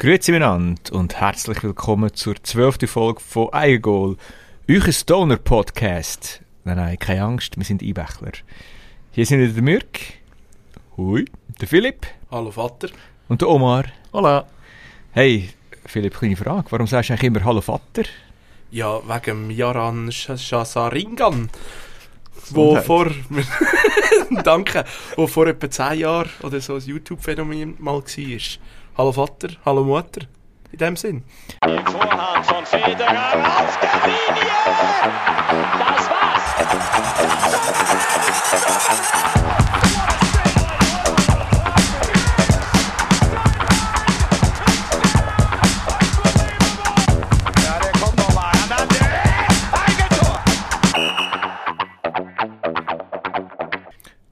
Grüezi 0.00 0.32
miteinander 0.32 0.80
und 0.92 1.20
herzlich 1.20 1.62
willkommen 1.62 2.14
zur 2.14 2.42
zwölften 2.42 2.88
Folge 2.88 3.20
von 3.20 3.52
Eigengoal, 3.52 4.16
euer 4.66 4.90
Stoner-Podcast. 4.90 6.40
Nein, 6.64 6.78
nein, 6.78 6.98
keine 6.98 7.22
Angst, 7.22 7.58
wir 7.58 7.66
sind 7.66 7.82
Einbächler. 7.82 8.32
Hier 9.10 9.26
sind 9.26 9.40
wieder 9.40 9.52
der 9.52 9.62
Mürk, 9.62 10.00
hui, 10.96 11.26
der 11.60 11.68
Philipp 11.68 12.06
Hallo 12.30 12.50
Vater. 12.50 12.88
und 13.28 13.42
der 13.42 13.50
Omar. 13.50 13.84
Hola. 14.14 14.46
Hey, 15.12 15.50
Philipp, 15.84 16.16
kleine 16.16 16.36
Frage, 16.36 16.72
warum 16.72 16.86
sagst 16.86 17.10
du 17.10 17.12
eigentlich 17.12 17.24
immer 17.24 17.44
Hallo 17.44 17.60
Vater? 17.60 18.04
Ja, 18.70 19.02
wegen 19.06 19.50
Jaran 19.50 20.10
Shasaringan. 20.10 21.50
Wo 22.48 22.76
vor... 22.76 23.10
Danke. 24.44 24.86
Wo 25.16 25.26
vor 25.26 25.46
etwa 25.46 25.70
10 25.70 25.98
Jahren 25.98 26.30
oder 26.42 26.58
so 26.62 26.76
ein 26.76 26.80
YouTube-Phänomen 26.80 27.74
mal 27.78 28.00
war. 28.00 28.40
Hallo 29.00 29.12
Vater, 29.12 29.48
hallo 29.64 29.82
Mutter. 29.82 30.26
In 30.72 30.78
dem 30.78 30.94
Sinn. 30.94 31.24
Vorhand 31.62 32.44
von 32.44 32.66
Federer 32.66 33.32
auf 33.32 33.78
der 33.80 33.94
Linie. 34.04 34.44
Das 35.78 36.10
war's. 36.10 36.42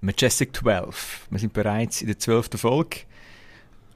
Majestic 0.03 0.55
12. 0.57 1.27
Wir 1.31 1.39
sind 1.39 1.55
bereits 1.55 2.03
in 2.03 2.09
der 2.09 2.19
zwölften 2.19 2.59
Folge. 2.59 3.08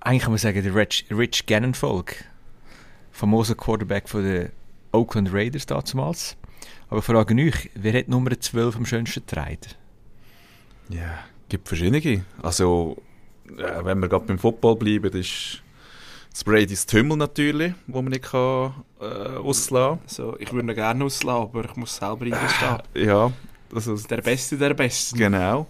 Eigentlich 0.05 0.23
kann 0.23 0.33
man 0.33 0.39
sagen, 0.39 0.63
der 0.63 0.75
Rich, 0.75 1.07
Rich 1.11 1.47
Gannon-Folge. 1.47 2.15
Famoser 3.13 3.55
Quarterback 3.55 4.09
von 4.09 4.25
den 4.25 4.51
Oakland 4.91 5.33
Raiders 5.33 5.67
damals. 5.67 6.37
Aber 6.89 6.99
ich 6.99 7.05
frage 7.05 7.35
euch, 7.35 7.71
wer 7.75 7.93
hat 7.99 8.09
Nummer 8.09 8.39
12 8.39 8.77
am 8.77 8.87
schönsten 8.87 9.25
getragen? 9.25 9.59
Ja, 10.89 11.19
gibt 11.49 11.69
verschiedene. 11.69 12.25
Also, 12.43 13.01
äh, 13.47 13.85
wenn 13.85 14.01
wir 14.01 14.09
gerade 14.09 14.27
beim 14.27 14.39
Football 14.39 14.77
bleiben, 14.77 15.13
ist 15.19 15.63
das 16.33 16.45
Brady's 16.45 16.85
Tümmel 16.85 17.17
natürlich, 17.17 17.73
wo 17.87 18.03
man 18.03 18.11
nicht 18.11 18.25
kann, 18.25 18.75
äh, 19.01 19.05
auslassen 19.05 20.01
Also, 20.05 20.37
ich 20.39 20.53
würde 20.53 20.73
ihn 20.73 20.75
gerne 20.75 21.05
auslassen, 21.05 21.43
aber 21.43 21.65
ich 21.65 21.77
muss 21.77 21.95
selber 21.97 22.25
eingestehen. 22.25 22.79
Ja, 22.95 23.33
also, 23.75 23.97
Der 23.97 24.21
Beste 24.21 24.59
der 24.59 24.75
Besten. 24.75 25.17
genau. 25.17 25.67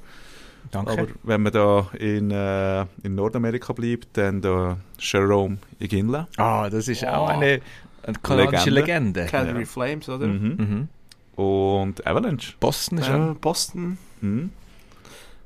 Danke. 0.72 0.90
Aber 0.92 1.06
wenn 1.22 1.42
man 1.42 1.52
da 1.52 1.86
in, 1.98 2.30
äh, 2.32 2.80
in 3.04 3.14
Nordamerika 3.14 3.72
bleibt, 3.72 4.16
dann 4.16 4.40
da 4.40 4.78
Jerome 4.98 5.58
Iginla. 5.78 6.26
ah, 6.38 6.68
das 6.68 6.88
ist 6.88 7.06
auch 7.06 7.28
Oh. 7.28 7.30
eine, 7.30 7.60
eine 8.02 8.16
kanadische 8.22 8.70
Legende. 8.70 9.20
Legende. 9.20 9.26
Calgary 9.26 9.60
Ja. 9.60 9.66
Flames, 9.66 10.08
oder? 10.08 10.26
Mhm. 10.26 10.88
Mhm. 11.36 11.42
Und 11.44 12.06
Avalanche. 12.06 12.54
Boston 12.58 12.98
ist 12.98 13.08
Ja, 13.08 13.30
auch. 13.30 13.34
Boston. 13.36 13.96
Mhm. 14.20 14.50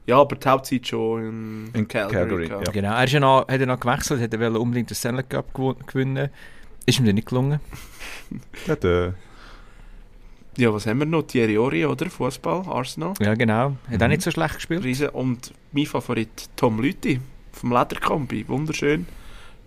Ja, 0.07 0.19
aber 0.21 0.37
die 0.37 0.49
Hauptzeit 0.49 0.87
schon 0.87 1.23
in, 1.25 1.71
In 1.75 1.89
Calgary. 1.89 2.47
Calgary, 2.47 2.65
ja. 2.65 2.71
Genau, 2.73 2.95
er 2.95 3.05
ist 3.05 3.13
ja 3.13 3.19
noch, 3.21 3.49
hat 3.49 3.59
ja 3.61 3.67
noch 3.67 3.81
gewechselt, 3.81 4.21
hat 4.23 4.33
er 4.33 4.39
wollte 4.41 4.61
unbedingt 4.61 4.89
den 4.91 4.95
Stanley 4.95 5.25
Cup 5.25 5.53
gewo- 5.53 5.75
gewinnen. 5.87 6.29
Ist 6.87 7.01
ihm 7.01 7.05
dann 7.07 7.17
nicht 7.17 7.27
gelungen. 7.29 7.59
Ja, 8.69 8.77
der, 8.77 9.15
Ja, 10.57 10.73
was 10.73 10.87
haben 10.87 10.99
wir 11.01 11.07
noch? 11.07 11.23
Thierry 11.25 11.59
Ori, 11.59 11.85
oder? 11.85 12.09
Fußball, 12.09 12.65
Arsenal. 12.69 13.13
Ja, 13.21 13.35
genau. 13.35 13.77
Hat 13.91 14.01
auch 14.03 14.07
Mhm. 14.07 14.11
nicht 14.13 14.23
so 14.23 14.31
schlecht 14.31 14.55
gespielt. 14.55 14.85
Riesen. 14.85 15.11
Und 15.11 15.53
mein 15.73 15.87
Favorit 15.87 16.49
Tom 16.57 16.81
Lüthi 16.81 17.21
vom 17.53 17.73
Lederkombi. 17.73 18.47
Wunderschön. 18.49 19.07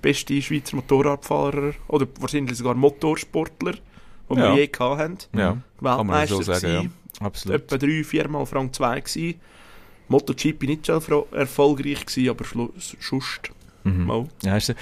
Beste 0.01 0.41
Schweizer 0.41 0.77
Motorradfahrer 0.77 1.73
oder 1.87 2.07
wahrscheinlich 2.19 2.57
sogar 2.57 2.73
Motorsportler, 2.75 3.73
die 3.73 4.35
Ja. 4.35 4.53
wir 4.55 4.61
je 4.61 4.67
gehabt 4.67 4.99
haben. 4.99 5.17
ja, 5.33 5.57
kann 5.83 6.07
man 6.07 6.27
so 6.27 6.37
Weltmeister 6.39 6.59
sagen, 6.59 6.91
ja. 7.19 7.25
Absolut. 7.25 7.61
Etwa 7.63 7.77
drei, 7.77 8.03
viermal 8.03 8.41
auf 8.41 8.55
Rang 8.55 8.71
2 8.71 9.01
gewesen. 9.01 9.35
MotoGP 10.07 10.63
nicht 10.67 10.85
so 10.85 10.93
erfolgreich 11.33 12.05
gewesen, 12.05 12.29
aber 12.29 12.45
sonst 12.99 13.51
Mhm. 13.83 14.05
mal. 14.05 14.27
Ja, 14.43 14.53
also, 14.53 14.73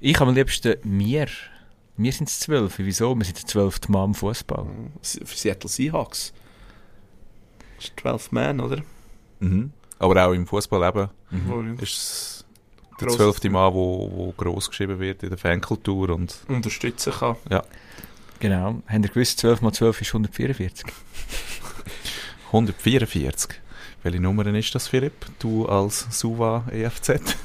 ich 0.00 0.18
habe 0.18 0.30
am 0.30 0.34
liebsten 0.34 0.74
mir. 0.84 1.26
Wir 1.96 2.12
sind 2.12 2.28
es 2.28 2.40
zwölf. 2.40 2.78
Wieso? 2.78 3.14
Wir 3.16 3.24
sind 3.24 3.38
der 3.38 3.46
zwölfte 3.46 3.90
Mann 3.92 4.10
im 4.10 4.14
Fußball. 4.14 4.66
S- 5.02 5.20
Für 5.24 5.36
Seattle 5.36 5.68
Seahawks. 5.68 6.32
Das 7.76 7.86
ist 7.86 8.00
12 8.00 8.32
Man, 8.32 8.60
oder? 8.60 8.82
Mhm. 9.40 9.72
Aber 9.98 10.26
auch 10.26 10.32
im 10.32 10.46
Fußball 10.46 10.88
eben 10.88 11.08
Wo- 11.46 11.60
ist 11.82 11.92
es 11.92 12.44
der 13.00 13.08
zwölfte 13.08 13.50
Mal, 13.50 13.72
wo, 13.74 14.10
wo 14.12 14.32
gross 14.36 14.68
geschrieben 14.68 14.98
wird 15.00 15.22
in 15.22 15.28
der 15.30 15.38
Fankultur 15.38 16.10
und 16.10 16.36
unterstützen 16.48 17.12
kann. 17.12 17.36
Genau. 18.40 18.82
Habt 18.88 19.04
ihr 19.04 19.10
gewusst, 19.10 19.38
12 19.38 19.60
mal 19.62 19.72
12 19.72 20.00
ist 20.00 20.08
144? 20.08 20.86
144. 22.48 23.50
Welche 24.04 24.20
Nummer 24.20 24.44
ist 24.46 24.74
das, 24.74 24.88
Philipp? 24.88 25.26
Du 25.38 25.64
als 25.66 26.08
Suva 26.10 26.64
EFZ? 26.72 27.36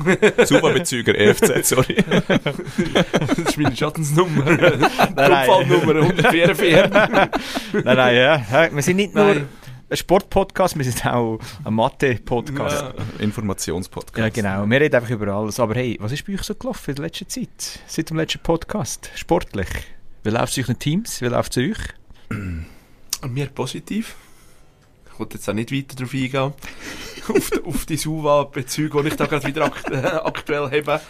Suva-Bezüger 0.47 1.13
EFZ, 1.13 1.68
sorry. 1.68 2.03
das 2.28 3.38
ist 3.38 3.57
meine 3.57 3.75
Schattensnummer. 3.75 4.44
nein. 5.16 5.50
Unfallnummer 5.50 6.01
144. 6.01 6.73
nein, 7.84 7.97
nein, 7.97 8.16
ja. 8.16 8.69
Wir 8.73 8.81
sind 8.81 8.96
nicht 8.96 9.13
nur 9.13 9.25
Nein. 9.25 9.47
ein 9.88 9.97
Sportpodcast, 9.97 10.75
wir 10.75 10.84
sind 10.84 11.06
auch 11.06 11.38
ein 11.63 11.75
Mathe-Podcast. 11.75 12.85
Ja. 12.97 13.23
Informationspodcast. 13.23 14.17
Ja. 14.17 14.29
genau. 14.29 14.67
Wir 14.67 14.81
reden 14.81 14.96
einfach 14.96 15.12
über 15.12 15.28
alles. 15.28 15.59
Aber 15.59 15.75
hey, 15.75 15.96
was 16.00 16.12
ist 16.12 16.25
bei 16.25 16.34
euch 16.34 16.41
so 16.41 16.56
gelaufen 16.56 16.90
in 16.90 16.96
der 16.96 17.06
letzten 17.06 17.29
Zeit? 17.29 17.81
Seit 17.85 18.09
dem 18.09 18.17
letzten 18.17 18.40
Podcast? 18.40 19.12
Sportlich? 19.13 19.67
Wie 20.23 20.31
läuft 20.31 20.57
es 20.57 20.63
euch 20.63 20.69
in 20.69 20.79
Teams? 20.79 21.22
Wie 21.22 21.28
läuft 21.28 21.56
es 21.56 21.69
euch? 21.69 21.78
Mir 23.29 23.46
positiv. 23.47 24.16
Ich 25.17 25.19
wollte 25.19 25.38
jetzt 25.38 25.50
auch 25.50 25.53
nicht 25.55 25.72
weiter 25.72 25.95
darauf 25.95 26.13
eingehen. 26.13 26.53
auf, 27.35 27.50
die- 27.50 27.63
auf 27.66 27.85
die 27.88 27.97
Suva-Bezüge, 27.97 29.01
die 29.01 29.07
ich 29.07 29.16
da 29.16 29.25
gerade 29.25 29.47
wieder 29.47 29.66
akt 29.66 29.89
äh, 29.89 29.95
aktuell 29.97 30.69
habe. 30.69 31.01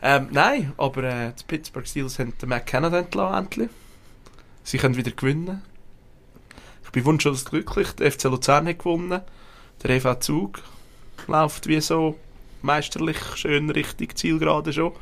Ähm, 0.00 0.28
nein, 0.30 0.72
aber 0.76 1.02
äh, 1.02 1.32
die 1.36 1.42
Pittsburgh 1.48 1.84
Steelers 1.86 2.18
haben 2.20 2.32
den 2.40 2.48
McKenna 2.48 2.96
entlassen, 2.96 3.38
endlich. 3.44 3.70
Sie 4.62 4.78
können 4.78 4.96
wieder 4.96 5.10
gewinnen. 5.10 5.62
Ich 6.84 6.90
bin 6.92 7.04
wunschlos 7.04 7.44
glücklich. 7.44 7.90
Der 7.92 8.12
FC 8.12 8.24
Luzern 8.24 8.68
hat 8.68 8.78
gewonnen. 8.78 9.20
Der 9.82 9.90
EV 9.90 10.20
Zug 10.20 10.62
läuft 11.26 11.66
wie 11.66 11.80
so 11.80 12.16
meisterlich, 12.62 13.18
schön 13.34 13.68
richtig 13.70 14.16
Zielgerade 14.16 14.72
schon. 14.72 14.92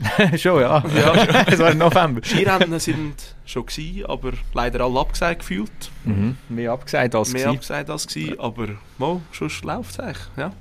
Schon, 0.38 0.62
ja. 0.62 0.82
Ja. 0.96 1.44
es 1.48 1.58
war 1.58 1.70
im 1.72 1.76
November. 1.78 2.22
Skirennen 2.24 2.80
sind 2.80 3.36
schon 3.52 3.66
gewesen, 3.66 4.06
aber 4.06 4.32
leider 4.54 4.80
alle 4.84 5.00
abgesagt 5.00 5.40
gefühlt. 5.40 5.70
Mhm. 6.04 6.36
Mehr 6.48 6.72
abgesagt 6.72 7.14
als 7.14 7.32
Mehr 7.32 7.42
gewesen. 7.44 7.56
abgesagt 7.56 7.90
als 7.90 8.06
gewesen, 8.06 8.40
aber 8.40 8.68
mal, 8.98 9.20
schon 9.30 9.50
läuft 9.62 9.90
es 9.92 10.00
eigentlich. 10.00 10.26
Ja. 10.36 10.52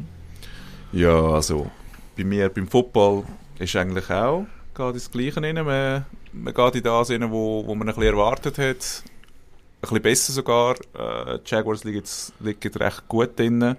Ja, 0.92 1.22
also 1.30 1.72
bei 2.18 2.24
mir 2.24 2.50
beim 2.50 2.68
Football 2.68 3.24
ist 3.60 3.76
eigentlich 3.76 4.10
auch 4.10 4.46
geht 4.74 4.96
das 4.96 5.12
Gleiche 5.12 5.42
rein. 5.42 5.56
Man, 5.56 6.06
man 6.34 6.54
geht 6.54 6.76
in 6.76 6.84
das 6.84 7.10
rein, 7.12 7.30
wo, 7.32 7.66
wo 7.66 7.76
man 7.76 7.90
ein 7.90 7.96
bisschen 7.96 8.14
erwartet 8.14 8.58
hat. 8.58 8.68
Ein 8.68 9.82
bisschen 9.82 10.02
besser 10.02 10.34
sogar. 10.34 10.76
Äh, 10.94 11.40
die 11.46 11.50
Jaguars 11.52 11.84
liegen, 11.84 11.98
jetzt- 11.98 12.34
liegen 12.40 12.74
recht 12.76 13.08
gut 13.10 13.38
drin. 13.38 13.76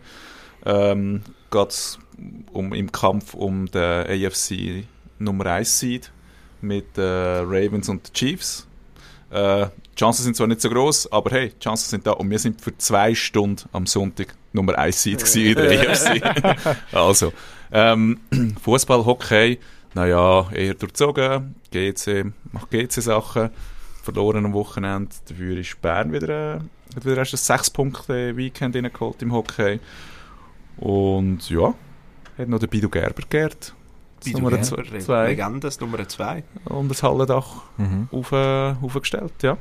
Ähm, 0.66 1.22
geht 1.50 1.98
um, 2.52 2.72
im 2.74 2.92
Kampf 2.92 3.34
um 3.34 3.70
den 3.70 3.82
AFC 4.26 4.84
Nummer 5.18 5.46
1 5.46 5.78
Seed 5.80 6.12
mit 6.60 6.96
äh, 6.98 7.02
Ravens 7.02 7.88
und 7.88 8.08
den 8.08 8.12
Chiefs. 8.12 8.66
Äh, 9.32 9.66
die 9.92 9.98
Chancen 9.98 10.24
sind 10.24 10.36
zwar 10.36 10.46
nicht 10.46 10.60
so 10.60 10.68
groß, 10.68 11.10
aber 11.10 11.30
hey, 11.30 11.50
die 11.50 11.58
Chancen 11.58 11.88
sind 11.88 12.06
da 12.06 12.12
und 12.12 12.30
wir 12.30 12.38
sind 12.38 12.60
für 12.60 12.76
zwei 12.76 13.14
Stunden 13.14 13.68
am 13.72 13.86
Sonntag 13.86 14.34
Nummer 14.52 14.78
1 14.78 15.02
Seed 15.02 15.36
in 15.36 15.54
der 15.54 15.90
AFC. 15.90 16.94
also, 16.94 17.32
ähm, 17.72 18.20
Fußball, 18.62 19.04
Hockey, 19.06 19.58
naja, 19.94 20.50
eher 20.52 20.74
durchzogen. 20.74 21.54
GC 21.70 22.32
macht 22.52 22.70
GC-Sachen. 22.70 23.50
Verloren 24.02 24.44
am 24.44 24.52
Wochenende. 24.52 25.14
Dafür 25.28 25.56
ist 25.58 25.80
Bern 25.80 26.12
wieder, 26.12 26.56
äh, 26.56 26.60
hat 26.96 27.04
wieder 27.04 27.18
erst 27.18 27.34
ein 27.34 27.38
6 27.38 27.70
Punkte 27.70 28.36
Weekend 28.36 28.74
reingeholt 28.74 29.22
im 29.22 29.32
Hockey. 29.32 29.80
Und 30.76 31.48
ja, 31.48 31.74
hat 32.36 32.48
noch 32.48 32.58
der 32.58 32.66
Bidu 32.66 32.88
Gerber 32.88 33.22
geehrt. 33.28 33.74
Das 34.24 34.32
Bidu 34.32 34.38
Nummer 34.40 34.62
zwei- 34.62 34.98
zwei 35.00 35.26
Legende, 35.28 35.60
das 35.60 35.80
Nummer 35.80 36.06
2. 36.08 36.44
und 36.66 36.88
das 36.88 37.02
Hallendach 37.02 37.62
Mhm. 37.76 38.08
auf, 38.12 38.32
äh, 38.32 38.74
aufgestellt, 38.82 39.32
ja. 39.42 39.56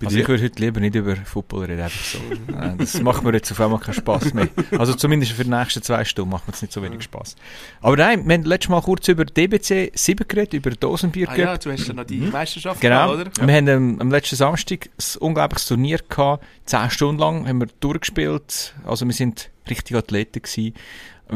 Bei 0.00 0.06
Also 0.06 0.16
dir? 0.16 0.22
ich 0.22 0.28
würde 0.28 0.42
heute 0.42 0.60
lieber 0.60 0.80
nicht 0.80 0.96
über 0.96 1.14
Football 1.14 1.66
reden, 1.66 1.80
einfach 1.82 2.04
so. 2.04 2.18
Äh, 2.58 2.74
das 2.76 3.00
macht 3.00 3.22
mir 3.22 3.32
jetzt 3.34 3.52
auf 3.52 3.60
einmal 3.60 3.78
keinen 3.78 3.94
Spass 3.94 4.34
mehr. 4.34 4.48
Also 4.76 4.94
zumindest 4.94 5.30
für 5.32 5.44
die 5.44 5.50
nächsten 5.50 5.80
zwei 5.80 6.04
Stunden 6.04 6.30
macht 6.32 6.48
mir 6.48 6.52
jetzt 6.54 6.62
nicht 6.62 6.72
so 6.72 6.82
wenig 6.82 7.02
Spass. 7.04 7.36
Aber 7.80 7.96
nein, 7.96 8.26
wir 8.26 8.34
haben 8.34 8.42
letztes 8.42 8.68
Mal 8.70 8.82
kurz 8.82 9.06
über 9.06 9.24
DBC 9.24 9.92
7 9.94 10.26
geredet, 10.26 10.54
über 10.54 10.70
Dosenbier 10.72 11.28
Ah 11.30 11.36
ja, 11.36 11.56
du 11.56 11.70
hast 11.70 11.86
ja 11.86 11.94
noch 11.94 12.02
die 12.04 12.18
Meisterschaft 12.18 12.80
Genau. 12.80 13.12
gehabt, 13.14 13.36
oder? 13.38 13.46
Wir 13.46 13.54
haben 13.54 13.68
ähm, 13.68 13.96
am 14.00 14.10
letzten 14.10 14.34
Samstag 14.34 14.86
ein 14.98 15.20
unglaubliches 15.20 15.68
Turnier 15.68 16.00
gehabt. 16.08 16.44
Zehn 16.64 16.90
Stunden 16.90 17.20
lang 17.20 17.46
haben 17.46 17.60
wir 17.60 17.68
durchgespielt. 17.78 18.74
Also 18.84 19.06
wir 19.06 19.12
sind 19.14 19.50
richtig 19.70 19.96
Athleten 19.96 20.42
gewesen. 20.42 20.74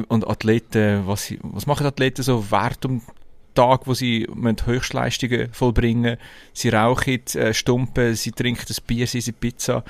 Und 0.08 0.28
Athleten, 0.28 1.06
was, 1.06 1.32
was 1.42 1.66
machen 1.66 1.86
Athleten 1.86 2.22
so? 2.22 2.50
Wert 2.50 2.84
um 2.84 3.02
Tag, 3.54 3.86
wo 3.86 3.94
sie 3.94 4.28
Höchstleistungen 4.66 5.48
vollbringen 5.52 6.18
Sie 6.52 6.68
rauchen, 6.68 7.26
äh, 7.34 7.54
stumpen, 7.54 8.14
sie 8.14 8.32
trinken 8.32 8.64
das 8.68 8.82
Bier, 8.82 9.06
sie 9.06 9.18
essen 9.18 9.32
Pizza. 9.32 9.82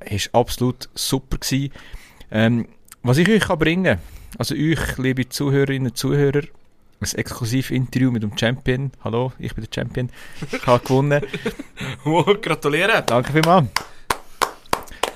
Es 0.00 0.32
war 0.32 0.42
absolut 0.42 0.90
super. 0.94 1.38
Gewesen. 1.38 1.72
Ähm, 2.30 2.68
was 3.02 3.16
ich 3.16 3.28
euch 3.28 3.40
kann 3.40 3.58
bringen 3.58 3.98
also 4.38 4.54
euch, 4.54 4.98
liebe 4.98 5.28
Zuhörerinnen 5.28 5.88
und 5.88 5.96
Zuhörer, 5.96 6.42
ein 7.00 7.18
exklusives 7.18 7.70
Interview 7.70 8.10
mit 8.10 8.22
dem 8.22 8.36
Champion. 8.36 8.92
Hallo, 9.02 9.32
ich 9.38 9.54
bin 9.54 9.64
der 9.64 9.74
Champion. 9.74 10.10
Ich 10.52 10.66
habe 10.66 10.84
gewonnen. 10.84 11.22
Oh, 12.04 12.24
gratulieren! 12.40 13.02
Danke 13.06 13.32
vielmals. 13.32 13.68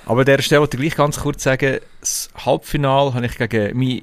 Aber 0.06 0.20
an 0.20 0.26
dieser 0.26 0.42
Stelle 0.42 0.60
wollte 0.62 0.76
ich 0.76 0.82
gleich 0.82 0.96
ganz 0.96 1.20
kurz 1.20 1.42
sagen, 1.42 1.78
das 2.00 2.30
Halbfinale 2.44 3.14
habe 3.14 3.26
ich 3.26 3.36
gegen 3.36 3.78
meinen 3.78 4.02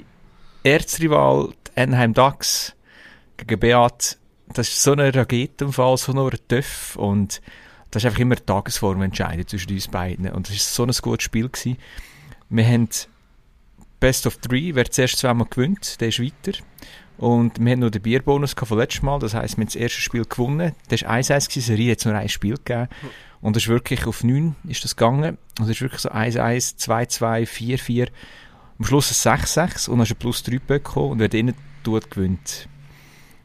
Erzrival, 0.64 1.54
die 1.68 1.80
Enheim 1.80 2.14
Ducks, 2.14 2.76
gegen 3.38 3.60
Beat, 3.60 4.18
das 4.54 4.68
ist 4.68 4.84
so 4.84 4.94
ein 4.94 5.00
Raketenfall, 5.00 5.98
so 5.98 6.12
ein 6.12 6.38
Töff 6.48 6.96
und 6.96 7.42
das 7.90 8.04
ist 8.04 8.08
einfach 8.08 8.20
immer 8.20 8.36
die 8.36 8.44
Tagesform 8.44 9.02
entscheidend 9.02 9.50
zwischen 9.50 9.72
uns 9.74 9.88
beiden 9.88 10.30
und 10.30 10.48
das 10.48 10.56
ist 10.56 10.74
so 10.74 10.84
ein 10.84 10.92
gutes 11.02 11.24
Spiel 11.24 11.50
gewesen. 11.50 11.78
Wir 12.50 12.66
haben 12.66 12.90
Best 14.00 14.28
of 14.28 14.38
Three, 14.38 14.76
wer 14.76 14.90
zuerst 14.90 15.18
zweimal 15.18 15.48
gewinnt, 15.50 16.00
der 16.02 16.10
ist 16.10 16.20
weiter. 16.20 16.58
Und 17.18 17.60
wir 17.60 17.72
hatten 17.72 17.82
noch 17.82 17.92
den 17.92 18.02
Bierbonus 18.02 18.54
von 18.54 18.78
letztes 18.78 19.04
Mal, 19.04 19.20
das 19.20 19.36
heisst, 19.36 19.58
wir 19.58 19.62
haben 19.62 19.68
das 19.68 19.76
erste 19.76 20.02
Spiel 20.02 20.26
gewonnen. 20.26 20.74
Das 20.90 21.04
war 21.04 21.12
1-1 21.12 21.50
gewesen, 21.50 21.62
Serie 21.62 21.92
hat 21.92 22.06
nur 22.06 22.16
ein 22.16 22.30
Spiel 22.30 22.56
gegeben. 22.56 22.88
Und 23.42 23.56
es 23.56 23.64
ist 23.64 23.70
wirklich 23.70 24.08
auf 24.08 24.24
9 24.24 24.56
ist 24.68 24.84
das 24.84 24.96
gegangen. 24.96 25.38
Und 25.60 25.66
es 25.66 25.72
ist 25.72 25.82
wirklich 25.82 26.02
so 26.02 26.10
1-1, 26.10 26.80
2-2, 26.80 27.48
4-4. 27.48 28.08
Am 28.82 28.88
Schluss 28.88 29.28
ein 29.28 29.38
6-6 29.38 29.90
und 29.92 30.00
ist 30.00 30.10
ein 30.10 30.16
plus 30.18 30.42
3 30.42 30.58
bekommen 30.58 31.12
und 31.12 31.20
wer 31.20 31.30
drinnen 31.30 31.54
tut, 31.84 32.10
gewinnt. 32.10 32.68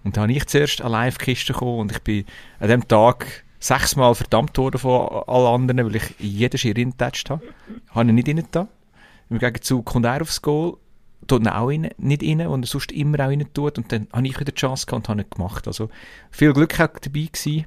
Und 0.02 0.16
da 0.16 0.22
habe 0.22 0.32
ich 0.32 0.46
zuerst 0.46 0.80
eine 0.80 0.88
Live-Kiste 0.88 1.52
bekommen 1.52 1.80
und 1.80 1.92
ich 1.92 2.00
bin 2.00 2.24
an 2.58 2.68
dem 2.70 2.88
Tag 2.88 3.44
sechsmal 3.58 4.14
verdammt 4.14 4.56
worden 4.56 4.78
von 4.78 5.24
allen 5.26 5.68
anderen, 5.68 5.84
weil 5.84 5.96
ich 5.96 6.14
jeden 6.18 6.56
Schirr 6.56 6.74
reingetatscht 6.74 7.28
habe. 7.28 7.42
Habe 7.90 8.08
ich 8.08 8.14
nicht 8.14 8.28
rein 8.30 8.48
da. 8.50 8.66
Im 9.28 9.38
Gegenzug 9.38 9.84
kommt 9.84 10.06
er 10.06 10.22
aufs 10.22 10.40
Goal, 10.40 10.78
tut 11.26 11.42
ihn 11.42 11.48
auch 11.48 11.68
rein, 11.68 11.90
nicht 11.98 12.22
rein, 12.22 12.46
und 12.46 12.64
er 12.64 12.68
sonst 12.68 12.90
immer 12.92 13.20
auch 13.20 13.28
rein 13.28 13.44
tut. 13.52 13.76
Und 13.76 13.92
dann 13.92 14.08
habe 14.14 14.26
ich 14.26 14.40
wieder 14.40 14.52
die 14.52 14.58
Chance 14.58 14.86
gehabt 14.86 15.06
und 15.06 15.08
habe 15.10 15.20
ihn 15.20 15.28
gemacht. 15.28 15.66
Also 15.66 15.90
viel 16.30 16.54
Glück 16.54 16.80
auch 16.80 16.98
dabei 16.98 17.28
gewesen. 17.30 17.66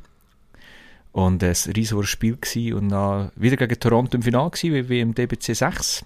Und 1.12 1.44
es 1.44 1.68
war 1.68 1.72
ein 1.72 1.76
riesiges 1.76 2.10
Spiel 2.10 2.36
gewesen. 2.36 2.74
Und 2.74 2.90
dann 2.90 3.32
wieder 3.36 3.58
gegen 3.58 3.80
Toronto 3.80 4.18
im 4.18 4.24
Finale 4.24 4.50
gewesen, 4.50 4.90
wie 4.90 5.02
im 5.02 5.14
DBC 5.14 5.54
6. 5.54 6.04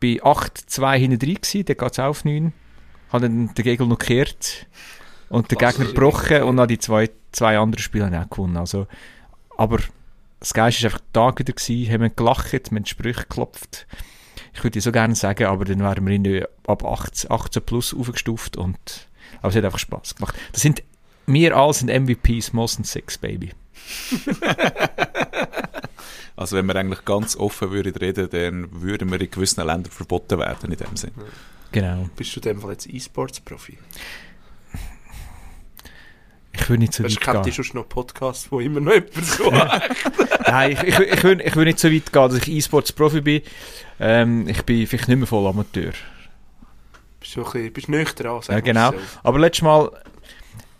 Bei 0.00 0.22
8-2 0.22 0.96
hinten 0.96 1.18
drin 1.18 1.34
gewesen, 1.36 1.64
dann 1.64 1.76
geht 1.76 1.92
es 1.92 1.98
auf 1.98 2.24
9. 2.24 2.52
Habe 3.10 3.28
dann 3.28 3.54
den 3.54 3.64
Gegner 3.64 3.86
noch 3.86 3.98
gekehrt 3.98 4.66
und 5.28 5.50
den 5.50 5.58
Gegner 5.58 5.86
gebrochen 5.86 6.42
und 6.42 6.56
dann 6.56 6.68
die 6.68 6.78
zwei, 6.78 7.10
zwei 7.32 7.58
anderen 7.58 7.82
Spiele 7.82 8.06
auch 8.20 8.30
gewonnen. 8.30 8.56
Also, 8.56 8.86
aber 9.56 9.78
das 10.40 10.52
Geist 10.52 10.82
war 10.82 10.90
einfach 10.90 11.04
da 11.12 11.38
wieder 11.38 11.52
gewesen, 11.52 11.92
haben 11.92 12.14
gelacht, 12.14 12.52
wir 12.52 12.60
haben 12.60 12.86
Sprüche 12.86 13.22
geklopft. 13.22 13.86
Ich 14.52 14.62
würde 14.62 14.80
so 14.80 14.92
gerne 14.92 15.14
sagen, 15.14 15.46
aber 15.46 15.64
dann 15.64 15.80
wären 15.80 16.06
wir 16.06 16.12
irgendwie 16.12 16.44
ab 16.66 16.84
18, 16.84 17.30
18 17.30 17.62
plus 17.62 17.94
aufgestuft 17.94 18.56
und, 18.56 19.08
aber 19.38 19.48
es 19.48 19.56
hat 19.56 19.64
einfach 19.64 19.78
Spass 19.78 20.14
gemacht. 20.14 20.34
Das 20.52 20.62
sind, 20.62 20.82
wir 21.26 21.56
alle 21.56 21.72
sind 21.72 21.88
MVPs, 21.90 22.52
Mosen 22.52 22.84
Six, 22.84 23.18
Baby. 23.18 23.52
Also 26.36 26.56
wenn 26.56 26.66
wir 26.66 26.74
eigentlich 26.76 27.04
ganz 27.04 27.36
offen 27.36 27.70
würden 27.70 27.94
reden, 27.94 28.28
dann 28.30 28.68
würden 28.82 29.10
wir 29.10 29.20
in 29.20 29.30
gewissen 29.30 29.64
Ländern 29.64 29.92
verboten 29.92 30.38
werden 30.38 30.70
in 30.72 30.76
dem 30.78 30.96
Sinn. 30.96 31.12
Genau. 31.70 32.08
Bist 32.16 32.34
du 32.34 32.40
in 32.40 32.42
dem 32.42 32.60
Fall 32.60 32.72
jetzt 32.72 32.88
E-Sports-Profi? 32.88 33.78
Ich 36.56 36.68
würde 36.68 36.80
nicht 36.80 36.94
so 36.94 37.02
Weißt 37.02 37.16
weit 37.16 37.26
du, 37.26 37.32
kennt 37.32 37.44
gehen. 37.44 37.52
ihr 37.56 37.64
schon 37.64 37.80
noch 37.80 37.88
Podcasts, 37.88 38.50
wo 38.50 38.60
immer 38.60 38.80
noch 38.80 38.92
jemand 38.92 39.14
so 39.24 39.50
Nein, 39.50 40.70
ich, 40.72 40.82
ich, 40.82 40.98
ich, 40.98 41.24
will, 41.24 41.40
ich 41.40 41.56
will 41.56 41.64
nicht 41.64 41.80
so 41.80 41.88
weit 41.90 42.12
gehen, 42.12 42.28
dass 42.30 42.34
ich 42.34 42.48
E-Sports-Profi 42.48 43.20
bin. 43.20 43.42
Ähm, 43.98 44.48
ich 44.48 44.62
bin 44.62 44.86
vielleicht 44.86 45.08
nicht 45.08 45.18
mehr 45.18 45.26
voll 45.26 45.46
Amateur. 45.48 45.92
Bist 47.18 47.36
du 47.36 47.40
ein 47.40 47.44
bisschen, 47.52 47.72
bist 47.72 47.88
nüchtern 47.88 48.26
an, 48.28 48.42
Ja, 48.48 48.60
genau. 48.60 48.92
Aber 49.22 49.38
letztes 49.38 49.62
Mal, 49.62 49.90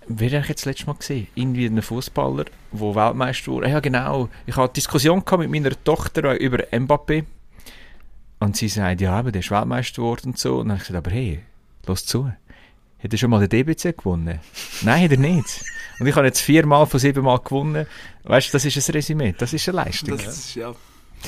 wer 0.09 0.31
habe 0.31 0.43
ich 0.43 0.49
jetzt 0.49 0.65
letztes 0.65 0.87
Mal 0.87 0.95
gesehen? 0.95 1.27
Irgendwie 1.35 1.67
ein 1.67 1.81
Fußballer, 1.83 2.45
der 2.73 2.95
Weltmeister 2.95 3.53
wurde. 3.53 3.69
Ja, 3.69 3.81
genau. 3.81 4.29
Ich 4.47 4.57
hatte 4.57 4.65
eine 4.65 4.73
Diskussion 4.73 5.25
gehabt 5.25 5.41
mit 5.41 5.51
meiner 5.51 5.85
Tochter 5.85 6.39
über 6.41 6.59
Mbappé. 6.73 7.25
Und 8.41 8.57
sie 8.57 8.69
sagt, 8.69 9.01
ja, 9.01 9.13
aber 9.13 9.33
der 9.33 9.41
ist 9.41 9.51
Weltmeister 9.51 10.03
geworden 10.03 10.31
und 10.31 10.39
so. 10.39 10.59
Und 10.59 10.69
dann 10.69 10.79
habe 10.79 10.83
ich 10.83 10.89
gesagt, 10.89 11.07
aber 11.07 11.15
hey, 11.15 11.41
los 11.87 12.05
zu. 12.05 12.31
Hat 13.05 13.13
er 13.13 13.19
schon 13.19 13.31
mal 13.31 13.47
den 13.47 13.51
DBC 13.51 13.97
gewonnen? 13.97 14.41
Nein, 14.83 15.05
hat 15.05 15.11
er 15.11 15.19
nicht. 15.19 15.65
Und 16.01 16.07
ich 16.07 16.17
habe 16.17 16.27
jetzt 16.27 16.41
viermal 16.41 16.87
von 16.87 16.99
siebenmal 16.99 17.39
gewonnen. 17.39 17.87
Weißt 18.25 18.49
du, 18.49 18.53
das 18.53 18.65
ist 18.65 18.89
ein 18.89 18.93
Resümee. 18.93 19.35
Das 19.37 19.53
ist 19.53 19.69
eine 19.69 19.77
Leistung. 19.77 20.17
Das 20.17 20.27
ist, 20.27 20.55
ja, 20.55 20.75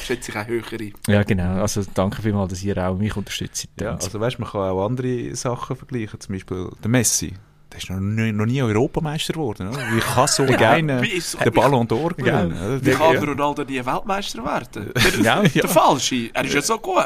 schätze 0.01 0.31
ich 0.31 0.39
auch 0.39 0.47
höher 0.47 0.63
ein. 0.73 0.95
Ja, 1.07 1.23
genau. 1.23 1.61
Also 1.61 1.85
danke 1.95 2.23
vielmals, 2.23 2.51
dass 2.51 2.63
ihr 2.63 2.77
auch 2.79 2.97
mich 2.97 3.15
unterstützt. 3.17 3.69
Ja, 3.79 3.95
also 3.95 4.19
weißt, 4.19 4.39
man 4.39 4.49
kann 4.49 4.63
auch 4.63 4.87
andere 4.87 5.35
Sachen 5.37 5.77
vergleichen. 5.77 6.19
Zum 6.19 6.35
Beispiel 6.35 6.71
der 6.83 6.91
Messi. 6.91 7.35
Der 7.77 7.83
ist 7.83 7.91
noch 7.91 8.01
nie, 8.01 8.33
noch 8.33 8.47
nie 8.47 8.63
Europameister 8.63 9.35
geworden. 9.35 9.69
Oder? 9.69 9.79
Wie 9.93 10.01
kann 10.01 10.27
so 10.29 10.45
ist- 10.45 11.39
den 11.45 11.53
Ballon 11.53 11.87
d'Or 11.87 12.15
gewinnen? 12.15 12.55
Ja. 12.55 12.83
Wie 12.87 12.91
kann 12.93 13.13
Ja. 13.15 13.21
Ronaldo 13.21 13.65
nie 13.65 13.85
Weltmeister 13.85 14.43
werden? 14.43 14.93
Ja. 15.23 15.43
Der, 15.43 15.51
der 15.51 15.69
Falsche, 15.69 16.31
er 16.33 16.45
ist 16.45 16.55
ja 16.55 16.63
so 16.63 16.79
gut. 16.79 17.05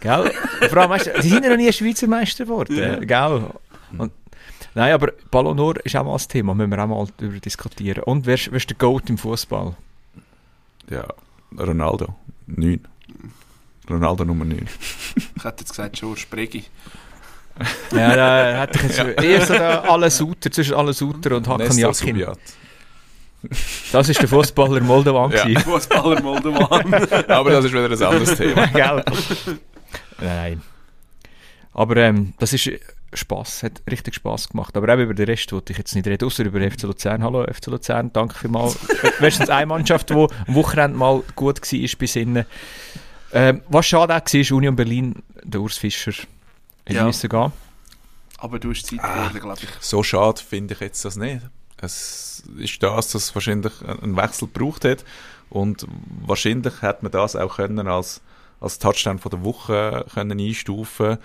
Gell? 0.00 0.30
Vor 0.68 0.78
allem, 0.78 0.90
weißt 0.90 1.06
du, 1.06 1.22
sie 1.22 1.28
sind 1.30 1.42
ja 1.44 1.50
noch 1.50 1.56
nie 1.56 1.72
Schweizer 1.72 2.06
Meister 2.06 2.44
geworden. 2.44 2.76
Ja. 2.78 2.98
Gell? 3.00 3.44
Und, 3.98 4.12
nein, 4.76 4.92
aber 4.92 5.12
Ballon 5.28 5.58
d'Or 5.58 5.80
ist 5.80 5.96
auch 5.96 6.04
mal 6.04 6.14
ein 6.14 6.28
Thema, 6.28 6.54
müssen 6.54 6.70
wir 6.70 6.78
auch 6.84 6.86
mal 6.86 7.06
darüber 7.16 7.40
diskutieren. 7.40 8.04
Und 8.04 8.26
wer 8.26 8.34
ist, 8.34 8.48
wer 8.52 8.58
ist 8.58 8.70
der 8.70 8.76
Goat 8.76 9.10
im 9.10 9.18
Fußball? 9.18 9.74
Ja, 10.88 11.04
Ronaldo. 11.58 12.14
9. 12.46 12.78
Ronaldo 13.88 14.24
Nummer 14.24 14.44
9. 14.44 14.68
Ich 15.16 15.44
hätte 15.44 15.60
jetzt 15.62 15.70
gesagt, 15.70 15.96
George 15.98 16.26
Bregi. 16.30 16.64
Ja, 17.92 18.16
da 18.16 18.60
hätte 18.60 18.78
ich 18.78 18.96
jetzt 18.96 19.22
eher 19.22 19.46
so 19.46 19.54
da 19.54 19.80
alle 19.80 20.10
Suter, 20.10 20.50
zwischen 20.50 20.74
alle 20.74 20.92
Suter 20.92 21.36
und 21.36 21.48
Hakan 21.48 21.76
Yakin. 21.76 22.26
Das 23.92 24.08
ist 24.08 24.20
der 24.20 24.28
Fußballer 24.28 24.80
Moldovan. 24.80 25.32
Ja. 25.32 25.60
Fußballer 25.60 26.20
Moldovan. 26.22 26.94
Aber 27.28 27.50
das 27.50 27.64
ist 27.64 27.72
wieder 27.72 27.84
ein 27.86 27.92
anderes 27.92 28.36
Thema. 28.36 28.66
Gell? 28.66 29.04
Nein. 30.20 30.62
Aber 31.72 31.96
ähm, 31.96 32.34
das 32.38 32.52
ist 32.52 32.70
Spass, 33.12 33.62
hat 33.62 33.82
richtig 33.90 34.14
Spass 34.14 34.48
gemacht. 34.48 34.76
Aber 34.76 34.92
auch 34.92 34.98
über 34.98 35.14
den 35.14 35.26
Rest 35.26 35.52
wollte 35.52 35.72
ich 35.72 35.78
jetzt 35.78 35.94
nicht 35.94 36.06
reden, 36.06 36.24
außer 36.26 36.44
über 36.44 36.60
FC 36.60 36.82
Luzern. 36.82 37.24
Hallo 37.24 37.44
FC 37.44 37.66
Luzern, 37.66 38.12
danke 38.12 38.36
vielmals. 38.36 38.78
Wenigstens 39.18 39.48
eine 39.48 39.66
Mannschaft, 39.66 40.10
die 40.10 40.14
am 40.14 40.28
Wochenende 40.48 40.96
mal 40.96 41.22
gut 41.34 41.60
war 41.60 41.98
bei 41.98 42.06
Sinnen. 42.06 42.44
Ähm, 43.32 43.62
was 43.68 43.86
schade 43.86 44.14
auch 44.14 44.20
war, 44.20 44.34
ist 44.34 44.52
Union 44.52 44.76
Berlin, 44.76 45.14
der 45.42 45.60
Urs 45.60 45.78
Fischer. 45.78 46.12
Hätte 46.84 46.98
Ja. 46.98 47.04
müssen 47.04 47.28
gehen. 47.28 47.52
Aber 48.38 48.58
du 48.58 48.70
hast 48.70 48.86
Zeit 48.86 49.02
geworden, 49.02 49.40
glaube 49.40 49.58
ich. 49.62 49.68
So 49.80 50.02
schade 50.02 50.40
finde 50.42 50.74
ich 50.74 50.80
jetzt 50.80 51.04
das 51.04 51.16
nicht. 51.16 51.42
Es 51.76 52.42
ist 52.58 52.82
das, 52.82 53.10
dass 53.10 53.22
es 53.24 53.34
wahrscheinlich 53.34 53.72
einen 53.86 54.16
Wechsel 54.16 54.48
gebraucht 54.48 54.84
hat. 54.84 55.04
Und 55.50 55.86
wahrscheinlich 56.24 56.80
hätte 56.82 57.02
man 57.02 57.12
das 57.12 57.36
auch 57.36 57.56
können 57.56 57.86
als, 57.88 58.20
als 58.60 58.78
Touchdown 58.78 59.18
von 59.18 59.30
der 59.30 59.44
Woche 59.44 60.06
können 60.12 60.38
einstufen 60.40 61.18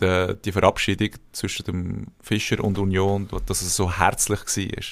die, 0.00 0.34
die 0.44 0.52
Verabschiedung 0.52 1.10
zwischen 1.32 1.64
dem 1.66 2.06
Fischer 2.22 2.62
und 2.64 2.78
Union, 2.78 3.28
dass 3.46 3.60
es 3.62 3.76
so 3.76 3.92
herzlich 3.98 4.40
war. 4.40 4.84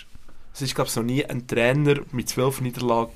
Es 0.55 0.63
ist, 0.63 0.75
glaube 0.75 0.89
ich, 0.91 0.97
noch 0.97 1.03
nie 1.03 1.25
ein 1.25 1.47
Trainer 1.47 2.01
mit 2.13 2.29
zwölf 2.29 2.61
Niederlagen 2.61 3.13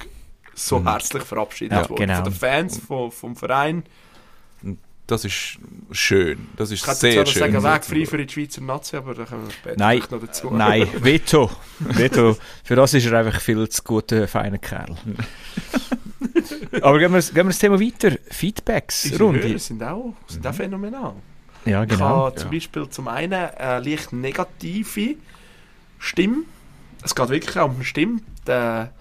so 0.54 0.78
Mhm. 0.78 0.88
herzlich 0.88 1.22
verabschiedet 1.22 1.72
Ja, 1.82 1.88
worden. 1.88 1.96
genau. 2.00 2.14
Von 2.16 2.24
den 2.24 2.32
Fans, 2.34 2.78
von, 2.78 3.10
vom 3.10 3.36
Verein. 3.36 3.84
Das 5.06 5.24
ist 5.24 5.58
schön. 5.90 6.46
Das 6.56 6.70
ist 6.70 6.86
Ich 6.86 6.92
sehr 6.94 7.12
zwar 7.14 7.26
schön. 7.26 7.40
sagen, 7.52 7.62
Weg 7.64 7.84
frei 7.84 8.06
für 8.06 8.24
die 8.24 8.32
Schweizer 8.32 8.60
Nazi, 8.60 8.96
aber 8.96 9.14
da 9.14 9.24
kommen 9.24 9.46
wir 9.46 9.52
später 9.52 9.76
Nein, 9.78 10.02
noch 10.10 10.20
dazu. 10.20 10.50
Nein, 10.50 10.88
Veto. 11.00 11.50
Veto. 11.80 12.36
Für 12.64 12.76
das 12.76 12.94
ist 12.94 13.06
er 13.06 13.18
einfach 13.18 13.40
viel 13.40 13.68
zu 13.68 13.82
guter, 13.82 14.28
feiner 14.28 14.58
Kerl. 14.58 14.94
Aber 16.80 16.98
gehen 16.98 17.12
wir, 17.12 17.20
gehen 17.20 17.34
wir 17.34 17.44
das 17.44 17.58
Thema 17.58 17.80
weiter. 17.80 18.16
Feedbacks, 18.30 19.04
Unsere 19.04 19.24
Runde. 19.24 19.42
Hörer 19.48 19.58
sind 19.58 19.82
auch, 19.82 20.14
sind 20.26 20.46
auch 20.46 20.54
phänomenal. 20.54 21.14
Ja, 21.64 21.82
Ich 21.82 21.90
genau. 21.90 22.26
habe 22.26 22.36
zum 22.36 22.50
ja. 22.50 22.54
Beispiel 22.58 22.88
zum 22.88 23.08
einen 23.08 23.32
eine 23.32 23.84
leicht 23.84 24.12
negative 24.12 25.16
Stimme. 25.98 26.44
Es 27.04 27.14
geht 27.14 27.28
wirklich 27.28 27.58
auch 27.58 27.68
um 27.68 27.76
eine 27.76 27.84
Stimme. 27.84 28.20
Der 28.46 28.92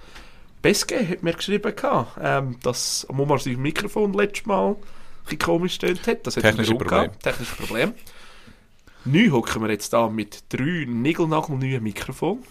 Beske 0.61 1.07
hat 1.07 1.23
mir 1.23 1.33
geschrieben, 1.33 1.73
ähm, 2.21 2.57
dass 2.61 3.05
am 3.09 3.15
Moment 3.17 3.41
sein 3.41 3.61
Mikrofon 3.61 4.13
letztes 4.13 4.45
Mal 4.45 4.75
bisschen 5.23 5.39
komisch 5.39 5.71
gestellt 5.79 6.05
hat. 6.07 6.25
Das 6.27 6.35
hat 6.37 6.43
Technische 6.43 6.75
Problem. 6.75 7.11
Technisches 7.21 7.55
Problem. 7.55 7.93
Neu 9.05 9.29
hocken 9.31 9.61
wir 9.63 9.71
jetzt 9.71 9.91
da 9.93 10.07
mit 10.09 10.43
drei 10.49 10.85
Nigelnagelneuen 10.87 11.81
Mikrofonen. 11.81 12.43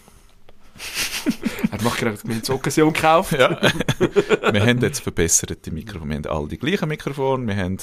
er 1.71 1.81
macht 1.83 1.99
gerade 1.99 2.17
mit 2.23 2.47
der 2.47 2.55
Occasion 2.55 2.91
gekauft. 2.91 3.31
Ja. 3.33 3.57
wir 4.51 4.61
haben 4.65 4.81
jetzt 4.81 4.99
verbesserte 5.01 5.71
Mikrofone. 5.71 6.09
Wir 6.09 6.15
haben 6.17 6.37
alle 6.37 6.47
die 6.49 6.57
gleichen 6.57 6.89
Mikrofone. 6.89 7.47
Wir 7.47 7.55
haben 7.55 7.77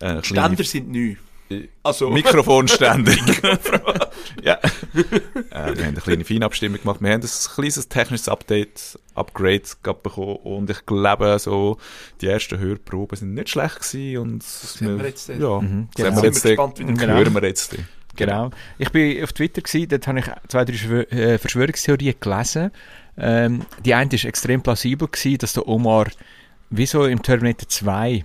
äh, 0.00 0.20
kleine- 0.20 0.24
Ständer 0.24 0.64
sind 0.64 0.90
neu. 0.90 1.16
Also, 1.82 2.10
Mikrofonständer. 2.10 3.12
ja. 4.42 4.54
äh, 4.54 4.60
wir 4.94 5.64
haben 5.66 5.80
eine 5.80 6.00
kleine 6.00 6.24
Feinabstimmung 6.24 6.80
gemacht. 6.80 7.00
Wir 7.00 7.10
haben 7.12 7.22
ein 7.22 7.28
kleines 7.54 7.88
technisches 7.88 8.28
Update, 8.28 8.98
Upgrade 9.14 9.62
gehabt 9.82 10.02
bekommen 10.02 10.36
und 10.36 10.70
ich 10.70 10.86
glaube, 10.86 11.38
so, 11.38 11.78
die 12.20 12.26
ersten 12.28 12.58
Hörproben 12.58 13.16
sind 13.16 13.34
nicht 13.34 13.50
schlecht 13.50 13.80
gewesen 13.80 14.18
und 14.18 14.42
Sehen 14.42 14.98
wir 14.98 15.06
jetzt, 15.06 15.28
ja, 15.28 15.60
Mhm, 15.60 15.68
sehen 15.68 15.88
genau. 15.96 16.16
wir 16.16 16.24
jetzt, 16.24 16.42
Sind 16.42 16.44
wir 16.44 16.50
gespannt, 16.56 16.78
wie 16.78 16.84
Genau. 16.94 17.14
hören 17.14 17.34
wir 17.34 17.42
jetzt. 17.44 17.76
Genau. 18.16 18.50
Ich 18.78 18.90
bin 18.90 19.22
auf 19.24 19.32
Twitter 19.32 19.62
gewesen, 19.62 19.88
dort 19.88 20.06
habe 20.06 20.18
ich 20.18 20.26
zwei, 20.48 20.64
drei 20.64 20.74
äh, 20.74 21.38
Verschwörungstheorien 21.38 22.14
gelesen. 22.20 22.70
Ähm, 23.16 23.62
die 23.84 23.94
eine 23.94 24.10
war 24.10 24.24
extrem 24.24 24.62
plausibel 24.62 25.08
gewesen, 25.08 25.38
dass 25.38 25.54
der 25.54 25.66
Omar, 25.68 26.06
wie 26.70 26.86
so 26.86 27.04
im 27.06 27.22
Terminator 27.22 27.68
2, 27.68 28.24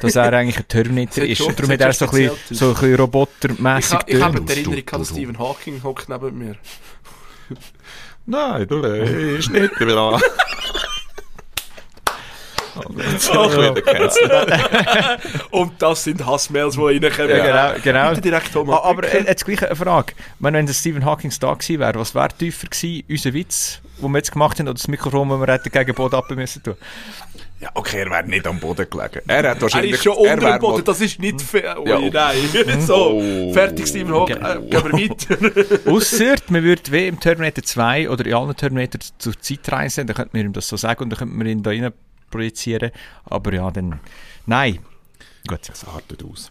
dass 0.00 0.16
er 0.16 0.32
eigentlich 0.32 0.58
ein 0.58 0.68
Terminator 0.68 1.24
ist. 1.24 1.38
schon- 1.38 1.48
Und 1.48 1.58
darum 1.58 1.72
hat 1.72 1.80
er 1.80 1.92
so 1.92 2.04
ein 2.06 2.10
bisschen, 2.10 2.30
so 2.50 2.66
ein 2.68 2.74
bisschen 2.74 2.92
Ich, 2.94 2.98
robotermässig 3.00 3.94
ha, 3.98 4.02
ich 4.06 4.22
habe 4.22 4.40
die 4.40 4.52
Erinnerung 4.52 4.84
dass 4.86 5.08
Stephen 5.08 5.38
Hawking 5.38 5.82
hockt 5.82 6.08
neben 6.08 6.38
mir. 6.38 6.56
Nein, 8.26 8.66
du 8.66 8.80
ist 8.80 9.50
nicht 9.50 9.72
Oh, 12.76 12.86
Oh. 13.36 13.50
wieder 13.52 13.72
gecancelt. 13.74 14.60
Und 15.52 15.80
das 15.80 16.02
sind 16.04 16.26
Hassmails, 16.26 16.74
die 16.74 16.80
reinkommen. 16.80 17.30
Ja, 17.30 17.72
genau, 17.74 17.80
genau. 18.10 18.20
Direkt. 18.20 18.56
Ah, 18.56 18.80
Aber 18.82 19.04
äh, 19.12 19.22
jetzt 19.24 19.44
gleich 19.44 19.64
eine 19.64 19.76
Frage. 19.76 20.12
Ich 20.16 20.40
meine, 20.40 20.58
wenn 20.58 20.66
der 20.66 20.74
Stephen 20.74 21.04
Hawking 21.04 21.32
da 21.38 21.54
gewesen 21.54 21.78
wäre, 21.78 21.94
was 22.00 22.16
wäre 22.16 22.30
tiefer 22.36 22.66
gewesen? 22.66 23.04
Unser 23.08 23.32
Witz, 23.32 23.80
den 24.02 24.10
wir 24.10 24.18
jetzt 24.18 24.32
gemacht 24.32 24.58
haben, 24.58 24.66
oder 24.66 24.74
das 24.74 24.88
Mikrofon, 24.88 25.28
das 25.28 25.38
wir 25.40 25.52
hätten 25.52 25.70
gegen 25.70 25.86
den 25.86 25.94
Boden 25.94 26.16
ab 26.16 26.28
müssen 26.30 26.62
tun? 26.64 26.74
Ja, 27.60 27.70
okay, 27.74 28.00
er 28.00 28.10
wäre 28.10 28.26
nicht 28.26 28.46
am 28.46 28.58
Boden 28.58 28.86
gelegen. 28.90 29.20
Er 29.26 29.38
hat 29.38 29.44
er 29.56 29.62
wahrscheinlich... 29.62 29.92
ist 29.92 30.04
schon 30.04 30.16
er 30.24 30.34
unter 30.34 30.52
dem 30.52 30.60
Boden, 30.60 30.84
das 30.84 31.00
ist 31.00 31.18
nicht 31.18 31.40
fair. 31.40 31.76
Oh, 31.78 31.86
Ja. 31.86 32.00
nein. 32.00 32.36
so, 32.80 33.20
Oh. 33.20 33.52
fertig, 33.52 33.86
Stephen 33.86 34.12
Hawking. 34.12 34.36
Äh, 34.36 34.60
gehen 34.68 34.70
wir 34.70 34.92
weiter. 34.92 35.90
Ausser, 35.90 36.34
man 36.48 36.62
würde 36.62 36.92
wie 36.92 37.06
im 37.06 37.20
Terminator 37.20 37.62
2 37.64 38.10
oder 38.10 38.26
in 38.26 38.34
allen 38.34 38.56
Terminator 38.56 39.00
zur 39.18 39.40
Zeit 39.40 39.70
reisen, 39.72 40.06
dann 40.06 40.16
könnte 40.16 40.36
man 40.36 40.46
ihm 40.46 40.52
das 40.52 40.68
so 40.68 40.76
sagen 40.76 41.04
und 41.04 41.10
dann 41.10 41.18
könnte 41.18 41.34
man 41.34 41.46
ihn 41.46 41.62
da 41.62 41.70
rein 41.70 41.92
projizieren. 42.30 42.90
Aber 43.24 43.52
ja, 43.54 43.70
dann... 43.70 44.00
Nein. 44.46 44.80
Gut. 45.46 45.60
Das 45.68 45.86
artet 45.86 46.22
aus. 46.24 46.50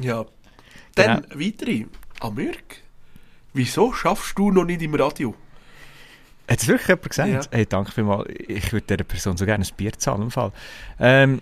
ja. 0.00 0.24
Dann 0.94 1.26
weitere. 1.34 1.86
Amürk, 2.20 2.76
wieso 3.52 3.92
schaffst 3.92 4.38
du 4.38 4.50
noch 4.50 4.64
nicht 4.64 4.80
im 4.82 4.94
Radio? 4.94 5.34
Hat 6.52 6.60
es 6.60 6.68
wirklich 6.68 6.88
jemand 6.88 7.08
gesagt? 7.08 7.30
Ja. 7.30 7.40
Hey, 7.50 7.66
danke 7.66 7.92
vielmals. 7.92 8.28
Ich 8.46 8.72
würde 8.74 8.86
dieser 8.86 9.04
Person 9.04 9.38
so 9.38 9.46
gerne 9.46 9.64
ein 9.64 9.70
Bier 9.74 9.92
zahlen. 9.94 10.20
Im 10.20 10.30
Fall. 10.30 10.52
Ähm, 11.00 11.40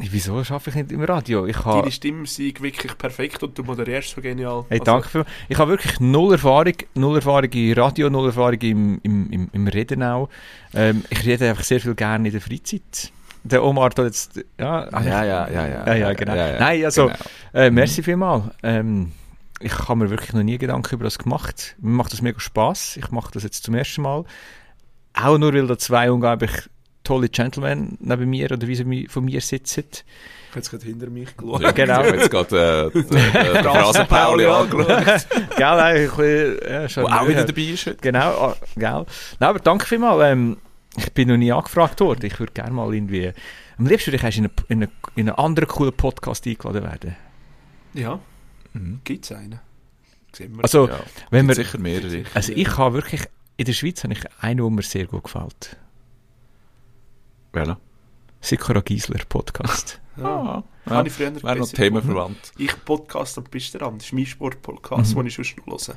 wieso 0.00 0.42
schaffe 0.42 0.70
ich 0.70 0.76
nicht 0.76 0.90
im 0.90 1.04
Radio? 1.04 1.46
Ich 1.46 1.64
habe... 1.64 1.82
Deine 1.82 1.92
Stimme 1.92 2.26
sei 2.26 2.52
wirklich 2.58 2.98
perfekt 2.98 3.44
und 3.44 3.56
du 3.56 3.62
moderierst 3.62 4.10
so 4.10 4.20
genial. 4.20 4.64
Hey, 4.68 4.80
Also, 4.80 4.92
danke 4.92 5.08
vielmals. 5.08 5.30
Ich 5.48 5.56
habe 5.56 5.70
wirklich 5.70 6.00
null 6.00 6.32
Erfahrung, 6.32 6.74
null 6.94 7.14
Erfahrung 7.14 7.52
im 7.52 7.72
Radio, 7.74 8.10
null 8.10 8.26
Erfahrung 8.26 8.60
im, 8.60 9.00
im, 9.04 9.30
im, 9.30 9.48
im 9.52 9.68
Reden 9.68 10.02
auch. 10.02 10.28
Ähm, 10.74 11.04
ich 11.08 11.24
rede 11.24 11.48
einfach 11.50 11.62
sehr 11.62 11.78
viel 11.78 11.94
gerne 11.94 12.26
in 12.26 12.32
der 12.32 12.40
Freizeit. 12.40 13.12
Der 13.44 13.62
Omar 13.62 13.90
da 13.90 14.04
jetzt... 14.04 14.44
Ja, 14.58 14.88
ah, 14.90 15.00
Ja, 15.00 15.24
ja, 15.24 15.48
ja, 15.48 15.68
ja. 15.68 15.86
Ja, 15.86 15.94
ja, 15.94 16.12
genau. 16.12 16.34
Nein, 16.34 16.84
also, 16.84 17.06
genau. 17.06 17.18
Äh, 17.54 17.70
merci 17.70 18.02
vielmals. 18.02 18.46
Ähm, 18.64 19.12
ich 19.62 19.88
habe 19.88 19.96
mir 19.96 20.10
wirklich 20.10 20.32
noch 20.32 20.42
nie 20.42 20.58
Gedanken 20.58 20.94
über 20.94 21.04
das 21.04 21.18
gemacht. 21.18 21.76
Mir 21.80 21.92
macht 21.92 22.12
das 22.12 22.22
mega 22.22 22.40
Spaß. 22.40 22.96
Ich 22.96 23.10
mache 23.10 23.30
das 23.32 23.42
jetzt 23.42 23.64
zum 23.64 23.74
ersten 23.74 24.02
Mal. 24.02 24.24
Auch 25.14 25.38
nur, 25.38 25.52
weil 25.54 25.66
da 25.66 25.78
zwei 25.78 26.10
unglaublich 26.10 26.50
tolle 27.04 27.28
Gentlemen 27.28 27.98
neben 28.00 28.30
mir 28.30 28.50
oder 28.50 28.66
wie 28.66 28.74
sie 28.74 29.08
von 29.08 29.24
mir 29.24 29.40
sitzen. 29.40 29.84
Ich 29.90 30.50
habe 30.50 30.60
jetzt 30.60 30.70
gerade 30.70 30.84
hinter 30.84 31.10
mich 31.10 31.36
geschaut. 31.36 31.62
Ja, 31.62 31.70
genau. 31.72 32.00
Ich 32.00 32.06
habe 32.06 32.16
jetzt 32.16 32.30
gerade 32.30 32.90
äh, 32.94 33.02
den 33.02 33.16
äh, 33.16 33.58
Rasenpauli 33.60 34.46
angeschaut, 34.46 35.26
gell, 35.56 35.66
eigentlich 35.66 36.62
ja, 36.68 36.88
schon 36.88 37.04
der 37.06 37.20
auch 37.20 37.28
wieder 37.28 37.40
ja. 37.40 37.46
dabei 37.46 37.62
ist. 37.62 38.02
Genau, 38.02 38.18
ah, 38.20 38.56
gell. 38.76 39.06
Nein, 39.40 39.48
aber 39.48 39.58
danke 39.58 39.86
vielmals. 39.86 40.22
Ähm, 40.24 40.58
ich 40.96 41.12
bin 41.12 41.28
noch 41.28 41.38
nie 41.38 41.52
angefragt 41.52 42.00
worden. 42.00 42.26
Ich 42.26 42.38
würde 42.38 42.52
gerne 42.52 42.72
mal 42.72 42.92
irgendwie... 42.92 43.32
Am 43.78 43.86
liebsten 43.86 44.12
würde 44.12 44.28
ich 44.28 44.38
in, 44.38 44.44
eine, 44.44 44.52
in, 44.68 44.82
eine, 44.82 44.92
in 45.16 45.28
einen 45.28 45.38
anderen 45.38 45.68
coolen 45.68 45.94
Podcast 45.94 46.46
eingeladen 46.46 46.82
werden. 46.82 47.16
Ja, 47.94 48.20
Mhm. 48.72 49.00
gibt 49.04 49.24
es 49.24 49.32
einen. 49.32 49.60
Also, 50.62 50.88
Ja, 50.88 51.00
wenn 51.30 51.46
gibt 51.46 51.58
wir... 51.58 51.64
sicher 51.64 51.78
mehrere. 51.78 52.24
Also 52.34 52.52
ich 52.54 52.76
habe 52.78 52.94
wirklich... 52.96 53.22
In 53.58 53.66
der 53.66 53.72
Schweiz 53.74 54.02
habe 54.02 54.14
ich 54.14 54.24
einen, 54.40 54.56
der 54.58 54.70
mir 54.70 54.82
sehr 54.82 55.06
gut 55.06 55.24
gefällt. 55.24 55.76
Welcher? 57.52 57.78
Sikora 58.40 58.80
Giesler 58.80 59.24
Podcast. 59.28 60.00
ja. 60.16 60.64
Ja, 60.84 60.96
Habe 60.96 61.06
ich 61.06 61.14
früher 61.14 61.32
wäre 61.44 61.58
noch 61.60 61.68
themenverwandt. 61.70 62.50
Ich 62.58 62.84
Podcast 62.84 63.38
und 63.38 63.48
bist 63.52 63.72
der 63.74 63.82
andere. 63.82 63.98
Das 63.98 64.06
ist 64.06 64.12
mein 64.14 64.26
Sportpodcast, 64.26 65.12
Mhm. 65.12 65.18
den 65.18 65.26
ich 65.28 65.34
sonst 65.36 65.56
noch 65.58 65.66
höre. 65.88 65.94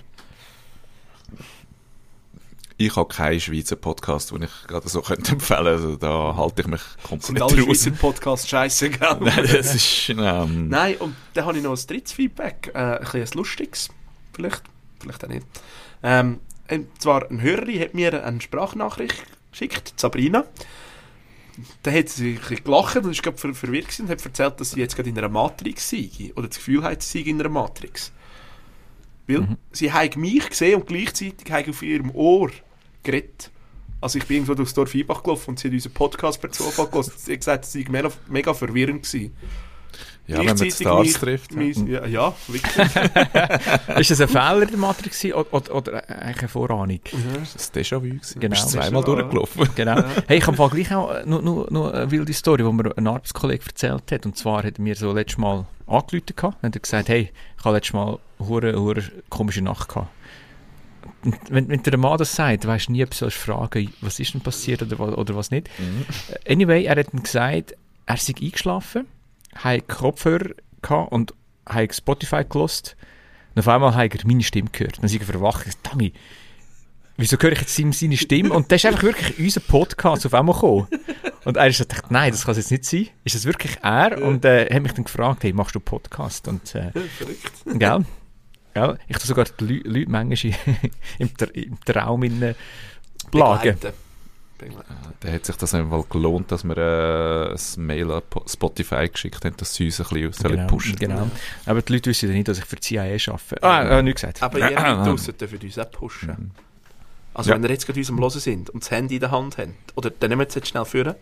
Ich 2.78 2.96
habe 2.96 3.08
keinen 3.08 3.40
Schweizer 3.40 3.78
Podcast, 3.78 4.32
den 4.32 4.44
ich 4.44 4.52
gerade 4.68 4.90
so 4.90 5.02
könnte 5.04 5.32
empfehlen 5.34 5.68
Also 5.68 5.96
da 5.96 6.36
halte 6.36 6.62
ich 6.62 6.68
mich 6.68 6.82
Sind 6.82 7.04
komplett 7.04 7.42
alle 7.42 7.62
raus. 7.68 7.84
Schweizer 7.84 7.92
Podcasts 7.92 8.50
scheiße, 8.50 8.90
gell? 8.90 9.18
Nein, 9.22 9.48
das 9.50 9.76
ist... 9.76 10.10
Ähm, 10.10 10.68
Nein, 10.68 10.98
und 10.98 11.16
dann 11.34 11.46
habe 11.46 11.58
ich 11.58 11.64
noch 11.64 11.72
ein 11.80 11.88
drittes 11.88 12.12
Feedback. 12.14 12.72
Äh, 12.74 12.78
ein 12.78 13.00
bisschen 13.00 13.22
ein 13.22 13.30
lustiges. 13.38 13.90
Vielleicht, 14.34 14.62
vielleicht 15.00 15.24
auch 15.24 15.30
nicht. 15.30 15.46
Ähm, 16.04 16.40
und 16.70 17.02
zwar, 17.02 17.30
ein 17.30 17.42
Hörerin 17.42 17.80
hat 17.80 17.94
mir 17.94 18.26
eine 18.26 18.42
Sprachnachricht 18.42 19.24
geschickt, 19.52 19.94
Sabrina. 19.96 20.44
Da 21.84 21.92
hat 21.92 22.10
sie 22.10 22.38
gelacht 22.64 22.98
und 22.98 23.12
ist 23.12 23.24
gerade 23.24 23.38
ver 23.38 23.54
verwirrt 23.54 23.86
gewesen 23.86 24.02
und 24.04 24.10
hat 24.12 24.26
erzählt, 24.26 24.60
dass 24.60 24.72
sie 24.72 24.82
jetzt 24.82 24.98
gerade 24.98 25.10
in 25.10 25.18
einer 25.18 25.30
Matrix 25.30 25.90
sei. 25.90 26.10
Oder 26.36 26.50
das 26.50 26.58
Gefühl 26.58 26.84
hat, 26.84 27.02
sie 27.02 27.24
sei 27.24 27.30
in 27.30 27.40
einer 27.40 27.48
Matrix. 27.48 28.12
Weil 29.28 29.42
Mhm. 29.42 29.58
sie 29.72 29.90
mich 30.18 30.50
gesehen 30.50 30.82
und 30.82 30.88
gleichzeitig 30.88 31.70
auf 31.70 31.82
ihrem 31.82 32.12
Ohr 32.12 32.52
geredet. 33.06 33.50
Also 34.02 34.20
ich 34.20 34.26
bin 34.26 34.38
irgendwo 34.38 34.54
durchs 34.54 34.74
Dorf 34.74 34.94
Einbach 34.94 35.24
gelaufen 35.24 35.52
und 35.52 35.60
sie 35.60 35.70
hat 35.70 35.74
unseren 35.74 35.94
Podcast 35.94 36.42
per 36.42 36.52
Zufall 36.52 36.88
gehört. 36.88 37.12
Sie 37.18 37.32
hat 37.32 37.40
gesagt, 37.40 37.66
sie 37.66 37.84
sei 37.84 37.90
mega, 37.90 38.10
mega 38.28 38.54
verwirrend 38.54 39.04
gewesen. 39.04 39.34
ja, 40.28 40.40
wenn 40.40 40.46
man 40.48 40.58
die 40.58 40.70
Stars 40.72 41.08
mich- 41.08 41.18
trifft. 41.18 41.52
ja. 41.54 41.58
Mein, 41.58 41.88
ja, 41.88 42.06
ja, 42.06 42.34
wirklich. 42.48 42.76
ist 43.98 44.12
das 44.12 44.22
ein 44.22 44.28
Fehler 44.28 44.62
in 44.64 44.68
der 44.70 44.78
Matrix 44.78 45.20
gewesen 45.22 45.34
oder, 45.36 45.54
oder, 45.54 45.76
oder 45.76 46.10
eigentlich 46.10 46.40
eine 46.40 46.48
Vorahnung? 46.50 47.00
Das 47.04 47.70
war 47.74 47.82
Déjà-vu. 47.82 48.40
Genau. 48.40 48.50
Bist 48.50 48.70
zweimal 48.70 49.02
Déjà-vu. 49.04 49.16
durchgelaufen. 49.16 49.70
Genau. 49.76 50.04
Hey, 50.28 50.38
ich 50.40 50.46
habe 50.48 50.70
gleich 50.70 50.94
auch 50.94 51.12
äh, 51.12 51.26
noch, 51.26 51.42
noch, 51.42 51.70
noch 51.72 51.92
eine 51.94 52.12
wilde 52.12 52.34
Story, 52.34 52.64
die 52.64 52.72
mir 52.72 52.96
ein 52.98 53.08
Arbeitskollege 53.08 53.64
erzählt 53.66 54.12
hat. 54.12 54.26
Und 54.26 54.38
zwar 54.38 54.64
hat 54.64 54.78
er 54.78 54.82
mir 54.84 54.96
so 54.96 55.14
letztes 55.14 55.38
Mal 55.38 55.66
angerufen 55.88 56.24
und 56.62 56.76
hat 56.76 56.84
gesagt, 56.84 57.10
hey, 57.10 57.32
ich 57.58 57.64
habe 57.66 57.76
letztes 57.76 57.94
Mal 57.94 58.20
eine 58.40 58.48
hure, 58.48 58.80
hure 58.80 59.04
komische 59.30 59.62
Nacht 59.62 59.88
gehabt. 59.90 60.10
Und 61.24 61.38
wenn, 61.50 61.70
wenn 61.70 61.82
der 61.84 61.98
Mann 61.98 62.18
das 62.18 62.36
sagt, 62.36 62.68
weisst 62.68 62.88
du 62.88 62.92
nie, 62.92 63.04
ob 63.04 63.12
du 63.12 63.30
fragen, 63.30 63.94
was 64.02 64.20
ist 64.20 64.34
denn 64.34 64.42
passiert 64.42 64.82
oder, 64.82 65.18
oder 65.18 65.36
was 65.36 65.52
nicht. 65.52 65.70
Mhm. 65.80 66.06
Anyway, 66.48 66.86
er 66.86 66.98
hat 66.98 67.14
dann 67.14 67.24
gesagt, 67.24 67.76
er 68.06 68.18
sei 68.18 68.34
eingeschlafen, 68.40 69.08
hat 69.56 69.88
Kopfhörer 69.88 70.52
gehabt 70.82 71.12
und 71.12 71.34
hat 71.66 71.96
Spotify 71.96 72.44
gelost. 72.48 72.96
Und 73.56 73.60
auf 73.60 73.68
einmal 73.68 73.96
hat 73.96 74.14
er 74.14 74.28
meine 74.28 74.44
Stimme 74.44 74.70
gehört. 74.72 75.02
Dann 75.02 75.08
sei 75.08 75.18
er 75.18 75.26
verwacht. 75.26 75.66
Dachte, 75.66 75.78
Dummy, 75.90 76.14
wieso 77.18 77.38
höre 77.40 77.54
ich 77.54 77.62
jetzt 77.62 77.76
seine 77.76 78.18
Stimme? 78.18 78.54
Und 78.54 78.72
das 78.72 78.84
ist 78.84 78.86
einfach 78.86 79.04
wirklich 79.04 79.40
unser 79.40 79.62
Podcast 79.62 80.26
auf 80.26 80.34
einmal 80.34 80.54
gekommen. 80.54 80.88
Und 81.46 81.58
er 81.58 81.68
ist 81.68 81.78
so 81.78 81.86
gedacht, 81.86 82.12
nein, 82.12 82.32
das 82.32 82.44
kann 82.44 82.52
es 82.52 82.58
jetzt 82.58 82.72
nicht 82.72 82.86
sein. 82.86 83.08
Ist 83.24 83.36
das 83.36 83.46
wirklich 83.46 83.78
er? 83.82 84.22
Und 84.22 84.46
äh, 84.46 84.68
hat 84.74 84.82
mich 84.82 84.94
dann 84.94 85.06
gefragt, 85.06 85.44
hey, 85.44 85.54
machst 85.54 85.76
du 85.76 85.80
Podcast? 85.80 86.48
Und, 86.48 86.76
äh, 86.76 86.92
Verrückt. 87.18 87.80
gell? 87.80 88.06
Gell? 88.76 89.00
Ich 89.08 89.18
tue 89.18 89.26
sogar 89.26 89.46
die 89.46 89.64
Leu- 89.66 89.82
Leute 90.00 90.12
manchmal 90.12 90.54
im, 91.20 91.30
im 91.54 91.80
Traum 91.86 92.24
in 92.24 92.42
äh, 92.42 92.54
plagen. 93.32 93.74
Begleiten. 93.74 93.94
Begleiten. 94.58 94.96
Da 95.22 95.32
hat 95.32 95.46
sich 95.46 95.56
das 95.56 95.74
einmal 95.74 96.04
gelohnt, 96.10 96.52
dass 96.52 96.64
wir 96.66 96.78
äh, 96.78 97.52
ein 97.54 97.86
Mail 97.86 98.12
an 98.12 98.22
Po- 98.30 98.44
Spotify 98.48 99.08
geschickt 99.10 99.44
haben, 99.46 99.56
dass 99.58 99.74
sie 99.76 99.86
uns 99.86 100.00
ein 100.02 100.08
bisschen 100.10 100.50
Genau, 100.52 100.68
pushen 100.68 100.96
genau. 100.98 101.30
Aber 101.66 101.82
die 101.82 101.94
Leute 101.94 102.10
wissen 102.10 102.30
ja 102.30 102.36
nicht, 102.36 102.48
dass 102.48 102.58
ich 102.60 102.66
für 102.66 102.76
die 102.76 102.82
CIA 102.82 103.04
arbeite. 103.34 103.64
Ah, 103.64 104.00
äh, 104.00 104.04
nicht 104.04 104.16
gesagt. 104.16 104.44
Aber 104.44 104.60
ihr 104.60 104.76
draussen 104.76 105.38
dürft 105.38 105.64
uns 105.64 105.80
auch 105.80 105.92
pushen. 105.92 106.52
Also 107.34 107.50
Ja. 107.50 107.56
wenn 107.56 107.64
ihr 107.64 107.70
jetzt 107.72 107.86
gerade 107.86 108.00
uns 108.00 108.10
am 108.10 108.20
Hören 108.20 108.30
sind 108.40 108.70
und 108.70 108.84
das 108.84 108.92
Handy 108.92 109.16
in 109.16 109.20
der 109.22 109.32
Hand 109.32 109.58
habt, 109.58 109.70
oder 109.96 110.10
dann 110.10 110.30
nehmt 110.30 110.48
es 110.50 110.56
jetzt 110.56 110.68
schnell 110.70 110.86
führen 110.86 111.16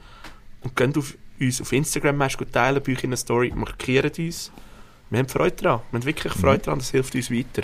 und 0.62 0.75
geht 0.75 0.95
auf 0.98 1.15
uns 1.39 1.60
auf 1.62 1.72
Instagram, 1.72 2.19
gut 2.38 2.51
teilen, 2.53 2.81
bei 2.83 2.91
euch 2.93 3.03
in 3.03 3.10
einer 3.10 3.17
Story, 3.17 3.51
markiert 3.55 4.17
uns. 4.19 4.51
Wir 5.10 5.19
haben 5.19 5.29
Freude 5.29 5.55
daran. 5.55 5.81
Wir 5.91 6.00
haben 6.00 6.05
wirklich 6.05 6.33
Freude 6.33 6.60
daran, 6.63 6.79
das 6.79 6.91
hilft 6.91 7.13
uns 7.15 7.29
weiter. 7.31 7.63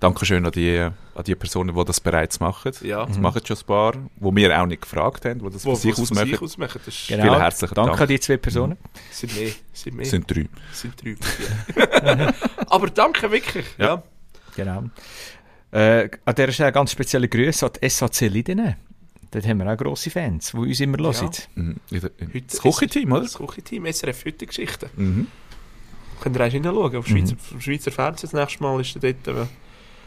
Dankeschön 0.00 0.44
an 0.46 0.52
die, 0.52 0.78
an 0.78 1.24
die 1.26 1.34
Personen, 1.34 1.74
die 1.76 1.84
das 1.84 2.00
bereits 2.00 2.40
machen. 2.40 2.72
Ja. 2.80 3.04
Das 3.04 3.18
machen 3.18 3.42
schon 3.46 3.58
ein 3.58 3.66
paar, 3.66 3.92
die 3.92 4.36
wir 4.36 4.60
auch 4.60 4.66
nicht 4.66 4.80
gefragt 4.80 5.26
haben, 5.26 5.40
die 5.40 5.50
das 5.50 5.64
Wo 5.66 5.72
von 5.72 5.76
sich 5.80 5.96
wo 5.98 6.02
aus 6.02 6.04
es 6.04 6.08
von 6.08 6.16
machen. 6.16 6.30
sich 6.30 6.40
aus 6.42 6.58
machen. 6.58 6.80
Das 6.86 6.94
ist, 6.94 7.08
Genau. 7.08 7.22
Vielen 7.24 7.38
herzlichen 7.38 7.74
Danke 7.74 7.90
Dank. 7.90 8.00
an 8.00 8.08
die 8.08 8.20
zwei 8.20 8.36
Personen. 8.38 8.78
sind 9.10 9.36
mehr. 9.36 9.50
Sind 9.74 9.96
mehr. 9.96 10.06
sind 10.06 10.30
drei. 10.30 10.48
sind 10.72 10.94
drei. 11.04 11.16
Ja. 12.16 12.34
Aber 12.68 12.86
danke 12.88 13.30
wirklich. 13.30 13.66
Ja. 13.76 13.86
Ja. 13.86 14.02
Genau. 14.56 14.84
Äh, 15.72 16.08
an 16.24 16.34
dieser 16.34 16.52
Stelle 16.52 16.72
ganz 16.72 16.92
spezielle 16.92 17.28
Grüße 17.28 17.66
an 17.66 17.72
die 17.80 17.88
SAC 17.88 18.20
Lidene. 18.22 18.78
Dort 19.30 19.46
haben 19.46 19.58
wir 19.58 19.70
auch 19.72 19.76
grosse 19.76 20.10
Fans, 20.10 20.50
die 20.52 20.56
uns 20.56 20.80
immer 20.80 20.98
hören. 20.98 21.30
Mhm. 21.54 21.76
Der- 21.90 22.00
Heute 22.02 22.40
Das 22.48 22.60
Küchenteam, 22.62 23.12
oder? 23.12 23.20
Das 23.22 23.34
Küchenteam, 23.34 23.84
SRF 23.86 24.24
heute 24.24 24.46
Geschichte. 24.46 24.88
Mhm. 24.96 25.26
Könnt 26.20 26.36
ihr 26.36 26.40
eigentlich 26.40 26.54
hineinschauen, 26.54 26.96
auf 26.96 27.06
Schweizer, 27.06 27.34
auf 27.34 27.62
Schweizer 27.62 27.90
Fernsehen 27.90 28.30
das 28.30 28.40
nächste 28.40 28.62
Mal 28.62 28.80
ist 28.80 28.96
er 28.96 29.12
dort, 29.12 29.48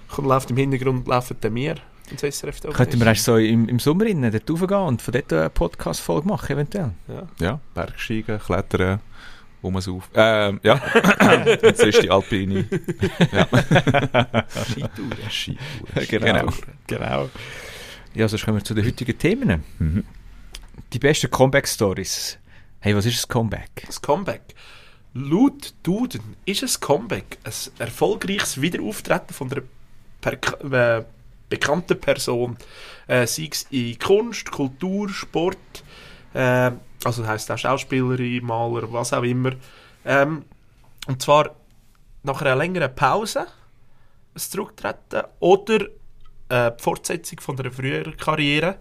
kommt, 0.07 0.27
läuft 0.27 0.51
im 0.51 0.57
Hintergrund, 0.57 1.07
laufen 1.07 1.37
dann 1.41 1.55
wir 1.55 1.75
ins 2.11 2.21
SRF 2.21 2.59
da 2.59 2.69
Könnten 2.69 2.99
wir 2.99 3.07
erst 3.07 3.23
so 3.23 3.37
im, 3.37 3.67
im 3.67 3.79
Sommer 3.79 4.05
innen 4.05 4.31
dort 4.31 4.49
raufgehen 4.49 4.81
und 4.81 5.01
von 5.01 5.11
dort 5.13 5.33
eine 5.33 5.49
Podcast-Folge 5.49 6.27
machen, 6.27 6.53
eventuell? 6.53 6.91
Ja. 7.07 7.27
Ja, 7.39 7.59
Bergsteigen, 7.73 8.39
Klettern, 8.39 8.99
Umsauf. 9.61 10.09
Ähm, 10.13 10.59
ja, 10.63 10.75
das 11.61 11.79
ist 11.79 12.03
die 12.03 12.11
Alpine. 12.11 12.67
Ja. 13.31 13.47
Skitouren. 14.65 15.29
Skitouren. 15.29 16.07
Genau. 16.07 16.53
Genau. 16.87 17.29
Ja, 18.13 18.27
sonst 18.27 18.45
kommen 18.45 18.57
wir 18.57 18.63
zu 18.63 18.73
den 18.73 18.85
heutigen 18.85 19.17
Themen. 19.17 19.63
Mhm. 19.79 20.03
Die 20.91 20.99
besten 20.99 21.31
Comeback-Stories. 21.31 22.37
Hey, 22.79 22.95
was 22.95 23.05
ist 23.05 23.25
ein 23.25 23.29
Comeback? 23.29 23.83
Das 23.87 24.01
Comeback. 24.01 24.53
Laut 25.15 25.75
Duden 25.83 26.35
ist 26.45 26.63
ein 26.63 26.81
Comeback 26.81 27.37
ein 27.43 27.53
erfolgreiches 27.77 28.59
Wiederauftreten 28.59 29.33
von 29.33 29.51
einer 29.51 29.61
per 30.21 30.99
äh, 30.99 31.05
bekannten 31.49 31.99
Person. 31.99 32.57
Äh, 33.05 33.27
sei 33.27 33.49
es 33.51 33.67
in 33.69 33.99
Kunst, 33.99 34.49
Kultur, 34.49 35.09
Sport, 35.09 35.83
äh, 36.33 36.71
also 37.03 37.27
heisst 37.27 37.51
auch 37.51 37.57
Schauspielerin, 37.59 38.43
Maler, 38.43 38.91
was 38.91 39.13
auch 39.13 39.21
immer. 39.21 39.51
Ähm, 40.03 40.45
und 41.05 41.21
zwar 41.21 41.55
nach 42.23 42.41
einer 42.41 42.55
längeren 42.55 42.95
Pause 42.95 43.41
ein 44.33 44.39
Zurücktreten 44.39 45.27
oder 45.39 45.81
äh, 46.49 46.71
die 46.71 46.81
Fortsetzung 46.81 47.39
von 47.39 47.59
einer 47.59 47.71
früheren 47.71 48.17
Karriere, 48.17 48.77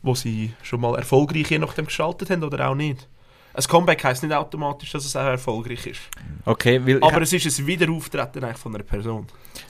wo 0.00 0.14
sie 0.14 0.54
schon 0.62 0.80
mal 0.80 0.96
erfolgreich 0.96 1.50
je 1.50 1.58
nachdem 1.58 1.84
gestaltet 1.84 2.30
haben 2.30 2.44
oder 2.44 2.66
auch 2.70 2.74
nicht. 2.74 3.08
Ein 3.56 3.62
Comeback 3.62 4.02
heisst 4.02 4.22
nicht 4.24 4.32
automatisch, 4.34 4.90
dass 4.90 5.04
es 5.04 5.14
auch 5.14 5.22
erfolgreich 5.24 5.86
ist. 5.86 6.00
Okay, 6.44 6.80
weil 6.84 6.98
Aber 7.02 7.22
es 7.22 7.32
ist 7.32 7.58
ein 7.58 7.66
Wiederauftreten 7.66 8.42
eigentlich 8.42 8.58
von 8.58 8.74
einer 8.74 8.82
Person. 8.84 9.26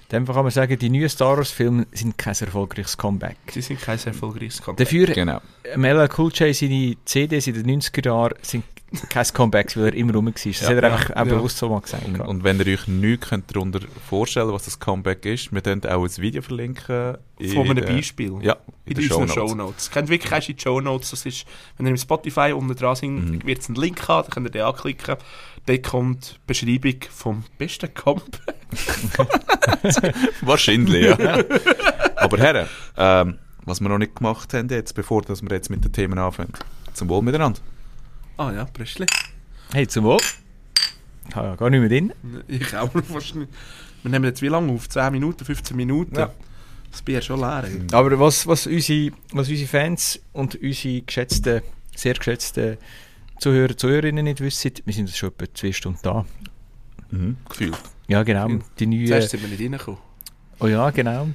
dann 0.08 0.24
kann 0.24 0.34
man 0.36 0.50
sagen, 0.50 0.78
die 0.78 0.88
neuen 0.88 1.08
Star 1.08 1.36
Wars-Filme 1.36 1.86
sind 1.92 2.16
kein 2.16 2.34
erfolgreiches 2.34 2.96
Comeback. 2.96 3.36
Sie 3.50 3.60
sind 3.60 3.80
kein 3.80 3.98
erfolgreiches 4.02 4.62
Comeback. 4.62 4.86
Dafür, 4.86 5.06
Genau. 5.08 5.40
LL 5.76 6.08
Cool 6.16 6.30
J, 6.32 6.54
seine 6.54 6.96
CDs 7.04 7.46
in 7.46 7.54
den 7.62 7.80
90er 7.80 8.06
Jahren 8.06 8.34
sind 8.42 8.64
kein 9.08 9.26
Comeback, 9.32 9.76
weil 9.76 9.86
er 9.86 9.94
immer 9.94 10.14
rum 10.14 10.26
war. 10.26 10.32
Das 10.32 10.44
Ja, 10.44 10.68
hat 10.68 10.76
er 10.76 10.82
ja, 10.82 10.94
einfach 10.94 11.10
auch 11.10 11.16
ja. 11.16 11.24
bewusst 11.24 11.58
so 11.58 11.68
mal 11.68 11.80
gesagt. 11.80 12.04
Und, 12.06 12.20
und 12.20 12.44
wenn 12.44 12.58
ihr 12.60 12.66
euch 12.66 12.86
nichts 12.88 13.28
könnt 13.28 13.54
darunter 13.54 13.80
vorstellen 14.08 14.52
was 14.52 14.64
das 14.64 14.78
Comeback 14.78 15.24
ist, 15.26 15.52
wir 15.52 15.60
können 15.60 15.84
auch 15.86 16.04
ein 16.04 16.16
Video 16.18 16.42
verlinken. 16.42 17.16
in 17.38 17.50
Von 17.50 17.70
einem 17.70 17.76
der- 17.84 17.92
Beispiel. 17.92 18.32
Ja, 18.42 18.56
in, 18.84 18.92
in 18.92 18.94
den 18.94 19.04
unseren 19.12 19.28
Shownotes. 19.28 19.34
Shownotes. 19.50 19.90
Kennt 19.90 20.08
wirklich 20.08 20.32
erst 20.32 20.48
in 20.48 20.56
die 20.56 20.62
Shownotes. 20.62 21.10
Das 21.10 21.26
ist, 21.26 21.46
wenn 21.76 21.86
ihr 21.86 21.90
im 21.90 21.96
Spotify 21.98 22.52
unten 22.52 22.74
dran 22.76 22.94
seid, 22.96 23.10
Mhm. 23.10 23.44
wird 23.46 23.60
es 23.60 23.68
einen 23.68 23.76
Link 23.76 24.06
haben, 24.08 24.22
dann 24.24 24.30
könnt 24.30 24.46
ihr 24.46 24.50
den 24.50 24.62
anklicken. 24.62 25.16
Dort 25.66 25.82
kommt 25.82 26.32
die 26.32 26.46
Beschreibung 26.46 27.00
vom 27.10 27.44
besten 27.58 27.92
Comeback. 27.94 28.54
Wahrscheinlich, 30.42 31.04
ja. 31.18 31.38
Aber 32.16 32.38
Herren, 32.38 32.68
ähm, 32.96 33.38
was 33.64 33.80
wir 33.80 33.88
noch 33.88 33.98
nicht 33.98 34.16
gemacht 34.16 34.52
haben 34.54 34.68
jetzt, 34.68 34.94
bevor 34.94 35.22
dass 35.22 35.42
wir 35.42 35.50
jetzt 35.52 35.70
mit 35.70 35.84
den 35.84 35.92
Themen 35.92 36.18
anfangen. 36.18 36.52
Zum 36.92 37.08
Wohl 37.08 37.22
miteinander. 37.22 37.60
Ah 38.36 38.52
ja, 38.52 38.64
Bröstli. 38.64 39.06
Hey, 39.72 39.86
zum 39.86 40.04
Wohl. 40.04 40.18
Ich 41.28 41.34
habe 41.36 41.48
ja 41.48 41.56
gar 41.56 41.70
nicht 41.70 41.80
mehr 41.80 41.88
drin. 41.88 42.12
Ich 42.48 42.76
auch 42.76 42.90
fast 42.92 43.34
nicht. 43.34 43.50
Wir 44.02 44.10
nehmen 44.10 44.24
jetzt 44.26 44.42
wie 44.42 44.48
lange 44.48 44.72
auf? 44.72 44.88
10 44.88 45.12
Minuten, 45.12 45.44
15 45.44 45.76
Minuten? 45.76 46.16
Ja. 46.16 46.30
Das 46.90 47.02
Bier 47.02 47.18
ist 47.20 47.24
schon 47.24 47.40
leer. 47.40 47.64
ey. 47.64 47.80
Aber 47.92 48.18
was, 48.20 48.46
was, 48.46 48.66
unsere, 48.66 49.12
was 49.32 49.48
unsere 49.48 49.68
Fans 49.68 50.20
und 50.32 50.56
unsere 50.56 51.00
geschätzten, 51.02 51.62
sehr 51.96 52.14
geschätzten 52.14 52.76
Zuhörer, 53.40 53.76
Zuhörerinnen 53.76 54.24
nicht 54.24 54.40
wissen, 54.40 54.72
wir 54.84 54.94
sind 54.94 55.06
jetzt 55.08 55.18
schon 55.18 55.30
etwa 55.30 55.52
zwei 55.54 55.72
Stunden 55.72 55.98
da. 56.02 56.24
Mhm. 57.10 57.36
Gefühlt. 57.48 57.78
Ja, 58.06 58.22
genau. 58.22 58.48
Die 58.78 58.86
neue, 58.86 59.06
Zuerst 59.06 59.30
sind 59.30 59.42
wir 59.42 59.48
nicht 59.48 59.60
reingekommen. 59.62 60.00
oh 60.60 60.66
ja, 60.66 60.90
genau. 60.90 61.28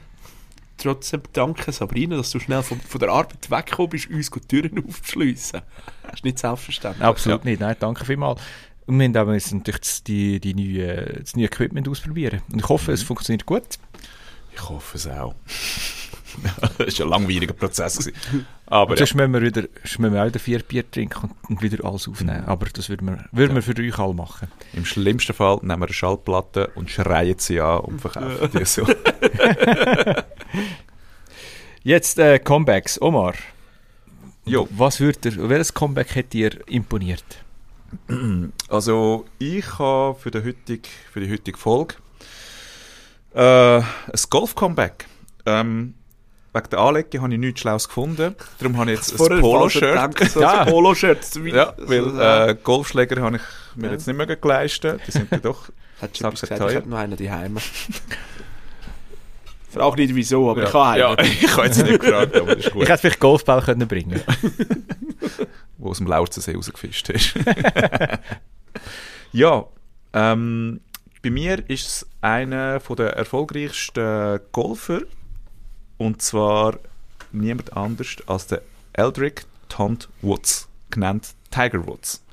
Trotzdem 0.81 1.21
danke 1.33 1.71
Sabrina, 1.71 2.15
dass 2.15 2.31
du 2.31 2.39
schnell 2.39 2.63
von, 2.63 2.79
von 2.79 2.99
der 2.99 3.09
Arbeit 3.09 3.51
weggekommen 3.51 3.89
bist, 3.89 4.09
uns 4.09 4.31
die 4.31 4.39
Türen 4.39 4.85
aufzuschliessen. 4.87 5.61
Das 6.03 6.13
ist 6.15 6.23
nicht 6.23 6.39
selbstverständlich. 6.39 7.03
Absolut 7.03 7.43
nicht. 7.43 7.59
Nein, 7.59 7.75
danke 7.79 8.05
vielmals. 8.05 8.41
Und 8.85 8.97
wir 8.97 9.05
haben 9.05 9.17
aber 9.17 9.33
jetzt 9.33 9.53
natürlich 9.53 9.81
das, 9.81 10.03
die, 10.03 10.39
die 10.39 10.53
neue, 10.53 11.19
das 11.19 11.35
neue 11.35 11.45
Equipment 11.45 11.87
ausprobieren. 11.87 12.41
Und 12.51 12.59
ich 12.59 12.69
hoffe, 12.69 12.91
es 12.93 13.03
funktioniert 13.03 13.45
gut. 13.45 13.63
Ich 14.53 14.69
hoffe 14.69 14.97
es 14.97 15.05
auch. 15.05 15.35
das 16.77 16.99
war 16.99 17.05
ein 17.05 17.09
langwieriger 17.09 17.53
Prozess. 17.53 17.97
Gewesen. 17.97 18.45
Aber 18.65 18.91
ja. 18.91 18.97
sonst 18.97 19.15
müssen 19.15 19.33
wir, 19.33 19.41
wieder, 19.41 19.63
müssen 19.83 20.13
wir 20.13 20.21
auch 20.21 20.27
wieder 20.27 20.39
vier 20.39 20.59
Bier 20.59 20.89
trinken 20.89 21.31
und, 21.47 21.61
wieder 21.61 21.83
alles 21.85 22.07
aufnehmen. 22.07 22.45
Aber 22.45 22.67
das 22.67 22.89
würden 22.89 23.07
wir, 23.07 23.25
würden 23.31 23.55
wir 23.55 23.63
für 23.63 23.77
euch 23.77 23.97
alle 23.99 24.13
machen. 24.13 24.47
im 24.73 24.85
schlimmsten 24.85 25.33
Fall 25.33 25.57
nehmen 25.61 25.81
wir 25.81 25.87
eine 25.87 25.93
Schallplatte 25.93 26.67
und 26.75 26.89
schreien 26.89 27.39
sie 27.39 27.59
an 27.59 27.79
und 27.79 28.01
verkaufen 28.01 28.49
die 28.53 28.65
so. 28.65 28.85
Jetzt 31.83 32.19
äh, 32.19 32.39
Comebacks. 32.39 33.01
Omar, 33.01 33.33
Jo. 34.45 34.67
was 34.71 34.99
würd 34.99 35.25
ihr, 35.25 35.49
welches 35.49 35.73
Comeback 35.73 36.15
hat 36.15 36.33
dir 36.33 36.51
imponiert? 36.67 37.23
Also 38.67 39.25
ich 39.39 39.79
habe 39.79 40.19
für, 40.19 40.29
die 40.29 40.43
heutige, 40.43 40.87
für 41.11 41.21
die 41.21 41.31
heutige 41.31 41.57
Folge 41.57 41.95
äh, 43.33 43.77
ein 43.79 43.85
Golf-Comeback. 44.29 45.05
Ähm, 45.45 45.95
wegen 46.53 46.69
der 46.71 46.79
Anlege 46.79 47.21
habe 47.21 47.31
ich 47.33 47.39
nichts 47.39 47.61
Schlaues 47.61 47.87
gefunden. 47.87 48.35
Darum 48.59 48.77
habe 48.77 48.91
ich 48.91 48.97
jetzt 48.97 49.19
ein 49.19 49.39
Poloshirt. 49.41 50.29
so 50.29 50.41
Ja. 50.41 50.61
ein 50.61 50.67
Poloshirt. 50.71 51.19
Ja, 51.45 51.73
weil 51.77 52.49
äh, 52.49 52.55
Golfschläger 52.61 53.21
habe 53.21 53.37
ich 53.37 53.41
mir 53.75 53.87
Ja. 53.87 53.93
jetzt 53.93 54.07
nicht 54.07 54.15
mehr 54.17 54.37
leisten. 54.41 54.99
Die 55.07 55.11
sind 55.11 55.31
ja 55.31 55.37
doch... 55.37 55.69
Hättest 55.99 56.23
du 56.23 56.29
gesagt, 56.31 56.57
teuer. 56.57 56.69
ich 56.69 56.75
hätte 56.77 56.89
noch 56.89 56.97
einen 56.97 57.17
daheim. 57.17 57.57
Frag 59.71 59.97
nicht 59.97 60.15
wieso, 60.15 60.49
aber 60.49 60.61
ja, 60.63 60.67
ich 60.67 60.73
habe 60.73 60.87
einen. 60.89 60.99
ja, 60.99 61.23
ich 61.23 61.51
habe 61.55 61.65
jetzt 61.67 61.83
nicht 61.83 61.99
gefragt, 62.01 62.35
aber 62.35 62.55
das 62.55 62.57
ist 62.57 62.67
Ich 62.67 62.73
gut. 62.73 62.87
hätte 62.89 62.97
vielleicht 62.97 63.19
Golfball 63.19 63.61
können 63.61 63.87
bringen 63.87 64.19
Wo 65.77 65.89
aus 65.91 65.97
dem 65.99 66.07
Laurzensee 66.07 66.55
rausgefischt 66.55 67.09
ist. 67.09 67.35
ja, 69.31 69.65
ähm, 70.13 70.79
bei 71.21 71.29
mir 71.29 71.69
ist 71.69 71.85
es 71.87 72.07
einer 72.21 72.79
von 72.79 72.95
der 72.95 73.13
erfolgreichsten 73.17 74.39
Golfer. 74.51 75.01
Und 75.99 76.21
zwar 76.23 76.79
niemand 77.31 77.77
anders 77.77 78.15
als 78.25 78.47
der 78.47 78.63
Eldrick 78.93 79.45
Todd 79.67 80.09
Woods, 80.21 80.67
genannt 80.89 81.35
Tiger 81.51 81.85
Woods. 81.85 82.23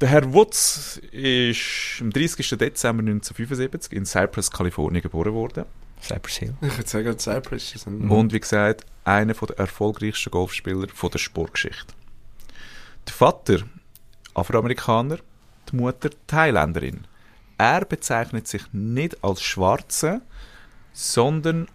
Der 0.00 0.08
Herr 0.08 0.32
Woods 0.32 1.00
ist 1.12 2.00
am 2.00 2.10
30. 2.10 2.48
Dezember 2.50 3.00
1975 3.02 3.92
in 3.92 4.06
Cypress, 4.06 4.50
Kalifornien 4.50 5.02
geboren 5.02 5.34
worden. 5.34 5.64
Cypress 6.00 6.36
Hill. 6.36 6.54
Ich 6.60 6.76
würde 6.76 6.88
sagen, 6.88 7.18
Cypress 7.18 7.74
ist 7.74 7.86
ein... 7.86 8.08
Und 8.08 8.32
wie 8.32 8.40
gesagt, 8.40 8.86
einer 9.04 9.34
der 9.34 9.58
erfolgreichsten 9.58 10.30
Golfspieler 10.30 10.88
von 10.94 11.10
der 11.10 11.18
Sportgeschichte. 11.18 11.94
Der 13.06 13.12
Vater, 13.12 13.62
Afroamerikaner, 14.34 15.18
die 15.70 15.76
Mutter, 15.76 16.10
Thailänderin. 16.26 17.06
Er 17.58 17.84
bezeichnet 17.84 18.46
sich 18.46 18.62
nicht 18.72 19.22
als 19.24 19.42
Schwarze, 19.42 20.22
sondern 20.92 21.68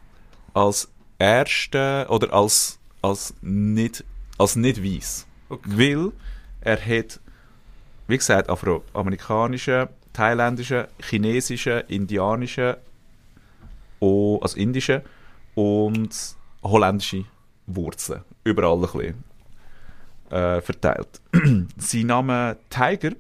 als 0.60 0.90
Erste 1.18 2.06
oder 2.10 2.34
als, 2.34 2.80
als 3.02 3.34
nicht, 3.42 4.04
als 4.38 4.56
nicht 4.56 4.84
weiß. 4.84 5.26
Okay. 5.50 5.70
Weil 5.78 6.12
er 6.62 6.78
hat, 6.86 7.20
wie 8.08 8.18
gesagt, 8.18 8.50
afroamerikanische, 8.50 9.90
thailändische, 10.14 10.88
chinesische, 11.02 11.86
indianische, 11.88 12.78
o- 14.00 14.40
also 14.42 14.58
indische 14.58 15.04
und 15.56 16.10
holländische 16.64 17.26
Wurzeln. 17.68 18.24
Überall 18.44 18.76
ein 18.76 18.82
bisschen 18.82 19.24
äh, 20.30 20.62
verteilt. 20.62 21.22
Sein 21.78 22.08
Name 22.08 22.58
Tiger, 22.70 23.12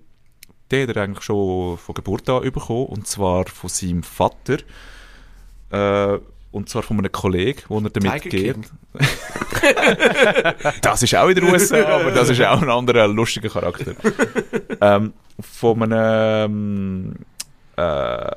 den 0.71 0.88
hat 0.89 0.95
er 0.95 1.04
eigentlich 1.04 1.23
schon 1.23 1.78
von 1.78 1.95
Geburt 1.95 2.30
an 2.30 2.43
bekommen, 2.52 2.88
und 2.88 3.08
zwar 3.08 3.45
von 3.47 3.69
seinem 3.69 4.04
Vater. 4.04 4.58
Äh, 5.71 6.19
und 6.51 6.69
zwar 6.69 6.83
von 6.83 6.97
einem 6.97 7.12
Kollegen, 7.12 7.62
wo 7.67 7.79
er 7.79 7.89
damit 7.89 8.23
Tiger 8.23 8.29
geht. 8.29 8.57
Das 10.81 11.03
ist 11.03 11.13
auch 11.15 11.27
in 11.27 11.35
den 11.35 11.43
USA, 11.45 11.85
aber 11.85 12.12
das 12.12 12.29
ist 12.29 12.41
auch 12.41 12.62
ein 12.62 12.69
anderer 12.69 13.07
lustiger 13.07 13.49
Charakter. 13.49 13.93
ähm, 14.81 15.13
von 15.39 15.83
einem, 15.83 17.15
äh, 17.75 18.31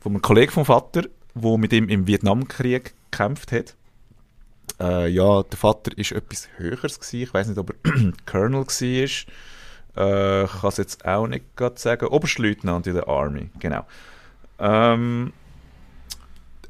von 0.00 0.12
einem 0.12 0.22
Kollegen 0.22 0.52
vom 0.52 0.64
Vater, 0.64 1.02
der 1.34 1.58
mit 1.58 1.72
ihm 1.72 1.88
im 1.88 2.06
Vietnamkrieg 2.06 2.94
gekämpft 3.10 3.52
hat. 3.52 3.74
Äh, 4.80 5.08
ja, 5.08 5.42
der 5.42 5.58
Vater 5.58 5.96
ist 5.96 6.12
etwas 6.12 6.48
Höheres 6.56 7.00
gewesen. 7.00 7.22
Ich 7.22 7.34
weiß 7.34 7.48
nicht, 7.48 7.58
ob 7.58 7.70
er 7.70 8.12
Colonel 8.26 8.66
war. 8.66 8.74
Äh, 9.96 10.44
ich 10.44 10.50
kann 10.50 10.68
es 10.68 10.76
jetzt 10.76 11.04
auch 11.04 11.26
nicht 11.26 11.56
gerade 11.56 11.78
sagen. 11.78 12.06
Oberstleutnant 12.06 12.86
in 12.86 12.94
der 12.94 13.08
Army, 13.08 13.50
genau. 13.58 13.86
Ähm, 14.58 15.32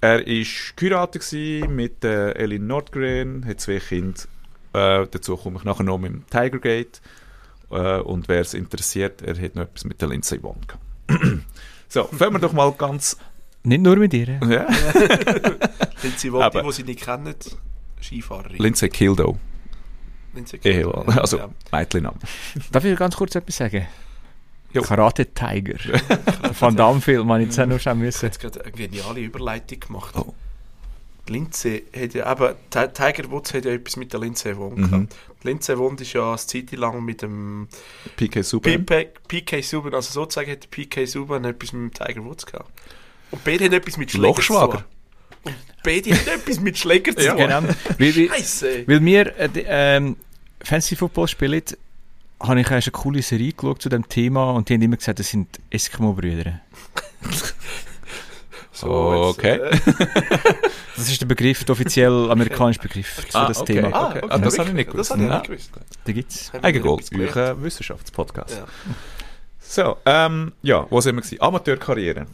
er 0.01 0.19
war 0.19 0.47
geheiratet 0.77 1.33
mit 1.69 2.05
äh, 2.05 2.33
Elin 2.33 2.67
Nordgren, 2.67 3.45
hat 3.47 3.61
zwei 3.61 3.79
Kinder. 3.79 4.21
Äh, 4.73 5.07
dazu 5.11 5.37
komme 5.37 5.59
ich 5.59 5.65
nachher 5.65 5.83
noch 5.83 5.99
mit 5.99 6.13
dem 6.13 6.27
Tigergate. 6.29 7.01
Äh, 7.71 8.01
und 8.01 8.29
wer 8.29 8.41
es 8.41 8.55
interessiert, 8.55 9.23
er 9.23 9.41
hat 9.41 9.55
noch 9.55 9.63
etwas 9.63 9.85
mit 9.85 10.01
der 10.01 10.09
Lindsay 10.09 10.41
Vonn 10.41 10.61
gehabt. 10.67 11.43
so, 11.89 12.05
fangen 12.05 12.35
wir 12.35 12.39
doch 12.39 12.53
mal 12.53 12.73
ganz... 12.73 13.17
Nicht 13.65 13.83
nur 13.83 13.97
mit 13.97 14.15
ihr. 14.15 14.41
Ja. 14.49 14.67
Lindsay 16.03 16.31
Vonn, 16.31 16.51
die, 16.53 16.63
die 16.63 16.73
sie 16.73 16.85
nicht 16.85 17.01
kennen, 17.01 17.35
Skifahrerin. 18.01 18.59
Lindsay 18.59 18.89
Kildo, 18.89 19.39
Lindsay. 20.35 20.61
Ja, 20.63 20.91
Also, 21.19 21.39
ja. 21.39 21.49
Mädchenname. 21.73 22.19
Darf 22.71 22.85
ich 22.85 22.97
ganz 22.97 23.17
kurz 23.17 23.35
etwas 23.35 23.57
sagen? 23.57 23.87
Jo. 24.73 24.83
Karate 24.83 25.27
Tiger. 25.33 25.79
Van 26.59 26.77
Damme 26.77 27.01
Film, 27.01 27.31
habe 27.31 27.41
ich 27.43 27.49
jetzt 27.49 27.59
auch 27.61 27.67
noch 27.67 27.81
schauen 27.81 27.99
müssen. 28.01 28.27
jetzt 28.27 28.39
gerade 28.41 28.63
eine 28.63 28.73
geniale 28.73 29.21
Überleitung 29.21 29.81
gemacht. 29.81 30.15
Oh. 30.17 30.35
Die 31.27 31.33
Lindsay 31.33 31.85
hat 31.95 32.15
ja 32.15 32.31
eben, 32.33 32.55
Ti- 32.71 32.89
Tiger 32.95 33.31
Woods 33.31 33.53
hat 33.55 33.65
ja 33.65 33.73
etwas 33.73 33.97
mit 33.97 34.13
der 34.13 34.21
Lindsay 34.21 34.55
Vonn 34.55 34.75
Mhm. 34.81 34.91
gehabt. 34.91 35.17
Die 35.43 35.47
Lindsay 35.49 35.77
Vonn 35.77 35.97
ist 35.97 36.13
ja 36.13 36.29
eine 36.29 36.37
Zeit 36.39 36.73
lang 36.73 37.05
mit 37.05 37.23
dem 37.23 37.69
PK 38.17 38.43
Subban. 38.43 38.85
PK, 39.29 39.63
Subban, 39.63 39.95
also 39.95 40.13
sozusagen 40.13 40.51
hat 40.51 40.71
PK 40.71 41.07
Subban 41.07 41.45
etwas 41.45 41.73
mit 41.73 41.99
dem 41.99 42.07
Tiger 42.07 42.25
Woods 42.25 42.45
gehabt. 42.47 42.71
Und 43.31 43.45
beide 43.45 43.65
haben 43.67 43.73
etwas 43.75 43.97
mit 43.99 44.11
Schläger 44.11 44.35
zu 44.35 44.39
Lochschwager. 44.53 44.85
Und 45.45 45.55
beide 45.85 46.11
haben 46.13 46.29
etwas 46.29 46.61
mit 46.61 46.79
Schläger 46.79 47.13
zu 47.17 47.25
Ja. 47.25 47.33
tun. 47.33 47.39
Genau. 47.41 47.63
Weil, 47.99 48.87
weil, 48.87 49.05
wir 49.05 49.39
äh, 49.39 49.49
ähm, 49.67 50.17
Fantasy 50.63 50.97
Football 50.97 51.29
spielen, 51.29 51.63
habe 52.41 52.61
ich 52.61 52.71
erst 52.71 52.89
eine 52.89 52.93
coole 52.93 53.23
Serie 53.23 53.53
geschaut 53.53 53.83
zu 53.83 53.89
dem 53.89 54.09
Thema 54.09 54.53
und 54.53 54.69
die 54.69 54.75
haben 54.75 54.83
immer 54.83 54.97
gesagt, 54.97 55.19
das 55.19 55.29
sind 55.29 55.59
Eskimo-Brüder. 55.71 56.61
So, 58.73 58.91
Okay. 58.91 59.59
Das 60.97 61.09
ist 61.09 61.21
der 61.21 61.27
Begriff, 61.27 61.63
der 61.65 61.73
offiziell 61.75 62.29
amerikanische 62.31 62.81
Begriff 62.81 63.07
für 63.07 63.23
das 63.33 63.61
okay. 63.61 63.75
Thema. 63.75 63.93
Ah, 63.93 64.09
Okay. 64.11 64.27
Ah, 64.29 64.39
das 64.39 64.59
habe 64.59 64.69
ich 64.71 64.75
nicht 64.75 64.91
gewusst. 64.91 65.11
Das 65.11 65.17
habe 65.19 65.25
ich 65.45 65.49
nicht 65.49 65.73
gewusst. 65.73 66.53
Da 66.53 66.63
Eigengoal, 66.63 66.95
etwas 66.99 67.11
gelernt. 67.11 67.37
euer 67.37 67.63
Wissenschaftspodcast. 67.63 68.57
Ja. 68.57 68.67
So, 69.61 69.97
ähm, 70.07 70.53
ja, 70.63 70.87
wo 70.91 71.01
sind 71.01 71.15
wir 71.17 71.23
gewesen? 71.23 71.41
Amateurkarriere. 71.41 72.21
Äh, 72.21 72.27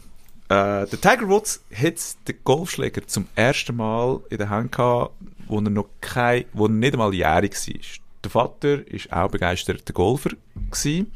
der 0.49 0.87
Tiger 0.89 1.27
Woods 1.27 1.63
hat 1.73 1.95
den 2.27 2.35
Golfschläger 2.43 3.05
zum 3.07 3.27
ersten 3.35 3.75
Mal 3.75 4.19
in 4.29 4.37
der 4.37 4.49
Hand 4.49 4.71
gehabt, 4.71 5.13
wo 5.47 5.57
er 5.57 5.69
noch 5.69 5.87
kein, 6.01 6.45
wo 6.53 6.65
er 6.65 6.69
nicht 6.69 6.93
einmal 6.93 7.13
jährig 7.13 7.53
war. 7.55 8.04
Der 8.25 8.31
Vater 8.31 8.87
ist 8.87 9.13
auch 9.13 9.29
begeisterter 9.29 9.93
Golfer 9.93 10.31
gewesen 10.55 11.11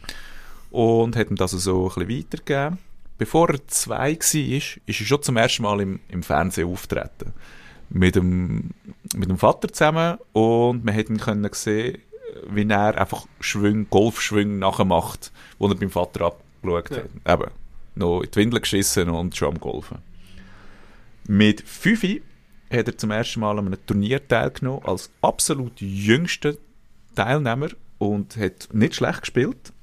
und 0.70 1.16
hat 1.16 1.32
ihm 1.32 1.36
das 1.38 1.52
so 1.52 1.90
ein 1.90 2.06
bisschen 2.06 2.20
weitergegeben. 2.20 2.78
Bevor 3.18 3.50
er 3.50 3.68
zwei 3.68 4.14
war, 4.14 4.14
ist 4.14 4.80
er 4.86 4.94
schon 4.94 5.24
zum 5.24 5.36
ersten 5.38 5.64
Mal 5.64 5.82
im, 5.82 6.00
im 6.10 6.22
Fernsehen 6.22 6.72
auftreten. 6.72 7.34
Mit 7.90 8.16
dem, 8.16 8.70
mit 9.16 9.28
dem 9.28 9.40
Vater 9.40 9.74
zusammen 9.74 10.20
und 10.34 10.86
man 10.86 10.96
hat 10.96 11.10
ihn 11.10 11.18
können 11.18 11.50
sehen, 11.52 11.98
wie 12.48 12.70
er 12.70 13.02
einfach 13.02 13.26
Schwung, 13.40 13.90
Golfschwünge 13.90 14.60
nachmacht, 14.60 15.32
wo 15.58 15.68
er 15.68 15.74
beim 15.74 15.90
Vater 15.90 16.28
abgeschaut 16.28 16.92
hat. 16.92 17.10
Eben, 17.28 17.52
noch 17.96 18.22
in 18.22 18.30
die 18.30 18.36
Windel 18.36 18.62
geschissen 18.62 19.10
und 19.10 19.36
schon 19.36 19.56
am 19.56 19.60
Golfen. 19.60 19.98
Mit 21.28 21.62
5 21.68 22.22
hat 22.72 22.88
er 22.88 22.98
zum 23.00 23.10
ersten 23.10 23.40
Mal 23.40 23.58
an 23.58 23.66
einem 23.66 23.84
Turnier 23.88 24.28
teilgenommen, 24.28 24.86
als 24.86 25.10
absolut 25.24 25.82
jüngster 25.82 26.54
Teilnehmer 27.16 27.70
und 27.98 28.38
hat 28.38 28.70
nicht 28.74 28.96
schlecht 28.96 29.22
gespielt. 29.22 29.74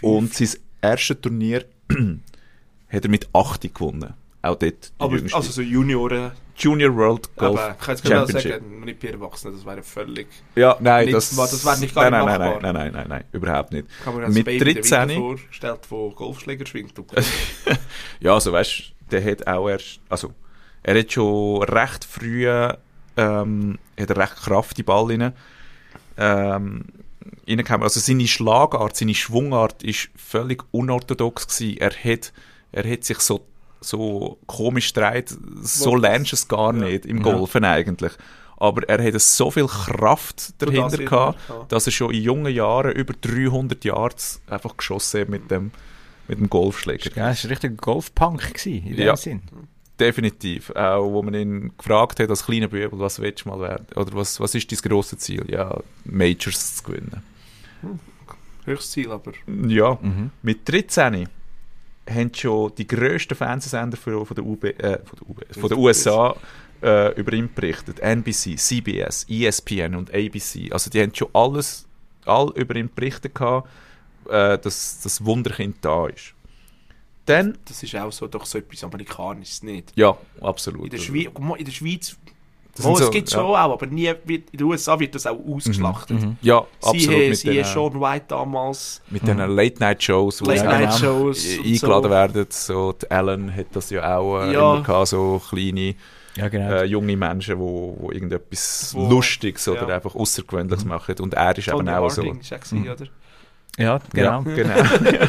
Und 0.00 0.34
sein 0.34 0.48
erstes 0.80 1.20
Turnier 1.20 1.64
hat 2.88 3.04
er 3.04 3.10
mit 3.10 3.28
8 3.32 3.74
gewonnen. 3.74 4.14
Auch 4.42 4.56
dort 4.56 4.92
Aber, 4.98 5.16
jüngste. 5.16 5.36
also 5.36 5.52
so 5.52 5.62
Junioren. 5.62 6.32
Junior 6.56 6.94
World 6.94 7.34
Golf 7.36 7.58
aber 7.58 7.70
ich 7.72 7.78
kann 7.78 7.94
jetzt 7.94 8.04
gerade 8.04 8.32
sagen, 8.32 8.80
nicht 8.84 9.00
bei 9.00 9.08
Erwachsenen, 9.08 9.54
das 9.56 9.64
wäre 9.64 9.82
völlig. 9.82 10.26
Ja, 10.54 10.76
nein, 10.80 11.06
Nicht- 11.06 11.16
das, 11.16 11.34
das 11.34 11.64
wäre 11.64 11.78
nicht 11.78 11.94
gar 11.94 12.10
nein, 12.10 12.26
nein, 12.26 12.38
nein, 12.38 12.58
nein, 12.60 12.74
nein, 12.74 12.92
nein, 12.92 13.06
nein, 13.08 13.24
überhaupt 13.32 13.72
nicht. 13.72 13.86
Kann 14.04 14.20
man 14.20 14.32
Mit 14.32 14.44
Baby 14.44 14.74
den 14.74 14.82
13 14.82 15.08
Winter 15.08 15.20
vorstellt, 15.20 15.80
wo 15.88 16.10
Golfschläger 16.10 16.66
schwingt. 16.66 16.92
Ja, 18.20 18.34
also 18.34 18.52
weißt 18.52 18.92
der 19.10 19.24
hat 19.24 19.46
auch 19.46 19.68
erst, 19.68 20.00
also 20.08 20.32
er 20.82 20.98
hat 20.98 21.12
schon 21.12 21.62
recht 21.62 22.04
früh, 22.04 22.46
ähm, 23.16 23.78
hat 23.98 24.16
recht 24.16 24.36
Kraft 24.36 24.78
in 24.78 24.82
den 24.82 24.86
Ball 24.86 25.06
rein, 25.06 25.32
ähm, 26.16 26.84
reingekommen. 27.48 27.82
Also 27.82 28.00
seine 28.00 28.26
Schlagart, 28.26 28.96
seine 28.96 29.14
Schwungart 29.14 29.82
ist 29.82 30.08
völlig 30.16 30.62
unorthodox 30.70 31.46
gewesen. 31.48 31.78
Er 31.78 31.90
hat, 31.92 32.32
er 32.72 32.90
hat 32.90 33.04
sich 33.04 33.18
so, 33.20 33.44
so 33.80 34.38
komisch 34.46 34.92
gedreht, 34.92 35.30
so 35.62 35.92
Was- 35.92 36.00
lernst 36.00 36.32
du 36.32 36.36
es 36.36 36.48
gar 36.48 36.74
Ja. 36.74 36.84
nicht 36.88 37.06
im 37.06 37.18
Ja. 37.24 37.32
Golfen 37.34 37.64
eigentlich. 37.64 38.12
Aber 38.56 38.88
er 38.88 39.04
hatte 39.04 39.18
so 39.18 39.50
viel 39.50 39.66
Kraft 39.66 40.54
dahinter 40.62 40.96
das 40.96 40.98
gehabt, 41.06 41.38
dass 41.68 41.86
er 41.86 41.92
schon 41.92 42.14
in 42.14 42.22
jungen 42.22 42.54
Jahren 42.54 42.92
über 42.92 43.12
300 43.20 43.84
Yards 43.84 44.40
einfach 44.48 44.76
geschossen 44.76 45.22
hat 45.22 45.28
mit 45.28 45.50
dem, 45.50 45.72
mit 46.28 46.38
dem 46.38 46.48
Golfschläger. 46.48 47.10
Ja, 47.16 47.30
es 47.30 47.42
war 47.42 47.48
ein 47.48 47.50
richtiger 47.54 47.74
Golfpunk 47.74 48.54
gewesen, 48.54 48.86
in 48.86 48.96
dem 48.96 49.06
Ja. 49.06 49.16
Sinn. 49.16 49.42
Definitiv. 50.00 50.70
Auch 50.70 51.10
wo 51.12 51.22
man 51.22 51.34
ihn 51.34 51.72
gefragt 51.76 52.18
hat 52.20 52.30
als 52.30 52.44
kleiner 52.46 52.68
Bub, 52.68 52.90
was 52.92 53.20
willst 53.20 53.44
du 53.44 53.48
mal 53.50 53.60
werden? 53.60 53.86
Oder 53.94 54.12
was, 54.14 54.40
was 54.40 54.54
ist 54.54 54.70
dein 54.72 54.78
grosses 54.78 55.18
Ziel? 55.20 55.44
Ja, 55.48 55.78
Majors 56.04 56.76
zu 56.76 56.82
gewinnen. 56.84 57.22
Höchstes 58.64 58.90
Ziel, 58.92 59.10
aber. 59.10 59.32
Ja, 59.66 59.98
Mhm. 60.00 60.30
mit 60.42 60.68
13 60.68 61.28
haben 62.08 62.34
schon 62.34 62.72
die 62.76 62.86
grössten 62.86 63.34
Fernsehsender 63.34 63.96
von, 63.96 64.24
von, 64.26 64.34
der, 64.34 64.44
UB, 64.44 64.64
äh, 64.64 64.98
von, 65.04 65.18
der, 65.20 65.28
UB, 65.30 65.44
von 65.60 65.68
der 65.68 65.78
USA 65.78 66.36
äh, 66.82 67.14
über 67.18 67.32
ihn 67.32 67.48
berichtet. 67.52 68.00
NBC, 68.00 68.56
CBS, 68.56 69.26
ESPN 69.28 69.94
und 69.94 70.10
ABC. 70.12 70.72
Also 70.72 70.90
die 70.90 71.00
haben 71.00 71.14
schon 71.14 71.28
alles 71.32 71.86
all 72.24 72.50
über 72.54 72.74
ihn 72.76 72.90
berichtet 72.92 73.34
gehabt, 73.34 73.68
äh, 74.28 74.58
dass 74.58 75.00
das 75.02 75.24
Wunderkind 75.24 75.76
da 75.82 76.06
ist. 76.08 76.34
Dann, 77.26 77.56
Das 77.66 77.82
ist 77.82 77.94
auch 77.96 78.10
so, 78.10 78.26
doch 78.26 78.44
so 78.46 78.58
etwas 78.58 78.82
Amerikanisches 78.84 79.62
nicht. 79.62 79.92
ja, 79.94 80.16
absolut. 80.40 80.84
In 80.84 80.90
der, 80.90 80.98
Schweiz, 80.98 81.26
in 81.58 81.64
der 81.64 81.72
Schweiz, 81.72 82.16
Das 82.74 82.84
oh, 82.86 82.94
es 82.94 83.00
so- 83.00 83.10
gibt 83.10 83.30
ja. 83.30 83.38
schon 83.38 83.46
auch, 83.46 83.54
aber 83.74 83.86
nie, 83.86 84.06
in 84.06 84.42
den 84.52 84.62
USA 84.64 84.98
wird 84.98 85.14
das 85.14 85.26
auch 85.26 85.38
ausgeschlachtet. 85.46 86.20
Mhm. 86.20 86.36
Ja, 86.42 86.66
Sie 86.80 86.88
absolut. 86.88 87.08
haben 87.20 87.28
mit 87.28 87.36
sie 87.38 87.48
den, 87.50 87.64
Sean 87.64 88.00
White 88.00 88.24
damals, 88.28 89.02
mit 89.10 89.26
den 89.26 89.38
Late-Night-Shows, 89.38 90.40
wo 90.42 90.46
Late 90.46 90.60
sie 90.60 90.66
Night 90.66 90.88
auch 90.88 90.98
Shows 90.98 91.44
e- 91.44 91.58
eingeladen 91.58 92.04
so. 92.04 92.10
werden. 92.10 92.46
So, 92.50 92.92
die 92.92 93.10
Ellen 93.10 93.54
hat 93.54 93.66
das 93.72 93.90
ja 93.90 94.16
auch 94.18 94.40
äh, 94.40 94.52
Ja. 94.54 94.74
immer 94.74 94.82
gehabt, 94.82 95.08
so 95.08 95.40
kleine 95.48 95.94
Ja, 96.34 96.48
genau. 96.48 96.70
äh, 96.72 96.84
junge 96.86 97.16
Menschen, 97.16 97.58
wo, 97.58 97.94
wo 98.00 98.10
irgendetwas 98.10 98.92
Wo- 98.94 99.06
Lustiges 99.08 99.68
oder 99.68 99.86
ja. 99.88 99.94
einfach 99.96 100.14
Außergewöhnliches 100.14 100.84
machen. 100.86 101.14
Und 101.20 101.34
er 101.34 101.56
ist 101.56 101.68
eben 101.68 101.76
Tony 101.76 101.90
auch 101.90 102.08
so. 102.10 102.22
Harding 102.22 102.40
ist 102.40 102.52
auch 102.54 102.60
gewesen, 102.60 102.88
oder? 102.88 103.06
Ja, 103.78 104.00
genau. 104.12 104.42
Ja, 104.42 104.54
genau. 104.54 104.78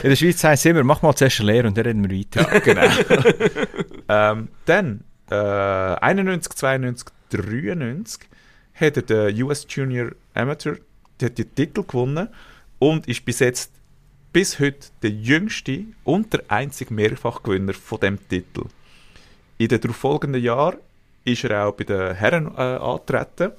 In 0.03 0.09
der 0.09 0.15
Schweiz 0.15 0.43
heißt 0.43 0.65
es 0.65 0.69
immer, 0.69 0.83
mach 0.83 1.01
mal 1.01 1.15
zuerst 1.15 1.39
eine 1.39 1.51
Lehre 1.51 1.67
und 1.67 1.77
dann 1.77 1.85
reden 1.85 2.09
wir 2.09 2.17
weiter. 2.17 2.53
ja, 2.53 2.59
genau. 2.59 2.81
ähm, 4.09 4.47
dann, 4.65 5.03
äh, 5.31 5.35
91, 5.35 6.53
92, 6.53 7.07
93 7.29 8.29
hat 8.75 8.97
er 8.97 9.03
den 9.03 9.43
US 9.43 9.65
Junior 9.69 10.11
Amateur, 10.33 10.77
der 11.19 11.29
hat 11.29 11.37
den 11.37 11.55
Titel 11.55 11.83
gewonnen 11.83 12.27
und 12.79 13.07
ist 13.07 13.23
bis 13.23 13.39
jetzt 13.39 13.71
bis 14.33 14.59
heute 14.59 14.87
der 15.03 15.11
jüngste 15.11 15.85
und 16.03 16.33
der 16.33 16.41
einzige 16.47 16.93
Mehrfachgewinner 16.93 17.73
von 17.73 17.99
dem 17.99 18.27
Titel. 18.27 18.65
In 19.57 19.67
den 19.67 19.79
darauffolgenden 19.79 20.41
Jahren 20.41 20.77
ist 21.23 21.43
er 21.43 21.67
auch 21.67 21.73
bei 21.73 21.83
den 21.83 22.15
Herren 22.15 22.47
äh, 22.57 22.61
angetreten 22.61 23.51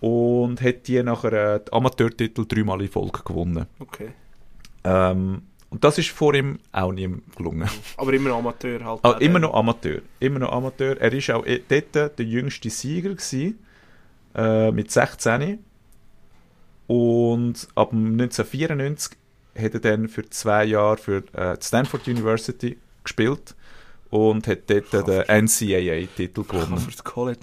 und 0.00 0.60
hat 0.60 0.86
die 0.86 1.02
nachher 1.02 1.32
äh, 1.32 1.60
den 1.60 1.72
Amateurtitel 1.72 2.44
dreimal 2.46 2.80
in 2.82 2.88
Folge 2.88 3.22
gewonnen. 3.24 3.66
Okay. 3.80 4.10
Ähm, 4.84 5.42
und 5.70 5.84
das 5.84 5.98
ist 5.98 6.10
vor 6.10 6.34
ihm 6.34 6.58
auch 6.72 6.92
nie 6.92 7.08
gelungen. 7.36 7.68
Aber 7.96 8.12
immer 8.12 8.30
noch 8.30 8.38
Amateur 8.38 8.82
halt. 8.84 9.00
Ah, 9.02 9.16
immer 9.18 9.38
noch 9.38 9.54
Amateur. 9.54 10.00
Immer 10.20 10.38
noch 10.38 10.52
Amateur. 10.52 10.98
Er 11.00 11.12
war 11.12 11.36
auch 11.36 11.46
eh- 11.46 11.62
dort 11.68 12.18
der 12.18 12.26
jüngste 12.26 12.70
Sieger 12.70 13.10
gewesen, 13.10 13.58
äh, 14.34 14.70
mit 14.70 14.90
16. 14.90 15.58
Und 16.86 17.68
ab 17.74 17.90
dem 17.90 18.16
1994 18.16 19.18
hat 19.58 19.74
er 19.74 19.80
dann 19.80 20.08
für 20.08 20.28
zwei 20.30 20.64
Jahre 20.64 20.96
für 20.96 21.22
äh, 21.34 21.58
die 21.58 21.66
Stanford 21.66 22.08
University 22.08 22.78
gespielt 23.04 23.54
und 24.10 24.46
hat 24.46 24.58
dort 24.68 24.92
den 25.06 25.44
NCAA-Titel 25.44 26.42
gewonnen. 26.44 26.78
für 26.78 26.90
das 26.90 27.04
College. 27.04 27.40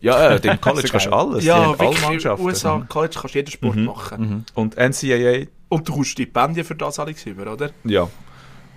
Ja, 0.00 0.30
äh, 0.36 0.46
im 0.48 0.60
College 0.60 0.88
kannst 0.90 1.06
du 1.06 1.12
alles. 1.12 1.44
ja, 1.44 1.74
alle 1.78 1.98
Mannschaften. 2.00 2.44
USA 2.44 2.84
College 2.88 3.14
kannst 3.20 3.34
du 3.34 3.38
jeden 3.38 3.50
Sport 3.50 3.76
Mhm. 3.76 3.84
machen. 3.84 4.20
Mhm. 4.28 4.44
Und 4.54 4.76
NCAA 4.76 5.46
Und 5.68 5.88
du 5.88 5.92
kommst 5.94 6.10
Stipendien 6.10 6.64
für 6.66 6.74
das 6.74 6.98
alles 6.98 7.24
über, 7.26 7.52
oder? 7.52 7.70
Ja. 7.84 8.08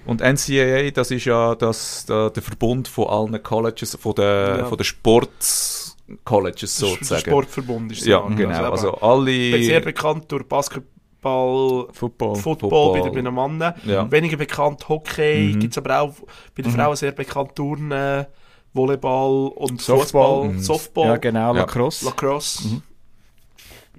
Und 0.05 0.21
NCAA, 0.21 0.91
das 0.91 1.09
ist 1.09 1.25
ja 1.25 1.55
das, 1.55 2.05
der, 2.05 2.29
der 2.29 2.43
Verbund 2.43 2.87
von 2.87 3.07
allen 3.07 3.41
Colleges, 3.41 3.97
von 3.99 4.13
den, 4.13 4.23
Ja. 4.59 4.65
von 4.65 4.77
den 4.77 4.83
Sports-Colleges 4.85 6.77
Der 6.77 6.89
sozusagen. 6.89 7.21
Sportverbund 7.21 7.91
ist 7.91 8.01
es 8.01 8.07
ja, 8.07 8.19
genau. 8.27 8.49
Also, 8.71 8.91
Also 8.95 9.27
eben, 9.27 9.63
sehr 9.63 9.75
alle... 9.77 9.85
bekannt 9.85 10.25
durch 10.31 10.43
Basketball, 10.45 10.89
Football. 11.25 11.87
Football, 11.93 12.35
Football. 12.35 12.93
bei 12.93 13.09
den 13.09 13.33
Männern. 13.33 13.73
Ja. 13.85 14.09
Weniger 14.11 14.37
bekannt 14.37 14.87
Hockey, 14.87 15.53
Mhm. 15.55 15.59
gibt 15.59 15.73
es 15.73 15.77
aber 15.77 16.01
auch 16.01 16.13
bei 16.55 16.61
den 16.63 16.71
Mhm. 16.71 16.75
Frauen 16.75 16.95
sehr 16.95 17.11
bekannt 17.11 17.55
Turnen, 17.55 18.25
Volleyball 18.73 19.47
und 19.55 19.81
Softball. 19.81 20.01
Fußball, 20.43 20.47
Mhm. 20.53 20.59
Softball, 20.59 21.07
Ja, 21.07 21.17
genau. 21.17 21.53
Lacrosse. 21.53 22.05
Lacrosse. 22.05 22.67
Mhm. 22.67 22.81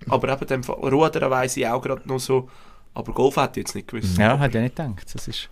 Aber 0.08 0.32
eben 0.32 0.46
dem 0.46 0.62
Fall, 0.62 0.76
Rudern 0.76 1.30
weiss 1.30 1.56
ich 1.56 1.66
auch 1.66 1.80
gerade 1.82 2.06
noch 2.06 2.20
so, 2.20 2.48
aber 2.94 3.12
Golf 3.12 3.36
hätte 3.36 3.60
ich 3.60 3.66
jetzt 3.66 3.74
nicht 3.74 3.88
gewusst. 3.88 4.18
Ja, 4.18 4.38
hätte 4.38 4.58
ich 4.58 4.64
nicht 4.64 4.76
gedacht. 4.76 5.14
Das 5.14 5.26
ist... 5.26 5.48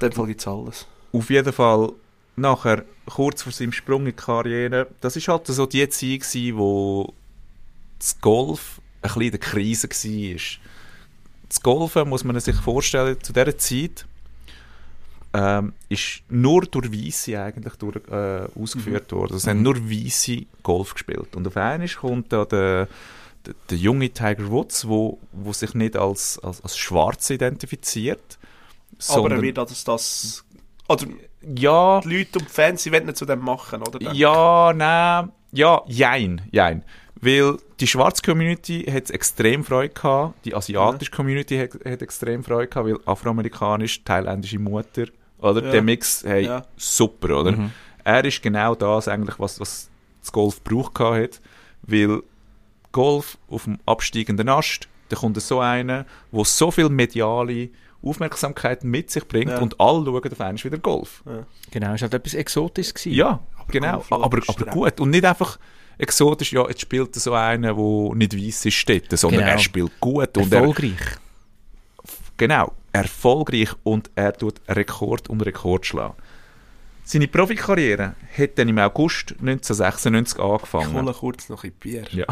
In 0.00 0.08
dem 0.08 0.12
Fall 0.12 0.26
gibt 0.28 0.40
es 0.40 0.46
alles. 0.48 0.86
Auf 1.12 1.28
jeden 1.28 1.52
Fall 1.52 1.92
nachher, 2.36 2.84
kurz 3.06 3.42
vor 3.42 3.52
seinem 3.52 3.72
Sprung 3.72 4.00
in 4.00 4.06
die 4.06 4.12
Karriere, 4.12 4.86
das 5.00 5.16
ist 5.16 5.28
halt 5.28 5.46
so 5.48 5.66
die 5.66 5.86
Zeit 5.88 6.20
gewesen, 6.20 6.56
wo 6.56 7.12
das 7.98 8.18
Golf 8.20 8.80
ein 9.02 9.08
bisschen 9.08 9.22
in 9.22 9.30
der 9.32 9.40
Krise 9.40 9.88
war. 9.88 10.69
Das 11.50 11.60
Golfen, 11.62 12.08
muss 12.08 12.24
man 12.24 12.38
sich 12.40 12.56
vorstellen, 12.56 13.20
zu 13.22 13.32
dieser 13.32 13.58
Zeit 13.58 14.06
ähm, 15.34 15.72
ist 15.88 16.22
nur 16.28 16.62
durch 16.62 16.92
Weisse 16.92 17.42
eigentlich 17.42 17.74
durch, 17.74 17.96
äh, 18.08 18.46
ausgeführt 18.58 19.10
worden. 19.12 19.36
Es 19.36 19.46
haben 19.48 19.60
nur 19.60 19.76
Weisse 19.90 20.46
Golf 20.62 20.94
gespielt. 20.94 21.34
Und 21.34 21.46
auf 21.46 21.56
einmal 21.56 21.88
kommt 21.88 22.32
da 22.32 22.44
der, 22.44 22.88
der, 23.44 23.54
der 23.68 23.78
junge 23.78 24.10
Tiger 24.10 24.48
Woods, 24.48 24.86
wo, 24.86 25.18
wo 25.32 25.52
sich 25.52 25.74
nicht 25.74 25.96
als, 25.96 26.38
als, 26.38 26.62
als 26.62 26.78
Schwarz 26.78 27.28
identifiziert, 27.30 28.38
Aber 29.08 29.32
er 29.32 29.42
wird 29.42 29.58
das, 29.58 29.84
das 29.84 30.44
oder 30.88 31.06
ja, 31.56 32.00
die 32.00 32.18
Leute 32.18 32.38
und 32.38 32.48
die 32.48 32.52
Fans, 32.52 32.82
sie 32.82 32.92
wollen 32.92 33.06
nicht 33.06 33.16
zu 33.16 33.24
dem 33.24 33.40
machen, 33.40 33.82
oder? 33.82 34.12
Ja, 34.12 34.72
nein, 34.72 35.32
ja, 35.52 35.82
jein, 35.86 36.42
jein. 36.50 36.84
Weil 37.22 37.58
die 37.80 37.86
schwarze 37.86 38.22
Community 38.22 38.82
hat 38.90 39.10
extrem 39.10 39.62
Freude 39.64 39.92
gehabt, 39.92 40.44
die 40.44 40.54
asiatische 40.54 41.10
Community 41.10 41.58
hat, 41.58 41.74
hat 41.84 42.00
extrem 42.02 42.42
Freude 42.42 42.68
gehabt, 42.68 42.88
weil 42.88 42.98
afroamerikanisch, 43.04 44.02
thailändische 44.04 44.58
Mutter, 44.58 45.04
oder? 45.38 45.62
Ja. 45.64 45.70
Der 45.72 45.82
Mix, 45.82 46.22
hey, 46.24 46.44
Ja. 46.46 46.64
super, 46.76 47.40
oder? 47.40 47.52
Mhm. 47.52 47.72
Er 48.04 48.24
ist 48.24 48.42
genau 48.42 48.74
das 48.74 49.06
eigentlich, 49.08 49.38
was, 49.38 49.60
was 49.60 49.90
das 50.22 50.32
Golf 50.32 50.64
gebraucht 50.64 50.94
gehabt 50.94 51.16
hat, 51.34 51.40
weil 51.82 52.22
Golf 52.92 53.36
auf 53.48 53.64
dem 53.64 53.78
absteigenden 53.86 54.48
Ast, 54.48 54.88
da 55.10 55.16
kommt 55.16 55.40
so 55.40 55.60
einer, 55.60 56.06
der 56.32 56.44
so 56.44 56.70
viel 56.70 56.88
mediale 56.88 57.68
Aufmerksamkeit 58.02 58.82
mit 58.82 59.10
sich 59.10 59.26
bringt 59.28 59.50
Ja. 59.50 59.58
und 59.58 59.78
alle 59.78 60.04
schauen 60.06 60.32
auf 60.32 60.40
einmal 60.40 60.64
wieder 60.64 60.78
Golf. 60.78 61.22
Genau, 61.70 61.92
es 61.94 62.00
war 62.00 62.08
halt 62.08 62.14
etwas 62.14 62.32
Exotisches. 62.34 62.94
gewesen. 62.94 63.12
Ja, 63.14 63.40
genau. 63.68 63.98
Golf 63.98 64.08
schaut 64.08 64.22
Aber, 64.24 64.38
aber 64.62 64.72
gut. 64.72 65.00
Und 65.00 65.10
nicht 65.10 65.24
einfach 65.26 65.58
exotisch, 66.00 66.52
ja, 66.52 66.66
jetzt 66.68 66.80
spielt 66.80 67.14
so 67.14 67.32
einer, 67.34 67.74
der 67.74 68.14
nicht 68.14 68.36
weiss 68.36 68.64
ist, 68.66 68.88
dort, 68.88 69.18
sondern 69.18 69.40
Genau. 69.40 69.52
er 69.52 69.58
spielt 69.58 70.00
gut. 70.00 70.36
Und 70.38 70.52
er, 70.52 70.58
Erfolgreich. 70.60 71.00
genau, 72.36 72.72
erfolgreich 72.92 73.70
und 73.84 74.10
er 74.14 74.32
tut 74.32 74.60
Rekord 74.68 75.28
um 75.28 75.40
Rekord 75.40 75.86
schlagen. 75.86 76.14
Seine 77.04 77.26
Profikarriere 77.28 78.14
hat 78.38 78.58
dann 78.58 78.68
im 78.68 78.78
August 78.78 79.32
1996 79.40 80.38
Ich 80.38 80.44
angefangen. 80.44 80.94
hole 80.94 81.12
kurz 81.12 81.48
noch 81.48 81.64
ein 81.64 81.72
Bier. 81.72 82.04
Ja. 82.12 82.26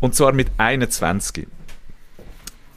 Und 0.00 0.14
zwar 0.14 0.32
mit 0.32 0.48
21. 0.58 1.46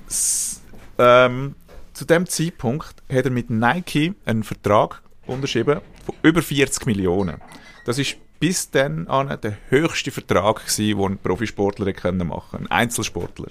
S 0.08 0.62
ähm, 0.98 1.56
zu 1.94 2.06
dem 2.06 2.26
Zeitpunkt 2.28 2.96
hat 3.12 3.26
er 3.26 3.32
mit 3.32 3.50
Nike 3.50 4.14
einen 4.26 4.44
Vertrag 4.44 5.02
unterschrieben 5.26 5.82
von 6.06 6.16
über 6.24 6.42
40 6.42 6.86
Millionen. 6.86 7.42
Das 7.86 7.98
ist 7.98 8.18
bis 8.40 8.70
dann 8.72 9.08
an 9.08 9.36
der 9.42 9.58
höchste 9.70 10.12
Vertrag 10.12 10.66
gewesen, 10.66 10.98
den 10.98 11.12
ein 11.14 11.18
Profisportler 11.18 11.92
können 11.94 12.28
machen, 12.28 12.66
ein 12.66 12.72
Einzelsportler. 12.72 13.48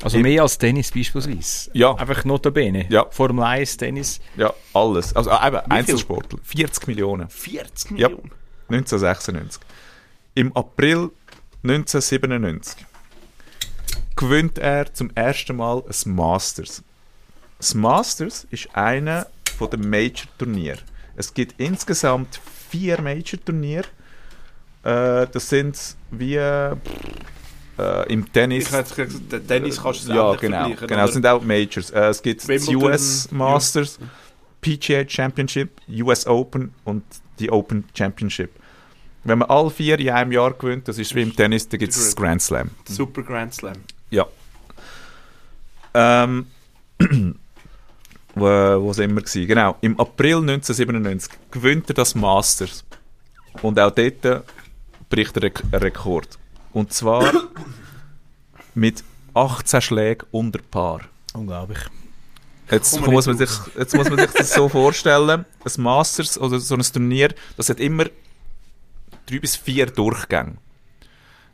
Also 0.00 0.18
mehr 0.18 0.42
als 0.42 0.56
Tennis 0.58 0.92
beispielsweise. 0.92 1.70
Ja. 1.72 1.94
Einfach 1.94 2.24
notabene. 2.24 2.86
Ja. 2.88 3.06
Formel 3.10 3.44
1, 3.44 3.78
Tennis. 3.78 4.20
Ja, 4.36 4.54
alles. 4.72 5.14
Also 5.16 5.30
äh, 5.30 5.48
eben? 5.48 5.56
Einzelsportler. 5.68 6.38
40 6.44 6.86
Millionen. 6.86 7.28
40 7.28 7.98
Ja. 7.98 8.08
Millionen. 8.08 8.30
1996. 8.68 9.60
Im 10.34 10.54
April 10.56 11.10
1997 11.64 12.86
gewinnt 14.14 14.58
er 14.58 14.92
zum 14.94 15.10
ersten 15.14 15.56
Mal 15.56 15.82
ein 15.82 16.14
Masters. 16.14 16.82
Das 17.58 17.74
Masters 17.74 18.46
ist 18.50 18.68
einer 18.76 19.26
von 19.56 19.70
den 19.70 19.88
Major-Turnieren. 19.90 20.82
Es 21.16 21.34
gibt 21.34 21.60
insgesamt 21.60 22.40
vier 22.68 23.00
Major-Turniere. 23.00 23.84
Äh, 24.82 25.26
das 25.32 25.48
sind 25.48 25.96
wie 26.10 26.36
äh, 26.36 26.76
im 28.08 28.30
Tennis. 28.32 28.66
Ich 28.66 28.72
hätte 28.72 29.06
gesagt, 29.06 29.48
Tennis 29.48 29.82
kannst 29.82 30.06
du 30.06 30.10
es 30.10 30.16
ja, 30.16 30.34
genau. 30.34 30.70
genau. 30.74 31.04
Es 31.04 31.12
sind 31.12 31.26
auch 31.26 31.42
Majors. 31.42 31.90
Äh, 31.90 32.08
es 32.08 32.22
gibt 32.22 32.42
das 32.42 32.48
Wimbledon, 32.48 32.82
US 32.84 33.30
Masters, 33.30 33.98
PGA 34.60 35.08
Championship, 35.08 35.70
US 35.88 36.26
Open 36.26 36.72
und 36.84 37.04
die 37.38 37.50
Open 37.50 37.84
Championship. 37.94 38.50
Wenn 39.24 39.38
man 39.38 39.50
alle 39.50 39.70
vier 39.70 39.98
in 39.98 40.10
einem 40.10 40.32
Jahr 40.32 40.52
gewinnt, 40.54 40.88
das 40.88 40.98
ist 40.98 41.14
wie 41.14 41.22
im 41.22 41.34
Tennis, 41.34 41.68
dann 41.68 41.78
gibt 41.78 41.92
es 41.92 41.98
das 41.98 42.16
Grand 42.16 42.40
Slam. 42.40 42.70
Super 42.88 43.22
Grand 43.22 43.52
Slam. 43.52 43.76
Ja. 44.10 44.26
Ähm, 45.94 46.46
wo, 48.40 48.82
wo 48.82 48.92
sind 48.92 49.14
wir 49.14 49.22
gewesen? 49.22 49.46
Genau, 49.46 49.76
im 49.80 49.98
April 49.98 50.36
1997 50.36 51.32
gewinnt 51.50 51.88
er 51.90 51.94
das 51.94 52.14
Masters. 52.14 52.84
Und 53.62 53.78
auch 53.78 53.90
dort 53.90 54.44
bricht 55.08 55.36
er 55.36 55.44
einen 55.44 55.82
Rekord. 55.82 56.38
Und 56.72 56.92
zwar 56.92 57.32
mit 58.74 59.02
18 59.34 59.80
Schlägen 59.80 60.26
unter 60.30 60.60
Paar. 60.60 61.00
Unglaublich. 61.32 61.80
Jetzt 62.70 63.00
muss, 63.00 63.26
man 63.26 63.38
sich, 63.38 63.50
jetzt 63.78 63.94
muss 63.94 64.10
man 64.10 64.18
sich 64.18 64.30
das 64.32 64.52
so 64.52 64.68
vorstellen, 64.68 65.44
ein 65.64 65.82
Masters 65.82 66.38
oder 66.38 66.60
so 66.60 66.74
ein 66.74 66.82
Turnier, 66.82 67.34
das 67.56 67.70
hat 67.70 67.80
immer 67.80 68.04
drei 69.26 69.38
bis 69.38 69.56
vier 69.56 69.86
Durchgänge. 69.86 70.56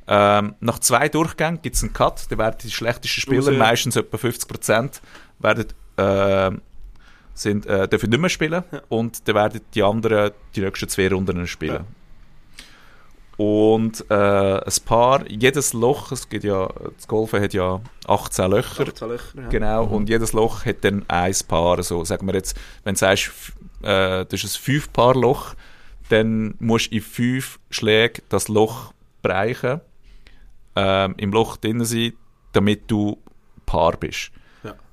Ähm, 0.07 0.55
nach 0.61 0.81
zwei 0.81 1.09
Durchgängen 1.09 1.63
gibt 1.63 1.77
es 1.77 1.83
einen 1.83 1.93
Cut, 1.93 2.27
da 2.31 2.37
werden 2.37 2.57
die 2.63 2.71
schlechtesten 2.71 3.21
Spieler, 3.21 3.53
meistens 3.53 3.97
etwa 3.97 4.17
50%, 4.17 5.01
werden, 5.39 5.67
äh, 5.97 6.51
sind, 7.35 7.67
äh, 7.67 7.89
dürfen 7.89 8.11
nicht 8.11 8.21
mehr 8.21 8.31
spielen 8.31 8.65
und 8.89 9.27
dann 9.29 9.35
werden 9.35 9.61
die 9.75 9.83
anderen 9.83 10.33
die 10.55 10.61
nächsten 10.61 10.89
zwei 10.89 11.09
Runden 11.09 11.47
spielen. 11.47 11.85
Und 13.37 14.05
äh, 14.11 14.15
ein 14.15 14.73
Paar, 14.85 15.29
jedes 15.29 15.73
Loch, 15.73 16.13
es 16.13 16.29
gibt 16.29 16.45
ja, 16.45 16.69
das 16.97 17.09
Golfen 17.09 17.43
hat 17.43 17.53
ja 17.53 17.81
18 18.07 18.51
Löcher, 18.51 18.87
18 18.87 19.09
Löcher, 19.09 19.41
ja. 19.41 19.49
Genau, 19.49 19.85
und 19.87 20.09
jedes 20.09 20.33
Loch 20.33 20.65
hat 20.65 20.85
dann 20.85 21.05
ein 21.09 21.35
Paar. 21.49 21.79
Also, 21.79 22.05
sagen 22.05 22.27
wir 22.29 22.35
jetzt, 22.35 22.57
wenn 22.85 22.95
du 22.95 23.01
sagst, 23.01 23.33
äh, 23.83 24.25
das 24.25 24.45
ist 24.45 24.57
ein 24.57 24.63
Fünf-Paar-Loch, 24.63 25.55
dann 26.11 26.55
musst 26.61 26.93
du 26.93 26.97
in 26.97 27.03
fünf 27.03 27.59
Schlägen 27.71 28.23
das 28.29 28.47
Loch 28.47 28.93
bereichen, 29.21 29.81
ähm, 30.77 31.15
im 31.17 31.33
Loch 31.33 31.57
drin 31.57 31.85
sein, 31.85 32.13
damit 32.53 32.89
du 32.89 33.19
Paar 33.67 33.97
bist. 33.97 34.31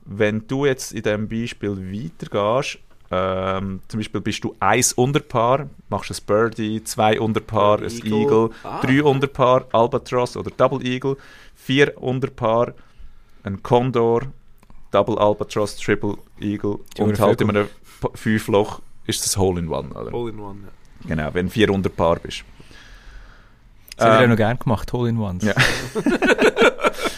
Ja. 0.06 0.18
Wenn 0.18 0.48
du 0.48 0.66
jetzt 0.66 0.92
in 0.94 1.04
diesem 1.04 1.28
Beispiel 1.30 1.72
weitergehst, 1.78 2.80
ähm, 3.14 3.82
zum 3.88 4.00
Beispiel 4.00 4.22
bist 4.22 4.44
du 4.44 4.56
eins 4.60 4.94
Unterpaar, 4.94 5.68
machst 5.90 6.12
ein 6.12 6.18
Birdie, 6.26 6.84
zwei 6.84 7.20
Unterpaar, 7.20 7.80
ein 7.80 7.90
Eagle. 7.92 8.14
Eagle, 8.22 8.50
Ah. 8.64 8.80
drei 8.82 9.04
Unterpaar, 9.04 9.66
Albatross 9.74 10.38
oder 10.38 10.50
Double 10.52 10.86
Eagle, 10.86 11.18
vier 11.56 12.02
Unterpaar, 12.02 12.74
ein 13.44 13.62
Condor, 13.64 14.22
Double 14.92 15.18
Albatross, 15.20 15.76
Triple 15.78 16.16
Eagle 16.40 16.80
Die 16.98 17.02
und 17.02 17.20
halt 17.20 17.42
in 17.42 17.48
Vögel. 17.48 17.62
einem 17.64 17.70
Pa- 18.00 18.10
Fünfloch 18.16 18.82
ist 19.06 19.26
das 19.26 19.36
Hole 19.38 19.60
in 19.60 19.68
One. 19.70 19.90
Oder? 19.90 20.14
All 20.14 20.30
in 20.30 20.40
one, 20.40 20.60
ja. 20.64 21.08
Genau, 21.16 21.34
wenn 21.34 21.50
vier 21.50 21.70
Unterpaar 21.70 22.18
bist. 22.20 22.44
Das 23.98 24.06
hätte 24.08 24.16
ich 24.16 24.22
Ähm, 24.22 24.26
auch 24.26 24.30
noch 24.30 24.38
gerne 24.38 24.58
gemacht, 24.58 24.94
Hole-in-Ones. 24.94 25.44
Ja. 25.44 25.54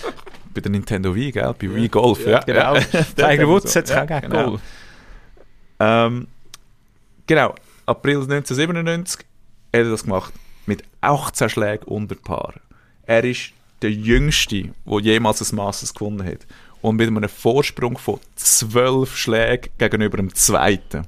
Bei 0.54 0.62
der 0.62 0.72
Nintendo 0.72 1.14
Wii, 1.16 1.32
gell? 1.32 1.56
Bei 1.60 1.74
Wii 1.76 1.90
Golf, 1.90 2.26
ja. 2.26 2.40
Genau. 2.40 2.76
Ja. 2.76 2.82
Tiger 3.16 3.48
Woods 3.48 3.76
hat 3.76 3.86
es 3.86 3.92
auch 3.92 4.02
gegeben. 4.08 4.22
genau. 4.32 4.46
Goal. 4.52 4.60
Ähm, 5.80 6.28
genau, 7.28 7.56
April 7.86 8.22
1997 8.22 9.20
hat 9.20 9.26
er 9.72 9.90
das 9.90 10.04
gemacht. 10.04 10.34
Mit 10.66 10.84
18 11.02 11.50
Schlägen 11.50 11.86
unter 11.86 12.16
Paar. 12.16 12.54
Er 13.06 13.24
ist 13.24 13.52
der 13.82 13.92
Jüngste, 13.92 14.70
der 14.86 15.00
jemals 15.00 15.42
ein 15.42 15.56
Masters 15.56 15.94
gewonnen 15.94 16.26
hat. 16.26 16.46
Und 16.82 16.98
mit 16.98 17.08
einem 17.08 17.30
Vorsprung 17.30 17.98
von 17.98 18.20
12 18.36 19.16
Schlägen 19.16 19.72
gegenüber 19.78 20.18
dem 20.18 20.34
Zweiten. 20.34 21.08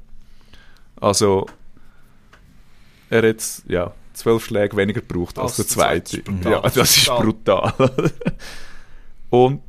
Also, 1.00 1.48
er 3.10 3.30
hat 3.30 3.44
ja, 3.68 3.92
12 4.14 4.46
Schläge 4.46 4.78
weniger 4.78 5.02
gebraucht 5.02 5.38
als, 5.38 5.52
Als 5.52 5.56
der 5.58 5.68
Zweite. 5.68 6.22
Das. 6.22 6.52
Ja, 6.52 6.62
das 6.62 6.98
ist 6.98 7.06
brutal. 7.08 7.74
Und 9.30 9.62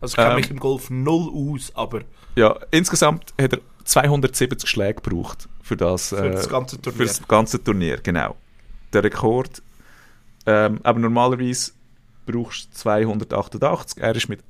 Also 0.00 0.12
ich 0.12 0.16
kenne 0.16 0.30
Ähm. 0.30 0.36
mich 0.36 0.50
im 0.50 0.58
Golf 0.60 0.90
null 0.90 1.30
aus, 1.54 1.72
aber 1.74 2.00
Ja, 2.36 2.56
insgesamt 2.70 3.32
hat 3.40 3.52
er 3.54 3.60
270 3.84 4.68
Schläge 4.68 5.00
gebraucht 5.00 5.48
für 5.62 5.76
das, 5.76 6.10
Für 6.10 6.26
äh, 6.26 6.30
das 6.32 6.48
ganze 6.48 6.80
Turnier. 6.80 6.96
Für 6.98 7.04
das 7.06 7.26
ganze 7.28 7.62
Turnier, 7.62 7.98
genau. 7.98 8.36
Der 8.92 9.02
Rekord, 9.04 9.62
ähm, 10.46 10.80
aber 10.82 10.98
normalerweise 10.98 11.72
brauchst 12.26 12.68
du 12.74 12.78
288. 12.78 14.02
Er 14.02 14.14
ist 14.14 14.28
mit 14.28 14.40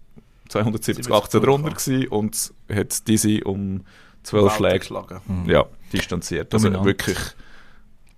270 0.49 0.97
70 1.07 1.13
18 1.15 1.41
drunter 1.43 2.13
und 2.13 2.53
hat 2.73 3.07
diese 3.09 3.43
um 3.45 3.85
12 4.23 4.45
Welt 4.45 4.53
Schläge 4.57 4.79
geschlagen. 4.81 5.21
ja, 5.47 5.65
distanziert. 5.93 6.53
Also 6.53 6.67
Dominant. 6.69 6.87
wirklich 6.87 7.19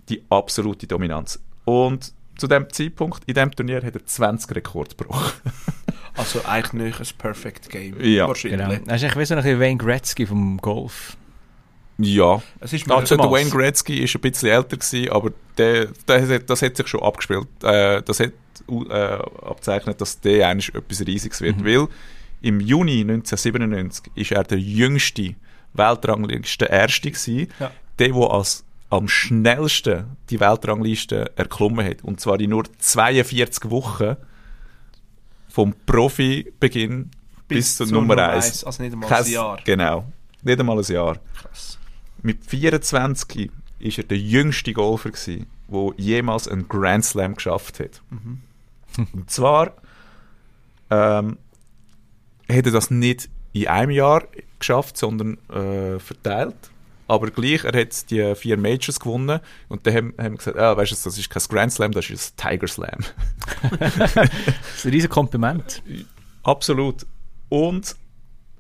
die 0.09 0.23
absolute 0.31 0.87
Dominanz. 0.87 1.39
Und 1.65 2.13
zu 2.37 2.47
dem 2.49 2.69
Zeitpunkt, 2.73 3.23
in 3.27 3.35
dem 3.35 3.51
Turnier 3.53 3.83
hat 3.83 3.95
er 3.95 4.05
20 4.05 4.57
Rekord 4.57 4.97
gebrochen. 4.97 5.33
Also 6.21 6.45
eigentlich 6.47 6.73
nicht 6.73 7.01
ein 7.01 7.07
Perfect 7.19 7.69
Game. 7.71 7.97
Ja, 8.01 8.29
wahrscheinlich. 8.29 8.61
Genau. 8.61 8.81
Das 8.87 8.97
ist 8.97 9.05
eigentlich 9.05 9.17
wie 9.17 9.25
so 9.27 9.35
ein 9.35 9.43
bisschen 9.43 9.61
Wayne 9.61 9.77
Gretzky 9.79 10.27
vom 10.27 10.59
Golf. 10.59 11.17
Ja, 11.99 12.43
Es 12.61 12.73
ist 12.73 12.91
also 12.91 13.17
der. 13.17 13.31
Wayne 13.31 13.51
Gretzky 13.51 13.99
ist 13.99 14.15
ein 14.15 14.21
bisschen 14.23 14.49
älter 14.49 14.77
gewesen, 14.79 15.11
aber 15.11 15.33
der, 15.59 15.87
der, 16.09 16.29
hat- 16.29 16.49
das 16.49 16.63
hat 16.63 16.77
sich 16.77 16.89
schon 16.89 17.03
abgespielt. 17.03 17.47
Äh, 17.63 18.01
das 18.03 18.21
hat 18.21 18.33
äh, 18.69 18.95
abzeichnet, 19.45 20.01
dass 20.01 20.19
der 20.21 20.49
eigentlich 20.49 20.75
etwas 20.75 21.07
Riesiges 21.07 21.41
wird, 21.43 21.59
Mhm. 21.59 21.65
weil 21.67 21.89
im 22.41 22.61
Juni 22.61 23.01
1997 23.01 24.11
ist 24.15 24.33
er 24.33 24.45
der 24.45 24.59
jüngste 24.59 25.35
Weltrangliste 25.75 26.65
Erste 26.67 27.11
gewesen, 27.11 27.49
Ja. 27.59 27.71
der, 27.99 28.09
der 28.13 28.31
als 28.31 28.65
am 28.89 29.07
schnellsten 29.07 30.17
die 30.31 30.41
Weltrangliste 30.41 31.31
erklommen 31.37 31.85
hat. 31.87 32.03
Und 32.03 32.19
zwar 32.21 32.41
in 32.41 32.51
nur 32.51 32.65
42 32.79 33.71
Wochen 33.71 34.17
vom 35.51 35.75
Profibeginn 35.87 37.11
bis, 37.49 37.77
zur 37.77 37.87
Nummer 37.89 38.17
1. 38.17 38.65
Also 38.65 38.83
nicht 38.83 38.93
einmal 38.93 39.13
ein 39.13 39.27
Jahr. 39.27 39.59
Genau, 39.65 40.05
nicht 40.43 40.61
einmal 40.61 40.79
ein 40.79 40.85
Jahr. 40.85 41.19
Krass. 41.35 41.79
Mit 42.23 42.45
24 42.45 43.51
ist 43.79 43.99
er 43.99 44.05
der 44.05 44.19
jüngste 44.19 44.73
Golfer 44.73 45.11
der 45.69 45.95
jemals 45.97 46.49
einen 46.49 46.69
Grand 46.69 47.05
Slam 47.05 47.35
geschafft 47.35 47.81
hat. 47.81 48.03
Und 49.13 49.31
zwar 49.31 49.75
ähm, 50.91 51.39
hat 52.49 52.67
er 52.67 52.73
das 52.73 52.91
nicht 52.91 53.29
in 53.53 53.69
einem 53.69 53.91
Jahr 53.91 54.25
geschafft, 54.59 54.97
sondern 54.97 55.39
äh, 55.49 55.99
verteilt. 55.99 56.71
Aber 57.11 57.33
gleich, 57.33 57.65
er 57.65 57.73
hat 57.73 58.09
die 58.13 58.37
vier 58.37 58.57
Majors 58.57 59.01
gewonnen 59.01 59.41
und 59.69 59.85
dann 59.85 59.95
haben, 59.95 60.15
haben 60.17 60.37
gesagt, 60.37 60.57
ah, 60.57 60.77
weißt 60.77 60.93
du, 60.93 60.97
das 61.03 61.19
ist 61.19 61.29
kein 61.29 61.43
Grand 61.49 61.73
Slam, 61.73 61.91
das 61.91 62.09
ist 62.09 62.41
ein 62.41 62.51
Tiger 62.51 62.69
Slam. 62.69 63.01
Das 63.81 64.15
ist 64.77 64.85
ein 64.85 64.93
riesiges 64.93 65.11
Kompliment. 65.11 65.83
Absolut. 66.45 67.05
Und 67.49 67.97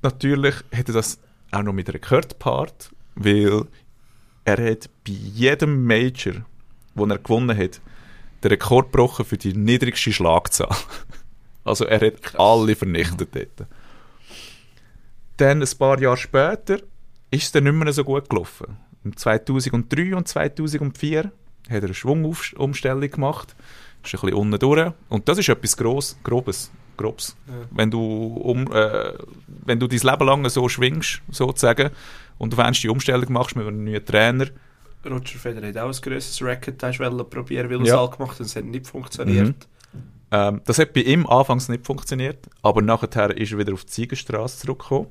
natürlich 0.02 0.56
hat 0.74 0.88
er 0.88 0.94
das 0.94 1.20
auch 1.52 1.62
noch 1.62 1.72
mit 1.72 1.94
Rekordpart, 1.94 2.90
weil 3.14 3.66
er 4.44 4.70
hat 4.70 4.90
bei 5.06 5.12
jedem 5.12 5.84
Major, 5.84 6.44
wo 6.96 7.06
er 7.06 7.18
gewonnen 7.18 7.56
hat, 7.56 7.80
den 8.42 8.48
Rekord 8.50 8.90
gebrochen 8.90 9.26
für 9.26 9.38
die 9.38 9.54
niedrigste 9.54 10.12
Schlagzahl. 10.12 10.76
Also 11.62 11.84
er 11.84 12.00
hat 12.00 12.40
alle 12.40 12.74
vernichtet 12.74 13.28
dort. 13.32 13.68
Dann 15.36 15.62
ein 15.62 15.78
paar 15.78 16.00
Jahre 16.00 16.16
später 16.16 16.80
ist 17.30 17.42
es 17.44 17.52
dann 17.52 17.64
nicht 17.64 17.72
mehr 17.74 17.92
so 17.92 18.04
gut 18.04 18.28
gelaufen. 18.28 18.76
Im 19.04 19.16
2003 19.16 20.14
und 20.14 20.28
2004 20.28 21.24
hat 21.24 21.32
er 21.68 21.82
eine 21.82 21.94
Schwungumstellung 21.94 23.10
gemacht. 23.10 23.54
Ist 24.02 24.14
ein 24.14 24.20
bisschen 24.20 24.34
unten 24.34 24.58
durch. 24.58 24.92
Und 25.08 25.28
das 25.28 25.38
ist 25.38 25.48
etwas 25.48 25.76
Gross, 25.76 26.18
Grobes. 26.22 26.70
Grobes. 26.96 27.36
Wenn, 27.70 27.90
du 27.90 28.00
um, 28.00 28.70
äh, 28.72 29.14
wenn 29.64 29.80
du 29.80 29.86
dein 29.86 30.00
Leben 30.00 30.26
lang 30.26 30.48
so 30.48 30.68
schwingst, 30.68 31.22
sozusagen, 31.30 31.90
und 32.38 32.52
du 32.52 32.56
die 32.72 32.88
Umstellung 32.88 33.32
machst 33.32 33.56
mit 33.56 33.66
einem 33.66 33.84
neuen 33.84 34.04
Trainer, 34.04 34.46
Roger 35.04 35.38
Federer 35.38 35.68
hat 35.68 35.78
auch 35.78 35.86
ein 35.86 36.00
grösseres 36.02 36.42
Racket 36.42 36.78
probieren, 37.30 37.70
weil 37.70 37.78
er 37.78 37.82
es 37.82 37.88
Ja. 37.88 38.00
alt 38.00 38.18
gemacht 38.18 38.32
hat 38.32 38.40
und 38.40 38.46
es 38.46 38.56
hat 38.56 38.64
nicht 38.64 38.86
funktioniert. 38.86 39.66
Ähm, 40.30 40.60
das 40.64 40.78
hat 40.78 40.92
bei 40.92 41.00
ihm 41.00 41.26
anfangs 41.26 41.68
nicht 41.68 41.86
funktioniert, 41.86 42.46
aber 42.62 42.82
nachher 42.82 43.36
ist 43.36 43.52
er 43.52 43.58
wieder 43.58 43.72
auf 43.72 43.84
die 43.84 43.92
Siegerstraße 43.92 44.58
zurückgekommen. 44.58 45.08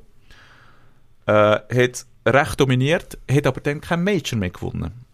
Äh, 1.30 1.60
hat 1.86 2.08
recht 2.26 2.60
dominiert, 2.60 3.20
hat 3.30 3.46
aber 3.46 3.62
dann 3.62 3.82
kein 3.82 4.04
Major 4.04 4.40
mehr 4.40 4.50
gewonnen. 4.50 5.06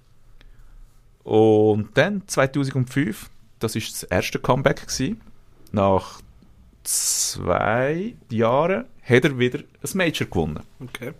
Und 1.25 1.89
dann 1.95 2.25
2005, 2.25 3.29
das 3.59 3.75
ist 3.75 3.91
das 3.91 4.03
erste 4.03 4.39
Comeback 4.39 4.87
gewesen, 4.87 5.19
nach 5.73 6.21
zwei 6.83 8.15
Jahren 8.29 8.85
hat 9.03 9.25
er 9.25 9.37
wieder 9.37 9.59
ein 9.59 9.97
Major 9.97 10.25
gewonnen. 10.27 10.61
Okay. 10.79 11.11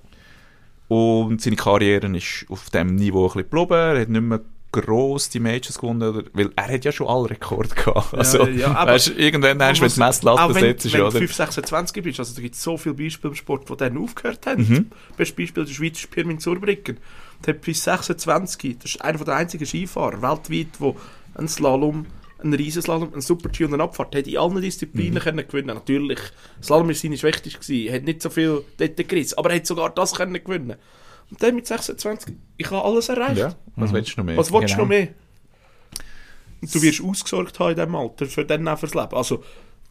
Und 0.88 1.42
seine 1.42 1.58
Karriere 1.58 2.16
ist 2.16 2.46
auf 2.48 2.70
dem 2.70 2.96
Niveau 2.96 3.24
ein 3.26 3.34
bisschen 3.34 3.50
geblieben. 3.50 3.74
Er 3.74 4.00
hat 4.00 4.08
nicht 4.08 4.22
mehr 4.22 4.42
gross 4.82 5.30
die 5.30 5.40
Majors 5.40 5.78
gewonnen, 5.80 6.02
oder, 6.16 6.24
weil 6.34 6.52
er 6.56 6.68
hat 6.74 6.86
ja 6.86 6.92
schon 6.92 7.08
alle 7.08 7.30
Rekorde 7.30 7.70
gehabt. 7.76 8.14
Also, 8.14 8.46
ja, 8.48 8.74
aber- 8.76 8.92
weißt, 8.94 9.14
irgendwann 9.18 9.62
hast 9.62 9.78
du, 9.80 9.82
wenn 9.84 9.90
du 9.90 9.94
die 9.96 10.00
Messlatte 10.02 10.42
Auch 10.42 10.54
wenn, 10.56 10.62
setzt, 10.62 10.94
wenn 10.94 11.00
du 11.00 11.08
oder? 11.08 11.18
5, 11.20 11.34
26 11.34 12.04
bist, 12.04 12.20
also 12.20 12.36
da 12.36 12.42
gibt 12.42 12.56
es 12.56 12.62
so 12.64 12.78
viele 12.78 12.96
Beispiele 12.96 13.32
im 13.32 13.36
Sport, 13.36 13.70
die 13.70 13.78
dann 13.78 13.98
aufgehört 13.98 14.46
haben. 14.46 14.68
Mhm. 14.68 14.86
Bestes 15.18 15.36
Beispiel 15.36 15.66
der 15.66 15.74
Schweiz 15.74 16.00
ist 16.00 16.12
Pirmin 16.12 16.40
Zurbriggen. 16.40 16.98
Der 17.46 17.54
hat 17.54 17.62
bis 17.62 17.84
26, 17.84 18.78
das 18.82 18.92
ist 18.92 19.02
einer 19.02 19.18
der 19.24 19.36
einzigen 19.36 19.66
Skifahrer 19.66 20.22
weltweit, 20.22 20.68
der 20.80 20.94
einen 21.36 21.48
Slalom, 21.48 22.06
einen 22.42 22.54
Riesenslalom, 22.54 23.12
einen 23.14 23.22
Super-G 23.22 23.66
und 23.66 23.74
eine 23.74 23.84
Abfahrt 23.84 24.16
hat 24.16 24.28
in 24.28 24.38
allen 24.38 24.62
Disziplinen 24.62 25.16
Mhm. 25.16 25.20
können 25.20 25.48
gewinnen 25.48 25.68
Natürlich, 25.76 26.20
Slalom 26.62 26.90
ist 26.90 27.02
seine 27.02 27.18
Schwächste 27.18 27.50
gewesen, 27.50 27.88
er 27.88 27.96
hat 27.96 28.04
nicht 28.04 28.22
so 28.22 28.30
viel 28.30 28.64
dort 28.78 29.08
gerissen, 29.08 29.38
aber 29.38 29.50
er 29.52 29.56
hat 29.58 29.66
sogar 29.68 29.90
das 29.90 30.14
können 30.16 30.34
gewinnen. 30.44 30.76
Und 31.32 31.42
dann 31.42 31.56
mit 31.56 31.66
26, 31.68 32.36
ich 32.58 32.70
habe 32.72 32.84
alles 32.84 33.10
erreicht. 33.10 33.38
Ja, 33.38 33.56
was 33.76 33.92
willst 33.92 34.14
du 34.16 34.22
noch 34.22 34.26
mehr? 34.26 34.38
Was 34.38 34.52
willst 34.52 34.70
du 34.74 34.78
Genau. 34.78 34.84
noch 34.84 34.90
mehr? 34.90 35.08
Und 36.62 36.74
du 36.74 36.82
wirst 36.82 37.04
ausgesorgt 37.04 37.60
haben 37.60 37.72
in 37.72 37.76
diesem 37.76 37.96
Alter, 37.96 38.26
für 38.28 38.46
dann 38.46 38.68
auch 38.68 38.80
fürs 38.80 38.94
Leben. 38.94 39.14
Also, 39.16 39.44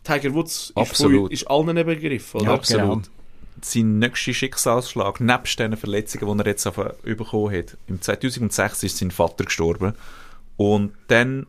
Tiger 0.03 0.33
Woods 0.35 0.70
ist, 0.70 0.77
Absolut. 0.77 1.23
von, 1.23 1.31
ist 1.31 1.44
allen 1.51 1.77
ein 1.79 1.87
Begriff, 1.87 2.35
oder? 2.35 2.44
Ja, 2.44 2.55
Absolut. 2.55 3.05
genau. 3.05 3.16
Sein 3.62 3.99
nächster 3.99 4.35
Schicksalsschlag, 4.35 5.20
nebst 5.20 5.59
den 5.59 5.77
Verletzungen, 5.77 6.37
die 6.38 6.44
er 6.44 6.51
jetzt 6.51 6.64
bekommen 6.64 7.57
hat, 7.57 7.77
im 7.87 8.01
2006 8.01 8.83
ist 8.83 8.99
sein 8.99 9.11
Vater 9.11 9.44
gestorben. 9.44 9.94
Und 10.57 10.92
dann 11.09 11.47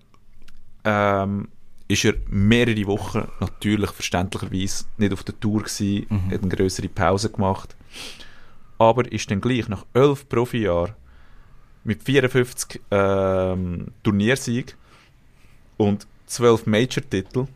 ähm, 0.84 1.48
ist 1.88 2.06
er 2.06 2.14
mehrere 2.30 2.86
Wochen 2.88 3.28
natürlich 3.40 3.92
verständlicherweise 3.92 4.86
nicht 4.98 5.14
auf 5.14 5.24
der 5.24 5.40
Tour 5.40 5.64
gewesen, 5.64 6.06
hat 6.32 6.42
eine 6.44 6.56
größere 6.56 6.90
Pause 6.90 7.30
gemacht. 7.32 7.76
Aber 8.78 9.10
ist 9.12 9.30
dann 9.32 9.42
gleich 9.42 9.68
nach 9.70 9.86
elf 9.94 10.28
Profijahren 10.28 10.94
mit 11.84 12.04
54 12.04 12.82
ähm, 12.92 13.88
Turniersieg 14.04 14.76
und 15.78 16.08
12 16.28 16.66
Major-Titel 16.66 17.48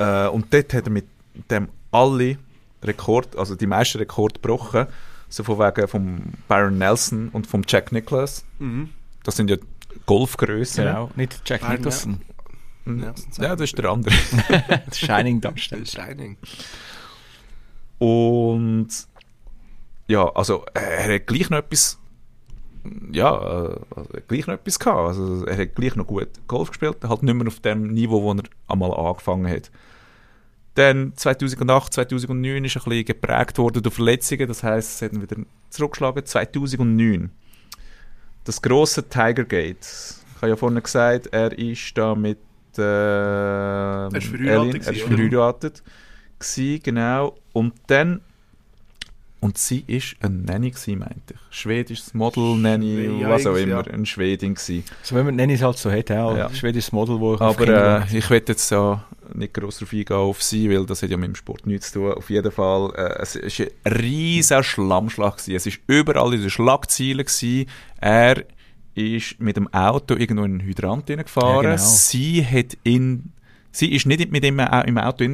äh, 0.00 0.28
und 0.28 0.52
dort 0.52 0.72
hat 0.72 0.86
er 0.86 0.90
mit 0.90 1.06
dem 1.50 1.68
alle 1.92 2.38
Rekord, 2.82 3.36
also 3.36 3.54
die 3.54 3.66
meisten 3.66 3.98
Rekorde 3.98 4.34
gebrochen. 4.34 4.86
So 5.28 5.44
von 5.44 5.58
wegen 5.58 5.86
vom 5.86 6.22
Byron 6.48 6.78
Nelson 6.78 7.28
und 7.28 7.46
vom 7.46 7.62
Jack 7.66 7.92
Nicklaus. 7.92 8.44
Mhm. 8.58 8.88
Das 9.22 9.36
sind 9.36 9.48
ja 9.50 9.56
Golfgrößen. 10.06 10.84
Genau. 10.84 11.10
Nicht 11.14 11.42
Jack 11.44 11.60
Byron 11.60 11.76
Nicholson. 11.76 12.20
Ja, 12.86 13.14
Ja, 13.38 13.56
das 13.56 13.60
ist 13.60 13.78
der 13.78 13.90
andere. 13.90 14.14
Das 14.86 14.98
Shining 14.98 15.40
Darsteller. 15.40 15.86
Shining. 15.86 16.36
Und 17.98 18.49
ja, 20.10 20.28
also 20.30 20.64
äh, 20.74 20.80
er 20.80 21.14
hat 21.14 21.26
gleich 21.28 21.50
noch 21.50 21.58
etwas 21.58 21.98
ja, 23.12 23.30
also 23.38 23.80
gleich 24.26 24.46
noch 24.46 24.54
etwas 24.54 24.78
gehabt. 24.78 25.08
Also 25.08 25.44
er 25.44 25.56
hat 25.56 25.74
gleich 25.74 25.96
noch 25.96 26.06
gut 26.06 26.28
Golf 26.48 26.70
gespielt, 26.70 26.96
halt 27.06 27.22
nicht 27.22 27.34
mehr 27.34 27.46
auf 27.46 27.60
dem 27.60 27.88
Niveau, 27.88 28.22
wo 28.22 28.32
er 28.32 28.42
einmal 28.68 28.92
angefangen 28.92 29.48
hat. 29.48 29.70
Dann 30.74 31.12
2008, 31.14 31.92
2009 31.92 32.64
ist 32.64 32.76
er 32.76 32.80
ein 32.80 32.84
bisschen 32.88 33.04
geprägt 33.04 33.58
worden 33.58 33.82
durch 33.82 33.94
Verletzungen, 33.94 34.48
das 34.48 34.62
heisst, 34.62 34.94
es 34.94 35.02
hat 35.02 35.12
ihn 35.12 35.22
wieder 35.22 35.36
zurückgeschlagen. 35.68 36.24
2009, 36.24 37.30
das 38.44 38.62
grosse 38.62 39.08
Tiger 39.08 39.44
Gate. 39.44 39.86
Ich 40.36 40.36
habe 40.36 40.48
ja 40.48 40.56
vorhin 40.56 40.82
gesagt, 40.82 41.28
er 41.32 41.56
ist 41.58 41.98
da 41.98 42.14
mit 42.14 42.38
äh, 42.78 42.82
er 42.82 44.14
ist 44.14 44.26
verheiratet 44.28 44.86
er 44.86 44.92
ist 44.92 45.02
verheiratet 45.02 45.82
gewesen, 46.38 46.82
genau. 46.82 47.36
Und 47.52 47.74
dann 47.88 48.22
und 49.40 49.56
sie 49.58 49.84
ist 49.86 50.16
eine 50.20 50.34
Nanny 50.36 50.70
gewesen, 50.70 50.98
meinte 50.98 51.34
ich. 51.34 51.56
Schwedisches 51.56 52.12
Model, 52.14 52.56
Nanny, 52.56 53.20
Ja, 53.20 53.30
was 53.30 53.46
auch 53.46 53.54
immer, 53.56 53.86
ja. 53.86 53.92
eine 53.92 54.04
Schwedin 54.06 54.54
gewesen. 54.54 54.84
So 55.02 55.16
wie 55.16 55.22
man 55.22 55.36
nenne 55.36 55.54
es 55.54 55.62
halt 55.62 55.78
so 55.78 55.90
hat, 55.90 56.10
ja. 56.10 56.36
Ja. 56.36 56.46
Ein 56.48 56.54
schwedisches 56.54 56.92
Model, 56.92 57.18
wo 57.20 57.34
auf 57.34 57.40
Aber 57.40 58.02
äh, 58.06 58.16
ich 58.18 58.28
will 58.30 58.42
jetzt 58.46 58.70
ja 58.70 59.04
nicht 59.32 59.54
gross 59.54 59.78
darauf 59.78 59.92
eingehen 59.92 60.16
auf 60.16 60.42
sie, 60.42 60.68
weil 60.70 60.84
das 60.86 61.02
hat 61.02 61.10
ja 61.10 61.16
mit 61.16 61.28
dem 61.28 61.34
Sport 61.36 61.66
nichts 61.66 61.92
zu 61.92 62.00
tun. 62.00 62.12
Auf 62.12 62.28
jeden 62.30 62.50
Fall, 62.52 62.92
äh, 62.96 63.22
es 63.22 63.36
war 63.36 63.66
ein 63.84 63.92
riesiger 63.98 64.62
Schlammschlag. 64.62 65.36
Gewesen. 65.38 65.54
Es 65.54 65.66
war 65.66 65.72
überall 65.86 66.34
in 66.34 66.40
den 66.40 66.50
Schlagzeilen. 66.50 67.18
Gewesen. 67.24 67.66
Er 68.00 68.44
ist 68.94 69.40
mit 69.40 69.56
dem 69.56 69.72
Auto 69.72 70.16
irgendwo 70.16 70.44
in 70.44 70.52
einen 70.58 70.60
Hydrant 70.62 71.06
gefahren. 71.06 71.64
Ja, 71.64 71.70
genau. 71.76 71.76
Sie 71.82 72.44
hat 72.44 72.76
ihn, 72.84 73.32
sie 73.70 73.92
ist 73.94 74.04
nicht 74.06 74.30
mit 74.32 74.44
ihm 74.44 74.58
au- 74.60 74.82
im 74.82 74.98
Auto 74.98 75.24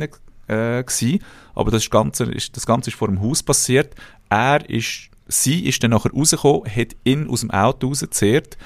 äh, 0.49 0.83
gewesen, 0.83 1.21
aber 1.55 1.71
das 1.71 1.89
Ganze, 1.91 2.25
ist, 2.25 2.57
das 2.57 2.67
Ganze 2.67 2.91
ist 2.91 2.97
vor 2.97 3.09
dem 3.09 3.21
Haus 3.21 3.43
passiert. 3.43 3.95
Er 4.29 4.69
ist, 4.69 5.11
sie 5.27 5.67
ist 5.67 5.83
dann 5.83 5.91
nachher 5.91 6.13
rausgekommen, 6.13 6.65
hat 6.65 6.97
ihn 7.05 7.29
aus 7.29 7.41
dem 7.41 7.51
Auto 7.51 7.89
rausgezehrt 7.89 8.57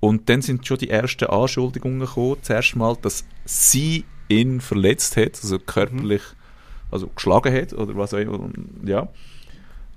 und 0.00 0.28
dann 0.28 0.42
sind 0.42 0.66
schon 0.66 0.78
die 0.78 0.90
ersten 0.90 1.26
Anschuldigungen 1.26 2.00
gekommen. 2.00 2.36
Zuerst 2.42 2.76
mal, 2.76 2.96
dass 3.00 3.24
sie 3.44 4.04
ihn 4.28 4.60
verletzt 4.60 5.16
hat, 5.16 5.38
also 5.42 5.58
körperlich, 5.58 6.22
also 6.90 7.08
geschlagen 7.08 7.54
hat 7.54 7.72
oder 7.72 7.96
was 7.96 8.14
auch 8.14 8.18
immer, 8.18 8.48
ja. 8.84 9.08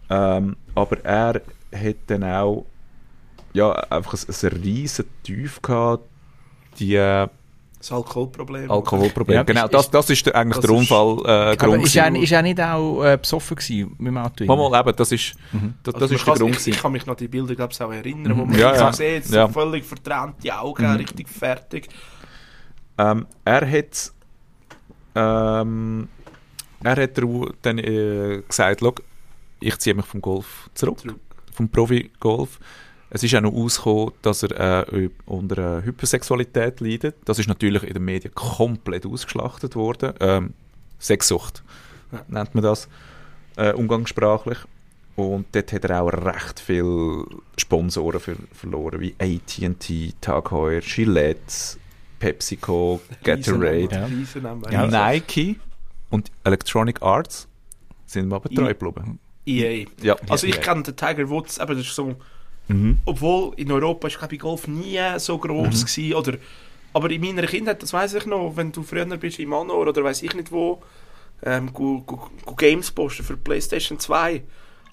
Ähm, 0.09 0.55
aber 0.73 1.03
er 1.05 1.41
hat 1.71 1.97
dann 2.07 2.23
auch 2.23 2.65
ja, 3.53 3.71
einfach 3.71 4.13
ein, 4.13 4.35
ein 4.41 4.61
riesen 4.61 5.05
Tief 5.23 5.61
gehabt. 5.61 6.03
Die, 6.79 6.95
äh, 6.95 7.27
Das 7.79 7.93
Alkoholproblem. 7.93 8.69
Alkoholproblem. 8.69 9.35
Ja, 9.35 9.43
genau, 9.43 9.63
ist- 9.65 9.73
das, 9.73 9.89
das 9.89 10.09
ist 10.09 10.25
der, 10.25 10.35
eigentlich 10.35 10.57
das 10.57 10.65
der 10.65 10.75
ist- 10.75 10.91
Unfall 10.91 11.17
äh, 11.25 11.31
Aber 11.31 11.55
Grund. 11.55 11.85
ist 11.85 11.95
er, 11.95 12.13
ist 12.13 12.31
er 12.33 12.41
nicht 12.41 12.59
auch 12.61 13.03
äh, 13.05 13.17
besoffen 13.17 13.55
gewesen 13.55 13.95
mit 13.97 14.07
dem 14.07 14.17
Auto? 14.17 14.43
Mal, 14.45 14.55
mal, 14.69 14.79
eben, 14.81 14.95
das 14.97 15.11
ist, 15.13 15.35
das, 15.83 15.95
Also 15.95 15.99
das 15.99 16.09
man 16.09 16.17
ist 16.17 16.27
der 16.27 16.33
kann- 16.33 16.41
Grund. 16.43 16.55
ich, 16.59 16.67
ich 16.67 16.81
kann 16.81 16.91
mich 16.91 17.05
noch 17.05 17.13
an 17.13 17.17
die 17.19 17.27
Bilder 17.29 17.55
glaub, 17.55 17.71
ich, 17.71 17.81
auch 17.81 17.91
erinnern, 17.93 18.37
wo 18.37 18.45
man 18.45 18.59
Ja, 18.59 18.75
ja, 18.75 18.91
sieht, 18.91 19.25
so 19.27 19.35
Ja. 19.37 19.47
völlig 19.47 19.85
vertränte 19.85 20.59
Augen, 20.59 20.85
richtig 20.97 21.29
fertig. 21.29 21.87
Ähm, 22.97 23.25
er 23.45 23.71
hat, 23.71 24.11
ähm, 25.15 26.07
er 26.83 26.95
hat 27.01 27.17
dann 27.61 27.77
äh, 27.77 28.41
gesagt, 28.47 28.79
«Schau, 28.81 28.93
ich 29.61 29.77
ziehe 29.79 29.93
mich 29.95 30.05
vom 30.05 30.21
Golf 30.21 30.69
zurück, 30.73 30.99
Zurück. 30.99 31.19
vom 31.53 31.69
Profi-Golf. 31.69 32.59
Es 33.11 33.23
ist 33.23 33.33
auch 33.35 33.41
noch 33.41 33.53
ausgekommen, 33.53 34.11
dass 34.21 34.43
er 34.43 34.93
äh, 34.93 35.09
unter 35.25 35.79
äh, 35.79 35.83
Hypersexualität 35.83 36.79
leidet. 36.79 37.15
Das 37.25 37.39
ist 37.39 37.47
natürlich 37.47 37.83
in 37.83 37.93
den 37.93 38.05
Medien 38.05 38.33
komplett 38.35 39.05
ausgeschlachtet 39.05 39.75
worden. 39.75 40.13
Ähm, 40.19 40.53
Sexsucht 40.99 41.63
Ja. 42.11 42.21
nennt 42.27 42.53
man 42.53 42.63
das, 42.63 42.87
äh, 43.57 43.73
umgangssprachlich. 43.73 44.57
Und 45.15 45.47
dort 45.53 45.73
hat 45.73 45.85
er 45.85 46.01
auch 46.03 46.07
recht 46.13 46.59
viele 46.59 47.25
Sponsoren 47.57 48.19
ver 48.19 48.35
verloren, 48.53 49.01
wie 49.01 49.15
AT&T, 49.19 50.13
Tag 50.21 50.51
Heuer, 50.51 50.79
Gillette, 50.81 51.77
PepsiCo, 52.19 53.01
Gatorade. 53.23 54.07
Ja. 54.71 54.87
Nike 54.87 55.57
und 56.09 56.31
Electronic 56.43 57.01
Arts 57.01 57.47
sind 58.05 58.27
mir 58.29 58.35
aber 58.35 58.49
treu 58.49 58.67
geblieben. 58.73 59.19
EA. 59.45 59.85
Ja. 60.01 60.15
Also 60.29 60.47
ich 60.47 60.55
Ja. 60.55 60.61
kenne 60.61 60.83
den 60.83 60.95
Tiger 60.95 61.29
Woods, 61.29 61.59
aber 61.59 61.75
das 61.75 61.85
ist 61.85 61.95
so, 61.95 62.15
Mhm. 62.69 62.99
obwohl 63.05 63.53
in 63.57 63.71
Europa 63.71 64.07
ist 64.07 64.17
glaube 64.19 64.35
ich 64.35 64.41
Golf 64.41 64.67
nie 64.67 64.99
so 65.17 65.37
groß 65.37 65.85
gewesen, 65.85 66.13
oder 66.13 66.37
aber 66.93 67.09
in 67.11 67.21
meiner 67.21 67.45
Kindheit, 67.45 67.81
das 67.83 67.93
weiß 67.93 68.13
ich 68.15 68.25
noch, 68.25 68.53
wenn 68.55 68.71
du 68.71 68.81
früher 68.83 69.05
bist 69.05 69.37
im 69.39 69.49
Manor 69.49 69.87
oder 69.87 70.03
weiß 70.03 70.23
ich 70.23 70.33
nicht 70.33 70.51
wo, 70.51 70.81
ähm, 71.43 71.71
go, 71.73 72.01
go, 72.05 72.29
go 72.45 72.55
Games 72.55 72.89
posten 72.91 73.23
für 73.23 73.37
PlayStation 73.37 73.99
2, 73.99 74.41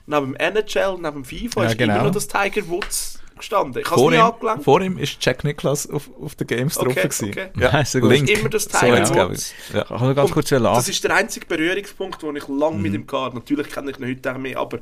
neben 0.07 0.33
dem 0.33 0.35
NHL, 0.37 0.95
neben 1.01 1.22
dem 1.22 1.24
FIFA 1.24 1.62
Ja, 1.64 1.68
ist 1.70 1.79
genau. 1.79 1.95
immer 1.95 2.05
noch 2.05 2.12
das 2.12 2.29
Tiger 2.29 2.66
Woods 2.68 3.18
gestanden. 3.37 3.83
Ich 3.83 3.87
habe 3.91 3.97
es 3.97 4.01
Vor 4.03 4.11
nie 4.11 4.16
ihm, 4.16 4.22
angelangt. 4.22 4.64
vor 4.64 4.81
ihm 4.81 4.97
ist 4.99 5.16
Jack 5.24 5.45
Nicklaus 5.45 5.87
auf, 5.91 6.09
auf 6.20 6.35
der 6.37 6.47
Games 6.47 6.79
Okay, 6.79 6.87
drauf. 6.95 7.03
gewesen. 7.03 7.29
okay. 7.31 7.49
Ja, 7.59 7.72
Nein, 7.72 7.85
so. 7.85 7.99
Link. 7.99 8.31
Immer 8.31 8.49
das 8.49 8.64
So 8.64 8.79
Tiger 8.79 9.01
glaub 9.03 9.31
Woods. 9.31 9.53
Ja. 9.74 9.83
Ich 9.83 9.89
kann 9.89 10.14
ganz 10.14 10.31
kurz 10.31 10.49
Das 10.49 10.89
ist 10.89 11.05
der 11.05 11.14
einzige 11.14 11.45
Berührungspunkt, 11.47 12.22
den 12.22 12.37
ich 12.37 12.49
lange 12.49 12.77
Mhm. 12.77 12.83
mit 12.83 12.95
ihm 12.95 13.07
hatte. 13.12 13.35
Natürlich 13.37 13.68
kenne 13.70 13.91
ich 13.91 13.99
ihn 13.99 14.07
heute 14.07 14.33
auch 14.35 14.39
mehr, 14.39 14.59
aber 14.59 14.79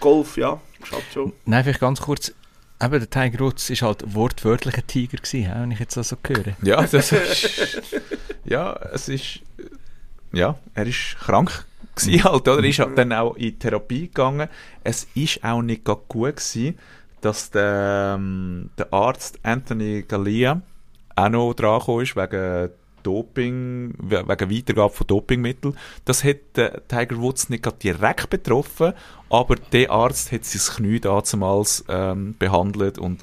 Golf, 0.00 0.36
ja, 0.36 0.60
schaut 0.84 1.04
schon. 1.12 1.32
Nein, 1.44 1.64
vielleicht 1.64 1.80
ganz 1.80 2.00
kurz. 2.00 2.32
Eben, 2.82 2.98
der 2.98 3.10
Tiger 3.10 3.40
Woods 3.40 3.70
war 3.70 3.88
halt 3.88 4.14
wortwörtlich 4.14 4.76
ein 4.76 4.86
Tiger, 4.86 5.18
gewesen, 5.18 5.52
wenn 5.54 5.70
ich 5.70 5.78
jetzt 5.78 5.96
das 5.96 6.08
so 6.08 6.16
höre. 6.26 6.56
Ja, 6.62 6.82
das 6.90 7.12
ist, 7.12 7.92
ja, 8.44 8.72
es 8.92 9.08
ist, 9.08 9.40
ja, 10.32 10.58
er 10.74 10.86
ist 10.86 11.16
krank 11.20 11.64
gewesen 11.94 12.24
halt, 12.24 12.48
oder? 12.48 12.58
Er 12.58 12.68
ist 12.68 12.78
halt 12.80 12.98
dann 12.98 13.12
auch 13.12 13.36
in 13.36 13.58
Therapie 13.58 14.08
gegangen. 14.08 14.48
Es 14.82 15.06
ist 15.14 15.44
auch 15.44 15.62
nicht 15.62 15.84
gut 15.84 16.08
gewesen, 16.08 16.78
dass 17.20 17.50
der, 17.50 18.16
ähm, 18.18 18.70
der 18.76 18.92
Arzt 18.92 19.38
Anthony 19.44 20.02
Gallia 20.02 20.60
auch 21.14 21.28
noch 21.28 21.54
dran 21.54 21.80
ist, 22.00 22.16
wegen 22.16 22.70
Doping, 23.02 23.94
we- 23.98 24.24
wegen 24.26 24.50
Weitergabe 24.50 24.92
von 24.94 25.06
Dopingmitteln. 25.06 25.76
Das 26.04 26.24
hat 26.24 26.56
äh, 26.56 26.80
Tiger 26.88 27.18
Woods 27.20 27.48
nicht 27.48 27.62
gerade 27.62 27.76
direkt 27.78 28.30
betroffen, 28.30 28.92
aber 29.30 29.56
der 29.56 29.90
Arzt 29.90 30.32
hat 30.32 30.44
sein 30.44 30.76
Knie 30.76 31.00
damals 31.00 31.84
ähm, 31.88 32.34
behandelt 32.38 32.98
und 32.98 33.20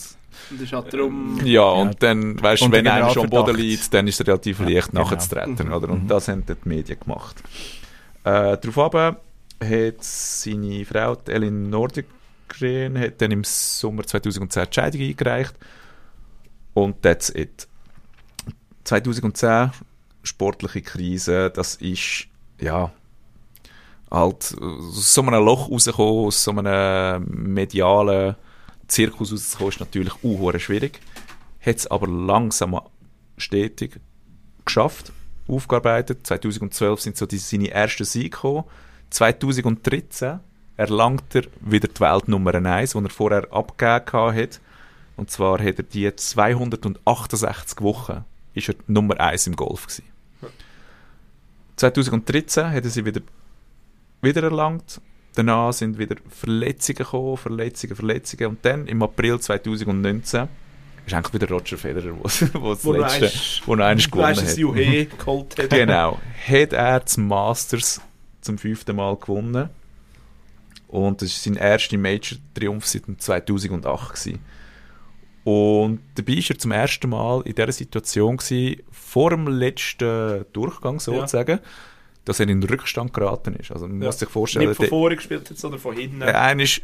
Und 0.51 0.61
ist 0.61 0.71
halt 0.73 0.93
darum... 0.93 1.39
ja, 1.43 1.63
und 1.63 2.01
dann, 2.01 2.41
weißt 2.41 2.61
du, 2.61 2.65
Und 2.65 2.71
wenn 2.71 2.87
einer 2.87 3.09
schon 3.11 3.23
am 3.25 3.29
Boden 3.29 3.55
liegt, 3.55 3.93
dann 3.93 4.07
ist 4.07 4.19
es 4.21 4.27
relativ 4.27 4.59
leicht 4.59 4.91
genau. 4.91 5.09
nachzutreten, 5.09 5.67
Mhm. 5.67 5.73
oder? 5.73 5.89
Und 5.89 6.07
das 6.07 6.27
haben 6.27 6.43
die 6.45 6.53
Medien 6.63 6.99
gemacht. 6.99 7.41
Äh, 8.23 8.57
daraufhin 8.57 9.15
hat 9.61 10.03
seine 10.03 10.85
Frau, 10.85 11.17
Elin 11.27 11.69
Nordegren, 11.69 12.97
hat 12.99 13.21
dann 13.21 13.31
im 13.31 13.43
Sommer 13.43 14.03
2010 14.03 14.63
die 14.69 14.73
Scheidung 14.75 15.01
eingereicht. 15.01 15.55
Und 16.73 17.01
that's 17.01 17.29
it. 17.29 17.67
2010, 18.89 19.71
sportliche 20.23 20.81
Krise, 20.81 21.51
das 21.51 21.75
ist, 21.75 22.25
ja, 22.59 22.91
halt 24.09 24.55
aus 24.59 25.13
so 25.13 25.21
einem 25.21 25.45
Loch 25.45 25.69
rauskommen, 25.69 26.25
aus 26.25 26.43
so 26.43 26.51
einem 26.51 27.23
medialen 27.53 28.35
Zirkus 28.87 29.31
rauszukommen, 29.31 29.69
ist 29.69 29.79
natürlich 29.79 30.13
auch 30.23 30.59
schwierig. 30.59 30.99
Hat 31.63 31.75
es 31.75 31.85
aber 31.85 32.07
langsam 32.07 32.81
stetig 33.37 33.99
geschafft, 34.65 35.11
aufgearbeitet. 35.47 36.25
2012 36.25 36.99
sind 36.99 37.17
so 37.17 37.27
die, 37.27 37.37
seine 37.37 37.69
ersten 37.69 38.05
Siege 38.05 38.31
gekommen. 38.31 38.63
2013 39.11 40.39
erlangt 40.77 41.35
er 41.35 41.43
wieder 41.61 41.89
die 41.89 41.99
Weltnummer 41.99 42.55
1, 42.55 42.93
die 42.93 42.97
er 42.97 43.09
vorher 43.11 43.53
abgegeben 43.53 44.35
hat. 44.35 44.59
Und 45.15 45.29
zwar 45.29 45.59
hat 45.59 45.77
er 45.77 45.83
die 45.83 46.15
268 46.15 47.81
Wochen 47.81 48.25
ist 48.53 48.69
er 48.69 48.75
Nummer 48.87 49.19
1 49.19 49.47
im 49.47 49.55
Golf 49.55 49.87
gewesen. 49.87 50.03
2013 51.75 52.71
hat 52.71 52.83
er 52.83 52.89
sie 52.89 53.05
wieder, 53.05 53.21
wieder 54.21 54.43
erlangt. 54.43 55.01
Danach 55.35 55.71
sind 55.73 55.97
wieder 55.97 56.15
Verletzungen 56.27 56.97
gekommen, 56.97 57.37
Verletzungen, 57.37 57.95
Verletzungen. 57.95 58.47
Und 58.47 58.65
dann 58.65 58.87
im 58.87 59.01
April 59.01 59.39
2019 59.39 60.47
ist 61.05 61.13
eigentlich 61.13 61.33
wieder 61.33 61.47
Roger 61.49 61.77
Federer, 61.77 62.15
wo, 62.19 62.23
das 62.73 62.83
Wo 62.83 62.91
letzte, 62.93 63.25
eins- 63.25 63.61
wo 63.65 63.75
noch 63.75 63.85
eines 63.85 64.09
gewonnen 64.11 64.37
weißt, 64.37 64.47
hat. 64.49 64.57
Juhe 64.57 65.05
geholt 65.05 65.57
hat. 65.57 65.69
Genau. 65.69 66.19
Hat 66.47 66.73
er 66.73 66.99
das 66.99 67.17
Masters 67.17 68.01
zum 68.41 68.57
fünften 68.57 68.95
Mal 68.95 69.15
gewonnen. 69.15 69.69
Und 70.89 71.21
das 71.21 71.29
war 71.45 71.53
sein 71.53 71.61
erster 71.61 71.97
Major-Triumph 71.97 72.85
seit 72.85 73.07
dem 73.07 73.19
2008. 73.19 74.09
Gewesen. 74.09 74.39
Und 75.49 75.99
dabei 76.15 76.33
war 76.37 76.43
er 76.49 76.57
zum 76.59 76.71
ersten 76.71 77.09
Mal 77.09 77.41
in 77.45 77.55
dieser 77.55 77.71
Situation, 77.71 78.37
gewesen, 78.37 78.81
vor 78.91 79.31
dem 79.31 79.47
letzten 79.47 80.45
Durchgang 80.53 80.99
sozusagen, 80.99 81.59
dass 82.25 82.39
er 82.39 82.47
in 82.49 82.61
den 82.61 82.69
Rückstand 82.69 83.13
geraten 83.13 83.55
ist. 83.55 83.71
Also 83.71 83.87
man 83.87 83.99
Ja. 84.01 84.07
muss 84.07 84.19
sich 84.19 84.29
vorstellen, 84.29 84.67
Nicht 84.67 84.77
von 84.77 84.87
vorne 84.87 85.15
gespielt 85.15 85.49
hat, 85.49 85.57
sondern 85.57 85.79
von 85.79 85.95
hinten. 85.95 86.19
der 86.19 86.39
eine 86.39 86.63
ist 86.63 86.81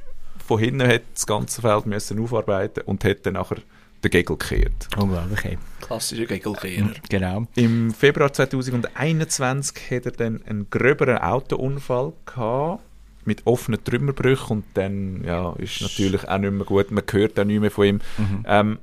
von 0.47 0.59
hinten 0.59 0.87
hat 0.87 1.01
das 1.13 1.27
ganze 1.27 1.61
Feld 1.61 1.85
müssen 1.85 2.19
aufarbeiten 2.19 2.81
und 2.85 3.03
hat 3.03 3.25
dann 3.25 3.33
nachher 3.33 3.57
den 4.03 4.11
Gegel 4.11 4.35
gekehrt. 4.37 4.87
Unglaublich, 4.97 5.45
ey. 5.45 5.57
Klassischer 5.81 6.25
Gegelkehrer. 6.25 6.89
Genau. 7.09 7.45
Im 7.55 7.91
Februar 7.93 8.31
2021 8.33 9.91
hat 9.91 10.05
er 10.05 10.11
dann 10.11 10.41
einen 10.47 10.69
gröberen 10.69 11.17
Autounfall 11.19 12.13
gehabt 12.25 12.83
mit 13.25 13.45
offenen 13.45 13.83
Trümmerbrüchen 13.83 14.57
und 14.57 14.65
dann 14.75 15.23
ja, 15.23 15.53
ist 15.57 15.81
natürlich 15.81 16.27
auch 16.27 16.37
nicht 16.37 16.51
mehr 16.51 16.65
gut. 16.65 16.91
Man 16.91 17.03
hört 17.11 17.39
auch 17.39 17.43
nicht 17.43 17.59
mehr 17.61 17.71
von 17.71 17.85
ihm. 17.85 18.01
Ähm, 18.45 18.79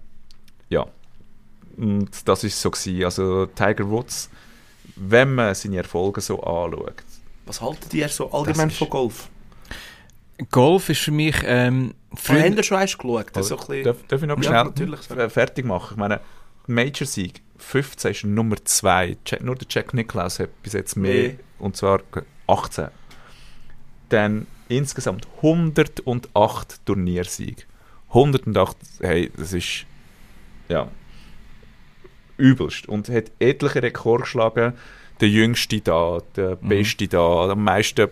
ja, 0.69 0.87
und 1.77 2.11
das 2.29 2.45
ist 2.45 2.61
so 2.61 2.71
gewesen. 2.71 3.05
Also 3.05 3.47
Tiger 3.47 3.89
Woods, 3.89 4.31
wenn 4.97 5.35
man 5.35 5.55
seine 5.55 5.79
Erfolge 5.79 6.21
so 6.21 6.43
anschaut, 6.43 7.03
Was 7.47 7.61
haltet 7.61 7.93
ihr 7.95 8.09
so 8.09 8.31
allgemein 8.33 8.71
von 8.71 8.89
Golf? 8.91 9.29
Golf 10.51 10.89
ist 10.89 11.01
für 11.01 11.13
mich... 11.13 11.37
Ähm, 11.45 11.95
Früher 12.15 12.43
habt 12.43 12.57
ihr 12.57 12.63
schon 12.63 12.77
eins 12.79 12.97
geschaut? 12.99 13.27
Das 13.33 13.45
ist 13.45 13.49
so 13.51 13.57
ein 13.59 13.67
bisschen- 13.67 13.85
darf, 13.85 13.97
darf 14.09 14.23
ich 14.23 14.29
noch 14.29 14.43
Ja, 14.43 14.73
schnell 15.07 15.31
fertig 15.31 15.65
machen? 15.65 15.93
Ich 15.93 15.97
meine, 15.99 16.21
Major-Sieg 16.67 17.41
15 17.59 18.11
ist 18.11 18.25
Nummer 18.25 18.57
2. 18.63 19.17
Nur 19.41 19.55
der 19.55 19.67
Jack 19.71 19.95
Nicklaus 19.95 20.39
hat 20.41 20.63
bis 20.63 20.73
jetzt 20.73 20.97
mehr, 20.97 21.15
Mehr. 21.29 21.35
und 21.59 21.77
zwar 21.77 22.01
18. 22.49 22.89
Dann 24.13 24.47
insgesamt 24.69 25.27
108 25.39 26.85
Turniersiege. 26.85 27.63
108, 28.09 28.77
hey, 29.01 29.33
das 29.35 29.55
ist 29.55 29.87
ja 30.69 30.89
übelst. 32.37 32.89
Und 32.91 33.09
hat 33.09 33.31
etliche 33.39 33.83
Rekorde 33.83 34.25
geschlagen. 34.25 34.75
Der 35.23 35.29
jüngste 35.31 35.81
da, 35.81 36.19
der 36.37 36.57
beste 36.57 37.09
da, 37.09 37.49
am 37.51 37.65
meisten, 37.65 38.09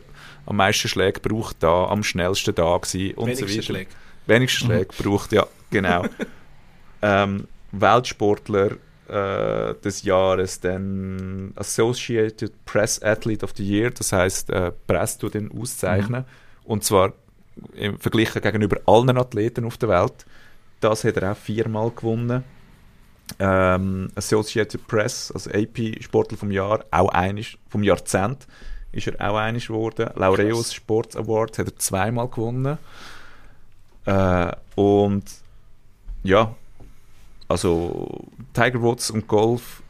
am 0.46 0.57
meisten 0.57 0.88
Schläge 0.88 1.20
braucht 1.20 1.62
da, 1.62 1.84
am 1.88 2.03
schnellsten 2.03 2.55
da 2.55 2.78
gewesen 2.78 3.14
und 3.16 3.36
so 3.36 3.42
Wenigste 3.42 3.59
weiter. 3.59 3.62
Schläge. 3.62 3.90
Wenigste 4.26 4.64
Schläge 4.64 4.88
braucht, 4.96 5.32
ja, 5.32 5.46
genau. 5.70 6.07
ähm, 7.03 7.46
Weltsportler 7.72 8.76
äh, 9.11 9.74
des 9.82 10.02
Jahres, 10.02 10.61
dann 10.61 11.52
Associated 11.56 12.52
Press 12.64 13.02
Athlete 13.02 13.44
of 13.44 13.52
the 13.56 13.64
Year, 13.64 13.90
das 13.90 14.12
heißt, 14.12 14.50
äh, 14.50 14.72
Presse 14.86 15.18
tut 15.18 15.34
den 15.34 15.50
auszeichnen. 15.52 16.24
Und 16.64 16.84
zwar 16.84 17.12
im 17.74 17.98
Vergleich 17.98 18.32
gegenüber 18.32 18.78
allen 18.86 19.16
Athleten 19.18 19.64
auf 19.64 19.76
der 19.76 19.88
Welt. 19.88 20.24
Das 20.80 21.04
hat 21.04 21.16
er 21.16 21.32
auch 21.32 21.36
viermal 21.36 21.90
gewonnen. 21.90 22.44
Ähm, 23.38 24.08
Associated 24.14 24.86
Press, 24.86 25.30
also 25.32 25.50
AP 25.50 26.02
Sportler 26.02 26.38
vom 26.38 26.50
Jahr, 26.50 26.84
auch 26.90 27.11
einisch, 27.11 27.58
vom 27.68 27.82
Jahrzehnt 27.82 28.46
ist 28.92 29.06
er 29.06 29.30
auch 29.30 29.36
einig 29.36 29.68
geworden. 29.68 30.11
Laureus 30.16 30.74
Sports 30.74 31.16
Award 31.16 31.58
hat 31.58 31.66
er 31.66 31.76
zweimal 31.76 32.28
gewonnen. 32.28 32.78
Äh, 34.04 34.52
und 34.74 35.24
ja, 36.22 36.54
also 37.51 38.09
Tiger 38.55 38.80
Woods 38.80 39.11
und 39.11 39.26
Golf 39.26 39.82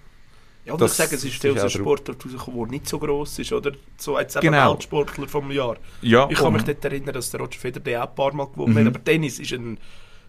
Ja, 0.64 0.74
und 0.74 0.80
Das 0.82 0.92
ich 0.92 0.96
sage, 0.98 1.16
es 1.16 1.24
ist 1.24 1.44
einem 1.44 1.54
der- 1.54 1.68
Sportart 1.70 2.22
rausgekommen, 2.24 2.61
der 2.61 2.68
nicht 2.70 2.86
so 2.88 2.98
gross 2.98 3.38
ist, 3.38 3.50
oder? 3.52 3.72
So 3.96 4.18
jetzt 4.18 4.36
eben 4.36 4.46
Genau. 4.46 4.72
Weltsportler 4.72 5.26
vom 5.26 5.50
Jahr. 5.50 5.76
Ja, 6.02 6.28
Ich 6.30 6.38
kann 6.38 6.52
mich 6.52 6.62
dort 6.64 6.84
erinnern, 6.84 7.14
dass 7.14 7.30
der 7.30 7.40
Roger 7.40 7.58
Federer 7.58 7.82
den 7.82 7.96
auch 8.00 8.08
ein 8.08 8.14
paar 8.14 8.34
Mal 8.34 8.46
gewonnen 8.46 8.74
Mhm. 8.74 8.78
hat, 8.80 8.86
aber 8.88 9.02
Tennis 9.04 9.38
ist 9.38 9.52
ein 9.52 9.78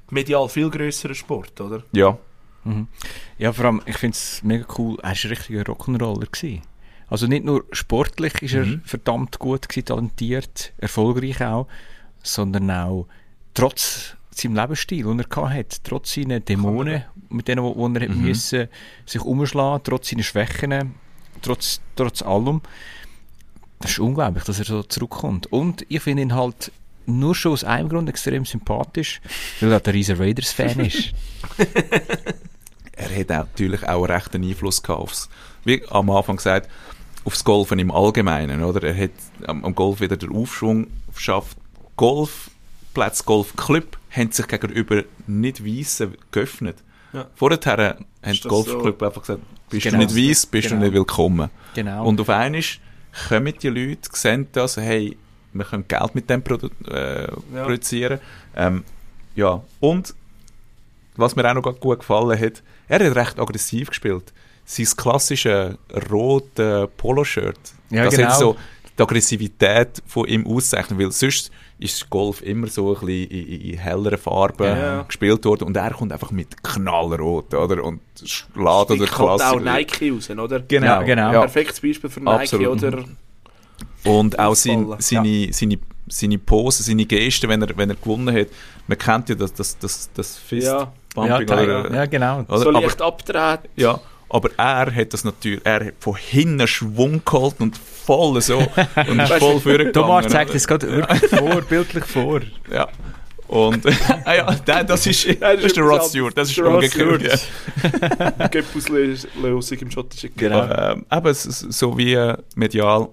medial 0.09 0.47
viel 0.49 0.69
grösserer 0.69 1.13
Sport, 1.15 1.59
oder? 1.61 1.83
ja, 1.91 2.17
Mhm. 2.63 2.87
Ja, 3.39 3.51
vor 3.53 3.65
allem, 3.65 3.81
ich 3.87 3.97
finde 3.97 4.15
es 4.15 4.43
mega 4.43 4.65
cool, 4.77 4.95
er 5.01 5.09
war 5.09 5.09
ein 5.11 5.29
richtiger 5.29 5.63
Rock'n'Roller. 5.63 6.27
gewesen. 6.31 6.61
Also 7.09 7.25
nicht 7.27 7.43
nur 7.43 7.65
sportlich 7.71 8.41
ist 8.41 8.53
er 8.53 8.65
Mhm. 8.65 8.81
verdammt 8.85 9.37
gut 9.39 9.67
gewesen, 9.67 9.85
talentiert, 9.85 10.71
erfolgreich 10.77 11.41
auch, 11.43 11.67
sondern 12.23 12.69
auch 12.71 13.07
trotz 13.55 14.15
seinem 14.31 14.55
Lebensstil, 14.55 15.03
den 15.03 15.19
er 15.19 15.25
gehabt 15.25 15.53
hat, 15.53 15.83
trotz 15.83 16.13
seiner 16.13 16.39
Dämonen, 16.39 17.03
mit 17.29 17.47
denen 17.47 17.63
wo, 17.63 17.75
wo 17.75 17.87
er 17.87 18.09
mhm. 18.09 18.21
Müssen, 18.21 18.67
sich 19.05 19.21
umschlagen 19.21 19.83
trotz 19.83 20.09
seiner 20.09 20.23
Schwächen, 20.23 20.95
trotz, 21.41 21.81
trotz 21.95 22.21
allem. 22.21 22.61
Das 23.79 23.91
ist 23.91 23.99
unglaublich, 23.99 24.43
dass 24.43 24.59
er 24.59 24.65
so 24.65 24.83
zurückkommt. 24.83 25.51
Und 25.51 25.85
ich 25.89 26.01
finde 26.01 26.21
ihn 26.21 26.35
halt 26.35 26.71
nur 27.05 27.35
schon 27.35 27.53
aus 27.53 27.63
einem 27.63 27.89
Grund 27.89 28.09
extrem 28.09 28.45
sympathisch, 28.45 29.21
weil 29.59 29.71
er 29.71 29.79
der 29.79 29.93
riesen 29.93 30.17
Raiders-Fan 30.17 30.79
ist. 30.81 31.11
er 32.93 33.19
hat 33.19 33.29
natürlich 33.29 33.83
auch 33.83 34.03
einen 34.03 34.13
rechten 34.13 34.43
Einfluss 34.43 34.83
gehabt 34.83 35.01
aufs, 35.01 35.29
wie 35.65 35.83
am 35.89 36.09
Anfang 36.11 36.37
gesagt, 36.37 36.69
aufs 37.23 37.43
Golfen 37.43 37.79
im 37.79 37.91
Allgemeinen, 37.91 38.63
oder? 38.63 38.87
Er 38.87 39.03
hat 39.03 39.11
am, 39.47 39.65
am 39.65 39.75
Golf 39.75 39.99
wieder 39.99 40.17
den 40.17 40.31
Aufschwung 40.31 40.87
verschafft. 41.11 41.57
Golfplätze, 41.97 43.23
Golfclub 43.25 43.97
haben 44.11 44.31
sich 44.31 44.47
gegenüber 44.47 45.03
nicht 45.27 45.65
Weissen 45.65 46.15
geöffnet. 46.31 46.77
Ja. 47.13 47.27
Vorher 47.35 47.59
haben 47.65 48.05
die 48.25 48.29
das 48.39 48.41
Golfclub 48.41 49.01
einfach 49.03 49.21
gesagt, 49.21 49.41
bist 49.69 49.83
Genau. 49.83 49.97
du 49.99 50.03
nicht 50.05 50.15
weiss, 50.29 50.45
bist 50.45 50.67
Genau. 50.69 50.79
du 50.81 50.85
nicht 50.85 50.93
willkommen. 50.93 51.49
Genau. 51.73 52.05
Und 52.05 52.19
auf 52.21 52.29
einmal 52.29 52.61
kommen 53.27 53.53
die 53.61 53.67
Leute, 53.69 54.09
sehen 54.13 54.47
das, 54.51 54.77
hey, 54.77 55.17
wir 55.53 55.65
können 55.65 55.85
Geld 55.87 56.15
mit 56.15 56.29
dem 56.29 56.41
produ 56.41 56.69
äh, 56.89 57.23
Ja. 57.53 57.63
produzieren. 57.63 58.19
Ähm, 58.55 58.83
ja, 59.35 59.61
und 59.79 60.13
was 61.17 61.35
mir 61.35 61.49
auch 61.49 61.53
noch 61.53 61.79
gut 61.79 61.99
gefallen 61.99 62.39
hat, 62.39 62.63
er 62.87 63.05
hat 63.05 63.15
recht 63.15 63.39
aggressiv 63.39 63.89
gespielt. 63.89 64.31
Sein 64.65 64.87
klassische 64.95 65.77
rote 66.09 66.89
Poloshirt, 66.97 67.59
Ja, 67.89 68.05
das 68.05 68.15
genau. 68.15 68.29
hat 68.29 68.37
so 68.39 68.55
die 69.01 69.03
Aggressivität 69.03 70.01
von 70.05 70.27
ihm 70.27 70.45
auszeichnen, 70.45 70.99
weil 70.99 71.11
sonst 71.11 71.51
ist 71.79 72.09
Golf 72.09 72.41
immer 72.43 72.67
so 72.67 72.95
ein 72.95 73.05
bisschen 73.05 73.31
in, 73.31 73.61
in, 73.71 73.77
helleren 73.77 74.17
Farben 74.17 74.67
Ja. 74.67 75.01
gespielt 75.03 75.43
worden 75.45 75.63
und 75.65 75.75
er 75.77 75.91
kommt 75.91 76.11
einfach 76.11 76.31
mit 76.31 76.63
knallrot, 76.63 77.53
oder? 77.53 77.83
Und 77.83 78.01
schlägt 78.23 78.91
oder 78.91 79.05
klassisch. 79.05 79.47
auch 79.47 79.59
Nike 79.59 80.11
raus, 80.11 80.29
oder? 80.29 80.59
Genau, 80.59 80.85
Ja, 80.85 81.01
genau. 81.03 81.33
Ja. 81.33 81.39
Perfektes 81.41 81.79
Beispiel 81.81 82.09
für 82.09 82.19
Nike, 82.19 82.41
Absolut. 82.41 82.83
oder? 82.83 83.03
Und 84.03 84.37
auch 84.39 84.55
sein, 84.55 84.93
seine, 84.99 85.49
seine, 85.51 85.79
seine 86.07 86.37
Pose, 86.37 86.83
seine 86.83 87.05
Gesten, 87.05 87.49
wenn 87.49 87.61
er, 87.61 87.75
wenn 87.77 87.89
er 87.89 87.95
gewonnen 87.95 88.35
hat. 88.35 88.47
Man 88.87 88.97
kennt 88.97 89.29
ja 89.29 89.35
das, 89.35 89.53
das, 89.53 89.77
das, 89.79 90.09
das 90.13 90.37
Fist 90.37 90.67
Ja. 90.67 90.91
ja, 91.15 91.39
oder, 91.39 91.93
ja, 91.93 92.05
genau. 92.05 92.41
oder? 92.41 92.57
So 92.59 92.69
aber, 92.69 92.81
leicht 92.81 93.01
abdrehen. 93.01 93.59
ja, 93.75 93.99
aber 94.33 94.49
er 94.57 94.95
hat 94.95 95.13
das 95.13 95.25
natürlich, 95.25 95.59
er 95.65 95.87
hat 95.87 95.93
von 95.99 96.15
hinten 96.15 96.65
Schwung 96.65 97.21
gehalten 97.25 97.63
und 97.63 97.77
voll 97.77 98.41
so 98.41 98.59
und 98.59 99.19
ist 99.19 99.33
voll 99.33 99.59
vorgegangen. 99.59 99.93
Thomas 99.93 100.27
zeigt 100.27 100.55
es 100.55 100.65
gerade 100.65 100.89
wirklich 100.89 101.29
vor, 101.29 101.61
bildlich 101.61 102.05
vor. 102.05 102.39
Ja. 102.71 102.87
Und 103.49 103.85
ah 104.25 104.33
ja, 104.33 104.55
der, 104.55 104.85
das 104.85 105.05
ist, 105.05 105.27
das 105.41 105.61
ist 105.61 105.75
der 105.75 105.83
Rod 105.83 106.05
Stewart, 106.05 106.37
das 106.37 106.49
ist 106.49 106.59
umgekehrt. 106.59 107.21
Ja. 107.21 107.37
Stewart. 107.37 108.51
Göppuslösung 108.51 109.77
im 109.79 109.91
schottischen 109.91 110.31
Genau. 110.37 110.63
Ähm, 110.63 111.05
eben 111.11 111.33
so 111.33 111.97
wie 111.97 112.13
äh, 112.13 112.37
medial, 112.55 113.09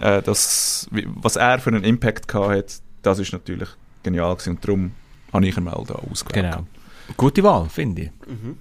äh, 0.00 0.22
das, 0.22 0.88
was 0.90 1.36
er 1.36 1.58
für 1.58 1.68
einen 1.68 1.84
Impact 1.84 2.26
gehabt 2.26 2.56
hat, 2.56 2.80
das 3.02 3.18
ist 3.18 3.32
natürlich 3.32 3.68
genial 4.02 4.34
gewesen 4.34 4.54
und 4.54 4.64
darum 4.64 4.92
habe 5.30 5.46
ich 5.46 5.56
ihn 5.58 5.64
mal 5.64 5.84
da 5.86 5.94
ausgewählt. 6.10 6.46
Genau. 6.50 6.66
Gute 7.18 7.42
Wahl, 7.42 7.68
finde 7.68 8.02
ich. 8.02 8.10
Mhm. 8.26 8.56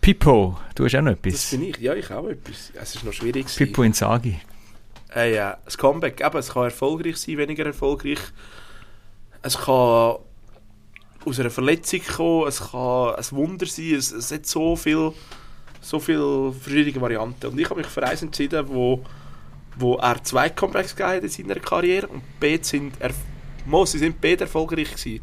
Pippo, 0.00 0.58
du 0.74 0.84
hast 0.84 0.94
auch 0.94 1.02
noch 1.02 1.14
Das 1.16 1.18
etwas. 1.34 1.50
bin 1.50 1.62
ich. 1.64 1.76
Ja, 1.78 1.94
ich 1.94 2.10
auch 2.10 2.26
etwas. 2.28 2.72
Es 2.74 2.94
ist 2.94 3.04
noch 3.04 3.12
schwierig. 3.12 3.46
Pippo 3.54 3.82
Inzaghi. 3.82 4.40
Äh, 5.14 5.34
ja, 5.34 5.58
das 5.64 5.76
Comeback, 5.76 6.20
eben, 6.24 6.38
es 6.38 6.50
kann 6.50 6.64
erfolgreich 6.64 7.16
sein, 7.16 7.36
weniger 7.36 7.66
erfolgreich. 7.66 8.18
Es 9.42 9.58
kann 9.58 10.16
aus 11.26 11.38
einer 11.38 11.50
Verletzung 11.50 12.00
kommen, 12.02 12.48
es 12.48 12.60
kann 12.70 13.14
ein 13.14 13.24
Wunder 13.32 13.66
sein, 13.66 13.94
es, 13.96 14.10
es 14.12 14.30
hat 14.30 14.46
so 14.46 14.76
viel, 14.76 15.12
so 15.80 15.98
viele 15.98 16.52
verschiedene 16.52 17.00
Varianten. 17.00 17.46
Und 17.46 17.58
ich 17.58 17.68
habe 17.68 17.80
mich 17.80 17.88
für 17.88 18.02
eins 18.06 18.22
entschieden, 18.22 18.66
wo, 18.68 19.02
wo 19.76 19.96
er 19.96 20.22
zwei 20.24 20.48
Comebacks 20.48 20.94
gegeben 20.96 21.16
hat 21.16 21.22
in 21.24 21.28
seiner 21.28 21.56
Karriere 21.60 22.06
und 22.06 22.22
beide 22.38 22.64
sind, 22.64 22.94
er, 23.00 23.10
Mo, 23.66 23.84
sie 23.84 23.98
sind 23.98 24.20
beide 24.20 24.44
erfolgreich 24.44 24.90
gewesen. 24.94 25.20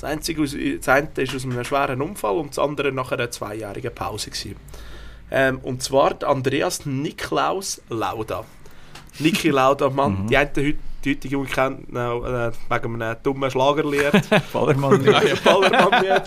Das, 0.00 0.10
einzige, 0.10 0.42
das 0.44 0.88
eine 0.88 1.08
ist 1.16 1.34
aus 1.34 1.44
einem 1.44 1.62
schweren 1.62 2.00
Unfall 2.00 2.36
und 2.36 2.50
das 2.50 2.58
andere 2.58 2.90
nach 2.90 3.12
einer 3.12 3.30
zweijährigen 3.30 3.94
Pause. 3.94 4.30
Gewesen. 4.30 4.56
Ähm, 5.30 5.58
und 5.58 5.82
zwar 5.82 6.22
Andreas 6.24 6.86
Niklaus 6.86 7.82
Lauda. 7.90 8.44
Niki 9.18 9.50
Lauda, 9.50 9.90
Mann, 9.90 10.26
die 10.26 10.38
einen 10.38 10.48
heute, 10.56 10.74
die 11.04 11.10
heutige 11.10 11.28
Jugend 11.28 11.52
kennt 11.52 11.90
äh, 11.90 11.92
wegen 11.92 13.02
einem 13.02 13.16
dummen 13.22 13.50
Schlagerlied. 13.50 14.12
Ballermann. 14.52 15.04
Ja, 15.04 15.22
ja, 15.22 15.34
Ballermann-Lied. 15.44 16.22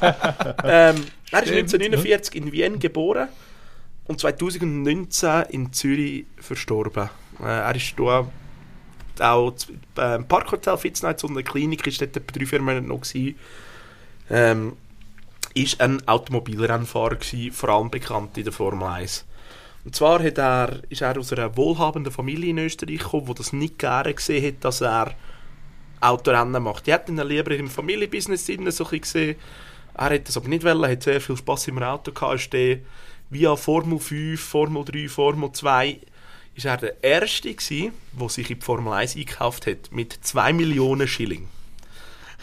ähm, 0.64 1.06
er 1.32 1.44
ist 1.44 1.52
1949 1.52 2.36
in 2.36 2.52
Wien 2.52 2.78
geboren 2.78 3.28
und 4.06 4.20
2019 4.20 5.46
in 5.50 5.74
Zürich 5.74 6.26
verstorben. 6.38 7.10
Äh, 7.42 7.46
er 7.46 7.76
ist 7.76 7.96
da 7.98 8.28
auch 9.20 9.52
z- 9.52 9.70
beim 9.96 10.28
Parkhotel 10.28 10.78
Fitznetz 10.78 11.24
und 11.24 11.32
in 11.32 11.36
der 11.36 11.44
Klinik 11.44 11.86
ist 11.88 12.02
dort 12.02 12.16
etwa 12.18 12.32
drei 12.38 12.46
vier 12.46 12.62
Monate 12.62 12.88
noch 12.88 13.02
gewesen. 13.02 13.36
Ähm, 14.30 14.74
ist 15.54 15.80
ein 15.82 16.08
Automobilrennfahrer 16.08 17.16
gewesen, 17.18 17.52
vor 17.52 17.70
allem 17.70 17.92
bekannt 17.92 18.38
in 18.38 18.44
der 18.46 18.54
Formel 18.54 18.88
1. 18.88 19.26
Und 19.86 19.96
zwar 19.96 20.24
hat 20.24 20.38
er, 20.38 20.82
ist 20.90 21.02
er 21.02 21.18
aus 21.18 21.32
einer 21.34 21.56
wohlhabenden 21.58 22.12
Familie 22.12 22.52
in 22.52 22.58
Österreich 22.58 23.00
gekommen, 23.00 23.26
die 23.28 23.34
das 23.36 23.54
nicht 23.54 23.78
gerne 23.78 24.14
gesehen 24.14 24.46
hat, 24.48 24.64
dass 24.66 24.82
er 24.82 25.14
Autorennen 26.00 26.64
macht. 26.64 26.88
Die 26.88 26.94
hätten 26.94 27.18
ihn 27.20 27.28
lieber 27.28 27.52
im 27.52 27.70
Familienbusiness 27.70 28.46
so 28.48 28.88
ein 28.90 29.02
gesehen. 29.02 29.36
Er 29.96 30.10
hat 30.16 30.28
das 30.28 30.38
aber 30.38 30.48
nicht 30.48 30.64
wollen, 30.64 30.90
hat 30.90 31.04
sehr 31.04 31.22
viel 31.22 31.38
Spaß 31.38 31.68
im 31.68 31.84
Auto 31.84 32.12
gehabt, 32.12 32.36
ist 32.36 32.54
dann 32.54 32.80
via 33.30 33.56
Formel 33.56 34.00
5, 34.00 34.42
Formel 34.42 34.84
3, 34.86 35.08
Formel 35.08 35.52
2 35.52 36.00
ist 36.56 36.66
er 36.66 36.78
der 36.78 37.04
Erste 37.04 37.54
der 37.54 38.30
sich 38.30 38.50
in 38.52 38.60
die 38.60 38.66
Formel 38.66 38.94
1 38.94 39.16
eingekauft 39.16 39.68
hat, 39.68 39.92
mit 39.92 40.14
2 40.22 40.54
Millionen 40.54 41.08
Schilling. 41.08 41.48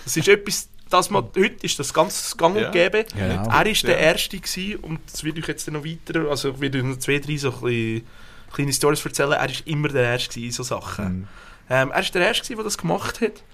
Das 0.05 0.17
ist 0.17 0.29
etwas, 0.29 0.69
das 0.89 1.11
man, 1.11 1.25
heute 1.37 1.65
ist 1.65 1.79
das 1.79 1.95
ganz 1.95 2.37
gang 2.37 2.57
und 2.57 2.63
Ja. 2.63 2.71
gäbe. 2.71 3.05
Genau. 3.15 3.49
Er 3.51 3.67
ist 3.67 3.85
der 3.85 3.95
Ja. 4.01 4.13
Erste 4.13 4.39
gewesen, 4.39 4.77
und 4.81 5.01
das 5.13 5.23
will 5.23 5.39
ich 5.39 5.47
jetzt 5.47 5.71
noch 5.71 5.85
weiter, 5.85 6.29
also 6.29 6.51
ich 6.51 6.61
werde 6.61 6.83
noch 6.83 6.99
zwei, 6.99 7.19
drei 7.19 7.37
so 7.37 7.53
ein 7.53 7.61
bisschen 7.61 8.07
kleine 8.53 8.73
Storys 8.73 9.05
erzählen. 9.05 9.33
Er 9.33 9.49
ist 9.51 9.67
immer 9.67 9.89
der 9.89 10.05
Erste 10.05 10.31
gewesen 10.31 10.47
in 10.47 10.53
so 10.53 10.63
Sachen. 10.65 11.29
Ähm, 11.69 11.91
er 11.93 12.01
ist 12.01 12.15
der 12.15 12.23
Erste 12.27 12.43
gewesen, 12.43 12.57
der 12.57 12.65
das 12.65 12.79
gemacht 12.79 13.21
hat. 13.21 13.45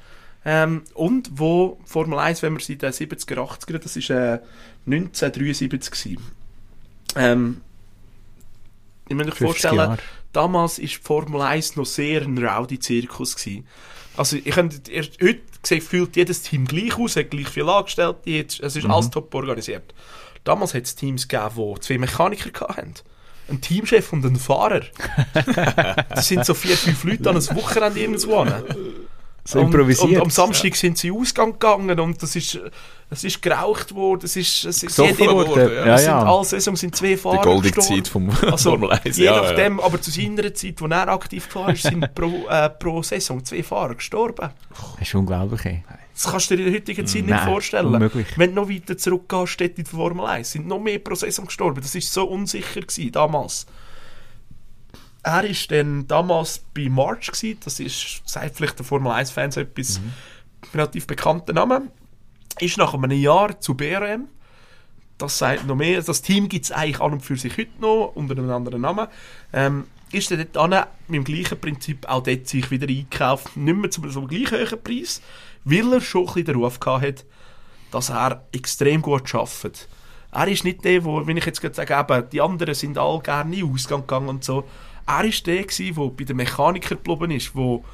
Ähm, 0.48 0.84
und 0.94 1.28
wo 1.34 1.78
Formel 1.84 2.18
1, 2.18 2.40
wenn 2.42 2.54
wir 2.54 2.60
seit 2.60 2.80
den 2.80 2.92
70er, 2.92 3.34
80er, 3.36 3.78
das 3.78 3.96
ist 3.96 4.08
äh, 4.10 4.38
1973 4.86 5.90
gewesen. 5.90 6.22
Ähm, 7.16 7.60
ich 9.08 9.14
muss 9.14 9.24
50 9.26 9.38
vorstellen, 9.46 9.76
Jahre. 9.76 9.98
damals 10.32 10.78
war 10.78 10.86
die 10.86 10.96
Formel 10.96 11.40
1 11.42 11.76
noch 11.76 11.86
sehr 11.86 12.22
ein 12.22 12.38
Rowdy-Zirkus. 12.38 13.36
Also, 14.16 14.36
ich 14.36 14.44
könnte, 14.54 14.76
heute 15.22 15.40
sieht, 15.62 15.82
fühlt 15.82 16.16
jedes 16.16 16.42
Team 16.42 16.66
gleich 16.66 16.98
aus, 16.98 17.16
hat 17.16 17.30
gleich 17.30 17.48
viele 17.48 17.72
Angestellte, 17.72 18.30
jetzt- 18.30 18.60
es 18.60 18.76
ist 18.76 18.84
Mhm. 18.84 18.90
alles 18.92 19.10
top 19.10 19.34
organisiert. 19.34 19.94
Damals 20.44 20.74
hat 20.74 20.84
es 20.84 20.94
Teams 20.94 21.26
gegeben, 21.28 21.74
die 21.74 21.80
zwei 21.80 21.98
Mechaniker 21.98 22.68
hatten. 22.68 22.94
Ein 23.48 23.60
Teamchef 23.60 24.12
und 24.12 24.24
ein 24.24 24.36
Fahrer. 24.36 24.80
das 26.08 26.28
sind 26.28 26.44
so 26.44 26.54
vier, 26.54 26.76
fünf 26.76 27.04
Leute 27.04 27.30
an 27.30 27.36
einem 27.36 27.56
Wochenende 27.56 28.00
irgendwo. 28.00 28.44
So 29.44 29.60
und, 29.60 29.66
improvisiert. 29.66 30.10
Und 30.10 30.20
am 30.22 30.30
Samstag 30.30 30.74
sind 30.74 30.98
sie 30.98 31.08
in 31.08 31.14
den 31.14 31.20
Ausgang 31.22 31.52
gegangen 31.52 32.00
und 32.00 32.20
das 32.22 32.34
ist, 32.34 32.58
es 33.08 33.22
ist 33.22 33.40
geraucht 33.40 33.94
worden, 33.94 34.24
es 34.24 34.34
ist, 34.36 34.64
es 34.64 34.82
ist 34.82 34.86
Gesoffen 34.96 35.16
jede- 35.18 35.32
worden, 35.34 35.72
ja. 35.74 35.86
ja, 35.86 36.00
ja. 36.00 36.22
alle 36.24 36.44
Saison 36.44 36.74
sind 36.74 36.96
zwei 36.96 37.16
Fahrer 37.16 37.60
Die 37.60 37.70
gestorben. 37.70 38.02
Zeit 38.04 38.08
vom 38.08 38.30
Also, 38.50 38.70
Formel 38.70 38.90
1. 38.92 39.16
je 39.16 39.24
ja, 39.26 39.40
nachdem, 39.42 39.78
aber 39.80 40.00
zu 40.00 40.10
seiner 40.10 40.52
Zeit, 40.54 40.80
wo 40.80 40.86
er 40.86 41.08
aktiv 41.08 41.48
war, 41.54 41.74
sind 41.76 42.14
pro, 42.14 42.46
äh, 42.48 42.68
pro 42.70 43.02
Saison 43.02 43.44
zwei 43.44 43.62
Fahrer 43.62 43.94
gestorben. 43.94 44.50
Das 44.98 45.08
ist 45.08 45.14
unglaublich. 45.14 45.64
Ey. 45.64 45.84
Das 46.14 46.30
kannst 46.30 46.50
du 46.50 46.56
dir 46.56 46.64
in 46.66 46.72
der 46.72 46.80
heutigen 46.80 47.06
Zeit 47.06 47.22
nicht 47.22 47.30
Nein, 47.30 47.48
vorstellen. 47.48 47.86
unmöglich. 47.94 48.26
Wenn 48.36 48.54
du 48.54 48.62
noch 48.62 48.70
weiter 48.70 48.96
zurückgehst, 48.96 49.52
steht 49.52 49.78
in 49.78 49.84
der 49.84 49.92
Formel 49.92 50.24
1, 50.26 50.50
sind 50.52 50.66
noch 50.66 50.80
mehr 50.80 50.98
pro 50.98 51.14
Saison 51.14 51.44
gestorben. 51.46 51.80
Das 51.82 51.94
war 51.94 52.00
so 52.00 52.24
unsicher 52.24 52.80
gewesen, 52.80 53.12
damals. 53.12 53.66
Er 55.22 55.42
war 55.42 55.50
dann 55.68 56.06
damals 56.06 56.60
bei 56.74 56.88
March, 56.88 57.26
gewesen. 57.32 57.58
das 57.64 57.80
ist, 57.80 58.22
sagt 58.24 58.56
vielleicht 58.56 58.78
der 58.78 58.86
Formel 58.86 59.12
1-Fans 59.12 59.56
etwas 59.56 60.00
Mhm. 60.00 60.12
relativ 60.74 61.06
bekannter 61.06 61.52
Name. 61.52 61.82
Ist 62.58 62.78
nach 62.78 62.94
einem 62.94 63.10
Jahr 63.10 63.60
zu 63.60 63.74
BRM 63.74 64.28
das 65.18 65.38
sagt 65.38 65.66
noch 65.66 65.76
mehr. 65.76 66.02
Das 66.02 66.22
Team 66.22 66.48
gibt 66.48 66.66
es 66.66 66.72
eigentlich 66.72 67.00
an 67.00 67.12
und 67.12 67.20
für 67.20 67.36
sich 67.36 67.56
heute 67.56 67.80
noch, 67.80 68.12
unter 68.14 68.36
einem 68.36 68.50
anderen 68.50 68.82
Namen. 68.82 69.08
Ähm, 69.52 69.84
ist 70.12 70.30
er 70.30 70.44
dort 70.44 70.56
an, 70.56 70.86
mit 71.08 71.16
dem 71.16 71.24
gleichen 71.24 71.60
Prinzip 71.60 72.08
auch 72.08 72.22
dort 72.22 72.46
sich 72.46 72.70
wieder 72.70 72.88
eingekauft, 72.88 73.56
nicht 73.56 73.76
mehr 73.76 73.90
zu 73.90 74.08
so 74.08 74.20
einem 74.20 74.28
gleich 74.28 74.52
hohen 74.52 74.82
Preis, 74.82 75.20
weil 75.64 75.92
er 75.92 76.00
schon 76.00 76.22
ein 76.22 76.26
bisschen 76.26 76.44
den 76.44 76.56
Ruf 76.56 76.78
hat, 76.84 77.24
dass 77.90 78.10
er 78.10 78.44
extrem 78.52 79.02
gut 79.02 79.34
arbeitet. 79.34 79.88
Er 80.32 80.48
ist 80.48 80.64
nicht 80.64 80.84
der, 80.84 81.04
wo, 81.04 81.26
wenn 81.26 81.36
ich 81.36 81.46
jetzt 81.46 81.60
gerade 81.60 81.74
sage, 81.74 81.94
eben, 81.94 82.30
die 82.30 82.40
anderen 82.40 82.74
sind 82.74 82.98
alle 82.98 83.20
gerne 83.20 83.54
in 83.54 83.62
den 83.62 83.72
Ausgang 83.72 84.02
gegangen 84.02 84.28
und 84.28 84.44
so. 84.44 84.64
Er 85.06 85.24
ist 85.24 85.46
der 85.46 85.64
der 85.64 86.08
bei 86.10 86.24
den 86.24 86.36
Mechanikern 86.36 86.98
geblieben 87.02 87.30
ist, 87.30 87.54
wo, 87.54 87.84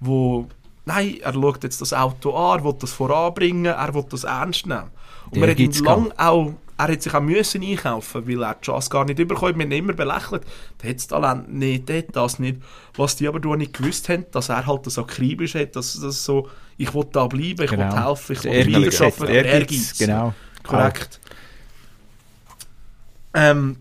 wo 0.00 0.48
nein, 0.84 1.18
er 1.22 1.32
schaut 1.32 1.62
jetzt 1.64 1.80
das 1.80 1.92
Auto 1.92 2.34
an, 2.34 2.58
er 2.60 2.64
will 2.64 2.74
das 2.78 2.92
voranbringen, 2.92 3.66
er 3.66 3.94
will 3.94 4.04
das 4.08 4.24
ernst 4.24 4.66
nehmen. 4.66 4.90
Und 5.26 5.36
Der 5.36 5.40
man 5.40 5.50
hat 5.50 5.58
ihn 5.58 5.72
lang 5.84 6.12
auch, 6.16 6.52
er 6.76 6.88
hat 6.88 7.02
sich 7.02 7.14
auch 7.14 7.20
müssen 7.20 7.62
einkaufen, 7.62 8.26
weil 8.28 8.42
er 8.42 8.54
die 8.54 8.66
Chance 8.66 8.90
gar 8.90 9.04
nicht 9.04 9.18
überkommt. 9.18 9.56
Wir 9.56 9.64
haben 9.64 9.72
immer 9.72 9.92
belächelt. 9.92 10.42
Der 10.82 10.90
hat 10.90 10.96
das 10.96 11.06
Talent 11.06 11.52
nicht, 11.52 11.88
der 11.88 11.98
hat 11.98 12.16
das 12.16 12.38
nicht. 12.38 12.58
Was 12.96 13.16
die 13.16 13.28
aber 13.28 13.56
nicht 13.56 13.72
gewusst 13.74 14.08
haben, 14.08 14.26
dass 14.32 14.48
er 14.48 14.66
halt 14.66 14.86
das 14.86 14.98
akribisch 14.98 15.54
hat, 15.54 15.76
dass 15.76 15.98
das 16.00 16.24
so, 16.24 16.48
ich 16.76 16.92
will 16.92 17.06
da 17.12 17.26
bleiben, 17.26 17.62
ich 17.64 17.70
will 17.70 17.78
Genau. 17.78 18.08
helfen, 18.08 18.32
ich 18.36 18.44
will 18.44 18.86
weiterarbeiten. 18.86 19.34
Ehrgeiz. 19.34 19.98
Genau. 19.98 20.34
Korrekt. 20.64 21.20
Ähm, 23.34 23.76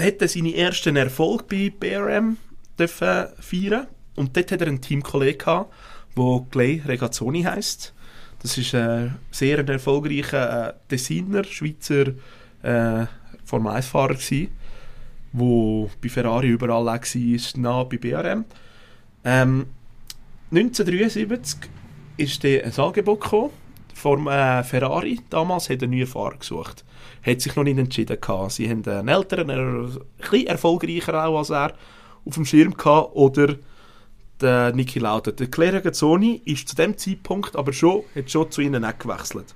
hat 0.00 0.20
er 0.22 0.28
seine 0.28 0.54
ersten 0.54 0.96
Erfolge 0.96 1.44
bei 1.48 1.70
BRM 1.70 2.36
dürfen 2.78 3.26
feiern 3.40 3.86
und 4.14 4.36
dort 4.36 4.52
hat 4.52 4.60
er 4.60 4.66
einen 4.68 4.80
Teamkollegen 4.80 5.38
gehabt, 5.38 5.72
der 6.16 6.46
Clay 6.50 6.82
Regazzoni 6.86 7.42
heisst. 7.42 7.94
Das 8.42 8.58
ist 8.58 8.74
ein 8.74 9.16
sehr 9.30 9.58
ein 9.58 9.68
erfolgreicher 9.68 10.68
äh, 10.68 10.72
Designer, 10.90 11.44
Schweizer 11.44 12.08
äh, 12.62 13.06
Formel 13.44 13.72
1-Fahrer 13.72 14.14
gsi, 14.14 14.50
wo 15.32 15.90
bei 16.02 16.08
Ferrari 16.08 16.48
überall 16.48 16.88
auch 16.88 17.02
war, 17.02 17.60
nah 17.60 17.84
bei 17.84 17.96
BRM. 17.96 18.44
Ähm, 19.24 19.66
1973 20.50 21.70
ist 22.16 22.44
dann 22.44 22.60
ein 22.60 22.78
Angebot 22.78 23.20
gekommen 23.20 23.50
vom 23.94 24.28
äh, 24.28 24.62
Ferrari. 24.62 25.20
Damals 25.30 25.68
hat 25.68 25.82
er 25.82 25.88
einen 25.88 25.98
neuen 25.98 26.06
Fahrer 26.06 26.36
gesucht. 26.36 26.84
Hat 27.22 27.40
sich 27.40 27.56
noch 27.56 27.64
nicht 27.64 27.78
entschieden 27.78 28.20
gehabt. 28.20 28.52
Sie 28.52 28.68
haben 28.68 28.84
einen 28.84 29.08
älteren, 29.08 29.50
einen 29.50 29.98
bisschen 30.18 30.46
erfolgreicher 30.46 31.26
auch 31.26 31.38
als 31.38 31.50
er 31.50 31.72
auf 32.24 32.34
dem 32.34 32.44
Schirm 32.44 32.76
gehabt 32.76 33.14
oder 33.14 33.56
der 34.40 34.72
Niki 34.72 34.98
Lauda. 34.98 35.30
Der 35.32 35.46
Claire 35.48 35.80
Gazzoni 35.80 36.42
ist 36.44 36.68
zu 36.68 36.76
dem 36.76 36.96
Zeitpunkt 36.96 37.56
aber 37.56 37.72
schon, 37.72 38.04
hat 38.14 38.30
schon 38.30 38.50
zu 38.50 38.60
ihnen 38.60 38.84
auch 38.84 38.98
gewechselt. 38.98 39.54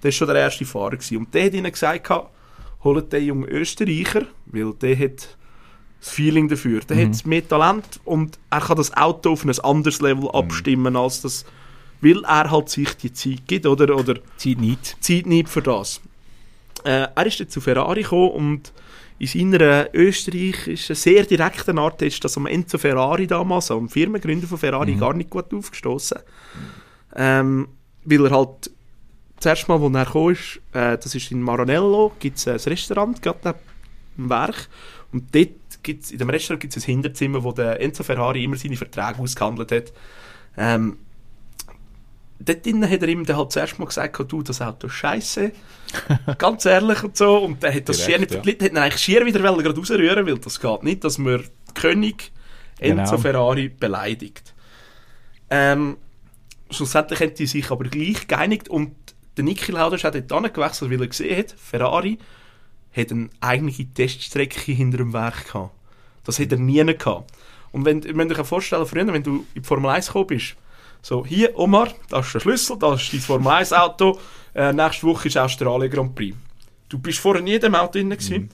Das 0.00 0.06
war 0.06 0.12
schon 0.12 0.28
der 0.28 0.36
erste 0.36 0.64
Fahrer. 0.64 0.96
Gewesen. 0.96 1.18
Und 1.18 1.34
der 1.34 1.46
hat 1.46 1.54
ihnen 1.54 1.70
gesagt, 1.70 2.10
holt 2.82 3.12
den 3.12 3.24
jungen 3.24 3.48
Österreicher, 3.48 4.26
weil 4.46 4.72
der 4.74 4.98
hat 4.98 5.36
das 6.00 6.10
Feeling 6.10 6.48
dafür. 6.48 6.80
Der 6.80 7.06
hat 7.06 7.24
mehr 7.26 7.46
Talent 7.46 8.00
und 8.04 8.38
er 8.50 8.60
kann 8.60 8.76
das 8.76 8.92
Auto 8.96 9.32
auf 9.32 9.44
ein 9.44 9.58
anderes 9.60 10.00
Level 10.00 10.28
abstimmen, 10.30 10.96
als 10.96 11.22
das, 11.22 11.44
weil 12.00 12.24
er 12.24 12.50
halt 12.50 12.68
sich 12.68 12.96
die 12.96 13.12
Zeit 13.12 13.46
gibt 13.46 13.66
oder, 13.66 13.96
oder 13.96 14.16
Zeit 14.36 14.58
nicht. 14.58 14.96
Zeit 15.00 15.26
nicht 15.26 15.48
für 15.48 15.62
das. 15.62 16.00
Äh, 16.84 17.06
er 17.14 17.26
ist 17.26 17.38
dann 17.38 17.48
zu 17.48 17.60
Ferrari 17.60 18.02
gekommen 18.02 18.30
und 18.30 18.72
in 19.22 19.52
seiner 19.52 19.88
österreichischen, 19.94 20.96
sehr 20.96 21.24
direkten 21.24 21.78
Art 21.78 22.02
ist 22.02 22.24
das 22.24 22.36
am 22.36 22.46
Enzo 22.46 22.76
Ferrari 22.76 23.28
damals, 23.28 23.70
am 23.70 23.88
Firmengründer 23.88 24.48
von 24.48 24.58
Ferrari, 24.58 24.96
gar 24.96 25.14
nicht 25.14 25.30
gut 25.30 25.54
aufgestoßen. 25.54 26.18
Ähm, 27.14 27.68
weil 28.04 28.26
er 28.26 28.30
halt 28.32 28.70
zuerst 29.38 29.68
mal, 29.68 29.80
als 29.80 29.94
er 29.94 30.04
gekommen 30.06 30.32
ist, 30.32 30.60
äh, 30.72 30.98
das 30.98 31.14
ist 31.14 31.30
in 31.30 31.40
Maranello, 31.40 32.10
gibt 32.18 32.38
es 32.38 32.48
ein 32.48 32.56
Restaurant, 32.56 33.22
gerade 33.22 33.54
im 34.18 34.28
Werk. 34.28 34.68
Und 35.12 35.32
dort 35.32 35.50
gibt's, 35.84 36.10
in 36.10 36.18
dem 36.18 36.30
Restaurant 36.30 36.60
gibt 36.60 36.76
es 36.76 36.82
ein 36.82 36.86
Hinterzimmer, 36.86 37.44
wo 37.44 37.52
der 37.52 37.80
Enzo 37.80 38.02
Ferrari 38.02 38.42
immer 38.42 38.56
seine 38.56 38.76
Verträge 38.76 39.20
ausgehandelt 39.20 39.70
hat. 39.70 39.92
Ähm, 40.56 40.98
dort 42.44 42.64
drinnen 42.64 42.88
hat 42.88 43.02
er 43.02 43.08
ihm 43.08 43.24
dann 43.24 43.36
halt 43.36 43.52
zuerst 43.52 43.78
mal 43.78 43.86
gesagt, 43.86 44.32
du, 44.32 44.42
das 44.42 44.60
Auto 44.60 44.86
ist 44.86 44.94
scheiße. 44.94 45.52
Ganz 46.38 46.64
ehrlich 46.64 47.02
und 47.02 47.16
so. 47.16 47.38
Und 47.38 47.62
der 47.62 47.74
hat 47.74 47.88
das 47.88 47.96
Direkt, 47.96 48.10
schier 48.10 48.18
nicht 48.18 48.30
ja. 48.30 48.36
verglitten, 48.36 48.64
hat 48.66 48.72
ihn 48.72 48.78
eigentlich 48.78 49.02
schier 49.02 49.26
wieder 49.26 49.40
gerade 49.40 49.76
rausrühren, 49.76 50.26
weil 50.26 50.38
das 50.38 50.60
geht 50.60 50.82
nicht, 50.82 51.04
dass 51.04 51.18
man 51.18 51.44
König 51.74 52.32
Enzo 52.78 53.12
Genau. 53.12 53.18
Ferrari 53.18 53.68
beleidigt. 53.68 54.54
Ähm, 55.50 55.96
schlussendlich 56.70 57.20
haben 57.20 57.34
die 57.34 57.46
sich 57.46 57.70
aber 57.70 57.84
gleich 57.84 58.26
geeinigt 58.26 58.68
und 58.68 58.94
der 59.36 59.44
Niki 59.44 59.72
Lauda 59.72 59.96
ist 59.96 60.04
auch 60.04 60.10
dort 60.10 60.30
hingewechselt, 60.30 60.90
weil 60.90 61.00
er 61.00 61.06
gesehen 61.06 61.38
hat, 61.38 61.54
Ferrari 61.58 62.18
hat 62.94 63.10
eine 63.10 63.30
eigene 63.40 63.72
Teststrecke 63.72 64.72
hinter 64.72 64.98
dem 64.98 65.12
Werk 65.12 65.46
gehabt. 65.46 65.74
Das 66.24 66.38
hat 66.38 66.52
er 66.52 66.58
nie 66.58 66.84
gehabt. 66.84 67.30
Und 67.72 67.84
wenn, 67.84 68.02
wenn 68.04 68.28
du 68.28 68.34
dir 68.34 68.44
vorstellen 68.44 68.86
früher, 68.86 69.06
wenn 69.06 69.22
du 69.22 69.46
in 69.54 69.62
die 69.62 69.66
Formel 69.66 69.90
1 69.90 70.06
gekommen 70.06 70.26
bist, 70.26 70.56
so, 71.02 71.26
hier, 71.26 71.58
Omar, 71.58 71.88
das 72.08 72.26
ist 72.26 72.34
der 72.34 72.40
Schlüssel, 72.40 72.78
das 72.78 73.02
ist 73.02 73.12
dein 73.12 73.20
Formel 73.20 73.52
1 73.52 73.72
Auto, 73.72 74.18
äh, 74.54 74.72
nächste 74.72 75.06
Woche 75.06 75.28
ist 75.28 75.36
Australien 75.36 75.90
Grand 75.90 76.14
Prix. 76.14 76.36
Du 76.88 76.98
bist 76.98 77.18
vorher 77.18 77.42
nie 77.42 77.54
in 77.54 77.60
dem 77.60 77.74
Auto 77.74 77.92
drin 77.92 78.10
gewesen. 78.10 78.50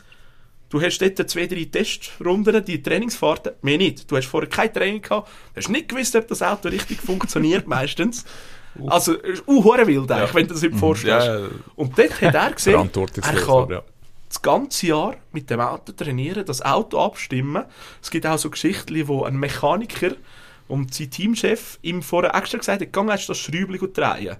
Du 0.70 0.80
hast 0.80 0.98
dort 0.98 1.30
zwei, 1.30 1.46
drei 1.46 1.64
Testrunden, 1.64 2.64
die 2.64 2.82
Trainingsfahrten, 2.82 3.52
mehr 3.62 3.78
nicht. 3.78 4.10
Du 4.10 4.16
hast 4.16 4.26
vorher 4.26 4.48
kein 4.48 4.72
Training 4.72 5.02
gehabt, 5.02 5.28
du 5.54 5.60
hast 5.60 5.68
nicht 5.68 5.88
gewusst, 5.88 6.16
ob 6.16 6.26
das 6.28 6.42
Auto 6.42 6.68
richtig 6.68 7.00
funktioniert, 7.00 7.66
meistens. 7.66 8.24
Also, 8.86 9.20
es 9.22 9.40
ist 9.40 9.48
uh, 9.48 9.64
wild 9.64 10.10
eigentlich, 10.10 10.34
wenn 10.34 10.46
du 10.46 10.54
das 10.54 10.60
dir 10.60 10.72
vorstellst. 10.72 11.26
Ja, 11.26 11.38
ja. 11.40 11.48
Und 11.74 11.98
dort 11.98 12.20
hat 12.20 12.34
er 12.34 12.52
gesehen, 12.52 12.90
er 12.94 13.40
kann 13.40 13.70
ja. 13.70 13.82
das 14.28 14.40
ganze 14.40 14.86
Jahr 14.86 15.16
mit 15.32 15.50
dem 15.50 15.60
Auto 15.60 15.92
trainieren, 15.92 16.44
das 16.44 16.62
Auto 16.62 16.98
abstimmen. 17.00 17.64
Es 18.00 18.10
gibt 18.10 18.26
auch 18.26 18.38
so 18.38 18.50
Geschichten, 18.50 19.08
wo 19.08 19.24
ein 19.24 19.36
Mechaniker 19.36 20.12
und 20.68 20.94
sein 20.94 21.10
Teamchef 21.10 21.78
ihm 21.82 22.02
vorher 22.02 22.34
extra 22.34 22.58
gesagt 22.58 22.82
hat, 22.82 22.92
geh 22.92 23.12
jetzt 23.12 23.28
das 23.28 23.38
Schräubchen 23.38 23.92
drehen. 23.92 24.36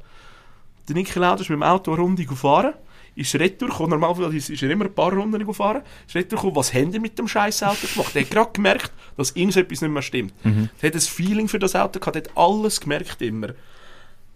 Der 0.89 0.95
Niki 0.95 1.19
Lauda 1.19 1.43
ist 1.43 1.51
mit 1.51 1.57
dem 1.57 1.63
Auto 1.63 1.93
eine 1.93 2.01
Runde 2.01 2.25
gefahren, 2.25 2.75
ist 3.15 3.35
retour 3.35 3.69
gekommen, 3.69 3.91
normalerweise 3.91 4.53
ist 4.53 4.63
er 4.63 4.71
immer 4.71 4.85
ein 4.85 4.95
paar 4.95 5.13
Runden 5.13 5.45
gefahren, 5.45 5.83
ist 6.07 6.15
retour 6.15 6.39
gekommen, 6.39 6.57
was 6.57 6.73
haben 6.73 6.93
die 6.93 6.99
mit 7.01 7.19
dem 7.19 7.27
scheiß 7.29 7.63
Auto 7.65 7.87
gemacht? 7.93 8.15
Er 8.15 8.23
hat 8.23 8.31
gerade 8.31 8.53
gemerkt, 8.53 8.93
dass 9.17 9.33
irgendetwas 9.33 9.81
nicht 9.81 9.91
mehr 9.91 10.03
stimmt. 10.03 10.35
Er 10.81 10.89
hat 10.89 10.95
ein 10.95 11.01
Feeling 11.01 11.49
für 11.49 11.59
das 11.59 11.75
Auto 11.75 11.99
gehabt, 11.99 12.17
hat 12.17 12.37
alles 12.37 12.81
gemerkt 12.81 13.21
immer. 13.21 13.49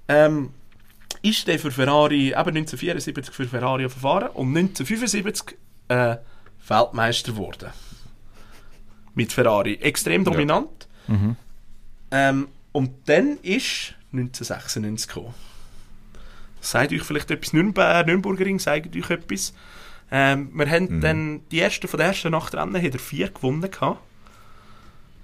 Ähm, 0.09 0.51
ist 1.23 1.47
der 1.47 1.59
für 1.59 1.71
Ferrari, 1.71 2.29
eben 2.29 2.35
1974 2.35 3.35
für 3.35 3.45
Ferrari 3.45 3.89
verfahren 3.89 4.31
und 4.35 4.57
1975 4.57 5.57
äh, 5.89 6.17
Weltmeister 6.67 7.33
geworden. 7.33 7.71
Mit 9.15 9.33
Ferrari. 9.33 9.75
Extrem 9.75 10.25
dominant. 10.25 10.89
Ähm, 12.13 12.49
und 12.73 12.91
dann 13.07 13.39
ist 13.43 13.95
1996 14.13 15.09
gekommen. 15.09 15.35
Sagt 16.61 16.93
euch 16.93 17.03
vielleicht 17.03 17.31
etwas, 17.31 17.53
Nürnberg, 17.53 18.07
Nürnbergring 18.07 18.59
sagt 18.59 18.95
euch 18.95 19.11
etwas. 19.11 19.53
Ähm, 20.11 20.51
wir 20.55 20.71
haben 20.71 21.01
dann 21.01 21.41
die 21.51 21.61
ersten 21.61 21.89
von 21.89 21.99
der 21.99 22.09
ersten 22.09 22.31
Nacht 22.31 22.55
Rennen 22.55 22.81
hat 22.81 22.93
er 22.93 22.99
vier 23.01 23.31
gewonnen 23.31 23.69
gehabt. 23.69 23.99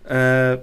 Äh, 0.05 0.59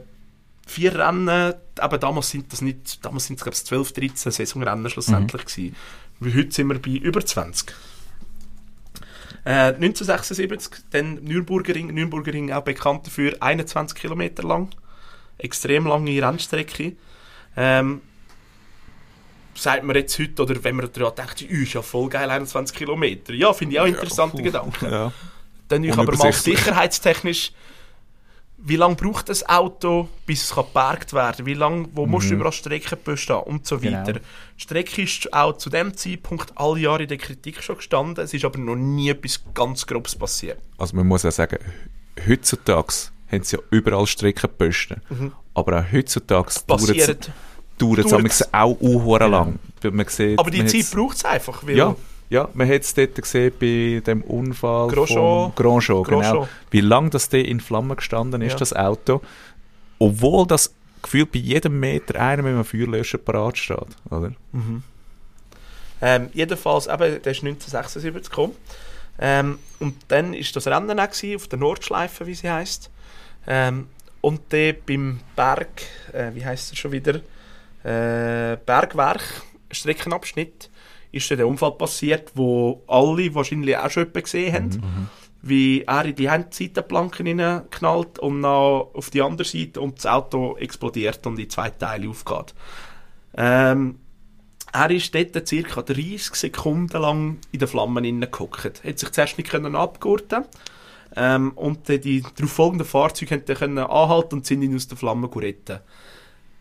vier 0.65 0.95
Rennen, 0.95 1.53
aber 1.79 1.97
damals 1.99 2.31
sind 2.31 2.51
das 2.51 2.61
nicht, 2.61 3.05
damals 3.05 3.27
sind 3.27 3.37
es 3.37 3.43
glaube 3.43 3.55
ich 3.55 3.63
12, 3.63 3.91
13 3.93 4.31
Saisonrennen 4.31 4.89
schlussendlich 4.89 5.45
gewesen. 5.45 5.75
Wie 6.19 6.33
heute 6.33 6.51
sind 6.51 6.67
wir 6.67 6.81
bei 6.81 6.91
über 6.91 7.23
20. 7.23 7.71
Äh, 9.45 9.75
1976, 9.75 10.85
dann 10.89 11.23
Nürburgring, 11.23 11.93
Nürburgring 11.93 12.51
auch 12.51 12.63
bekannt 12.63 13.05
dafür, 13.05 13.35
21 13.41 13.95
Kilometer 13.95 14.41
lang. 14.41 14.69
Extrem 15.37 15.85
lange 15.87 16.21
Rennstrecke. 16.21 16.93
Ähm, 17.57 18.01
sagt 19.55 19.83
man 19.83 19.95
jetzt 19.95 20.17
heute, 20.19 20.41
oder 20.43 20.63
wenn 20.63 20.75
man 20.75 20.91
daran 20.91 21.15
denkt, 21.15 21.41
«Ü, 21.41 21.63
ist 21.63 21.73
ja 21.73 21.81
voll 21.81 22.09
geil, 22.09 22.29
21 22.29 22.75
Kilometer. 22.75 23.33
Ja, 23.33 23.53
finde 23.53 23.75
ich 23.75 23.79
auch 23.79 23.85
interessante 23.85 24.41
Gedanken. 24.41 24.85
Ja. 24.91 25.11
Dann 25.67 25.83
ich 25.83 25.97
aber 25.97 26.15
mal 26.17 26.31
sicherheitstechnisch, 26.33 27.51
wie 28.57 28.75
lange 28.77 28.95
braucht 28.95 29.29
das 29.29 29.47
Auto, 29.47 30.09
bis 30.25 30.43
es 30.43 30.55
kann 30.55 30.65
geparkt 30.65 31.13
werden 31.13 31.45
Wie 31.45 31.53
lange, 31.53 31.87
wo 31.93 32.05
musst 32.05 32.29
du 32.29 32.35
überall 32.35 32.51
Streckenböse 32.51 33.17
stehen 33.17 33.35
und 33.37 33.65
so 33.67 33.77
Genau. 33.77 33.99
weiter. 33.99 34.13
Die 34.13 34.61
Strecke 34.61 35.01
ist 35.03 35.31
auch 35.33 35.53
zu 35.57 35.69
dem 35.69 35.95
Zeitpunkt 35.95 36.51
alle 36.55 36.79
Jahre 36.79 37.03
in 37.03 37.09
der 37.09 37.17
Kritik 37.17 37.61
schon 37.61 37.77
gestanden. 37.77 38.23
Es 38.23 38.33
ist 38.33 38.43
aber 38.45 38.57
noch 38.59 38.75
nie 38.75 39.09
etwas 39.09 39.41
ganz 39.53 39.85
Grobes 39.85 40.15
passiert. 40.15 40.59
Also 40.77 40.95
man 40.95 41.07
muss 41.07 41.23
ja 41.23 41.31
sagen, 41.31 41.57
heutzutage 42.27 42.93
haben 43.31 43.43
sie 43.43 43.57
ja 43.57 43.61
überall 43.71 44.05
Streckenposten. 44.07 45.01
Aber 45.53 45.79
auch 45.79 45.91
heutzutage 45.91 46.51
dauert 47.77 48.29
es 48.31 48.53
auch 48.53 48.79
unhuere 48.79 49.27
lang. 49.27 49.59
Man 49.83 50.07
sieht, 50.07 50.39
Aber 50.39 50.49
die 50.51 50.65
Zeit 50.65 50.89
braucht 50.91 51.17
es 51.17 51.25
einfach. 51.25 51.65
Weil 51.65 51.77
Ja, 51.77 51.95
ja, 52.29 52.49
man 52.53 52.67
hat 52.67 52.81
es 52.81 52.93
dort 52.93 53.15
gesehen 53.15 53.53
bei 53.59 54.01
dem 54.05 54.21
Unfall 54.23 54.87
Grosjean. 54.87 55.17
vom 55.17 55.55
Grosjean, 55.55 56.03
genau. 56.03 56.19
Grosjean. 56.21 56.47
Wie 56.71 56.81
lange 56.81 57.09
das 57.11 57.29
der 57.29 57.45
in 57.45 57.59
Flammen 57.59 57.95
gestanden 57.95 58.41
ist, 58.41 58.53
Ja. 58.53 58.57
das 58.59 58.73
Auto. 58.73 59.21
Obwohl 59.99 60.47
das 60.47 60.73
gefühlt 61.03 61.31
bei 61.31 61.39
jedem 61.39 61.79
Meter 61.79 62.19
einer 62.19 62.41
mit 62.41 62.53
einem 62.53 62.65
Feuerlöscher 62.65 63.19
parat 63.19 63.57
steht, 63.59 63.77
oder? 64.09 64.31
Ähm, 66.01 66.29
jedenfalls, 66.33 66.87
eben, 66.87 67.21
der 67.21 67.31
ist 67.31 67.43
1976 67.43 68.29
gekommen. 68.29 68.53
Ähm, 69.19 69.59
und 69.79 69.95
dann 70.09 70.33
war 70.33 70.39
das 70.53 70.67
Rennen 70.67 70.99
auch 70.99 71.09
gewesen, 71.09 71.35
auf 71.37 71.47
der 71.47 71.59
Nordschleife, 71.59 72.25
wie 72.27 72.33
sie 72.35 72.49
heisst. 72.49 72.89
Ähm, 73.47 73.87
und 74.21 74.41
dann 74.49 74.75
beim 74.85 75.19
Berg, 75.35 75.83
äh, 76.13 76.31
wie 76.33 76.45
heisst 76.45 76.73
es 76.73 76.79
schon 76.79 76.91
wieder? 76.91 77.15
Äh, 77.83 78.57
Bergwerk, 78.65 79.43
Streckenabschnitt, 79.71 80.69
ist 81.11 81.29
dann 81.29 81.37
der 81.37 81.47
Unfall 81.47 81.73
passiert, 81.73 82.31
wo 82.33 82.83
alle 82.87 83.33
wahrscheinlich 83.35 83.77
auch 83.77 83.89
schon 83.89 84.11
gesehen 84.11 84.53
haben. 84.53 85.09
Wie 85.41 85.83
er 85.83 86.05
in 86.05 86.15
die 86.15 86.27
Seitenplanken 86.49 87.69
knallt 87.69 88.17
und 88.17 88.41
dann 88.41 88.51
auf 88.51 89.11
die 89.11 89.21
andere 89.21 89.47
Seite 89.47 89.79
und 89.79 89.99
das 89.99 90.07
Auto 90.07 90.57
explodiert 90.57 91.25
und 91.27 91.39
in 91.39 91.49
zwei 91.51 91.69
Teile 91.69 92.09
aufgeht. 92.09 92.55
Ähm, 93.37 93.99
er 94.73 94.89
ist 94.89 95.13
dort 95.13 95.33
ca. 95.33 95.81
30 95.83 96.35
Sekunden 96.35 96.99
lang 96.99 97.37
in 97.51 97.59
den 97.59 97.67
Flammen 97.67 98.03
hineingehockt. 98.03 98.83
Hat 98.83 98.99
sich 98.99 99.11
zuerst 99.11 99.37
nicht 99.37 99.51
können 99.51 99.75
abgurten 99.75 100.45
ähm, 101.15 101.51
und 101.51 101.89
dann 101.89 102.01
die 102.01 102.21
darauf 102.21 102.51
folgenden 102.51 102.87
Fahrzeuge 102.87 103.39
können 103.39 103.79
anhalten 103.79 104.35
und 104.35 104.45
sind 104.45 104.61
ihn 104.61 104.75
aus 104.75 104.87
den 104.87 104.97
Flammen 104.97 105.29
retten. 105.31 105.79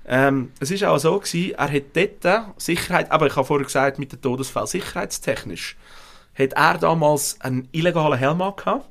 Ähm, 0.06 0.52
es 0.60 0.70
ist 0.70 0.84
auch 0.84 0.98
so 0.98 1.18
gewesen, 1.18 1.52
er 1.52 1.72
hat 1.72 2.22
dort 2.22 2.60
Sicherheit, 2.60 3.10
aber 3.10 3.26
ich 3.26 3.36
habe 3.36 3.46
vorher 3.46 3.64
gesagt, 3.64 3.98
mit 3.98 4.12
dem 4.12 4.20
Todesfall 4.20 4.66
sicherheitstechnisch, 4.66 5.76
hat 6.38 6.52
er 6.52 6.78
damals 6.78 7.40
einen 7.40 7.68
illegalen 7.72 8.18
Helm 8.18 8.38
gehabt, 8.38 8.88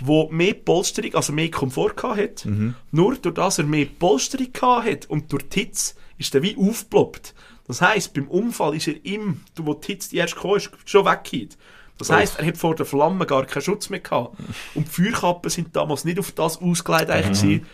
wo 0.00 0.28
mehr 0.30 0.54
Polsterung, 0.54 1.14
also 1.14 1.32
mehr 1.32 1.50
Komfort 1.50 1.96
gehabt 1.96 2.18
hat. 2.18 2.44
Nur 2.90 3.16
durch 3.16 3.34
das 3.34 3.58
er 3.58 3.64
mehr 3.64 3.86
Polsterung 3.86 4.52
gehabt 4.52 4.86
hat 4.88 5.06
und 5.06 5.32
durch 5.32 5.48
die 5.48 5.60
Hitze 5.60 5.94
ist 6.18 6.34
er 6.34 6.42
wie 6.42 6.56
aufgeploppt. 6.56 7.34
Das 7.66 7.80
heisst, 7.80 8.12
beim 8.14 8.28
Unfall 8.28 8.76
ist 8.76 8.88
er 8.88 9.04
ihm, 9.04 9.40
wo 9.56 9.74
die 9.74 9.92
Hitze 9.92 10.16
erst 10.16 10.36
kam, 10.36 10.56
ist, 10.56 10.70
schon 10.84 11.06
weggeht. 11.06 11.56
Das 11.98 12.10
heisst, 12.10 12.38
er 12.38 12.46
hat 12.46 12.56
vor 12.56 12.74
der 12.74 12.86
Flamme 12.86 13.26
gar 13.26 13.44
keinen 13.44 13.62
Schutz 13.62 13.88
mehr 13.90 14.00
gehabt. 14.00 14.36
Und 14.74 14.86
die 14.88 14.90
Feuerkappen 14.90 15.50
sind 15.50 15.76
damals 15.76 16.04
nicht 16.04 16.18
auf 16.18 16.32
das 16.32 16.60
ausgelegt, 16.60 17.10
eigentlich 17.10 17.40
gewesen, 17.40 17.66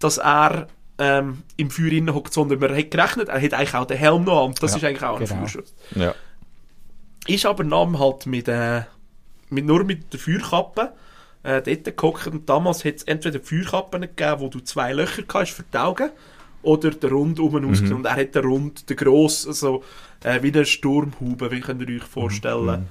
dass 0.00 0.18
er 0.18 0.66
ähm, 0.98 1.42
im 1.56 1.70
Feuer 1.70 1.92
innen 1.92 2.14
hockt, 2.14 2.32
sondern 2.34 2.58
man 2.58 2.76
hat 2.76 2.90
gerechnet, 2.90 3.28
er 3.28 3.40
hat 3.40 3.54
eigentlich 3.54 3.74
auch 3.74 3.86
den 3.86 3.96
Helm 3.96 4.24
noch 4.24 4.40
an. 4.42 4.46
Und 4.48 4.62
das 4.62 4.72
Ja, 4.72 4.76
ist 4.78 4.84
eigentlich 4.84 5.02
auch 5.02 5.18
ein 5.20 5.24
genau. 5.26 5.40
Feuerschutz. 5.40 5.72
Ja. 5.94 6.14
Ist 7.26 7.46
aber 7.46 7.64
dann 7.64 7.98
halt 7.98 8.26
mit, 8.26 8.48
äh, 8.48 8.82
mit, 9.50 9.64
nur 9.64 9.84
mit 9.84 10.12
der 10.12 10.20
Feuerkappe 10.20 10.92
äh, 11.44 11.62
dort 11.62 11.96
gehockt. 11.96 12.26
Und 12.26 12.48
damals 12.48 12.84
hat 12.84 12.96
es 12.96 13.02
entweder 13.04 13.40
Feuerkappen 13.40 14.00
gegeben, 14.02 14.40
wo 14.40 14.48
du 14.48 14.60
zwei 14.60 14.92
Löcher 14.92 15.22
hast 15.32 15.52
für 15.52 15.62
die 15.72 15.78
Augen, 15.78 16.10
oder 16.62 16.90
der 16.90 17.10
Rund 17.10 17.38
um 17.38 17.52
Mhm. 17.54 17.70
ausgesehen. 17.70 17.94
Und 17.94 18.04
er 18.04 18.16
hat 18.16 18.34
den 18.34 18.44
Rund, 18.44 18.90
den 18.90 18.96
gross, 18.96 19.46
also 19.46 19.84
äh, 20.24 20.42
wie 20.42 20.52
eine 20.52 20.66
Sturmhaube, 20.66 21.50
wie 21.52 21.60
könnt 21.60 21.88
ihr 21.88 21.96
euch 21.96 22.06
vorstellen. 22.08 22.80
Mhm. 22.80 22.86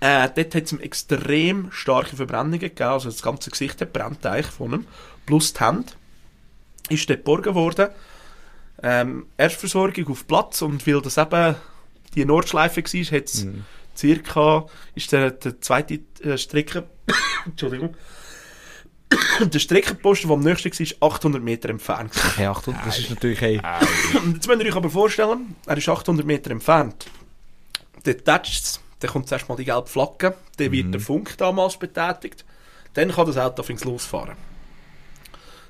Äh, 0.00 0.28
dort 0.34 0.54
hat 0.54 0.64
es 0.64 0.72
extrem 0.74 1.70
starke 1.72 2.14
Verbrennungen 2.14 2.60
gegeben, 2.60 2.90
also 2.90 3.10
das 3.10 3.22
ganze 3.22 3.50
Gesicht 3.50 3.80
hat 3.80 3.92
brennt 3.92 4.24
eigentlich 4.24 4.46
von 4.46 4.72
ihm, 4.72 4.86
plus 5.26 5.52
die 5.52 5.60
Hände. 5.60 5.92
Ist 6.88 7.10
dort 7.10 7.20
geborgen 7.20 7.54
worden. 7.54 7.88
Ähm, 8.82 9.26
Erstversorgung 9.36 10.08
auf 10.08 10.26
Platz 10.26 10.62
und 10.62 10.86
weil 10.86 11.02
das 11.02 11.18
eben 11.18 11.56
die 12.14 12.24
Nordschleife 12.24 12.82
war, 12.82 13.18
hat 13.18 13.24
es 13.24 13.46
circa, 13.96 14.66
ist 14.94 15.10
der, 15.10 15.32
der 15.32 15.60
zweite 15.60 16.00
äh, 16.22 16.38
Strecke, 16.38 16.88
Entschuldigung, 17.44 17.96
der 19.40 19.58
Streckenposten, 19.58 20.28
der 20.28 20.36
am 20.36 20.44
nächsten 20.44 20.70
war, 20.70 21.12
800 21.12 21.42
Meter 21.42 21.70
entfernt. 21.70 22.12
Hey, 22.36 22.46
Achtung, 22.46 22.76
das 22.84 23.00
ist 23.00 23.10
natürlich 23.10 23.40
hey, 23.40 23.60
jetzt 24.32 24.46
müsst 24.46 24.48
ihr 24.48 24.66
euch 24.66 24.76
aber 24.76 24.90
vorstellen, 24.90 25.56
er 25.66 25.76
ist 25.76 25.88
800 25.88 26.24
Meter 26.24 26.52
entfernt. 26.52 27.06
Dort 28.04 28.24
tätscht 28.24 28.64
es, 28.64 28.80
dann 29.00 29.10
kommt 29.10 29.28
zuerst 29.28 29.48
mal 29.48 29.56
die 29.56 29.64
gelbe 29.64 29.86
Flagge, 29.86 30.34
dann 30.56 30.72
wird 30.72 30.92
der 30.92 31.00
Funk 31.00 31.36
damals 31.38 31.76
betätigt, 31.76 32.44
dann 32.94 33.12
kann 33.12 33.26
das 33.26 33.36
Auto 33.36 33.62
anfangs 33.62 33.84
losfahren. 33.84 34.36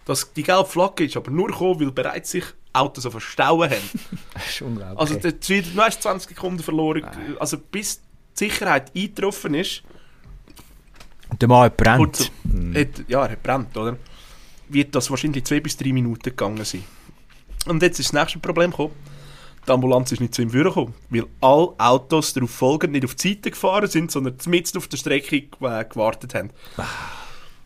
Das, 0.05 0.33
die 0.33 0.43
gelbe 0.43 0.64
Flagge 0.64 1.05
ist 1.05 1.16
aber 1.16 1.31
nur 1.31 1.49
gekommen, 1.49 1.81
weil 1.81 1.91
bereits 1.93 2.31
sich 2.31 2.45
Autos 2.72 3.05
so 3.05 3.11
verstauen 3.11 3.70
haben. 3.70 3.91
das 4.35 4.49
ist 4.49 4.62
unglaublich. 4.62 4.99
Also 4.99 5.16
dort 5.16 5.49
wird 5.49 5.74
nur 5.74 5.85
erst 5.85 6.03
20 6.03 6.31
Sekunden 6.31 6.62
verloren. 6.62 7.05
Also 7.39 7.59
bis 7.59 8.01
die 8.01 8.47
Sicherheit 8.47 8.93
eingetroffen 8.95 9.55
ist, 9.55 9.83
der 11.41 11.49
Mann 11.49 11.64
hat 11.64 11.76
brennt. 11.76 11.99
Kurz, 11.99 12.31
hat, 12.74 13.09
ja, 13.09 13.24
er 13.24 13.33
hat 13.33 13.43
brennt, 13.43 13.76
oder? 13.76 13.99
Wird 14.68 14.95
das 14.95 15.11
wahrscheinlich 15.11 15.45
zwei 15.45 15.61
bis 15.61 15.76
drei 15.76 15.93
Minuten 15.93 16.22
gegangen 16.22 16.64
sein. 16.64 16.85
Und 17.66 17.83
jetzt 17.83 18.01
ist 18.01 18.12
das 18.14 18.20
nächste 18.20 18.39
Problem 18.39 18.70
gekommen. 18.70 18.95
Die 19.69 19.73
Ambulanz 19.73 20.12
ist 20.12 20.21
nicht 20.21 20.35
zu 20.35 20.41
ihm 20.41 20.51
gekommen, 20.51 20.95
weil 21.11 21.27
alle 21.43 21.75
Autos 21.77 22.33
darauf 22.33 22.51
folgend 22.51 22.95
nicht 22.95 23.05
auf 23.05 23.14
die 23.14 23.35
Seite 23.35 23.51
gefahren 23.51 23.87
sind, 23.87 24.11
sondern 24.11 24.37
mitten 24.47 24.79
auf 24.79 24.89
der 24.89 24.97
Strecke 24.97 25.37
äh, 25.37 25.85
gewartet 25.85 26.35
haben. 26.35 26.51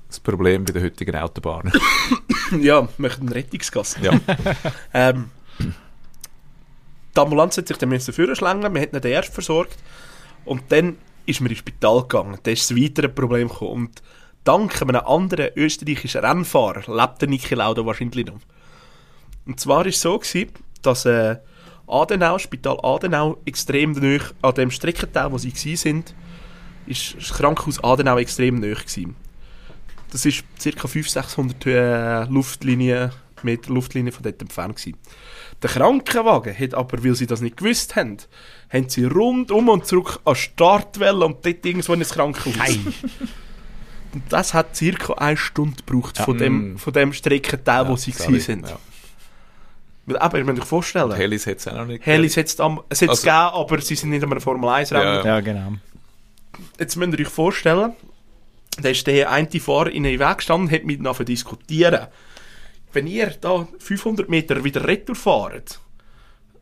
Das 0.09 0.19
Problem 0.19 0.65
bei 0.65 0.73
den 0.73 0.83
heutigen 0.83 1.15
Autobahnen. 1.15 1.73
ja, 2.61 2.89
möchten 2.99 3.23
einen 3.23 3.33
Rettungsgasse. 3.33 4.01
ja. 4.03 4.21
Ähm, 4.95 5.31
die 7.15 7.21
Ambulanz 7.21 7.57
hat 7.59 7.69
sich 7.69 7.77
dann 7.77 7.91
müssen 7.91 8.13
schlängeln, 8.13 8.81
hat 8.81 8.93
ihn 8.93 9.01
dann 9.01 9.13
erst 9.13 9.33
versorgt 9.33 9.79
und 10.45 10.63
dann 10.71 10.97
ist 11.27 11.41
man 11.41 11.51
ins 11.51 11.61
Spital 11.61 12.03
gegangen. 12.03 12.39
Dann 12.43 12.53
ist 12.53 12.71
das 12.71 12.77
weitere 12.77 13.09
Problem 13.11 13.49
gekommen. 13.49 13.73
Und 13.73 14.03
dank 14.45 14.83
einem 14.83 14.97
anderen 14.97 15.51
österreichischen 15.55 16.25
Rennfahrer 16.25 16.83
lebt 16.93 17.21
der 17.21 17.29
Niki 17.29 17.55
Lauda 17.55 17.87
wahrscheinlich 17.87 18.27
noch. 18.27 18.41
Und 19.47 19.61
zwar 19.61 19.79
war 19.79 19.87
es 19.87 20.01
so, 20.01 20.19
gewesen, 20.19 20.51
dass 20.83 21.05
äh, 21.05 21.37
Adenau, 21.93 22.39
Spital 22.39 22.79
Adenau, 22.83 23.39
extrem 23.45 23.93
nahe 23.93 24.21
an 24.43 24.55
dem 24.55 24.71
Streckenteil, 24.71 25.31
wo 25.31 25.39
sie 25.39 25.53
waren, 25.53 26.05
ist 26.87 27.15
das 27.19 27.33
Krankenhaus 27.35 27.83
Adenau 27.85 28.19
extrem 28.19 28.57
nahe 28.61 28.75
gewesen. 28.75 29.15
Das 30.11 30.25
ist 30.27 30.45
ca. 30.63 30.87
500-600 30.89 31.67
äh, 31.67 32.25
Luftlinien, 32.31 33.11
Meter 33.43 33.73
Luftlinie 33.73 34.13
von 34.13 34.23
dort 34.23 34.41
entfernt 34.41 34.77
gewesen. 34.77 34.97
Der 35.63 35.71
Krankenwagen 35.71 36.57
hat 36.59 36.75
aber, 36.75 37.03
weil 37.05 37.15
sie 37.15 37.27
das 37.27 37.41
nicht 37.41 37.57
gewusst 37.57 37.97
haben, 37.97 38.17
haben 38.73 38.89
sie 38.89 39.05
rundum 39.05 39.69
und 39.69 39.87
zurück 39.87 40.21
an 40.25 40.35
Startwelle 40.35 41.25
und 41.25 41.45
dort 41.45 41.65
irgendwo 41.65 41.93
in 41.95 42.01
das 42.01 42.11
Krankenhaus. 42.11 42.77
Und 44.15 44.23
das 44.29 44.53
hat 44.55 44.77
circa 44.77 45.15
eine 45.15 45.37
Stunde 45.37 45.77
gebraucht 45.85 46.19
von, 46.19 46.37
dem, 46.37 46.75
Mm. 46.75 46.79
von 46.79 46.93
dem 46.93 47.13
Streckenteil, 47.13 47.89
wo 47.89 47.97
sie 47.97 48.11
sorry. 48.13 48.41
sind. 48.41 48.69
Ja. 48.69 48.79
Weil, 50.13 50.19
aber 50.19 50.39
ihr 50.39 50.45
müsst 50.45 50.61
euch 50.63 50.67
vorstellen, 50.69 51.13
Helis 51.15 51.47
hat 51.47 51.59
es 51.59 51.69
auch 51.69 51.75
noch 51.75 51.87
nicht 51.87 52.05
Helis 52.07 52.37
hat 52.37 52.47
es 52.47 52.61
am- 52.61 52.83
es 52.89 53.03
Also- 53.03 53.23
gegeben, 53.23 53.37
aber 53.37 53.81
sie 53.81 53.95
sind 53.95 54.11
nicht 54.11 54.23
an 54.25 54.31
einem 54.31 54.41
Formel 54.41 54.69
1 54.71 54.93
Rennen. 54.93 55.05
Ja. 55.05 55.25
ja, 55.25 55.41
genau. 55.41 55.73
Jetzt 56.79 56.97
müsst 56.97 57.13
ihr 57.19 57.21
euch 57.27 57.33
vorstellen, 57.33 57.93
da 58.81 58.89
ist 58.89 59.07
der 59.07 59.31
eine 59.31 59.49
Fahrer 59.61 59.91
in 59.91 60.03
den 60.05 60.19
Weg 60.19 60.37
gestanden 60.39 60.69
und 60.69 60.75
hat 60.75 60.85
miteinander 60.85 61.25
diskutieren. 61.25 62.07
Wenn 62.93 63.07
ihr 63.07 63.29
da 63.41 63.67
500 63.79 64.29
Meter 64.29 64.63
wieder 64.65 64.87
retour 64.87 65.15
fahrt, 65.17 65.81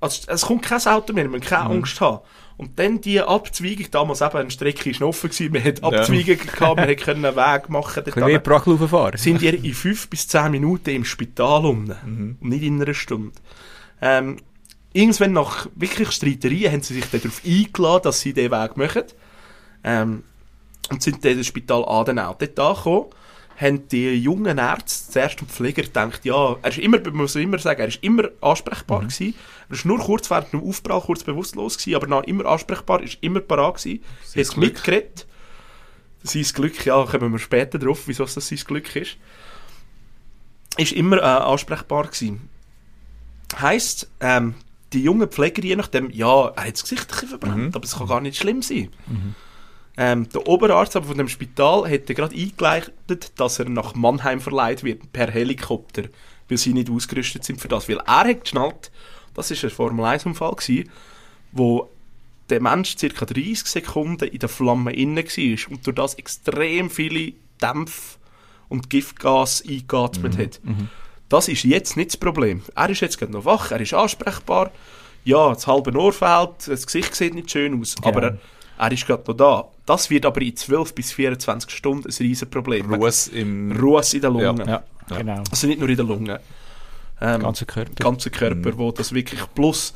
also 0.00 0.22
es 0.28 0.42
kommt 0.42 0.62
kein 0.62 0.80
Auto 0.86 1.12
mehr, 1.12 1.28
man 1.28 1.40
keine 1.40 1.64
Angst 1.70 2.00
haben. 2.00 2.20
Und 2.60 2.78
dann 2.78 3.00
die 3.00 3.18
Abzweigung, 3.22 3.86
damals 3.90 4.20
eben 4.20 4.36
eine 4.36 4.50
Strecke 4.50 4.90
ist 4.90 5.00
offen 5.00 5.30
gewesen, 5.30 5.50
man 5.50 5.64
hat 5.64 5.82
Abzweigungen 5.82 6.46
gehabt, 6.46 6.76
man 6.76 6.90
hat 6.90 6.96
können 6.98 7.24
einen 7.24 7.34
Weg 7.34 7.70
machen. 7.70 8.04
Können 8.04 8.26
wir 8.26 8.38
Brachlaufen 8.38 8.86
fahren? 8.86 9.16
sind 9.16 9.40
ihr 9.40 9.54
in 9.54 9.72
5 9.72 10.10
bis 10.10 10.28
10 10.28 10.50
Minuten 10.50 10.90
im 10.90 11.06
Spital 11.06 11.64
um. 11.64 11.90
Und 12.04 12.42
nicht 12.42 12.62
in 12.62 12.82
einer 12.82 12.92
Stunde. 12.92 13.32
Ähm, 14.02 14.36
irgendwann 14.92 15.32
nach 15.32 15.68
wirklich 15.74 16.10
Streitereien 16.10 16.70
haben 16.70 16.82
sie 16.82 17.00
sich 17.00 17.06
darauf 17.06 17.40
eingeladen, 17.46 18.02
dass 18.02 18.20
sie 18.20 18.34
diesen 18.34 18.50
Weg 18.50 18.76
machen. 18.76 19.04
Ähm, 19.82 20.24
und 20.90 21.02
sind 21.02 21.24
dann 21.24 21.38
ins 21.38 21.46
Spital 21.46 21.82
Adenau. 21.86 22.36
Dort 22.38 22.60
angekommen, 22.60 23.06
haben 23.56 23.88
die 23.88 24.16
jungen 24.16 24.58
Ärzte, 24.58 25.12
zuerst 25.12 25.40
und 25.40 25.50
Pfleger, 25.50 25.82
gedacht, 25.82 26.26
ja, 26.26 26.56
er 26.60 26.70
ist 26.70 26.78
immer, 26.78 26.98
man 27.00 27.14
muss 27.14 27.36
immer 27.36 27.58
sagen, 27.58 27.80
er 27.80 27.88
ist 27.88 28.02
immer 28.02 28.24
ansprechbar 28.42 29.00
gewesen. 29.00 29.34
Er 29.70 29.74
ist 29.74 29.84
nur 29.84 29.98
kurz 30.00 30.28
während 30.30 30.52
dem 30.52 30.62
Aufprall 30.62 31.00
kurz 31.00 31.22
bewusstlos 31.22 31.78
gewesen, 31.78 31.94
aber 31.94 32.06
noch 32.08 32.24
immer 32.24 32.44
ansprechbar, 32.46 33.02
ist 33.02 33.18
immer 33.20 33.40
parat 33.40 33.76
gewesen, 33.76 34.02
Sein 34.24 34.44
hat 34.44 34.54
Glück. 34.54 34.74
mitgeredet. 34.74 35.26
Sein 36.24 36.42
Glück, 36.42 36.84
ja, 36.84 37.04
kommen 37.04 37.32
wir 37.32 37.38
später 37.38 37.78
drauf, 37.78 38.02
wieso 38.06 38.24
das 38.24 38.34
sein 38.34 38.58
Glück 38.58 38.94
ist. 38.96 39.16
Ist 40.76 40.92
immer 40.92 41.18
äh, 41.18 41.20
ansprechbar 41.20 42.08
gewesen. 42.08 42.48
Heisst, 43.60 44.08
ähm, 44.20 44.54
die 44.92 45.02
jungen 45.02 45.28
Pfleger, 45.28 45.62
je 45.62 45.76
nachdem, 45.76 46.10
ja, 46.10 46.48
er 46.48 46.64
hat 46.64 46.74
das 46.74 46.82
Gesicht 46.82 47.10
ein 47.22 47.28
verbrannt, 47.28 47.76
aber 47.76 47.84
es 47.84 47.96
kann 47.96 48.08
gar 48.08 48.20
nicht 48.20 48.36
schlimm 48.38 48.62
sein. 48.62 48.90
Ähm, 49.96 50.28
der 50.30 50.46
Oberarzt 50.48 50.96
aber 50.96 51.06
von 51.06 51.18
dem 51.18 51.28
Spital 51.28 51.86
hätte 51.88 52.14
gerade 52.14 52.34
eingeleitet, 52.34 53.32
dass 53.38 53.58
er 53.60 53.68
nach 53.68 53.94
Mannheim 53.94 54.40
verleiht 54.40 54.82
wird, 54.82 55.12
per 55.12 55.30
Helikopter, 55.30 56.04
weil 56.48 56.58
sie 56.58 56.72
nicht 56.72 56.90
ausgerüstet 56.90 57.44
sind 57.44 57.60
für 57.60 57.68
das. 57.68 57.88
Weil 57.88 57.98
er 57.98 58.24
hat 58.28 58.40
geschnallt, 58.42 58.90
das 59.40 59.50
ist 59.50 59.64
ein 59.64 59.70
Formel-1-Unfall 59.70 60.54
gewesen, 60.54 60.90
wo 61.52 61.88
der 62.50 62.60
Mensch 62.60 62.96
ca. 62.96 63.24
30 63.24 63.66
Sekunden 63.66 64.28
in 64.28 64.38
der 64.38 64.48
Flamme 64.48 64.92
innen 64.92 65.16
war 65.24 65.70
und 65.72 65.86
durch 65.86 65.94
das 65.96 66.14
extrem 66.14 66.90
viele 66.90 67.32
Dämpfe 67.62 68.18
und 68.68 68.90
Giftgas 68.90 69.64
eingeatmet 69.66 70.36
hat. 70.38 70.60
Das 71.28 71.48
ist 71.48 71.64
jetzt 71.64 71.96
nicht 71.96 72.10
das 72.10 72.16
Problem. 72.16 72.62
Er 72.74 72.90
ist 72.90 73.00
jetzt 73.00 73.18
gerade 73.18 73.32
noch 73.32 73.44
wach, 73.44 73.70
er 73.70 73.80
ist 73.80 73.94
ansprechbar. 73.94 74.70
ja, 75.24 75.52
das 75.54 75.66
halbe 75.66 75.96
Ohr 75.96 76.12
fehlt, 76.12 76.66
das 76.66 76.86
Gesicht 76.86 77.14
sieht 77.14 77.34
nicht 77.34 77.50
schön 77.50 77.80
aus, 77.80 77.94
aber 78.02 78.22
er, 78.22 78.38
er 78.78 78.92
ist 78.92 79.06
gerade 79.06 79.22
noch 79.26 79.36
da. 79.36 79.68
Das 79.86 80.10
wird 80.10 80.26
aber 80.26 80.40
in 80.42 80.56
12 80.56 80.94
bis 80.94 81.12
24 81.12 81.70
Stunden 81.70 82.08
ein 82.08 82.14
riesen 82.18 82.50
Problem. 82.50 82.90
Im... 82.90 83.72
Ruhe 83.72 84.02
in 84.12 84.20
den 84.20 84.32
Lungen. 84.32 84.68
Ja, 84.68 84.82
Ja. 85.08 85.16
genau. 85.18 85.42
Also 85.50 85.66
nicht 85.66 85.78
nur 85.80 85.88
in 85.88 85.96
den 85.96 86.06
Lungen. 86.06 86.38
Ähm, 87.20 87.42
Ganzer 87.42 87.66
Körper. 87.66 87.92
ganzen 88.02 88.32
Körper, 88.32 88.78
wo 88.78 88.92
das 88.92 89.12
wirklich 89.12 89.40
plus 89.54 89.92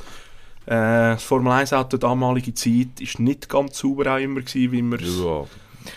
äh, 0.67 0.69
das 1.13 1.23
Formel 1.23 1.51
1 1.53 1.73
Auto 1.73 1.97
damalige 1.97 2.53
Zeit 2.53 2.99
ist 2.99 3.19
nicht 3.19 3.49
ganz 3.49 3.77
sauber 3.79 4.13
auch 4.15 4.17
immer 4.19 4.41
gewesen, 4.41 4.71
wie 4.71 4.81
wir 4.81 4.99
Ja, 5.01 5.45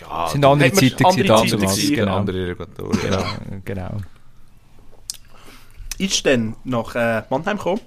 ja 0.01 0.27
sind 0.27 0.45
andere 0.45 0.69
man 0.69 0.77
Zeiten 0.77 1.05
andere 1.05 1.27
Zeiten 1.27 1.27
damals. 1.27 1.51
gewesen, 1.51 1.95
Genau. 1.95 2.15
andere 2.17 2.37
Irrigatoren. 2.37 2.99
Genau, 3.01 3.23
genau. 3.65 3.97
ist 5.97 6.25
dann 6.25 6.55
nach 6.63 6.95
äh, 6.95 7.23
Mannheim 7.29 7.57
gekommen. 7.57 7.81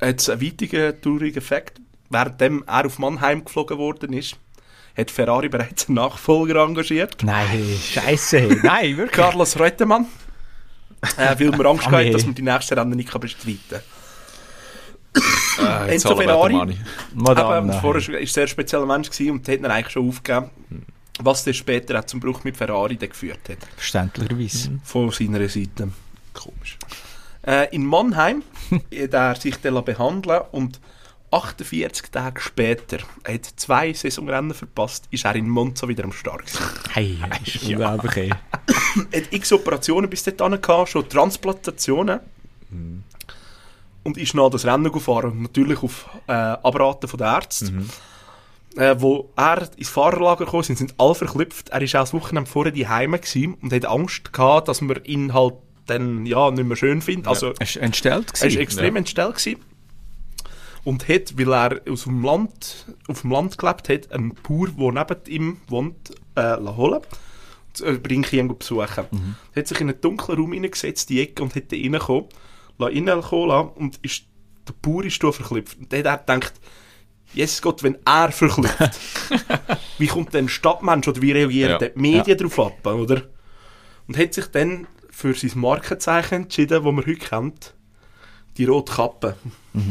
Hat 0.00 0.28
einen 0.30 0.40
weiteren 0.42 1.00
traurigen 1.00 1.38
Effekt. 1.38 1.80
Währenddem 2.10 2.64
er 2.66 2.86
auf 2.86 2.98
Mannheim 2.98 3.44
geflogen 3.44 3.78
worden 3.78 4.12
ist, 4.12 4.36
hat 4.96 5.10
Ferrari 5.10 5.48
bereits 5.48 5.88
einen 5.88 5.96
Nachfolger 5.96 6.62
engagiert. 6.64 7.22
Nein, 7.22 7.46
scheiße. 7.80 8.58
Nein, 8.62 8.96
wirklich. 8.96 9.12
Carlos 9.16 9.58
Reutemann. 9.58 10.06
Äh, 11.16 11.38
weil 11.38 11.50
man 11.50 11.66
Angst 11.66 11.86
hatte, 11.86 11.96
nee. 12.04 12.10
dass 12.10 12.26
man 12.26 12.34
die 12.34 12.42
nächsten 12.42 12.74
Rennen 12.74 12.96
nicht 12.96 13.20
bestreiten 13.20 13.58
kann. 13.70 13.80
Äh, 15.60 15.94
Enzo 15.94 16.16
Ferrari. 16.16 16.54
Eben, 16.54 16.76
vorher 17.18 17.44
war 17.44 18.18
ein 18.18 18.26
sehr 18.26 18.46
spezieller 18.46 18.86
Mensch 18.86 19.10
gewesen 19.10 19.32
und 19.32 19.48
hat 19.48 19.58
ihn 19.58 19.66
eigentlich 19.66 19.92
schon 19.92 20.08
aufgegeben. 20.08 20.50
Was 21.22 21.44
dann 21.44 21.54
später 21.54 21.98
auch 21.98 22.04
zum 22.04 22.20
Bruch 22.20 22.44
mit 22.44 22.56
Ferrari 22.56 22.96
geführt 22.96 23.40
hat. 23.48 23.58
Verständlicherweise. 23.76 24.80
Von 24.84 25.10
seiner 25.10 25.48
Seite. 25.48 25.90
Komisch. 26.32 26.78
Äh, 27.46 27.74
in 27.74 27.84
Mannheim 27.84 28.42
hat 28.70 29.12
er 29.12 29.34
sich 29.34 29.56
dann 29.56 29.84
behandeln 29.84 30.42
und 30.52 30.80
48 31.32 32.10
Tage 32.10 32.40
später, 32.40 32.98
er 33.24 33.34
hat 33.34 33.44
zwei 33.56 33.92
Saisonrennen 33.92 34.52
verpasst, 34.54 35.06
ist 35.10 35.24
er 35.24 35.36
in 35.36 35.48
Monza 35.48 35.86
wieder 35.86 36.04
am 36.04 36.12
Start. 36.12 36.44
Hey, 36.92 37.18
ist 37.44 37.62
unglaublich. 37.62 38.16
ey. 38.16 38.30
Er 39.12 39.20
hat 39.22 39.32
x 39.32 39.52
Operationen 39.52 40.10
bis 40.10 40.24
dahin 40.24 40.60
gehabt, 40.60 40.88
schon 40.90 41.08
Transplantationen. 41.08 42.20
Und 44.02 44.16
ist 44.16 44.34
noch 44.34 44.50
das 44.50 44.64
Rennen 44.64 44.90
gefahren, 44.90 45.42
natürlich 45.42 45.82
auf 45.82 46.08
äh, 46.26 46.32
Abraten 46.32 47.06
von 47.06 47.18
den 47.18 47.26
Ärzten. 47.26 47.90
Äh, 48.76 48.94
wo 48.98 49.30
er 49.36 49.68
ins 49.76 49.88
Fahrerlager 49.88 50.46
kam, 50.46 50.62
sind, 50.62 50.78
sind 50.78 50.94
alle 50.96 51.14
verklüpft. 51.14 51.70
Er 51.70 51.80
war 51.80 51.86
auch 51.86 52.04
das 52.04 52.14
Wochenende 52.14 52.48
vorher 52.48 52.72
die 52.72 52.86
Heime 52.88 53.20
und 53.60 53.72
hat 53.72 53.84
Angst 53.84 54.32
gehabt, 54.32 54.68
dass 54.68 54.80
man 54.80 55.04
ihn 55.04 55.34
halt 55.34 55.54
dann 55.86 56.24
ja, 56.24 56.50
nicht 56.52 56.64
mehr 56.64 56.76
schön 56.76 57.02
findet. 57.02 57.26
Also, 57.26 57.48
Er 57.58 57.62
ist 57.62 57.76
entstellt 57.76 58.32
er 58.40 58.52
war 58.52 58.60
extrem 58.60 58.94
Ja. 58.94 58.98
entstellt 59.00 59.36
gewesen. 59.36 59.60
Und 60.84 61.08
hat, 61.08 61.38
weil 61.38 61.52
er 61.52 61.80
aus 61.90 62.04
dem 62.04 62.22
Land, 62.24 62.86
auf 63.08 63.22
dem 63.22 63.30
Land 63.32 63.58
gelebt 63.58 63.88
hat, 63.88 64.12
einen 64.12 64.34
Bauer, 64.34 64.68
der 64.92 65.04
neben 65.04 65.26
ihm 65.26 65.56
wohnt, 65.68 66.10
äh, 66.34 66.56
holen. 66.56 67.00
Und, 67.78 67.86
äh, 67.86 67.98
bringe 67.98 68.26
ich 68.26 68.32
ihn 68.32 68.48
besuchen. 68.56 69.04
Mhm. 69.10 69.34
Er 69.54 69.60
hat 69.60 69.68
sich 69.68 69.80
in 69.80 69.90
einen 69.90 70.00
dunklen 70.00 70.38
Raum 70.38 70.52
hineingesetzt, 70.52 71.08
die 71.10 71.20
Ecke, 71.20 71.42
und 71.42 71.54
hat 71.54 71.70
lassen 72.78 73.08
reinkommen 73.08 73.48
lassen, 73.48 73.68
und 73.76 73.98
ist, 74.02 74.24
der 74.66 74.74
Bauer 74.82 75.04
ist 75.04 75.22
da 75.22 75.30
verklüpft. 75.32 75.78
Und 75.78 75.92
dann 75.92 76.00
hat 76.04 76.28
er 76.28 76.34
gedacht, 76.36 76.54
Jesus 77.32 77.62
Gott, 77.62 77.82
wenn 77.82 77.96
er 78.04 78.32
verklüpft, 78.32 78.98
wie 79.98 80.06
kommt 80.08 80.34
denn 80.34 80.46
ein 80.46 80.48
Stadtmensch 80.48 81.06
oder 81.06 81.22
wie 81.22 81.32
reagieren 81.32 81.78
Ja. 81.80 81.88
die 81.88 81.98
Medien 81.98 82.36
darauf 82.38 82.58
ab, 82.58 82.86
oder? 82.86 83.22
Und 84.08 84.18
hat 84.18 84.34
sich 84.34 84.46
dann 84.46 84.86
für 85.10 85.34
sein 85.34 85.52
Markenzeichen 85.54 86.42
entschieden, 86.42 86.82
das 86.82 86.92
man 86.92 87.06
heute 87.06 87.14
kennt, 87.14 87.74
die 88.56 88.64
rote 88.64 88.92
Kappe. 88.92 89.36
Das 89.72 89.82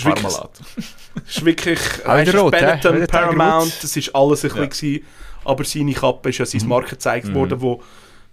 ist 0.00 1.44
wirklich, 1.44 1.78
ist 1.78 1.94
wirklich 2.24 2.34
rot? 2.36 2.52
Benetton, 2.52 3.06
Paramount, 3.06 3.82
das 3.82 3.96
ist 3.96 4.14
alles 4.14 4.44
ein 4.44 4.50
Ja. 4.56 4.64
bisschen, 4.66 5.04
aber 5.44 5.64
seine 5.64 5.92
Kappe 5.92 6.28
ist 6.30 6.38
ja 6.38 6.46
sein 6.46 6.66
Markenzeichen 6.66 7.28
geworden, 7.32 7.60
wo, 7.60 7.82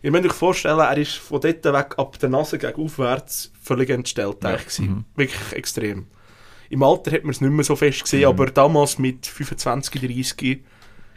ihr 0.02 0.12
müsst 0.12 0.26
euch 0.26 0.34
vorstellen, 0.34 0.80
er 0.80 0.98
ist 0.98 1.14
von 1.16 1.42
dort 1.42 1.64
weg 1.66 1.96
ab 1.98 2.20
der 2.20 2.30
Nase 2.30 2.58
gegen 2.58 2.82
aufwärts 2.84 3.52
völlig 3.62 3.90
entstellt 3.90 4.38
Ja. 4.44 4.56
gewesen. 4.56 5.06
Wirklich 5.16 5.54
extrem. 5.54 6.08
Im 6.70 6.84
Alter 6.84 7.12
hat 7.12 7.24
man 7.24 7.32
es 7.32 7.40
nicht 7.42 7.50
mehr 7.52 7.64
so 7.64 7.76
fest 7.76 8.04
gesehen, 8.04 8.28
aber 8.28 8.48
damals 8.48 9.00
mit 9.00 9.26
25, 9.26 10.02
30 10.02 10.36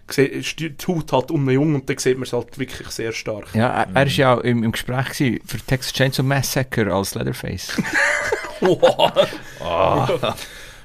gesehen, 0.07 0.32
ist 0.32 0.59
die 0.61 0.74
Haut 0.88 1.12
halt 1.12 1.30
um 1.32 1.44
den 1.46 1.55
Jung 1.55 1.74
und 1.74 1.88
dann 1.90 1.98
sieht 1.98 2.16
man 2.16 2.22
es 2.24 2.32
halt 2.32 2.57
wirklich 2.59 2.88
sehr 2.88 3.12
stark. 3.12 3.48
Ja, 3.55 3.68
er, 3.82 3.94
war 3.94 4.07
ja 4.07 4.34
auch 4.36 4.40
im, 4.40 4.62
im 4.64 4.72
Gespräch 4.72 5.07
gewesen 5.11 5.40
für 5.46 5.59
Texas 5.59 5.92
Chainsaw 5.92 6.22
Massacre 6.24 6.92
als 6.94 7.14
Leatherface. 7.14 7.72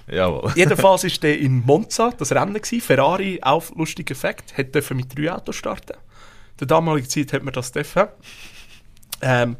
Jawohl. 0.07 0.51
Jedenfalls 0.55 1.03
war 1.03 1.11
der 1.21 1.39
in 1.39 1.65
Monza 1.65 2.11
das 2.17 2.31
Rennen. 2.31 2.53
Gewesen. 2.53 2.81
Ferrari, 2.81 3.39
auch 3.41 3.63
lustiger 3.75 4.11
Effekt, 4.11 4.57
hat 4.57 4.75
dürfen 4.75 4.97
mit 4.97 5.17
drei 5.17 5.31
Autos 5.31 5.55
starten. 5.55 5.93
In 5.93 6.57
der 6.59 6.67
damaligen 6.67 7.09
Zeit 7.09 7.33
hat 7.33 7.43
man 7.43 7.53
das 7.53 7.71
dürfen. 7.71 8.07
Ähm, 9.21 9.57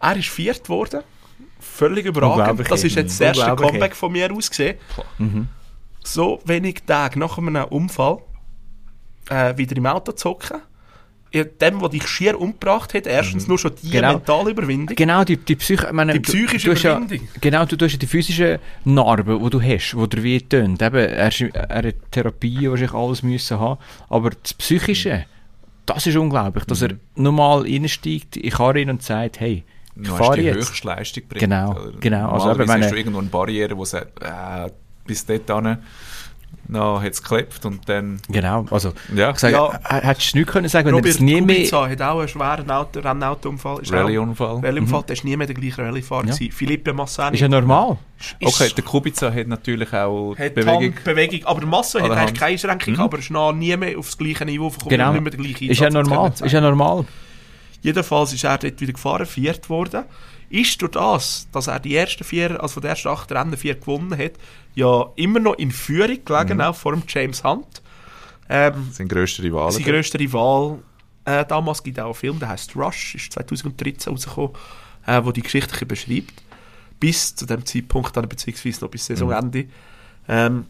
er 0.00 0.16
ist 0.16 0.28
viert 0.28 0.68
worden. 0.68 1.02
Völlig 1.60 2.06
überragend. 2.06 2.70
Das 2.70 2.84
ist 2.84 2.96
jetzt 2.96 3.20
das 3.20 3.36
erste. 3.36 3.56
Comeback 3.56 3.94
von 3.94 4.12
mir 4.12 4.32
aus 4.32 4.50
gesehen. 4.50 4.78
Mhm. 5.18 5.48
So 6.02 6.40
wenig 6.44 6.82
Tage 6.86 7.18
nach 7.18 7.38
einem 7.38 7.64
Unfall 7.64 8.18
äh, 9.28 9.56
wieder 9.56 9.76
im 9.76 9.86
Auto 9.86 10.12
zu 10.12 10.30
hocken. 10.30 10.62
Ja, 11.36 11.44
Dem, 11.44 11.78
der 11.80 11.88
dich 11.90 12.06
schier 12.08 12.40
umgebracht 12.40 12.94
hat, 12.94 13.06
erstens 13.06 13.46
nur 13.46 13.58
schon 13.58 13.72
die 13.82 13.90
Genau. 13.90 14.14
mentale 14.14 14.50
Überwindung. 14.50 14.96
Genau, 14.96 15.22
die, 15.24 15.36
die, 15.36 15.56
Psych 15.56 15.82
ich 15.84 15.92
meine, 15.92 16.14
Die 16.14 16.22
du- 16.22 16.32
psychische 16.32 16.68
du 16.68 16.74
hast 16.74 16.82
ja, 16.82 16.96
Überwindung. 16.96 17.28
Genau, 17.40 17.64
du, 17.64 17.76
du 17.76 17.84
hast 17.84 17.92
ja 17.92 17.98
die 17.98 18.06
physischen 18.06 18.58
Narben, 18.84 19.42
die 19.44 19.50
du 19.50 19.60
hast, 19.60 19.92
die 19.92 20.08
dir 20.08 20.22
weh 20.22 20.40
tun. 20.40 20.78
Eben, 20.80 20.94
er, 20.96 21.28
ist, 21.28 21.40
er 21.40 21.76
hat 21.88 21.94
Therapie 22.10 22.70
wahrscheinlich 22.70 22.94
alles 22.94 23.22
müssen 23.22 23.58
haben. 23.60 23.78
Aber 24.08 24.30
das 24.30 24.54
Psychische, 24.54 25.26
das 25.84 26.06
ist 26.06 26.16
unglaublich, 26.16 26.64
dass 26.64 26.82
er 26.82 26.94
normal 27.14 27.62
reinsteigt 27.62 28.36
in 28.36 28.50
Karren 28.50 28.90
und 28.90 29.02
sagt, 29.02 29.40
hey, 29.40 29.62
ich 29.98 30.02
Du 30.08 30.14
fahre 30.14 30.36
die 30.36 30.42
jetzt. 30.42 30.70
Höchstleistung 30.70 31.24
bringt. 31.28 31.40
Genau, 31.40 31.70
oder? 31.72 31.92
genau. 32.00 32.30
Also 32.30 32.50
eben, 32.52 32.66
meine- 32.66 32.84
hast 32.84 32.92
du 32.92 32.96
irgendwo 32.98 33.18
eine 33.20 33.28
Barriere, 33.28 33.74
die 33.74 33.84
sagt, 33.86 34.22
äh, 34.22 34.70
bis 35.06 35.24
dorthin 35.24 35.78
no, 36.68 37.00
hat 37.00 37.12
es 37.12 37.22
geklebt 37.22 37.64
und 37.64 37.88
dann... 37.88 38.20
Genau, 38.28 38.66
also, 38.70 38.92
Ja, 39.14 39.30
ich 39.30 39.38
sage, 39.38 39.54
Ja. 39.54 39.78
hättest 39.82 40.34
du 40.34 40.38
nichts 40.38 40.52
können 40.52 40.68
sagen, 40.68 40.86
wenn 40.88 40.94
Robert 40.94 41.12
das 41.14 41.20
nie 41.20 41.40
mehr... 41.40 41.56
Kubica 41.56 41.88
hat 41.88 42.02
auch 42.02 42.18
einen 42.20 42.28
schweren 42.28 42.70
Auto, 42.70 43.00
Rennautounfall. 43.00 43.82
Ist 43.82 43.92
Rallye-Unfall. 43.92 44.60
Rallye-Unfall, 44.60 45.02
der 45.04 45.12
ist 45.14 45.24
nie 45.24 45.36
mehr 45.36 45.46
der 45.46 45.54
gleiche 45.56 45.82
Rallye-Fahrer. 45.82 46.26
Ja. 46.26 46.34
Philippe 46.52 46.92
Massani 46.92 47.34
Ist 47.36 47.40
ja 47.40 47.48
normal. 47.48 47.98
Okay, 48.42 48.70
der 48.76 48.84
Kubica 48.84 49.32
hat 49.32 49.46
natürlich 49.46 49.92
auch 49.92 50.34
hat 50.38 50.54
Bewegung... 50.54 50.94
Bewegung. 51.04 51.40
Aber 51.44 51.62
An 51.62 51.72
hat 51.72 51.94
eigentlich 52.10 52.34
keine 52.40 52.52
Einschränkung, 52.52 52.94
Mhm. 52.94 53.00
aber 53.00 53.18
ist 53.18 53.30
noch 53.30 53.52
nie 53.52 53.76
mehr 53.76 53.98
aufs 53.98 54.16
gleiche 54.16 54.44
Niveau 54.44 54.70
gekommen. 54.70 54.90
Genau. 54.90 55.12
Nicht 55.12 55.22
mehr 55.22 55.30
der 55.30 55.40
gleiche 55.40 55.64
Ist 55.66 55.80
ja 55.80 55.86
Einsatz 55.86 56.08
normal. 56.08 56.32
Ist 56.42 56.52
ja 56.52 56.60
normal. 56.60 57.04
Jedenfalls 57.82 58.32
ist 58.32 58.44
er 58.44 58.58
dort 58.58 58.80
wieder 58.80 58.92
gefahren, 58.92 59.26
viert 59.26 59.68
worden. 59.68 60.04
Ist 60.48 60.80
durch 60.80 60.92
das, 60.92 61.48
dass 61.52 61.66
er 61.66 61.80
die 61.80 61.96
ersten 61.96 62.24
vier, 62.24 62.60
also 62.62 62.74
von 62.74 62.82
den 62.82 62.90
ersten 62.90 63.08
acht 63.08 63.30
Rennen 63.32 63.56
vier 63.56 63.74
gewonnen 63.74 64.16
hat, 64.16 64.32
ja 64.74 65.06
immer 65.16 65.40
noch 65.40 65.54
in 65.54 65.70
Führung 65.72 66.24
gelegen, 66.24 66.60
auch 66.60 66.74
vor 66.76 66.92
dem 66.92 67.02
James 67.08 67.42
Hunt. 67.42 67.82
Ähm, 68.48 68.88
Sein 68.92 69.08
grösster 69.08 69.42
Rival. 69.42 69.72
sein 69.72 69.82
grösster 69.82 70.20
Rival. 70.20 70.78
Äh, 71.24 71.44
damals 71.46 71.82
gibt 71.82 71.98
es 71.98 72.02
auch 72.02 72.06
einen 72.08 72.14
Film, 72.14 72.38
der 72.38 72.50
heißt 72.50 72.76
Rush, 72.76 73.16
ist 73.16 73.32
2013 73.32 74.12
rausgekommen, 74.12 74.52
äh, 75.06 75.20
wo 75.24 75.32
die 75.32 75.42
Geschichte 75.42 75.84
beschreibt. 75.84 76.44
Bis 77.00 77.34
zu 77.34 77.44
dem 77.46 77.66
Zeitpunkt, 77.66 78.16
dann, 78.16 78.28
beziehungsweise 78.28 78.84
noch 78.84 78.90
bis 78.90 79.06
Saisonende. 79.06 79.66
Ähm, 80.28 80.66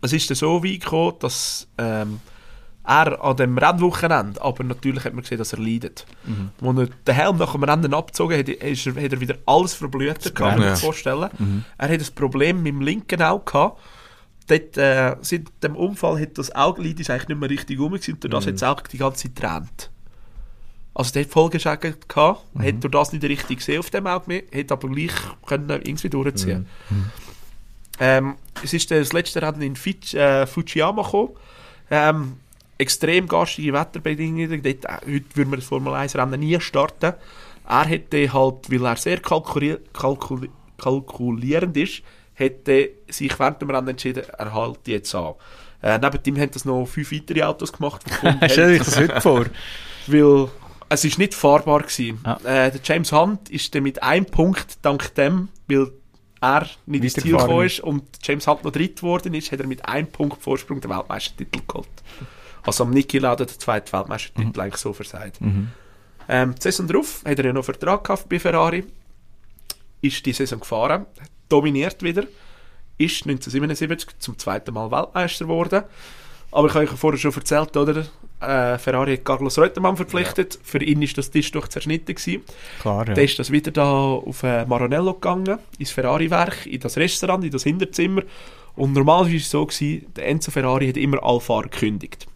es 0.00 0.12
ist 0.12 0.28
dann 0.28 0.36
so 0.36 0.62
weit 0.64 0.80
gekommen, 0.80 1.14
dass 1.20 1.68
ähm, 1.78 2.20
er 2.86 3.22
an 3.24 3.36
dem 3.36 3.58
Rennwochenende, 3.58 4.40
aber 4.40 4.64
natürlich 4.64 5.04
hat 5.04 5.12
man 5.14 5.22
gesehen, 5.22 5.38
dass 5.38 5.52
er 5.52 5.58
leidet. 5.58 6.06
Mhm. 6.24 6.50
Als 6.66 6.78
er 6.78 6.86
den 7.06 7.14
Helm 7.14 7.36
nach 7.38 7.52
dem 7.52 7.64
Rennen 7.64 7.94
abgezogen 7.94 8.38
hat, 8.38 8.48
ist 8.48 8.86
er, 8.86 8.94
hat 8.94 9.12
er 9.12 9.20
wieder 9.20 9.36
alles 9.46 9.74
verblutet, 9.74 10.34
kann 10.34 10.58
man 10.58 10.68
Ja. 10.68 10.76
sich 10.76 10.84
vorstellen. 10.84 11.28
Mhm. 11.38 11.64
Er 11.78 11.88
hat 11.88 12.00
ein 12.00 12.14
Problem 12.14 12.62
mit 12.62 12.72
dem 12.72 12.80
linken 12.80 13.20
Auge 13.22 13.44
gehabt. 13.44 13.80
Dort, 14.48 14.76
äh, 14.76 15.16
seit 15.22 15.42
dem 15.62 15.74
Unfall 15.74 16.20
hat 16.20 16.38
das 16.38 16.54
Augenlid 16.54 17.00
ist 17.00 17.10
eigentlich 17.10 17.28
nicht 17.28 17.40
mehr 17.40 17.50
richtig 17.50 17.80
rum 17.80 17.92
gewesen, 17.92 18.14
und 18.14 18.22
durch 18.24 18.30
das 18.32 18.46
hat 18.46 18.54
das 18.54 18.62
Auge 18.62 18.82
die 18.92 18.98
ganze 18.98 19.24
Zeit 19.24 19.34
getränt. 19.34 19.90
Also 20.94 21.12
der 21.12 21.24
hat 21.24 21.30
Folgeschäden 21.30 21.94
gehabt, 22.08 22.40
hat 22.58 22.74
durch 22.84 22.92
das 22.92 23.12
nicht 23.12 23.24
richtig 23.24 23.58
gesehen 23.58 23.80
auf 23.80 23.90
dem 23.90 24.06
Auge 24.06 24.24
mehr, 24.28 24.42
hat 24.54 24.70
aber 24.72 24.88
gleich 24.88 25.12
können 25.44 25.68
irgendwie 25.68 26.08
durchziehen. 26.08 26.66
Ähm, 27.98 28.36
es 28.62 28.72
ist 28.72 28.90
das 28.90 29.12
letzte 29.12 29.42
Rennen 29.42 29.62
in 29.62 29.76
Fitch, 29.76 30.14
äh, 30.14 30.46
Fujiyama 30.46 31.02
gekommen. 31.02 31.30
Ähm, 31.90 32.36
extrem 32.78 33.26
garstige 33.26 33.72
Wetterbedingungen. 33.72 34.62
Dort, 34.62 34.84
äh, 34.84 35.14
heute 35.14 35.36
würde 35.36 35.50
man 35.50 35.60
das 35.60 35.68
Formel 35.68 35.94
1 35.94 36.16
Rennen 36.16 36.40
nie 36.40 36.60
starten. 36.60 37.14
Er 37.68 37.84
hätte 37.84 38.32
halt, 38.32 38.70
weil 38.70 38.84
er 38.84 38.96
sehr 38.96 39.18
kalkuli 39.18 39.76
kalkuli 39.92 40.50
kalkulierend 40.78 41.76
ist, 41.76 42.02
hätte 42.34 42.90
sich 43.08 43.38
während 43.38 43.62
dem 43.62 43.70
Rennen 43.70 43.88
entschieden, 43.88 44.24
er 44.36 44.54
hält 44.54 44.86
jetzt 44.86 45.14
an. 45.14 45.34
Äh, 45.82 45.98
neben 45.98 46.18
ihm 46.26 46.38
haben 46.38 46.50
das 46.50 46.64
noch 46.64 46.86
fünf 46.86 47.12
weitere 47.12 47.42
Autos 47.42 47.72
gemacht, 47.72 48.04
Stell 48.46 48.72
dir 48.72 48.78
das 48.78 48.98
heute 48.98 49.20
vor. 49.20 49.46
weil 50.06 50.48
es 50.88 51.04
ist 51.04 51.18
nicht 51.18 51.34
fahrbar 51.34 51.82
gewesen. 51.82 52.20
Ja. 52.24 52.36
Äh, 52.44 52.70
der 52.70 52.80
James 52.82 53.12
Hunt 53.12 53.48
ist 53.50 53.74
dann 53.74 53.82
mit 53.82 54.02
einem 54.02 54.26
Punkt 54.26 54.78
dank 54.82 55.14
dem, 55.14 55.48
weil 55.66 55.90
er 56.40 56.66
nicht 56.86 57.04
ins 57.04 57.14
Ziel 57.14 57.36
gekommen 57.36 57.66
ist 57.66 57.80
und 57.80 58.04
James 58.22 58.46
Hunt 58.46 58.64
noch 58.64 58.70
dritt 58.70 58.96
geworden 58.96 59.34
ist, 59.34 59.50
hat 59.50 59.60
er 59.60 59.66
mit 59.66 59.86
einem 59.86 60.06
Punkt 60.06 60.42
Vorsprung 60.42 60.80
den 60.80 60.90
Weltmeistertitel 60.90 61.60
geholt. 61.66 61.88
Also 62.66 62.84
am 62.84 62.90
Niki 62.90 63.18
Lauda 63.18 63.44
den 63.44 63.58
zweiten 63.58 63.92
Weltmeistertitel 63.92 64.60
eigentlich 64.60 64.76
so 64.76 64.92
versagt. 64.92 65.40
Mhm. 65.40 65.70
Ähm, 66.28 66.54
die 66.56 66.62
Saison 66.62 66.86
darauf 66.86 67.22
hat 67.24 67.38
er 67.38 67.46
ja 67.46 67.52
noch 67.52 67.64
Vertrag 67.64 68.04
gehabt 68.04 68.28
bei 68.28 68.38
Ferrari, 68.38 68.84
ist 70.00 70.26
die 70.26 70.32
Saison 70.32 70.60
gefahren, 70.60 71.06
dominiert 71.48 72.02
wieder, 72.02 72.24
ist 72.98 73.22
1977 73.26 74.18
zum 74.18 74.38
zweiten 74.38 74.74
Mal 74.74 74.90
Weltmeister 74.90 75.44
geworden. 75.44 75.84
Aber 76.52 76.68
ich 76.68 76.74
habe 76.74 76.84
euch 76.84 76.90
ja 76.90 76.96
vorher 76.96 77.18
schon 77.18 77.34
erzählt, 77.34 77.76
oder? 77.76 78.06
Äh, 78.40 78.78
Ferrari 78.78 79.16
hat 79.16 79.24
Carlos 79.24 79.58
Reutemann 79.58 79.96
verpflichtet. 79.96 80.58
Für 80.62 80.82
ihn 80.82 81.02
ist 81.02 81.18
das 81.18 81.30
Tisch 81.30 81.50
doch 81.52 81.68
zerschnitten 81.68 82.14
gewesen. 82.14 82.42
Klar, 82.80 83.06
ja. 83.08 83.14
Dann 83.14 83.24
ist 83.24 83.38
das 83.38 83.50
wieder 83.50 83.70
da 83.72 83.84
auf 83.84 84.42
äh, 84.42 84.64
Maranello 84.64 85.14
gegangen, 85.14 85.58
ins 85.78 85.90
Ferrari-Werk, 85.90 86.66
in 86.66 86.80
das 86.80 86.96
Restaurant, 86.96 87.44
in 87.44 87.50
das 87.50 87.64
Hinterzimmer. 87.64 88.22
Und 88.74 88.92
normalerweise 88.92 89.32
war 89.32 89.38
es 89.38 89.50
so, 89.50 89.66
gewesen, 89.66 90.06
der 90.14 90.28
Enzo 90.28 90.50
Ferrari 90.50 90.88
hat 90.88 90.96
immer 90.96 91.22
alle 91.22 91.40
Fahrer 91.40 91.68
gekündigt. 91.68 92.26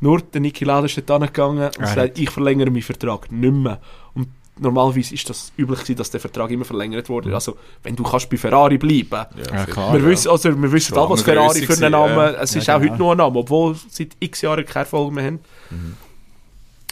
Nur 0.00 0.20
der 0.20 0.40
Niki 0.40 0.64
Lauda 0.64 0.86
ist 0.86 0.96
dort 1.06 1.22
hingegangen 1.22 1.66
und 1.66 1.80
Er 1.80 1.86
sagt, 1.86 2.18
ich 2.18 2.30
verlängere 2.30 2.70
meinen 2.70 2.82
Vertrag 2.82 3.30
nicht 3.30 3.52
mehr. 3.54 3.80
Und 4.14 4.28
normalerweise 4.58 5.14
ist 5.14 5.28
das 5.30 5.52
üblich 5.56 5.80
gewesen, 5.80 5.96
dass 5.96 6.10
der 6.10 6.20
Vertrag 6.20 6.50
immer 6.50 6.64
verlängert 6.64 7.08
wurde. 7.08 7.34
Also, 7.34 7.56
wenn 7.82 7.94
du 7.96 8.02
kannst 8.02 8.28
bei 8.30 8.36
Ferrari 8.36 8.78
bleiben 8.78 9.26
Ja, 9.36 9.56
Ja, 9.58 9.66
klar. 9.66 9.92
wir, 9.94 10.04
wissen, 10.04 10.30
also, 10.30 10.50
wir 10.60 10.72
wissen 10.72 10.96
alle, 10.96 11.10
was 11.10 11.22
Ferrari 11.22 11.60
für 11.62 11.74
einen 11.74 11.92
Namen 11.92 12.16
ja. 12.16 12.42
Es 12.42 12.54
Ja, 12.54 12.60
ist 12.60 12.70
auch 12.70 12.80
genau. 12.80 12.92
heute 12.92 12.98
noch 13.02 13.10
ein 13.12 13.16
Name, 13.18 13.38
obwohl 13.38 13.76
seit 13.88 14.16
x 14.20 14.40
Jahren 14.42 14.64
keine 14.64 14.84
Erfolg 14.84 15.12
mehr 15.12 15.24
haben. 15.26 15.40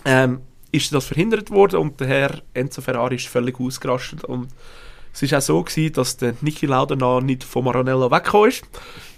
Ähm, 0.05 0.41
ist 0.73 0.93
das 0.95 1.05
verhindert 1.07 1.51
worden 1.51 1.77
und 1.81 2.01
der 2.01 2.07
Herr 2.07 2.43
Enzo 2.55 2.81
Ferrari 2.81 3.17
ist 3.17 3.27
völlig 3.27 3.59
ausgerastet. 3.59 4.25
Und 4.25 4.49
es 5.13 5.23
ist 5.23 5.35
auch 5.35 5.41
so 5.41 5.63
gewesen, 5.63 5.93
dass 5.95 6.17
der 6.17 6.35
Niki 6.41 6.67
Lauda 6.67 6.95
noch 6.95 7.21
nicht 7.21 7.43
von 7.43 7.65
Maranello 7.65 8.11
weggekommen 8.11 8.51
ist, 8.51 8.63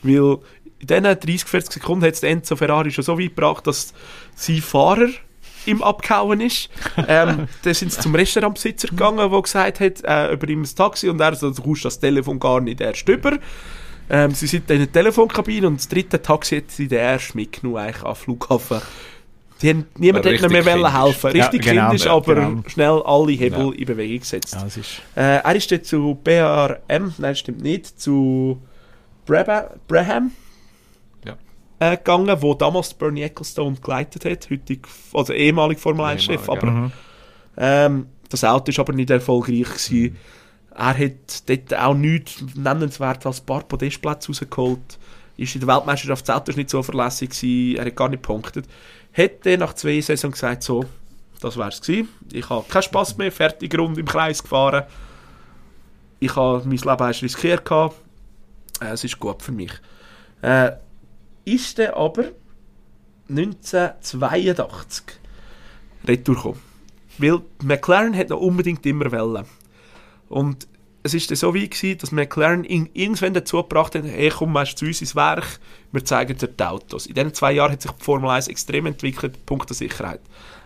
weil 0.03 0.38
in 0.83 0.89
diesen 0.89 1.05
30, 1.05 1.45
40 1.45 1.72
Sekunden 1.74 2.05
hat 2.05 2.14
es 2.14 2.22
Enzo 2.22 2.57
Ferrari 2.57 2.91
schon 2.91 3.05
so 3.05 3.18
weit 3.18 3.37
gebracht, 3.37 3.66
dass 3.66 3.95
sein 4.35 4.61
Fahrer 4.61 5.09
ihm 5.64 5.80
abgehauen 5.80 6.41
ist. 6.41 6.68
ähm, 7.09 7.47
dann 7.62 7.74
sind 7.74 7.93
sie 7.93 8.01
zum 8.01 8.14
Restaurantbesitzer 8.14 8.89
gegangen, 8.89 9.30
der 9.30 9.43
gesagt 9.43 9.78
hat, 9.78 10.05
äh, 10.05 10.33
über 10.33 10.49
ihm 10.49 10.62
ein 10.62 10.68
Taxi 10.74 11.09
und 11.09 11.20
er 11.20 11.37
so, 11.37 11.51
du 11.51 11.62
kommst 11.62 11.85
das 11.85 12.01
Telefon 12.01 12.41
gar 12.41 12.61
nicht 12.61 12.80
erst 12.80 13.09
über. 13.09 13.39
Ähm, 14.11 14.33
sie 14.33 14.49
sind 14.49 14.68
in 14.70 14.78
der 14.78 14.91
Telefonkabine 14.91 15.68
und 15.68 15.78
das 15.78 15.87
dritte 15.89 16.20
Taxi 16.20 16.57
hat 16.57 16.70
sie 16.72 16.89
dann 16.89 16.99
erst 16.99 17.37
mitgenommen 17.37 17.78
eigentlich 17.78 18.03
den 18.03 18.14
Flughafen. 18.16 18.80
Die 19.62 19.68
haben, 19.68 19.87
niemand 19.97 20.26
ihnen 20.26 20.51
mehr 20.51 20.66
wollen 20.66 21.01
helfen. 21.01 21.37
Ja, 21.37 21.45
Richtig 21.45 21.62
genau, 21.62 21.91
kindisch, 21.91 22.07
ja, 22.07 22.12
aber 22.12 22.35
genau. 22.35 22.62
schnell 22.66 23.01
alle 23.05 23.30
Hebel 23.33 23.66
Ja. 23.66 23.72
in 23.72 23.85
Bewegung 23.85 24.18
gesetzt. 24.18 24.55
Ja, 24.55 24.66
ist, 24.66 24.78
Äh, 25.14 25.37
er 25.37 25.55
ist 25.55 25.70
dann 25.70 25.85
zu 25.85 26.18
BRM, 26.24 27.14
nein, 27.18 27.37
stimmt 27.37 27.62
nicht, 27.62 28.01
zu 28.01 28.61
Brabham, 29.24 29.66
Braham 29.87 30.33
Ja. 30.33 30.41
Äh, 31.83 31.97
gegangen, 31.97 32.41
wo 32.41 32.55
damals 32.55 32.95
Bernie 32.95 33.22
Ecclestone 33.22 33.76
geleitet 33.76 34.24
hat, 34.24 34.51
heutig, 34.51 34.87
also 35.12 35.33
ehemalig 35.33 35.78
Formel 35.78 36.05
1-Chef, 36.05 36.43
Ehemalig, 36.43 36.49
aber 36.49 36.70
mhm. 36.70 36.93
ähm, 37.57 38.07
das 38.28 38.45
Auto 38.45 38.70
ist 38.70 38.78
aber 38.78 38.93
nicht 38.93 39.11
erfolgreich 39.11 39.68
gewesen. 39.68 40.16
Er 40.74 40.97
hat 40.99 41.49
dort 41.49 41.74
auch 41.74 41.95
nichts 41.95 42.43
nennenswert 42.55 43.26
als 43.26 43.41
ein 43.41 43.47
paar 43.47 43.62
Podestplätze 43.64 44.28
rausgeholt. 44.28 44.99
Ist 45.37 45.55
in 45.55 45.61
der 45.61 45.74
Weltmeisterschaft 45.74 46.28
das 46.28 46.37
Auto 46.37 46.51
ist 46.51 46.57
nicht 46.57 46.70
so 46.70 46.83
verlässlich 46.83 47.30
gewesen. 47.30 47.76
Er 47.76 47.87
hat 47.87 47.97
gar 47.97 48.09
nicht 48.09 48.22
gepunktet. 48.22 48.66
Hat 49.12 49.45
dann 49.45 49.61
nach 49.61 49.74
zwei 49.74 50.01
Saisons 50.01 50.33
gesagt, 50.33 50.62
so, 50.62 50.85
das 51.41 51.59
wär's 51.59 51.80
gewesen. 51.83 52.09
Ich 52.33 52.49
habe 52.49 52.64
keinen 52.68 52.83
Spass 52.83 53.16
mehr, 53.18 53.33
fertig 53.33 53.76
rund 53.76 53.99
im 53.99 54.07
Kreis 54.07 54.43
gefahren. 54.43 54.85
Ich 56.20 56.35
habe 56.37 56.62
mein 56.64 56.78
Leben 56.78 57.05
riskiert 57.05 57.64
gehabt. 57.64 57.97
Äh, 58.80 58.93
es 58.93 59.05
ist 59.05 59.18
gut 59.18 59.43
für 59.43 59.53
mich. 59.53 59.72
Äh, 60.41 60.72
ist 61.45 61.78
dann 61.78 61.95
aber 61.95 62.24
1982 63.28 65.05
retour 66.07 66.34
gekommen. 66.34 66.61
Weil 67.18 67.40
McLaren 67.62 68.16
hat 68.16 68.30
noch 68.30 68.40
unbedingt 68.40 68.84
immer 68.86 69.11
wollen. 69.12 69.45
Und 70.28 70.66
es 71.03 71.14
ist 71.14 71.30
dann 71.30 71.36
so 71.36 71.55
weit 71.55 71.72
gewesen, 71.72 71.99
dass 71.99 72.12
McLaren 72.12 72.64
ihn 72.64 72.88
irgendwann 72.93 73.34
dazu 73.34 73.57
gebracht 73.59 73.95
hat, 73.95 74.05
hey 74.05 74.30
komm, 74.30 74.55
weißt, 74.55 74.78
zu 74.78 74.86
uns 74.86 75.01
ins 75.01 75.16
Werk, 75.16 75.59
wir 75.90 76.05
zeigen 76.05 76.38
dir 76.38 76.47
die 76.47 76.64
Autos. 76.64 77.07
In 77.07 77.14
diesen 77.14 77.34
zwei 77.34 77.53
Jahren 77.53 77.72
hat 77.72 77.82
sich 77.82 77.90
die 77.90 78.05
Formel 78.05 78.30
1 78.30 78.49
extrem 78.49 78.86
entwickelt, 78.86 79.45
Punkt 79.45 79.68
der 79.68 79.76
Sicherheit. 79.76 80.20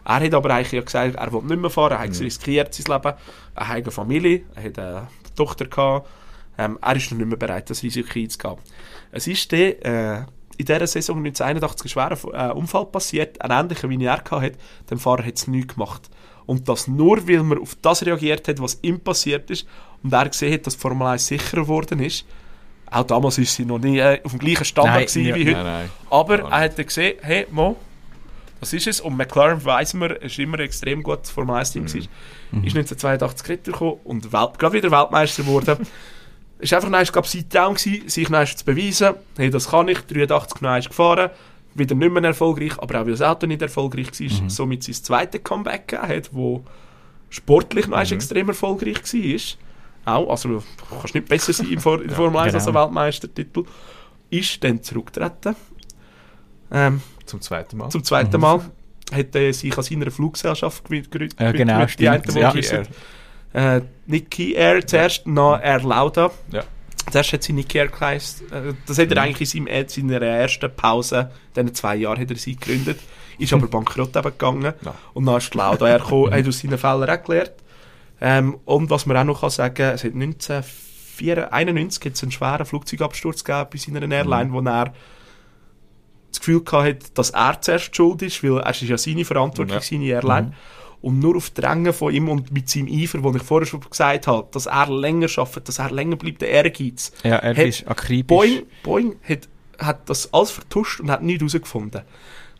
Er 0.04 0.20
hat 0.20 0.34
aber 0.34 0.50
eigentlich 0.50 0.72
ja 0.72 0.82
gesagt, 0.82 1.16
er 1.16 1.32
will 1.32 1.42
nicht 1.42 1.60
mehr 1.60 1.70
fahren, 1.70 1.92
er 1.92 1.98
hat 2.00 2.20
riskiert 2.20 2.74
sein 2.74 2.94
Leben, 2.94 3.16
er 3.54 3.68
hat 3.68 3.76
eine 3.76 3.90
Familie, 3.90 4.42
er 4.54 4.64
hat 4.64 4.78
eine 4.78 5.08
Tochter 5.34 5.66
gehabt, 5.66 6.08
ähm, 6.58 6.78
er 6.80 6.96
ist 6.96 7.10
noch 7.10 7.18
nicht 7.18 7.28
mehr 7.28 7.38
bereit, 7.38 7.68
das 7.70 7.82
Risiko 7.82 8.18
einzugehen. 8.18 8.58
Es 9.10 9.26
ist 9.26 9.50
dann, 9.50 9.60
äh, 9.60 10.24
in 10.58 10.64
dieser 10.66 10.86
Saison 10.86 11.18
1981 11.18 11.84
ein 11.86 11.88
schwerer 11.88 12.50
äh, 12.50 12.52
Unfall 12.52 12.86
passiert, 12.86 13.40
ein 13.40 13.50
ähnlicher 13.50 13.88
wie 13.88 14.04
er 14.04 14.12
hatte, 14.16 14.52
dem 14.90 14.98
Fahrer 14.98 15.24
hat 15.24 15.36
es 15.36 15.46
nichts 15.46 15.74
gemacht. 15.74 16.08
Und 16.46 16.68
das 16.68 16.86
nur, 16.86 17.26
weil 17.28 17.42
man 17.42 17.58
auf 17.58 17.76
das 17.82 18.04
reagiert 18.06 18.46
hat, 18.48 18.60
was 18.60 18.78
ihm 18.82 19.00
passiert 19.00 19.50
ist 19.50 19.66
und 20.02 20.12
er 20.12 20.28
gesehen 20.28 20.52
hat, 20.54 20.66
dass 20.66 20.74
Formel 20.76 21.06
1 21.08 21.26
sicherer 21.26 21.62
geworden 21.62 21.98
ist. 22.00 22.24
Auch 22.88 23.02
damals 23.04 23.38
ist 23.38 23.54
sie 23.54 23.64
noch 23.64 23.78
nie 23.80 23.98
äh, 23.98 24.20
auf 24.22 24.30
dem 24.30 24.38
gleichen 24.38 24.64
Standard 24.64 25.12
Nein, 25.14 25.24
wie 25.24 25.32
heute. 25.32 25.52
Nein, 25.52 25.64
nein. 25.64 25.90
Aber 26.08 26.38
er 26.38 26.60
hat 26.60 26.76
gesehen, 26.76 27.18
hey, 27.20 27.46
Mo, 27.50 27.76
das 28.60 28.72
ist 28.72 28.86
es. 28.86 29.00
Und 29.00 29.16
McLaren, 29.16 29.64
weiss 29.64 29.92
man, 29.92 30.12
ist 30.12 30.38
immer 30.38 30.58
ein 30.58 30.64
extrem 30.64 31.02
gutes 31.02 31.30
Formel 31.30 31.56
1-Team 31.56 31.82
Mhm. 31.82 31.86
gewesen. 31.88 32.08
Ist 32.62 32.76
1982 32.76 33.48
Ritter 33.48 33.72
gekommen 33.72 33.98
und 34.04 34.32
Welt, 34.32 34.58
gerade 34.58 34.74
wieder 34.74 34.90
Weltmeister 34.92 35.42
geworden. 35.42 35.78
ist 36.58 36.72
einfach 36.72 36.88
nein, 36.88 37.02
ich 37.02 37.12
glaube, 37.12 37.28
sein 37.28 37.48
Traum 37.48 37.74
gewesen, 37.74 38.08
sich 38.08 38.28
zu 38.56 38.64
beweisen. 38.64 39.14
Hey, 39.36 39.50
das 39.50 39.68
kann 39.70 39.88
ich. 39.88 39.98
83 40.00 40.60
nein, 40.60 40.80
ist 40.80 40.88
gefahren. 40.88 41.30
Wieder 41.74 41.94
nicht 41.94 42.10
mehr 42.12 42.22
erfolgreich, 42.24 42.72
aber 42.78 43.00
auch 43.00 43.04
weil 43.04 43.12
das 43.12 43.20
Auto 43.22 43.46
nicht 43.46 43.60
erfolgreich 43.60 44.08
war. 44.18 44.42
Mhm. 44.42 44.48
Somit 44.50 44.82
sein 44.84 44.94
zweites 44.94 45.44
Comeback 45.44 45.88
gegeben 45.88 46.08
hat, 46.08 46.30
wo 46.32 46.64
sportlich 47.28 47.86
noch 47.86 47.98
Mhm. 48.02 48.12
extrem 48.12 48.48
erfolgreich 48.48 48.96
war. 50.04 50.14
Auch, 50.18 50.30
also 50.30 50.48
du 50.48 50.62
kannst 51.00 51.14
nicht 51.14 51.28
besser 51.28 51.52
sein 51.52 51.68
in 51.68 51.80
For- 51.80 52.00
in 52.00 52.08
der 52.08 52.16
Formel 52.16 52.40
1 52.40 52.54
als 52.54 52.66
ein 52.66 52.72
genau. 52.72 52.84
Weltmeistertitel. 52.86 53.64
Ist 54.30 54.62
dann 54.64 54.82
zurückgetreten. 54.82 55.54
Ähm, 56.70 57.02
Zum 57.26 57.40
zweiten 57.40 57.76
Mal. 57.76 57.90
zum 57.90 58.02
zweiten 58.02 58.40
Mal 58.40 58.60
hat 59.12 59.34
er 59.36 59.52
sich 59.52 59.76
an 59.76 59.84
seiner 59.84 60.10
Fluggesellschaft 60.10 60.84
gegründet. 60.88 61.38
Ja, 61.38 61.52
genau, 61.52 61.84
die 61.84 61.92
stimmt. 61.92 62.08
einen, 62.10 62.22
die 62.22 62.40
Ja. 62.40 62.82
Äh, 63.52 63.80
Niki 64.06 64.54
Air 64.54 64.86
zuerst, 64.86 65.22
dann 65.26 65.60
Air 65.60 65.80
Lauda. 65.82 66.30
Ja. 66.52 66.62
Zuerst 67.10 67.32
hat 67.32 67.42
sie 67.42 67.52
Niki 67.52 67.78
Air 67.78 67.88
geheißen. 67.88 68.52
Äh, 68.52 68.74
das 68.86 68.98
hat 68.98 69.10
er 69.10 69.22
eigentlich 69.22 69.54
in 69.54 69.66
seinem, 69.66 69.88
seiner 69.88 70.22
ersten 70.26 70.74
Pause, 70.74 71.30
in 71.54 71.64
diesen 71.64 71.74
zwei 71.74 71.96
Jahren 71.96 72.20
hat 72.20 72.30
er 72.30 72.36
sie 72.36 72.56
gegründet. 72.56 72.98
Ist 73.38 73.52
aber 73.52 73.66
bankrott 73.68 74.16
eben 74.16 74.22
gegangen. 74.30 74.72
Ja. 74.84 74.94
Und 75.14 75.26
dann 75.26 75.36
ist 75.38 75.54
Lauda 75.54 75.96
gekommen, 75.98 76.32
hat 76.32 76.46
aus 76.48 76.58
seinen 76.58 76.78
Fehlern 76.78 77.10
auch 77.10 77.22
gelernt. 77.22 77.52
Ähm, 78.20 78.58
und 78.64 78.88
was 78.90 79.04
man 79.06 79.16
auch 79.18 79.24
noch 79.24 79.40
kann 79.42 79.50
sagen 79.50 79.82
es 79.94 80.02
hat 80.02 80.14
1991 80.14 82.04
hat 82.04 82.14
es 82.14 82.22
einen 82.22 82.32
schweren 82.32 82.66
Flugzeugabsturz 82.66 83.44
gegeben 83.44 83.68
bei 83.70 83.78
seiner 83.78 84.10
Airline, 84.10 84.52
wo 84.52 84.60
er 84.60 84.92
das 86.30 86.40
Gefühl 86.40 86.62
gehabt, 86.64 87.16
dass 87.18 87.30
er 87.30 87.60
zuerst 87.60 87.94
schuld 87.94 88.22
ist, 88.22 88.42
weil 88.42 88.62
es 88.66 88.82
ist 88.82 88.88
ja 88.88 88.98
seine 88.98 89.24
Verantwortung, 89.24 89.74
Ja. 89.74 89.80
seine 89.80 90.04
Airline. 90.06 90.54
Und 91.06 91.20
nur 91.20 91.36
auf 91.36 91.50
Drängen 91.50 91.92
von 91.92 92.12
ihm 92.12 92.28
und 92.28 92.50
mit 92.50 92.68
seinem 92.68 92.88
Eifer, 92.88 93.18
den 93.18 93.36
ich 93.36 93.42
vorher 93.44 93.64
schon 93.64 93.78
gesagt 93.78 94.26
habe, 94.26 94.48
dass 94.50 94.66
er 94.66 94.90
länger 94.90 95.28
schafft, 95.28 95.68
dass 95.68 95.78
er 95.78 95.92
länger 95.92 96.16
bleibt, 96.16 96.42
der 96.42 96.48
Ehrgeiz. 96.48 97.12
ja, 97.22 97.36
er 97.36 97.56
ist 97.64 97.86
akribisch. 97.86 98.26
Boeing, 98.26 98.62
Boeing 98.82 99.16
hat, 99.22 99.48
hat 99.78 100.10
das 100.10 100.34
alles 100.34 100.50
vertuscht 100.50 100.98
und 100.98 101.08
hat 101.08 101.22
nichts 101.22 101.42
herausgefunden. 101.42 102.02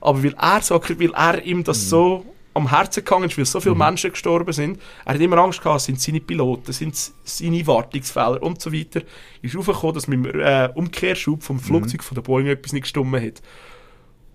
Aber 0.01 0.22
weil 0.22 0.36
er, 0.40 0.62
so, 0.62 0.80
weil 0.80 1.12
er 1.12 1.42
ihm 1.42 1.64
das 1.64 1.90
so 1.90 2.24
am 2.55 2.70
Herzen 2.70 3.05
gegangen 3.05 3.28
ist, 3.28 3.36
weil 3.36 3.47
so 3.47 3.61
viele 3.61 3.74
Menschen 3.74 4.12
gestorben 4.12 4.53
sind, 4.53 4.78
er 5.05 5.14
hat 5.14 5.20
immer 5.20 5.38
Angst 5.38 5.61
gehabt, 5.61 5.80
sind 5.80 6.01
seine 6.01 6.20
Piloten, 6.20 6.72
sind 6.72 6.97
seine 7.24 7.66
Wartungsfehler 7.66 8.40
und 8.40 8.62
so 8.62 8.72
weiter, 8.72 9.03
ist 9.42 9.57
aufgekommen, 9.57 9.94
dass 9.94 10.07
mit 10.07 10.24
dem 10.24 10.40
äh, 10.40 10.68
Umkehrschub 10.72 11.42
vom 11.42 11.59
Flugzeug 11.59 12.05
von 12.05 12.14
der 12.14 12.22
Boeing 12.22 12.47
etwas 12.47 12.72
nicht 12.72 12.82
gestummen 12.82 13.20
hat. 13.20 13.42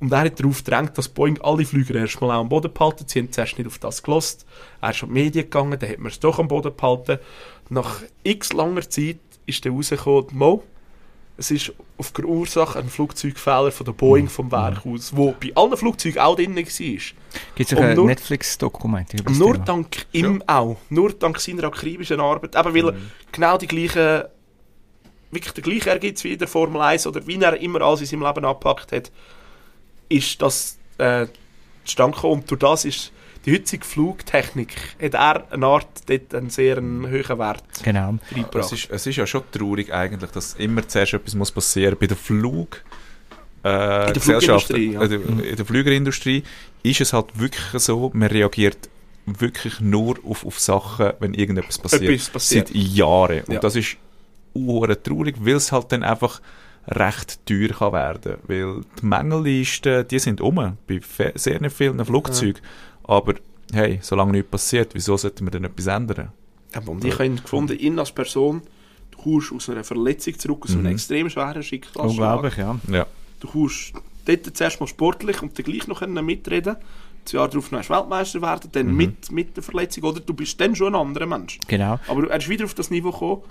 Und 0.01 0.11
er 0.11 0.21
hat 0.21 0.39
darauf 0.39 0.63
gedrängt, 0.63 0.97
dass 0.97 1.07
Boeing 1.07 1.39
alle 1.41 1.63
Flüger 1.63 1.93
erstmal 1.95 2.31
auch 2.31 2.41
am 2.41 2.49
Boden 2.49 2.73
behalten. 2.73 3.05
Sie 3.07 3.19
haben 3.19 3.31
zuerst 3.31 3.57
nicht 3.57 3.67
auf 3.67 3.77
das 3.77 4.01
gelost. 4.01 4.45
Er 4.81 4.89
ist 4.89 5.03
an 5.03 5.09
die 5.09 5.13
Medien 5.13 5.45
gegangen, 5.45 5.77
dann 5.79 5.89
hat 5.89 5.99
man 5.99 6.07
es 6.11 6.19
doch 6.19 6.39
am 6.39 6.47
Boden 6.47 6.75
behalten. 6.75 7.19
Nach 7.69 8.01
x 8.23 8.51
langer 8.51 8.81
Zeit 8.89 9.19
ist 9.45 9.63
dann 9.63 9.73
rausgekommen, 9.75 10.25
Mo, 10.33 10.63
es 11.37 11.51
ist 11.51 11.71
auf 11.97 12.11
der 12.11 12.25
Ursache 12.25 12.79
ein 12.79 12.89
Flugzeugfehler 12.89 13.71
von 13.71 13.85
der 13.85 13.93
Boeing 13.93 14.27
vom 14.27 14.51
Werk 14.51 14.85
aus, 14.85 15.15
wo 15.15 15.33
bei 15.39 15.51
allen 15.55 15.77
Flugzeugen 15.77 16.19
auch 16.19 16.35
drin 16.35 16.55
war. 16.55 16.63
Gibt 16.63 17.71
es 17.71 17.73
ein 17.77 17.95
nur- 17.95 18.05
Netflix-Dokument 18.07 19.13
über 19.13 19.23
das 19.23 19.37
Nur 19.37 19.53
Thema? 19.53 19.65
dank 19.65 20.05
ihm 20.11 20.43
auch. 20.47 20.77
Nur 20.89 21.13
dank 21.13 21.39
seiner 21.39 21.63
akribischen 21.65 22.19
Arbeit. 22.19 22.55
Eben 22.55 22.75
weil 22.75 22.89
er 22.93 22.95
genau 23.31 23.57
die 23.57 23.67
gleichen, 23.67 24.23
wirklich 25.31 25.53
der 25.53 25.63
gleiche 25.63 25.89
Ehrgeiz 25.89 26.23
wie 26.23 26.33
in 26.33 26.39
der 26.39 26.47
Formel 26.47 26.81
1 26.81 27.07
oder 27.07 27.25
wie 27.25 27.39
er 27.39 27.55
immer 27.61 27.81
alles 27.81 28.01
in 28.01 28.07
seinem 28.07 28.23
Leben 28.23 28.45
angepackt 28.45 28.91
hat, 28.91 29.11
ist 30.11 30.41
das 30.41 30.77
äh, 30.97 31.27
zustande 31.85 32.15
gekommen. 32.15 32.41
Und 32.41 32.51
durch 32.51 32.59
das 32.59 32.85
ist 32.85 33.11
die 33.45 33.53
heutige 33.53 33.83
Flugtechnik 33.85 34.75
hat 35.01 35.13
er 35.15 35.51
eine 35.51 35.65
Art, 35.65 35.87
dort 36.07 36.35
einen 36.35 36.49
sehr 36.51 36.77
einen 36.77 37.07
hohen 37.09 37.39
Wert 37.39 37.63
Genau. 37.83 38.19
Es 38.53 38.71
ist, 38.71 38.89
es 38.91 39.07
ist 39.07 39.15
ja 39.15 39.25
schon 39.25 39.41
traurig 39.51 39.91
eigentlich, 39.91 40.29
dass 40.31 40.53
immer 40.55 40.87
zuerst 40.87 41.13
etwas 41.15 41.33
muss 41.33 41.51
passieren 41.51 41.97
bei 41.99 42.05
der 42.05 42.17
Flug 42.17 42.83
äh, 43.63 43.69
In 43.69 44.05
der 44.05 44.13
Gesellschaft, 44.13 44.67
Flugindustrie, 44.67 44.93
ja. 44.93 45.01
äh, 45.01 45.09
der- 45.09 45.49
in 45.51 45.55
der 45.55 45.65
Flügerindustrie 45.65 46.43
ist 46.83 47.01
es 47.01 47.13
halt 47.13 47.27
wirklich 47.39 47.81
so, 47.81 48.11
man 48.13 48.27
reagiert 48.29 48.89
wirklich 49.25 49.79
nur 49.79 50.17
auf, 50.23 50.45
auf 50.45 50.59
Sachen, 50.59 51.13
wenn 51.19 51.33
irgendetwas 51.33 51.77
passiert. 51.79 52.03
Etwas 52.03 52.29
passiert. 52.29 52.67
Seit 52.67 52.75
Jahren. 52.75 53.41
Und 53.45 53.53
Ja. 53.55 53.59
das 53.59 53.75
ist 53.75 53.97
traurig, 55.03 55.35
weil 55.39 55.55
es 55.55 55.71
halt 55.71 55.91
dann 55.91 56.03
einfach 56.03 56.41
recht 56.87 57.45
teuer 57.45 57.69
kann 57.69 57.93
werden. 57.93 58.37
Weil 58.47 58.81
die 59.01 59.05
Mängellisten, 59.05 60.07
die 60.07 60.19
sind 60.19 60.41
um, 60.41 60.77
bei 60.87 60.99
sehr 61.35 61.69
vielen 61.71 62.03
Flugzeugen. 62.05 62.61
Aber 63.03 63.35
hey, 63.73 63.99
solange 64.01 64.31
nichts 64.33 64.49
passiert, 64.51 64.93
wieso 64.93 65.17
sollten 65.17 65.45
wir 65.45 65.51
denn 65.51 65.63
etwas 65.65 65.87
ändern? 65.87 66.29
Ja, 66.73 66.81
und 66.85 67.03
ich 67.03 67.13
habe 67.13 67.25
ihn 67.25 67.35
gefunden, 67.37 67.77
ihn 67.77 67.99
als 67.99 68.11
Person, 68.11 68.61
du 69.11 69.17
kommst 69.17 69.51
aus 69.51 69.69
einer 69.69 69.83
Verletzung 69.83 70.37
zurück, 70.39 70.63
aus 70.63 70.71
einem 70.71 70.83
Mhm. 70.83 70.91
extrem 70.91 71.29
schweren 71.29 71.61
Schicksalsschlag. 71.63 72.09
Unglaublich, 72.09 72.57
ja. 72.57 72.79
Ja. 72.89 73.05
Du 73.39 73.47
kommst 73.47 73.93
dort 74.25 74.55
zuerst 74.55 74.79
mal 74.79 74.87
sportlich 74.87 75.41
und 75.41 75.57
dann 75.57 75.65
gleich 75.65 75.87
noch 75.87 75.99
können 75.99 76.25
mitreden 76.25 76.77
Das 77.23 77.33
Jahr 77.33 77.47
darauf 77.47 77.71
noch 77.71 77.87
Weltmeister 77.87 78.41
werden, 78.41 78.69
dann 78.71 78.87
Mhm. 78.87 78.95
mit, 78.97 79.31
mit 79.31 79.55
der 79.55 79.61
Verletzung, 79.61 80.05
oder? 80.05 80.19
Du 80.21 80.33
bist 80.33 80.59
dann 80.59 80.75
schon 80.75 80.95
ein 80.95 80.99
anderer 81.01 81.27
Mensch. 81.27 81.59
Genau. 81.67 81.99
Aber 82.07 82.27
er 82.29 82.37
ist 82.39 82.49
wieder 82.49 82.65
auf 82.65 82.73
das 82.73 82.89
Niveau 82.89 83.11
gekommen. 83.11 83.41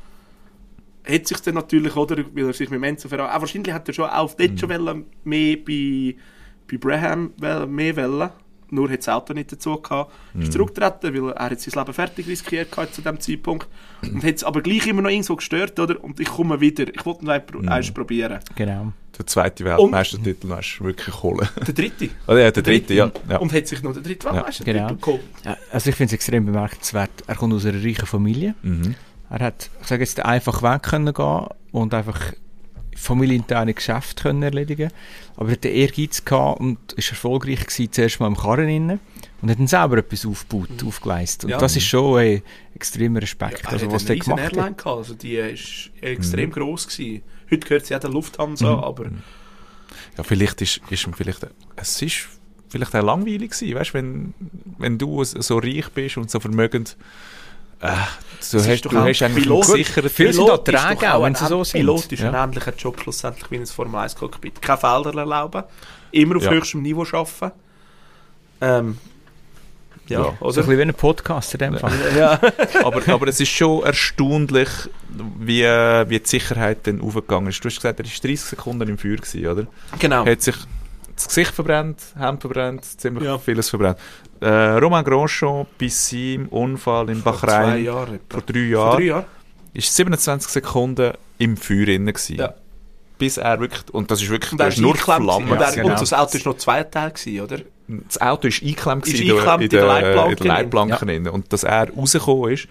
Hat 1.04 1.26
sich 1.26 1.40
dann 1.40 1.54
natürlich, 1.54 1.96
oder, 1.96 2.16
weil 2.34 2.46
er 2.46 2.52
sich 2.52 2.70
mit 2.70 2.82
Enzo 2.82 3.08
Ferrari... 3.08 3.34
Auch 3.34 3.40
wahrscheinlich 3.40 3.72
hat 3.72 3.88
er 3.88 3.94
schon 3.94 4.08
auch 4.08 4.34
dort 4.34 4.60
schon 4.60 4.68
wollen, 4.68 5.06
mehr 5.24 5.56
bei, 5.56 6.14
bei 6.70 6.76
Braham 6.76 7.32
mehr 7.38 7.96
wollen. 7.96 8.30
Nur 8.72 8.88
hat 8.88 9.00
das 9.00 9.08
Auto 9.08 9.32
nicht 9.32 9.50
dazu 9.50 9.80
gehabt. 9.80 10.12
Ist 10.38 10.52
zurückgetreten, 10.52 11.12
weil 11.12 11.32
er 11.32 11.50
hat 11.50 11.60
sein 11.60 11.74
Leben 11.74 11.92
fertig 11.92 12.28
riskiert 12.28 12.70
gehabt 12.70 12.94
zu 12.94 13.02
dem 13.02 13.18
Zeitpunkt. 13.18 13.66
Und 14.02 14.22
hat 14.22 14.36
es 14.36 14.44
aber 14.44 14.62
gleich 14.62 14.86
immer 14.86 15.02
noch 15.02 15.10
irgendwo 15.10 15.36
gestört, 15.36 15.78
oder? 15.80 16.02
Und 16.02 16.20
ich 16.20 16.28
komme 16.28 16.60
wieder. 16.60 16.86
Ich 16.88 17.04
wollte 17.04 17.24
noch 17.24 17.32
einmal 17.32 17.68
eins 17.68 17.90
probieren. 17.90 18.38
Genau. 18.54 18.92
Der 19.18 19.26
zweite 19.26 19.64
Weltmeistertitel 19.64 20.48
hast 20.50 20.78
du 20.78 20.84
wirklich 20.84 21.22
holen. 21.22 21.48
Der 21.66 21.74
dritte. 21.74 22.08
Oh, 22.28 22.36
ja, 22.36 22.50
der 22.50 22.62
dritte, 22.62 22.94
ja. 22.94 23.10
ja. 23.28 23.38
Und 23.38 23.52
hat 23.52 23.66
sich 23.66 23.82
noch 23.82 23.92
den 23.92 24.04
dritten 24.04 24.24
Weltmeistertitel 24.24 24.78
genau. 24.78 24.94
geholt. 24.94 25.20
Ja, 25.44 25.56
Also 25.72 25.90
ich 25.90 25.96
finde 25.96 26.10
es 26.10 26.12
extrem 26.14 26.46
bemerkenswert. 26.46 27.10
Er 27.26 27.34
kommt 27.34 27.52
aus 27.52 27.66
einer 27.66 27.82
reichen 27.82 28.06
Familie. 28.06 28.54
Mhm. 28.62 28.94
Er 29.30 29.38
hat, 29.46 29.70
ich 29.80 29.86
sage 29.86 30.02
jetzt, 30.02 30.20
einfach 30.20 30.62
weg 30.62 30.82
können 30.82 31.14
gehen 31.14 31.46
und 31.72 31.94
einfach 31.94 32.32
familieninterne 32.96 33.72
Geschäfte 33.74 34.22
können 34.24 34.42
erledigen. 34.42 34.90
Aber 35.36 35.48
er 35.48 35.52
hat 35.52 35.64
den 35.64 35.74
Ehrgeiz 35.74 36.24
gehabt 36.24 36.60
und 36.60 36.92
ist 36.94 37.10
erfolgreich 37.10 37.60
gewesen, 37.66 37.92
zuerst 37.92 38.20
mal 38.20 38.26
im 38.26 38.36
Karren 38.36 38.68
innen 38.68 39.00
und 39.40 39.50
hat 39.50 39.58
dann 39.58 39.66
selber 39.68 39.98
etwas 39.98 40.26
aufgebaut, 40.26 40.68
aufgeleistet. 40.84 41.44
Und 41.44 41.50
Ja. 41.50 41.58
das 41.58 41.76
ist 41.76 41.86
schon 41.86 42.18
ein 42.18 42.42
extremer 42.74 43.22
Respekt, 43.22 43.62
Ja, 43.64 43.70
also 43.70 43.86
er 43.86 43.92
was 43.92 44.02
hat 44.02 44.08
der 44.10 44.16
gemacht 44.18 44.40
Airline 44.40 44.62
hat. 44.70 44.78
gehabt. 44.78 44.98
Also 44.98 45.14
die 45.14 45.36
ist 45.36 45.90
extrem 46.00 46.50
gross 46.50 46.88
gewesen. 46.88 47.22
Heute 47.50 47.66
gehört 47.66 47.86
sie 47.86 47.96
auch 47.96 48.00
der 48.00 48.10
Lufthansa, 48.10 48.80
aber... 48.80 49.06
ja, 50.16 50.22
vielleicht 50.24 50.60
ist, 50.60 50.80
ist 50.90 51.08
vielleicht, 51.16 51.46
es 51.76 52.02
ist 52.02 52.28
vielleicht 52.68 52.94
auch 52.94 53.02
langweilig 53.04 53.52
gewesen, 53.52 53.74
weißt, 53.74 53.94
wenn, 53.94 54.34
wenn 54.78 54.98
du 54.98 55.24
so 55.24 55.58
reich 55.58 55.88
bist 55.90 56.16
und 56.18 56.30
so 56.30 56.38
vermögend, 56.38 56.96
du 57.80 58.56
ist 58.58 58.68
hast, 58.68 58.82
du 58.82 58.88
auch 58.90 58.94
hast 59.06 59.22
eigentlich 59.22 59.44
Pilot- 59.44 59.64
einen 59.64 59.72
gesicherten 59.72 60.10
Viele 60.10 60.32
sind 60.32 60.48
ist 60.48 60.64
träge 60.64 61.14
auch, 61.14 61.22
wenn 61.24 61.34
sie 61.34 61.46
so 61.46 61.64
sind. 61.64 61.80
Pilot 61.80 62.12
ist 62.12 62.20
Ja. 62.22 62.30
ein 62.30 62.48
ähnlicher 62.50 62.74
Job 62.76 63.00
schlussendlich 63.00 63.50
wie 63.50 63.56
ein 63.56 63.66
Formel 63.66 64.00
1 64.00 64.14
Cockpit. 64.16 64.60
Keine 64.60 64.78
Felder 64.78 65.14
erlauben, 65.18 65.64
immer 66.12 66.36
auf 66.36 66.44
Ja. 66.44 66.50
höchstem 66.50 66.82
Niveau 66.82 67.04
arbeiten. 67.12 67.52
Ähm, 68.60 68.98
ja, 70.06 70.18
Ja. 70.18 70.24
So 70.24 70.30
ein 70.30 70.36
oder? 70.40 70.52
bisschen 70.62 70.78
wie 70.78 70.82
ein 70.82 70.94
Podcast 70.94 71.54
in 71.54 71.58
dem 71.60 71.78
Fall. 71.78 71.92
Ja. 72.18 72.40
aber, 72.84 73.00
aber 73.12 73.28
es 73.28 73.40
ist 73.40 73.48
schon 73.50 73.82
erstaunlich, 73.84 74.68
wie, 75.38 75.62
wie 75.62 76.18
die 76.20 76.28
Sicherheit 76.28 76.78
dann 76.86 77.00
aufgegangen 77.00 77.48
ist. 77.48 77.64
Du 77.64 77.68
hast 77.68 77.76
gesagt, 77.76 77.98
er 78.00 78.04
war 78.04 78.10
30 78.12 78.40
Sekunden 78.40 78.88
im 78.88 78.98
Feuer, 78.98 79.16
gewesen, 79.16 79.46
oder? 79.46 79.66
genau. 79.98 80.26
hat 80.26 80.42
sich 80.42 80.56
das 81.20 81.28
Gesicht 81.28 81.54
verbrannt, 81.54 81.98
Hemd 82.18 82.40
verbrannt, 82.40 82.84
ziemlich 82.84 83.24
Ja. 83.24 83.38
vieles 83.38 83.68
verbrannt. 83.70 83.98
Äh, 84.40 84.48
Romain 84.48 85.04
Grosjean 85.04 85.66
bei 85.78 85.88
seinem 85.88 86.48
Unfall 86.48 87.10
in 87.10 87.22
Vor 87.22 87.32
Bahrain 87.32 87.84
vor 87.84 88.08
Vor 88.28 88.42
Jahren 88.58 88.96
drei 88.96 89.02
Jahren. 89.04 89.24
ist 89.74 89.94
27 89.94 90.50
Sekunden 90.50 91.12
im 91.38 91.56
Feuer 91.56 91.86
drin 91.86 92.06
gewesen. 92.06 92.36
Ja. 92.36 92.54
Bis 93.18 93.36
er 93.36 93.60
wirklich, 93.60 93.82
und 93.92 94.10
das 94.10 94.22
ist 94.22 94.30
wirklich, 94.30 94.52
Und 94.52 94.60
ist 94.68 94.78
nur 94.78 94.92
eingeklemmt 94.94 95.24
Flammen. 95.24 95.50
Und, 95.50 95.60
er, 95.60 95.72
genau. 95.72 95.88
und 95.90 96.00
das 96.00 96.12
Auto 96.14 96.34
war 96.38 96.52
noch 96.52 96.58
zwei 96.58 96.84
Teil, 96.84 97.10
gewesen, 97.10 97.40
oder? 97.42 97.58
Das 98.08 98.20
Auto 98.20 98.48
ist 98.48 98.62
eingeklemmt 98.62 99.06
Ist 99.06 99.12
gewesen 99.12 99.26
in 99.26 99.32
eingeklemmt 99.32 99.62
in 99.62 99.64
in 99.64 99.70
der 99.70 99.86
Leitplanke 99.86 100.30
in 100.30 100.36
der 100.38 100.46
Leitplanke 100.46 101.06
drin. 101.06 101.28
Und 101.28 101.52
dass 101.52 101.64
er 101.64 101.90
rausgekommen 101.92 102.52
ist, 102.52 102.68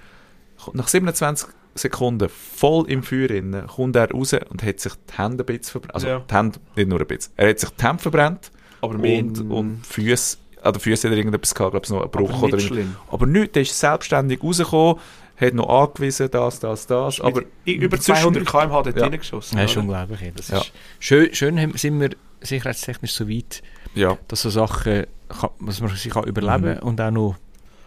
nach 0.73 0.87
27 0.87 1.47
Sekunden 1.81 2.29
voll 2.29 2.89
im 2.89 3.03
Feuer 3.03 3.27
drin, 3.27 3.63
kommt 3.67 3.95
er 3.95 4.11
raus 4.11 4.33
und 4.49 4.63
hat 4.63 4.79
sich 4.79 4.93
die 5.11 5.17
Hände 5.17 5.43
ein 5.43 5.45
bisschen 5.45 5.71
verbrannt. 5.71 5.95
Also 5.95 6.07
Ja. 6.07 6.19
die 6.29 6.33
Hände, 6.33 6.59
nicht 6.75 6.87
nur 6.89 6.99
ein 6.99 7.07
bisschen. 7.07 7.33
Er 7.37 7.49
hat 7.49 7.59
sich 7.59 7.69
die 7.69 7.83
Hände 7.83 8.01
verbrannt 8.01 8.51
Aber 8.81 8.95
und, 8.95 9.39
und 9.51 9.85
Füße, 9.85 10.37
an 10.61 10.73
den 10.73 10.79
Füßen 10.79 11.09
hat 11.09 11.13
er 11.15 11.17
irgendetwas 11.17 11.55
gehabt, 11.55 11.71
glaube 11.71 11.85
ich, 11.85 11.89
noch 11.91 12.01
einen 12.01 12.11
Bruch 12.11 12.33
aber 12.33 12.43
oder 12.47 12.55
nicht 12.57 12.67
schlimm. 12.67 12.95
Aber 13.11 13.25
nichts, 13.25 13.53
der 13.53 13.61
ist 13.63 13.79
selbstständig 13.79 14.43
rausgekommen, 14.43 14.95
hat 15.37 15.53
noch 15.53 15.69
angewiesen, 15.69 16.29
das, 16.29 16.59
das, 16.59 16.85
das, 16.85 17.21
aber 17.21 17.43
Mit 17.65 17.81
über 17.81 17.95
sonst 17.97 18.19
200 18.21 18.41
nichts. 18.41 18.51
km/h 18.51 18.81
dort 18.83 18.97
Ja. 18.97 19.03
reingeschossen. 19.07 19.57
Das 19.57 19.71
ist 19.71 19.77
unglaublich. 19.77 20.19
ja. 20.21 20.31
Das 20.35 20.47
Ja. 20.49 20.57
ist 20.57 20.71
schön, 20.99 21.33
schön 21.33 21.73
sind 21.77 21.99
wir 22.01 22.09
sicherheitstechnisch 22.41 23.13
so 23.13 23.29
weit, 23.29 23.61
Ja, 23.95 24.17
dass 24.27 24.41
so 24.41 24.49
Sachen, 24.49 25.05
kann, 25.29 25.49
dass 25.65 25.79
man 25.81 25.89
sich 25.95 26.11
kann 26.11 26.25
überleben 26.25 26.75
Mhm. 26.75 26.83
und 26.87 26.99
auch 27.01 27.11
noch 27.11 27.35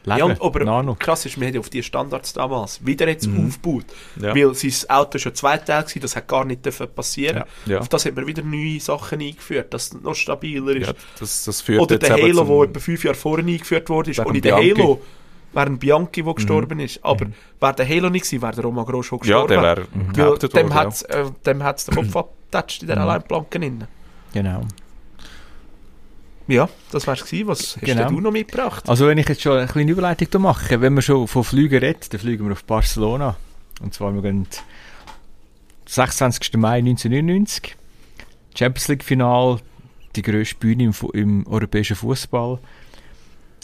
leben 0.05 0.19
Ja, 0.19 0.25
und, 0.25 0.43
aber 0.43 0.65
Nano. 0.65 0.97
krass 0.99 1.27
ist, 1.27 1.39
wir 1.41 1.47
haben 1.47 1.55
ja 1.55 1.61
auf 1.61 1.71
die 1.71 1.83
Standards 1.83 2.33
damals 2.33 2.85
wieder 2.85 3.09
jetzt 3.09 3.27
Mhm. 3.27 3.47
aufgebaut. 3.49 3.85
ja. 4.21 4.35
Weil 4.35 4.55
sein 4.55 4.73
Auto 4.91 5.19
schon 5.19 5.35
zwei 5.35 5.59
Tage 5.59 5.95
war, 5.95 6.03
das 6.03 6.17
hat 6.17 6.29
gar 6.29 6.45
nicht 6.45 6.65
dürfen 6.65 6.89
passieren. 6.95 7.45
ja. 7.67 7.79
Auf 7.79 7.89
das 7.89 8.05
hat 8.05 8.15
man 8.17 8.27
wieder 8.27 8.43
neue 8.43 8.81
Sachen 8.81 9.21
eingeführt, 9.21 9.73
dass 9.75 9.87
es 9.93 10.01
noch 10.03 10.15
stabiler 10.15 10.77
ist. 10.77 10.87
ja 10.89 10.93
das, 11.21 11.45
das 11.45 11.61
führt 11.61 11.81
Oder 11.81 11.99
der 11.99 12.11
Halo, 12.15 12.45
der 12.45 12.71
etwa 12.71 12.81
fünf 12.81 13.05
Jahre 13.05 13.17
vorher 13.17 13.47
eingeführt 13.47 13.89
wurde. 13.89 14.11
Ist. 14.11 14.21
Und 14.21 14.35
in 14.35 14.43
der. 14.43 14.57
Halo 14.57 15.01
wäre 15.53 15.67
ein 15.67 15.79
Bianchi, 15.79 16.23
der 16.23 16.35
gestorben 16.35 16.81
ist. 16.81 16.99
Aber 17.05 17.27
wäre 17.61 17.75
der 17.75 17.89
Halo 17.89 18.09
nicht 18.11 18.25
gewesen, 18.25 18.43
wäre 18.43 18.53
der 18.55 18.65
Roman 18.65 18.85
Grosjean 18.87 19.21
Ja, 19.25 19.43
gestorben. 19.45 19.49
der 19.49 19.63
wäre 19.63 19.87
dem 19.87 20.17
worden, 20.17 20.69
ja. 20.69 20.75
hat's, 20.75 21.03
äh, 21.03 21.25
dem 21.47 21.63
hat 21.63 21.79
es 21.79 21.85
den 21.85 21.95
Kopf 21.95 22.17
abgetatscht 22.17 22.83
in 22.83 22.89
der 22.89 22.97
Mhm. 22.97 23.03
Alleinplanke. 23.03 23.59
drin. 23.59 23.85
Genau. 24.33 24.63
Ja, 26.53 26.69
das 26.91 27.07
wär's 27.07 27.25
gewesen. 27.25 27.49
Was 27.49 27.77
hast 27.77 27.81
Genau. 27.85 28.09
du 28.11 28.21
noch 28.21 28.31
mitgebracht? 28.31 28.87
Also 28.89 29.07
wenn 29.07 29.17
ich 29.17 29.27
jetzt 29.29 29.41
schon 29.41 29.57
eine 29.57 29.67
kleine 29.67 29.91
Überleitung 29.91 30.43
mache, 30.43 30.81
wenn 30.81 30.93
wir 30.95 31.01
schon 31.03 31.27
von 31.27 31.45
Flügen 31.45 31.79
reden, 31.79 32.01
dann 32.11 32.21
fliegen 32.21 32.45
wir 32.47 32.53
auf 32.53 32.65
Barcelona. 32.65 33.37
Und 33.81 33.95
zwar 33.95 34.13
wir 34.15 34.21
gehen 34.21 34.47
26. 35.87 36.55
Mai 36.59 36.79
1999. 36.79 37.75
Champions 38.55 38.89
League 38.89 39.03
Final, 39.03 39.61
die 40.15 40.21
grösste 40.23 40.57
Bühne 40.57 40.85
im, 40.85 40.95
im 41.15 41.47
europäischen 41.47 41.97
Fußball. 41.97 42.59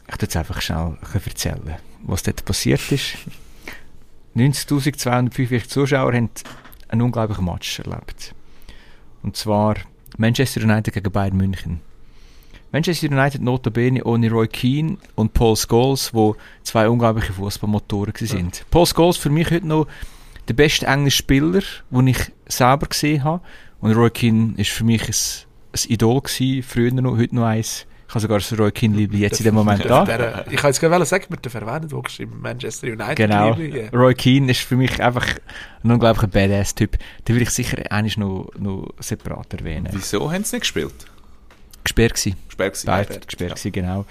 Ich 0.09 0.16
tue 0.16 0.23
jetzt 0.23 0.36
einfach 0.36 0.62
schnell 0.62 0.97
erzählen, 1.12 1.77
was 2.05 2.23
dort 2.23 2.43
passiert 2.47 2.90
ist. 2.90 3.19
90.245 4.35 5.69
Zuschauer 5.69 6.15
haben 6.15 6.31
einen 6.89 7.02
unglaublichen 7.02 7.44
Match 7.44 7.81
erlebt. 7.81 8.35
Und 9.23 9.36
zwar 9.36 9.74
Manchester 10.16 10.62
United 10.62 10.94
gegen 10.94 11.12
Bayern 11.12 11.36
München. 11.36 11.81
Manchester 12.73 13.09
United 13.11 13.40
notabene 13.40 14.05
ohne 14.05 14.31
Roy 14.31 14.47
Keane 14.47 14.99
und 15.15 15.32
Paul 15.32 15.57
Scholes, 15.57 16.12
wo 16.12 16.36
zwei 16.62 16.89
unglaubliche 16.89 17.32
Fußballmotoren 17.32 18.12
ja. 18.19 18.27
sind. 18.27 18.65
Paul 18.70 18.86
Scholes 18.86 19.16
für 19.16 19.31
mich 19.31 19.51
heute 19.51 19.66
noch 19.66 19.86
der 20.49 20.55
beste 20.55 20.86
englische 20.86 21.19
Spieler, 21.19 21.62
den 21.90 22.07
ich 22.07 22.19
selber 22.47 22.86
gesehen 22.86 23.24
habe. 23.24 23.43
Und 23.81 23.93
Roy 23.93 24.11
Keane 24.11 24.55
ist 24.57 24.70
für 24.70 24.85
mich 24.85 25.03
ein, 25.03 25.15
ein 25.73 25.93
Idol 25.93 26.20
gewesen, 26.20 26.62
früher 26.62 26.93
noch, 26.93 27.16
heute 27.16 27.35
noch 27.35 27.45
eins. 27.45 27.86
Ich 28.09 28.15
habe 28.15 28.20
sogar 28.20 28.39
das 28.39 28.59
Roy 28.59 28.73
Keane 28.73 28.97
Liebling 28.97 29.20
jetzt 29.20 29.39
in 29.39 29.45
dem 29.45 29.55
Moment 29.55 29.85
da. 29.85 30.05
Der, 30.05 30.47
ich 30.51 30.57
kann 30.57 30.70
jetzt 30.70 30.81
gerne 30.81 31.05
sagen, 31.05 31.27
mit 31.28 31.45
der 31.45 31.51
Verwendung, 31.51 31.93
wo 31.93 32.01
geschrieben 32.01 32.40
Manchester 32.40 32.86
United. 32.86 33.16
Genau. 33.16 33.53
Liebling. 33.55 33.89
Roy 33.90 34.15
Keane 34.15 34.51
ist 34.51 34.61
für 34.61 34.77
mich 34.77 35.03
einfach 35.03 35.27
ein 35.85 35.90
unglaublicher 35.90 36.28
Badass-Typ. 36.28 36.97
Den 37.27 37.36
will 37.36 37.43
ich 37.43 37.51
sicher 37.51 37.77
eigentlich 37.90 38.16
noch, 38.16 38.51
noch 38.59 38.89
separat 38.99 39.53
erwähnen. 39.53 39.89
Wieso 39.93 40.32
haben 40.32 40.43
sie 40.43 40.57
nicht 40.57 40.62
gespielt? 40.62 41.07
Gesperrt 41.89 42.15
gewesen. 42.15 42.36
Gesperrt 42.47 42.73
gewesen. 42.74 42.86
Beide 42.86 43.06
gesperrt, 43.06 43.28
gesperrt 43.28 43.51
ja. 43.51 43.55
gewesen, 43.55 43.73
genau. 43.73 44.05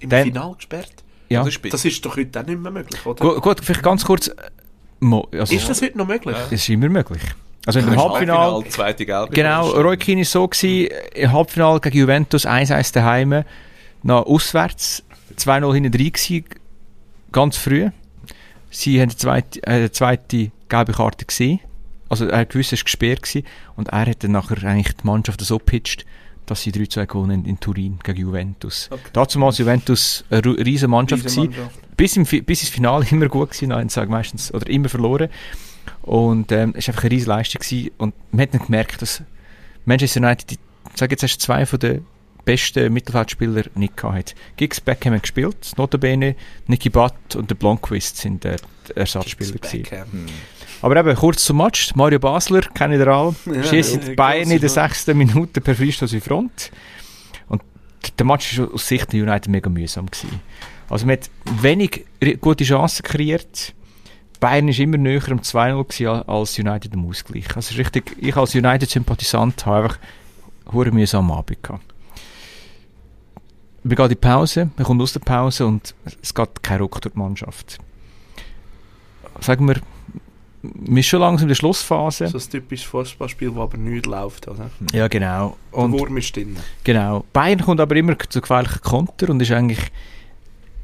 Im 0.00 0.08
Dann- 0.08 0.24
Final 0.24 0.54
gesperrt. 0.54 0.92
Ja. 1.28 1.40
Das 1.40 1.48
ist 1.48 1.54
spät. 1.54 1.72
Das 1.72 1.84
ist 1.84 2.04
doch 2.04 2.16
heute 2.16 2.40
auch 2.40 2.46
nicht 2.46 2.60
mehr 2.60 2.72
möglich, 2.72 3.06
oder? 3.06 3.24
Gut, 3.24 3.42
gut, 3.42 3.60
vielleicht 3.64 3.82
ganz 3.84 4.04
kurz. 4.04 4.28
äh, 4.28 4.34
also, 5.32 5.54
Ist 5.54 5.68
das 5.68 5.80
heute 5.80 5.96
noch 5.96 6.06
möglich? 6.06 6.36
Das 6.36 6.52
ist 6.52 6.68
immer 6.68 6.88
möglich. 6.88 7.22
Also 7.66 7.78
ist 7.78 7.86
Halbfinale... 7.86 8.68
zweite 8.68 9.06
Gelbe. 9.06 9.32
Genau, 9.32 9.70
Roy 9.70 9.96
Keane 9.96 10.20
war 10.20 10.24
so, 10.24 10.48
gewesen, 10.48 10.88
im 11.14 11.32
Halbfinale 11.32 11.80
gegen 11.80 11.98
Juventus 11.98 12.46
1-1 12.46 12.94
daheim, 12.94 13.44
nach 14.02 14.22
auswärts, 14.22 15.04
2-0 15.36 15.74
hinten 15.74 15.92
drin 15.92 16.12
gewesen, 16.12 16.44
ganz 17.32 17.56
früh. 17.56 17.90
Sie 18.70 19.00
haben 19.00 19.10
die 19.10 19.16
zweite, 19.16 19.62
äh, 19.64 19.82
die 19.82 19.92
zweite 19.92 20.50
gelbe 20.68 20.92
Karte 20.92 21.26
gesehen. 21.26 21.60
Also 22.08 22.26
er 22.26 22.46
es 22.48 22.72
war 22.72 22.78
gesperrt 22.78 23.22
gewesen, 23.22 23.46
und 23.76 23.88
er 23.88 24.06
hat 24.06 24.24
dann 24.24 24.32
nachher 24.32 24.64
eigentlich 24.64 24.96
die 24.96 25.06
Mannschaft 25.06 25.40
so 25.42 25.58
gepitcht, 25.58 26.04
dass 26.50 26.62
sie 26.62 26.72
3-2 26.72 27.06
gewonnen 27.06 27.44
in 27.44 27.60
Turin 27.60 27.98
gegen 28.02 28.20
Juventus. 28.20 28.88
Okay. 28.90 29.10
Damals 29.12 29.58
Juventus 29.58 30.24
eine 30.30 30.42
riesen 30.42 30.90
Mannschaft. 30.90 31.24
Mannschaft. 31.36 31.96
bis, 31.96 32.16
im, 32.16 32.24
bis 32.24 32.62
ins 32.62 32.70
Finale 32.70 33.06
immer 33.10 33.28
gut 33.28 33.50
gewesen, 33.50 33.68
nein, 33.68 33.88
sage 33.88 34.10
meistens, 34.10 34.52
oder 34.52 34.68
immer 34.68 34.88
verloren. 34.88 35.28
Und 36.02 36.50
ähm, 36.52 36.74
es 36.76 36.88
war 36.88 36.94
einfach 36.94 37.04
eine 37.04 37.12
riesige 37.12 37.30
Leistung 37.30 37.60
gewesen. 37.60 37.90
und 37.98 38.14
man 38.32 38.42
hat 38.42 38.52
nicht 38.52 38.66
gemerkt, 38.66 39.00
dass 39.00 39.22
Manchester 39.84 40.20
United, 40.20 40.50
die, 40.50 40.58
ich 40.92 40.98
sage 40.98 41.12
jetzt 41.12 41.22
erst 41.22 41.40
zwei 41.40 41.64
von 41.66 41.78
den 41.78 42.04
besten 42.50 42.92
Mittelfeldspieler 42.92 43.64
nicht 43.76 43.96
gehabt 43.96 44.16
hat. 44.16 44.34
Giggs 44.56 44.80
Beckham 44.80 45.14
hat 45.14 45.22
gespielt, 45.22 45.72
notabene 45.76 46.34
Nicky 46.66 46.90
Butt 46.90 47.36
und 47.36 47.48
der 47.48 47.54
Blomqvist 47.54 48.16
sind 48.16 48.44
äh, 48.44 48.56
die 48.88 48.96
Ersatzspieler 48.96 49.52
gewesen. 49.52 49.82
Beckham. 49.82 50.26
Aber 50.82 50.96
eben, 50.96 51.14
kurz 51.14 51.44
zum 51.44 51.58
Match, 51.58 51.94
Mario 51.94 52.18
Basler, 52.18 52.62
kennen 52.62 52.98
ihr 52.98 53.06
alle, 53.06 53.36
Ja, 53.46 53.62
schießt 53.62 54.08
ja, 54.08 54.14
Bayern 54.14 54.50
in 54.50 54.60
der 54.60 54.68
sechsten 54.68 55.16
Minute 55.16 55.60
per 55.60 55.76
Freistoß 55.76 56.12
in 56.12 56.20
Front. 56.20 56.72
Und 57.46 57.62
der 58.18 58.26
Match 58.26 58.58
war 58.58 58.72
aus 58.72 58.88
Sicht 58.88 59.12
der 59.12 59.22
United 59.22 59.48
mega 59.48 59.70
mühsam. 59.70 60.06
Gewesen. 60.06 60.40
Also 60.88 61.06
man 61.06 61.18
hat 61.18 61.30
wenig 61.62 62.04
gute 62.40 62.64
Chancen 62.64 63.04
kreiert. 63.04 63.74
Bayern 64.40 64.66
war 64.66 64.78
immer 64.78 64.96
näher 64.96 65.28
am 65.28 65.38
2-0 65.38 65.84
gewesen 65.84 66.28
als 66.28 66.58
United 66.58 66.94
am 66.94 67.06
Ausgleich. 67.06 67.54
Also 67.54 67.76
richtig, 67.76 68.16
ich 68.18 68.34
als 68.36 68.56
United-Sympathisant 68.56 69.66
habe 69.66 69.84
einfach 69.84 69.98
hure 70.72 70.90
mühsam 70.90 71.30
am 71.30 71.38
Abend 71.38 71.62
gehabt. 71.62 71.84
Wir 73.82 73.96
gehen 73.96 74.04
in 74.04 74.08
die 74.10 74.14
Pause, 74.16 74.70
wir 74.76 74.84
kommen 74.84 75.00
aus 75.00 75.12
der 75.12 75.20
Pause 75.20 75.66
und 75.66 75.94
es 76.22 76.34
geht 76.34 76.62
kein 76.62 76.80
Ruck 76.80 77.00
durch 77.00 77.14
die 77.14 77.18
Mannschaft. 77.18 77.78
Sagen 79.40 79.66
wir, 79.68 79.76
wir 80.62 81.02
sind 81.02 81.04
schon 81.04 81.20
langsam 81.20 81.44
in 81.44 81.48
der 81.48 81.54
Schlussphase. 81.54 82.26
So 82.28 82.36
ein 82.36 82.50
typisches 82.50 82.86
Fußballspiel, 82.86 83.48
das 83.50 83.58
aber 83.58 83.78
nicht 83.78 84.04
läuft. 84.04 84.46
Oder? 84.48 84.70
Ja, 84.92 85.08
genau. 85.08 85.56
Der 85.72 85.78
Und 85.78 85.92
Wurm 85.92 86.18
ist 86.18 86.36
drin. 86.36 86.56
Genau. 86.84 87.24
Bayern 87.32 87.60
kommt 87.60 87.80
aber 87.80 87.96
immer 87.96 88.18
zu 88.18 88.42
gefährlichen 88.42 88.82
Konter 88.82 89.30
und 89.30 89.40
ist 89.40 89.50
eigentlich 89.52 89.80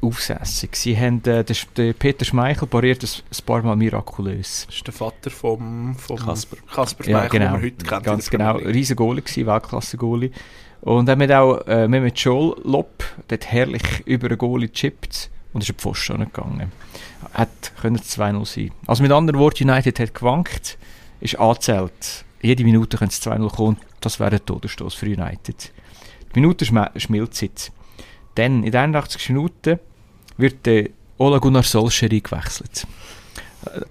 aufsässig. 0.01 0.75
Sie 0.75 0.97
haben 0.97 1.23
äh, 1.25 1.43
den 1.43 1.93
Peter 1.93 2.25
Schmeichel 2.25 2.67
pariert 2.67 3.03
ein, 3.03 3.09
ein 3.09 3.45
paar 3.45 3.61
Mal 3.61 3.75
mirakulös. 3.75 4.65
Das 4.67 4.75
ist 4.75 4.87
der 4.87 4.93
Vater 4.93 5.29
vom, 5.29 5.95
vom 5.95 6.17
Kasper. 6.17 6.57
Kasper 6.73 7.03
Ja, 7.03 7.19
Schmeichel, 7.19 7.39
genau. 7.39 7.45
den 7.45 7.51
man 7.51 7.61
heute 7.61 7.85
kennt. 7.85 8.03
Ganz 8.03 8.29
der 8.29 8.37
genau. 8.39 8.55
Riesen 8.57 8.95
Goalie 8.95 9.21
gewesen, 9.21 9.45
Weltklasse-Goalie. 9.45 10.31
Und 10.87 11.05
dann 11.07 11.19
wir 11.19 11.41
auch 11.41 11.67
äh, 11.67 11.85
mit 11.85 12.17
Joel 12.17 12.55
Lopp, 12.63 13.03
der 13.29 13.39
hat 13.39 13.51
herrlich 13.51 13.83
über 14.05 14.27
einen 14.27 14.37
Goalie 14.37 14.69
gechippt 14.69 15.29
und 15.51 15.59
ist 15.59 15.67
die 15.67 15.73
Pfosten 15.73 16.19
gegangen. 16.19 16.71
Hat 17.33 17.73
können 17.81 17.97
2-0 17.97 18.45
sein. 18.45 18.71
Also 18.85 19.03
mit 19.03 19.11
anderen 19.11 19.37
Worten, 19.37 19.69
United 19.69 19.99
hat 19.99 20.13
gewankt, 20.13 20.77
ist 21.19 21.37
angezählt. 21.37 22.23
Jede 22.41 22.63
Minute 22.63 22.95
könnte 22.95 23.11
es 23.11 23.21
2-0 23.21 23.53
kommen. 23.53 23.77
Das 23.99 24.21
wäre 24.21 24.31
ein 24.31 24.45
Todesstoß 24.45 24.93
für 24.93 25.07
United. 25.07 25.73
Die 26.33 26.39
Minute 26.39 26.63
schmilzt 26.63 27.41
jetzt. 27.41 27.73
Dann, 28.35 28.63
in 28.63 28.71
der 28.71 28.83
81. 28.83 29.31
Minute, 29.31 29.81
wird 30.37 30.65
der 30.65 30.87
Ola 31.17 31.39
Gunnar 31.39 31.63
Solskjaer 31.63 32.21
gewechselt. 32.21 32.87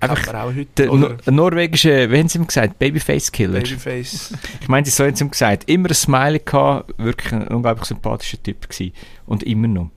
Einfach 0.00 0.54
der 0.76 0.92
oder? 0.92 1.08
no 1.08 1.16
ein 1.26 1.34
norwegischer, 1.34 2.10
wie 2.10 2.18
haben 2.18 2.28
sie 2.28 2.38
ihm 2.38 2.46
gesagt, 2.46 2.78
Babyface-Killer. 2.78 3.60
Babyface. 3.60 4.34
Ich 4.60 4.68
meine, 4.68 4.86
so 4.86 5.04
haben 5.04 5.14
sie 5.14 5.24
ihm 5.24 5.30
gesagt. 5.30 5.68
Immer 5.68 5.90
ein 5.90 5.94
Smiley 5.94 6.40
gehabt, 6.44 6.94
wirklich 6.98 7.32
ein 7.32 7.48
unglaublich 7.48 7.86
sympathischer 7.86 8.42
Typ 8.42 8.68
gewesen. 8.68 8.92
Und 9.26 9.42
immer 9.42 9.68
noch. 9.68 9.90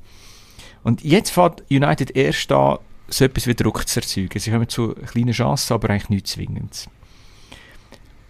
Und 0.83 1.03
jetzt 1.03 1.31
fährt 1.31 1.63
United 1.69 2.15
erst 2.15 2.51
an, 2.51 2.79
so 3.07 3.25
etwas 3.25 3.47
wie 3.47 3.55
Druck 3.55 3.87
zu 3.87 3.99
erzeugen. 3.99 4.39
Sie 4.39 4.53
haben 4.53 4.67
zu 4.69 4.93
kleine 4.93 5.31
Chancen, 5.31 5.73
aber 5.73 5.89
eigentlich 5.89 6.09
nichts 6.09 6.31
Zwingendes. 6.31 6.89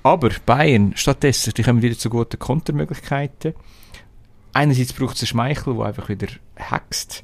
Aber 0.04 0.30
Bayern, 0.46 0.94
stattdessen, 0.96 1.54
die 1.56 1.64
kommen 1.64 1.82
wieder 1.82 1.98
zu 1.98 2.10
guten 2.10 2.40
Kontermöglichkeiten. 2.40 3.54
Einerseits 4.54 4.94
braucht 4.94 5.16
es 5.16 5.24
einen 5.24 5.28
Schmeichel, 5.28 5.76
der 5.76 5.86
einfach 5.86 6.10
wieder 6.10 6.28
hext 6.56 7.24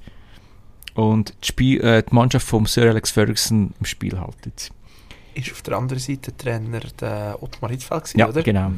und 0.95 1.33
die, 1.43 1.47
Spiel, 1.47 1.81
äh, 1.81 2.03
die 2.03 2.13
Mannschaft 2.15 2.47
von 2.47 2.65
Sir 2.65 2.89
Alex 2.89 3.11
Ferguson 3.11 3.73
im 3.79 3.85
Spiel 3.85 4.19
haltet. 4.19 4.71
Ist 5.35 5.51
auf 5.51 5.61
der 5.61 5.77
anderen 5.77 5.99
Seite 5.99 6.31
der 6.31 6.37
Trainer 6.37 6.79
der 6.99 7.37
Ottmar 7.41 7.69
Hitzfeld 7.71 8.03
gewesen, 8.05 8.19
Ja, 8.19 8.29
oder? 8.29 8.41
genau. 8.41 8.71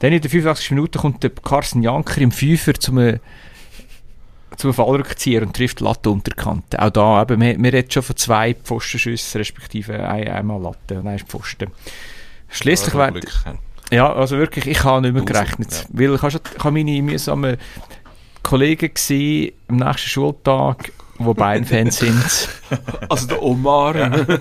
Dann 0.00 0.12
in 0.12 0.20
der 0.20 0.30
85. 0.30 0.70
Minute 0.72 0.98
kommt 0.98 1.22
der 1.22 1.30
Carsten 1.30 1.82
Janker 1.82 2.20
im 2.20 2.30
Fünfer 2.30 2.74
zum, 2.74 2.98
äh, 2.98 3.18
zum 4.58 4.74
Fallrückzieher 4.74 5.42
und 5.42 5.56
trifft 5.56 5.80
die 5.80 5.84
Latte 5.84 6.10
unter 6.10 6.30
die 6.30 6.36
Kante. 6.36 6.80
Auch 6.82 6.90
da, 6.90 7.22
eben, 7.22 7.40
wir, 7.40 7.58
wir 7.58 7.72
reden 7.72 7.90
schon 7.90 8.02
von 8.02 8.16
zwei 8.16 8.54
Pfostenschüssen, 8.54 9.38
respektive 9.38 10.06
ein, 10.06 10.28
einmal 10.28 10.60
Latte 10.60 11.00
und 11.00 11.06
ein 11.08 11.18
Pfosten. 11.20 11.70
Wird, 12.62 12.84
Glück 12.92 13.44
haben. 13.46 13.58
ja, 13.90 14.12
also 14.12 14.36
wirklich, 14.38 14.66
ich 14.66 14.84
habe 14.84 15.00
nicht 15.02 15.14
mehr 15.14 15.24
gerechnet. 15.24 15.72
ja. 15.72 15.84
Weil 15.88 16.14
ich 16.14 16.22
habe 16.22 16.30
schon- 16.30 16.40
ich 16.56 16.62
habe 16.62 16.70
meine 16.72 17.02
mühsamen 17.02 17.56
Kollegen 18.42 18.92
gesehen 18.94 19.52
am 19.68 19.76
nächsten 19.76 20.08
Schultag, 20.10 20.92
die 21.18 21.34
Bayern-Fans 21.34 21.98
sind. 21.98 22.48
Also 23.08 23.26
der 23.28 23.42
Omar, 23.42 23.94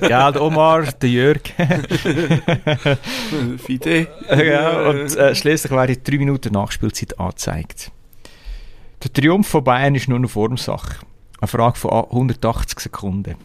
ja, 0.09 0.31
der 0.31 0.41
Omar, 0.41 0.83
der 0.93 1.09
Jörg. 1.09 1.41
Fide. 3.57 4.07
ja, 4.29 4.89
und 4.89 5.15
äh, 5.15 5.35
schließlich 5.35 5.71
werde 5.71 5.97
drei 5.97 6.17
Minuten 6.17 6.53
Nachspielzeit 6.53 7.19
angezeigt. 7.19 7.91
Der 9.03 9.11
Triumph 9.13 9.47
von 9.47 9.63
Bayern 9.63 9.95
ist 9.95 10.07
nur 10.07 10.17
eine 10.17 10.27
Formsache. 10.29 10.99
Eine 11.39 11.47
Frage 11.47 11.77
von 11.77 11.91
a- 11.91 12.07
180 12.11 12.79
Sekunden. 12.79 13.35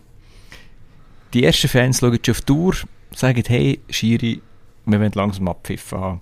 Die 1.34 1.44
ersten 1.44 1.68
Fans 1.68 2.00
schauen 2.00 2.18
schon 2.24 2.34
auf 2.34 2.40
die 2.42 2.52
Uhr, 2.52 2.74
sagen, 3.14 3.42
hey, 3.46 3.80
Schiri, 3.90 4.40
wir 4.86 5.00
wollen 5.00 5.12
langsam 5.14 5.48
abpfiffen 5.48 5.98
haben. 6.00 6.20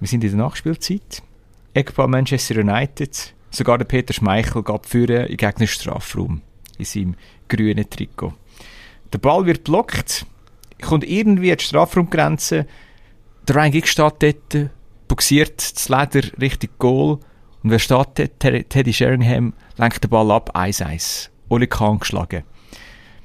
Wir 0.00 0.08
sind 0.08 0.24
in 0.24 0.30
der 0.36 0.40
Nachspielzeit. 0.40 1.22
Eckball 1.72 2.08
Manchester 2.08 2.56
United. 2.56 3.32
Sogar 3.52 3.76
der 3.76 3.84
Peter 3.84 4.14
Schmeichel 4.14 4.62
geht 4.62 4.86
führen 4.86 5.26
im 5.26 5.36
gegnerischen 5.36 5.82
Strafraum. 5.82 6.40
In 6.78 6.84
seinem 6.84 7.14
grünen 7.48 7.88
Trikot. 7.88 8.32
Der 9.12 9.18
Ball 9.18 9.44
wird 9.44 9.64
blockt, 9.64 10.24
kommt 10.80 11.04
irgendwie 11.04 11.52
an 11.52 11.58
die 11.58 11.64
Strafraumgrenze. 11.64 12.66
Der 13.46 13.56
Ryan 13.56 13.70
Giggs 13.72 13.90
steht 13.90 14.22
dort, 14.22 14.70
buxiert 15.06 15.76
das 15.76 15.88
Leder 15.90 16.26
Richtung 16.40 16.70
Goal. 16.78 17.18
Und 17.62 17.70
wer 17.70 17.78
steht 17.78 18.18
dort? 18.18 18.70
Teddy 18.70 18.92
Sheringham 18.92 19.52
lenkt 19.76 20.02
den 20.02 20.10
Ball 20.10 20.30
ab, 20.30 20.56
1-1. 20.56 21.28
Oli 21.50 21.66
Kahn 21.66 21.98
geschlagen. 21.98 22.44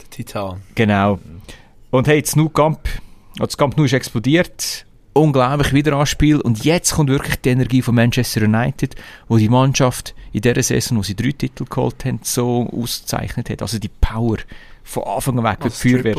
Der 0.01 0.09
Titan. 0.09 0.61
Genau. 0.75 1.19
Und 1.89 2.07
hey, 2.07 2.21
das 2.21 2.35
Nou 2.35 2.49
Camp, 2.49 2.79
das 3.37 3.57
Camp 3.57 3.77
Nou 3.77 3.85
ist 3.85 3.93
explodiert. 3.93 4.85
Unglaublich 5.17 5.73
Wiederanspiel. 5.73 6.39
Und 6.39 6.63
jetzt 6.63 6.93
kommt 6.93 7.09
wirklich 7.09 7.37
die 7.41 7.49
Energie 7.49 7.81
von 7.81 7.95
Manchester 7.95 8.43
United, 8.43 8.95
wo 9.27 9.37
die 9.37 9.49
Mannschaft 9.49 10.13
in 10.31 10.41
dieser 10.41 10.61
Saison, 10.61 10.99
wo 10.99 11.03
sie 11.03 11.15
drei 11.15 11.31
Titel 11.31 11.65
geholt 11.65 12.05
haben, 12.05 12.19
so 12.21 12.69
ausgezeichnet 12.71 13.49
hat. 13.49 13.61
Also 13.61 13.79
die 13.79 13.89
Power 13.89 14.37
von 14.83 15.03
Anfang 15.03 15.39
an 15.39 15.43
weg 15.43 15.59
mit 15.59 15.65
Als 15.65 15.81
Feuerwehr. 15.81 16.15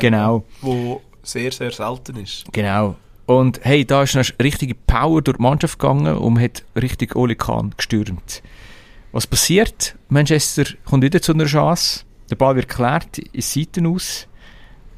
Genau. 0.00 0.44
Wo 0.62 1.02
sehr, 1.22 1.52
sehr 1.52 1.70
selten 1.70 2.16
ist. 2.16 2.44
Genau. 2.52 2.96
Und 3.26 3.60
hey, 3.62 3.84
da 3.84 4.04
ist 4.04 4.16
eine 4.16 4.24
richtige 4.42 4.74
Power 4.74 5.20
durch 5.20 5.36
die 5.36 5.42
Mannschaft 5.42 5.78
gegangen 5.78 6.16
und 6.16 6.40
hat 6.40 6.64
richtig 6.80 7.14
Oli 7.14 7.34
Kahn 7.34 7.74
gestürmt. 7.76 8.42
Was 9.12 9.26
passiert? 9.26 9.96
Manchester 10.08 10.64
kommt 10.86 11.04
wieder 11.04 11.20
zu 11.20 11.32
einer 11.32 11.44
Chance. 11.44 12.04
Der 12.30 12.36
Ball 12.36 12.56
wird 12.56 12.68
geklärt, 12.68 13.18
ins 13.18 13.52
Seiten 13.52 13.86
aus. 13.86 14.26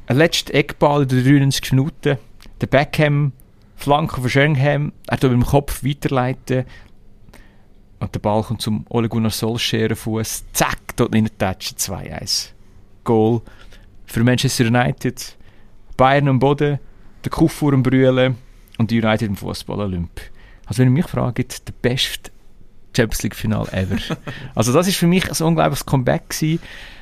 Ein 0.07 0.17
letzter 0.17 0.53
Eckball 0.53 1.03
in 1.03 1.07
der 1.09 1.23
93 1.23 1.71
Minuten. 1.73 2.17
Der 2.61 2.67
Beckham, 2.67 3.33
Flanke 3.81 4.21
von 4.21 4.29
Schönheim, 4.29 4.93
er 5.07 5.19
tut 5.19 5.31
mit 5.31 5.41
dem 5.41 5.45
Kopf 5.45 5.83
weiterleiten. 5.83 6.65
Und 7.99 8.13
der 8.13 8.19
Ball 8.19 8.43
kommt 8.43 8.61
zum 8.61 8.85
Ole 8.89 9.09
Gunnar 9.09 9.31
Solskjaer 9.31 9.95
Fuß. 9.95 10.45
Zack, 10.53 10.95
dort 10.95 11.15
in 11.15 11.25
der 11.25 11.37
Tasche 11.37 11.75
2-1. 11.75 12.49
Goal 13.03 13.41
für 14.05 14.23
Manchester 14.23 14.65
United. 14.65 15.37
Bayern 15.97 16.27
am 16.27 16.39
Boden 16.39 16.79
der 17.23 17.31
Kufur 17.31 17.73
am 17.73 17.83
Brühlen 17.83 18.35
und 18.77 18.91
die 18.91 19.01
United 19.01 19.27
im 19.27 19.35
Fußball 19.35 19.79
Olymp. 19.79 20.21
Also 20.65 20.79
wenn 20.79 20.87
ihr 20.87 20.91
mich 20.91 21.07
fragt, 21.07 21.67
der 21.67 21.73
beste 21.81 22.31
Champions 22.95 23.23
League 23.23 23.35
Final 23.35 23.67
ever. 23.71 23.97
also 24.55 24.73
das 24.73 24.87
ist 24.87 24.97
für 24.97 25.07
mich 25.07 25.29
ein 25.29 25.45
unglaubliches 25.45 25.85
Comeback 25.85 26.29
gewesen. 26.29 26.59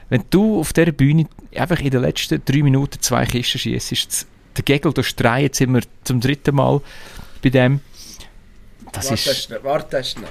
Wenn 0.09 0.23
du 0.29 0.59
auf 0.59 0.73
dieser 0.73 0.91
Bühne 0.91 1.27
einfach 1.55 1.79
in 1.79 1.91
den 1.91 2.01
letzten 2.01 2.43
drei 2.43 2.63
Minuten 2.63 2.99
zwei 2.99 3.25
Kisten 3.25 3.59
schießt, 3.59 4.27
der 4.55 4.63
Gegel 4.63 4.93
durchdrehen, 4.93 5.41
jetzt 5.43 5.57
sind 5.57 5.73
wir 5.73 5.81
zum 6.03 6.19
dritten 6.19 6.55
Mal 6.55 6.81
bei 7.43 7.49
dem. 7.49 7.81
Das 8.91 9.11
ist... 9.11 9.43
schnell, 9.45 9.63
warte 9.63 10.03
schnell. 10.03 10.29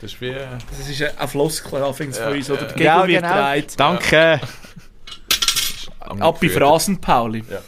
Das 0.00 0.12
ist 0.12 0.20
wie... 0.20 0.28
äh, 0.28 0.46
Das 0.78 0.88
ist 0.88 1.02
ein 1.02 1.28
Floskel 1.28 1.82
anfangs 1.82 2.16
Ja, 2.18 2.24
von 2.24 2.32
uns, 2.32 2.50
oder? 2.50 2.62
ja. 2.62 2.72
Der 2.72 2.82
Ja, 2.84 3.00
Gegel 3.02 3.14
wird 3.14 3.22
genau. 3.24 3.34
gedreht. 3.50 3.74
Danke! 3.76 4.40
Ab 6.20 6.40
bei 6.40 6.48
Phrasen, 6.48 7.00
Pauli. 7.00 7.44
Ja. 7.48 7.60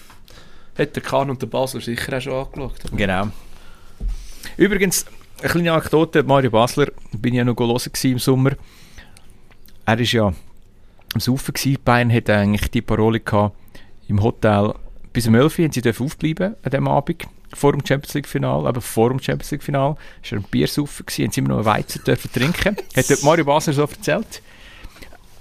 Hat 0.82 0.96
der 0.96 1.02
Kahn 1.02 1.30
und 1.30 1.40
der 1.40 1.46
Basler 1.46 1.80
sicher 1.80 2.16
auch 2.16 2.20
schon 2.20 2.32
angeschaut. 2.32 2.96
Genau. 2.96 3.28
Übrigens, 4.56 5.06
eine 5.40 5.50
kleine 5.50 5.72
Anekdote, 5.72 6.22
Mario 6.22 6.50
Basler, 6.50 6.88
bin 7.12 7.34
ich 7.34 7.38
ja 7.38 7.44
noch 7.44 7.58
hören 7.58 7.78
im 8.04 8.18
Sommer. 8.18 8.52
Er 9.84 9.98
ist 10.00 10.12
ja 10.12 10.32
am 11.14 11.20
Saufen 11.20 11.52
gewesen. 11.52 11.78
Bayern 11.84 12.12
hatte 12.12 12.34
eigentlich 12.34 12.70
die 12.70 12.82
Parole 12.82 13.20
gehabt, 13.20 13.54
im 14.08 14.22
Hotel 14.22 14.74
bis 15.12 15.26
um 15.26 15.34
11 15.34 15.58
Uhr 15.58 15.68
sie 15.72 15.82
dürfen 15.82 16.06
aufbleiben 16.06 16.54
an 16.62 16.70
diesem 16.70 16.88
Abend. 16.88 17.24
vor 17.54 17.72
dem 17.72 17.84
Champions 17.84 18.14
League 18.14 18.28
Final, 18.28 18.66
aber 18.66 18.80
vor 18.80 19.10
dem 19.10 19.20
Champions 19.20 19.50
League 19.50 19.62
Final, 19.62 19.96
ist 20.22 20.32
er 20.32 20.38
ein 20.38 20.44
Biersaufen 20.44 21.04
gewesen, 21.04 21.24
haben 21.24 21.32
sie 21.32 21.40
immer 21.40 21.48
noch 21.50 21.56
einen 21.56 21.66
Weizen 21.66 22.02
dürfen 22.06 22.32
trinken. 22.32 22.76
Hat 22.96 23.10
dort 23.10 23.22
Mario 23.22 23.44
Basler 23.44 23.72
so 23.74 23.82
erzählt. 23.82 24.42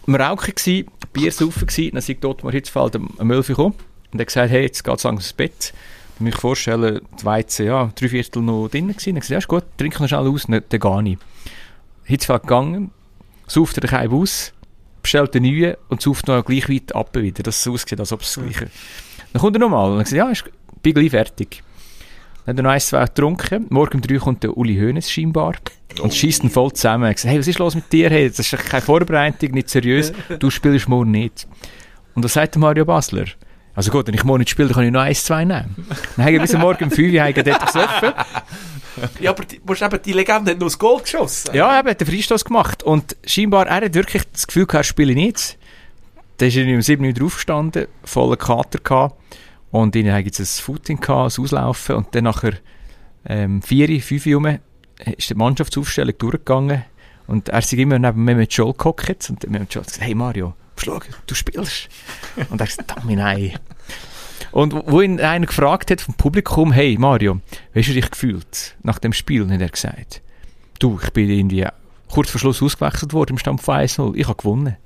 Wir 0.06 0.20
rauchen 0.20 0.54
gsi, 0.54 0.86
Biersaufen 1.14 1.68
gsi, 1.68 1.92
dann 1.92 2.02
sagt 2.02 2.26
Ottmar 2.26 2.52
Hitzfeld 2.52 2.96
am 2.96 3.10
am 3.18 3.32
11 3.32 3.50
Uhr 3.50 3.56
gekommen 3.56 3.76
und 4.12 4.20
hat 4.20 4.28
gesagt, 4.28 4.52
hey, 4.52 4.64
jetzt 4.64 4.84
geht's 4.84 5.04
langsam 5.04 5.18
ins 5.18 5.34
Bett. 5.34 5.74
Ich 6.16 6.22
mich 6.22 6.36
vorstellen, 6.36 7.02
die 7.20 7.26
Weizen, 7.26 7.66
ja, 7.66 7.92
drei 7.96 8.10
Viertel 8.10 8.42
noch 8.44 8.68
drinnen 8.68 8.90
gewesen. 8.90 9.16
Dann 9.16 9.22
gesagt, 9.22 9.32
ja, 9.32 9.38
ist 9.38 9.48
gut, 9.48 9.64
trink 9.78 10.00
noch 10.00 10.08
schnell 10.08 10.28
aus, 10.28 10.46
dann, 10.48 10.64
dann 10.68 10.80
gehe 10.80 11.14
ich. 11.14 11.18
Hitzfeld 12.04 12.44
gegangen, 12.44 12.92
sauft 13.48 13.78
er 13.78 13.82
den 13.82 13.90
Keim 13.90 14.14
aus, 14.14 14.54
bestellt 15.02 15.34
den 15.34 15.44
neuen 15.44 15.76
und 15.90 16.02
sauft 16.02 16.28
noch 16.28 16.44
gleich 16.44 16.70
weit 16.70 16.94
ab 16.94 17.16
wieder, 17.16 17.44
dass 17.44 17.62
es 17.62 17.68
aussieht, 17.68 18.00
als 18.00 18.12
ob 18.12 18.22
es 18.22 18.34
das 18.34 18.44
Gleiche 18.44 18.70
Dann 19.34 19.42
kommt 19.42 19.56
er 19.56 19.60
nochmal 19.60 19.92
und 19.92 19.98
dann 19.98 20.06
sagt 20.06 20.18
ja, 20.18 20.30
ist, 20.30 20.44
bin 20.82 20.94
gleich 20.94 21.12
fertig. 21.12 21.64
Dann 22.46 22.54
hat 22.54 22.60
er 22.60 22.64
noch 22.64 22.72
eins, 22.72 22.88
zwei 22.88 23.06
getrunken. 23.06 23.68
Morgen 23.70 23.96
um 23.96 24.02
drei 24.02 24.18
kommt 24.18 24.44
der 24.44 24.58
Uli 24.58 24.76
Hoeneß 24.78 25.12
scheinbar 25.12 25.54
und 26.02 26.14
schießt 26.14 26.44
ihn 26.44 26.50
voll 26.50 26.74
zusammen. 26.74 27.04
Er 27.06 27.10
hat 27.10 27.18
gesagt, 27.18 27.32
hey, 27.32 27.40
was 27.40 27.48
ist 27.48 27.60
los 27.60 27.76
mit 27.76 27.92
dir? 27.92 28.10
Hey, 28.10 28.30
das 28.30 28.40
ist 28.40 28.52
keine 28.52 28.82
Vorbereitung, 28.82 29.52
nicht 29.52 29.70
seriös. 29.70 30.12
Du 30.40 30.50
spielst 30.50 30.90
morgen 30.90 31.12
nicht. 31.12 31.48
Und 32.16 32.24
was 32.24 32.34
sagt 32.34 32.56
der 32.56 32.60
Mario 32.60 32.86
Basler? 32.86 33.26
Also 33.74 33.90
gut, 33.92 34.08
wenn 34.08 34.16
ich 34.16 34.24
morgen 34.24 34.40
nicht 34.40 34.50
spiele, 34.50 34.68
dann 34.68 34.76
kann 34.76 34.86
ich 34.86 34.92
noch 34.92 35.02
eins, 35.02 35.24
zwei 35.24 35.46
nehmen. 35.46 35.76
Dann 36.18 36.26
haben 36.26 36.34
wir 36.34 36.42
bis 36.42 36.54
Morgen 36.54 36.84
um 36.86 36.92
fünf 36.92 37.14
Uhr 37.14 37.44
dort 37.44 37.66
gesoffen. 37.66 38.14
Ja, 39.22 39.32
aber 39.32 39.46
die, 39.46 39.62
musst 39.66 39.82
eben, 39.82 40.00
die 40.04 40.12
Legende 40.12 40.52
hat 40.52 40.60
noch 40.60 40.68
das 40.68 40.78
Goal 40.78 41.02
geschossen. 41.02 41.56
Ja, 41.56 41.80
er 41.80 41.90
hat 41.90 42.02
den 42.02 42.08
Freistoß 42.08 42.44
gemacht. 42.44 42.84
Und 42.84 43.16
scheinbar, 43.26 43.68
er 43.68 43.86
hat 43.86 43.94
wirklich 43.94 44.24
das 44.32 44.48
Gefühl 44.48 44.66
gehabt, 44.66 44.82
er 44.82 44.84
spiele 44.84 45.14
nicht. 45.14 45.58
Dann 46.42 46.48
ist 46.48 46.58
er 46.58 46.66
um 46.66 46.82
7 46.82 47.06
Uhr 47.06 47.14
draufgestanden, 47.14 47.86
voller 48.04 48.36
Kater 48.36 48.80
gehabt. 48.80 49.16
Und 49.70 49.96
ihnen 49.96 50.12
hat 50.12 50.26
jetzt 50.26 50.40
ein 50.40 50.48
Footing 50.48 51.00
gehabt, 51.00 51.38
ein 51.38 51.44
Auslaufen. 51.44 51.98
Und 51.98 52.16
dann 52.16 52.24
nachher, 52.24 52.54
ähm, 53.28 53.62
4, 53.62 54.02
5 54.02 54.26
Uhr 54.26 54.34
rum, 54.34 54.58
ist 55.18 55.30
die 55.30 55.36
Mannschaftsaufstellung 55.36 56.18
durchgegangen. 56.18 56.84
Und 57.28 57.50
er 57.50 57.60
ist 57.60 57.72
immer 57.74 58.00
neben 58.00 58.24
mir 58.24 58.34
mit 58.34 58.52
Joel 58.54 58.74
gehockt. 58.74 59.30
Und 59.30 59.44
wir 59.48 59.60
haben 59.60 59.68
Joel 59.70 59.86
gesagt, 59.86 60.02
hey 60.02 60.16
Mario, 60.16 60.56
schau, 60.78 61.00
du 61.28 61.36
spielst. 61.36 61.90
und 62.50 62.60
er 62.60 62.66
gesagt, 62.66 62.90
Dammi, 62.90 63.16
nein. 63.16 63.60
Und 64.52 64.74
wo 64.88 65.00
ihn 65.02 65.20
einer 65.20 65.46
gefragt 65.46 65.92
hat 65.92 66.02
vom 66.02 66.16
Publikum, 66.16 66.72
hey 66.72 66.98
Mario, 66.98 67.40
wie 67.74 67.82
hast 67.82 67.90
du 67.90 67.94
dich 67.94 68.10
gefühlt 68.10 68.76
nach 68.82 68.98
dem 68.98 69.14
Spiel? 69.14 69.44
Und 69.44 69.52
hat 69.52 69.62
er 69.62 69.70
gesagt, 69.70 70.24
du, 70.80 71.00
ich 71.04 71.12
bin 71.12 71.30
irgendwie 71.30 71.68
kurz 72.10 72.32
vor 72.32 72.40
Schluss 72.40 72.64
ausgewechselt 72.64 73.14
worden 73.14 73.34
im 73.34 73.38
Stand 73.38 73.62
von 73.62 73.76
1-0. 73.76 74.16
Ich 74.16 74.28
habe 74.28 74.38
gewonnen. 74.38 74.78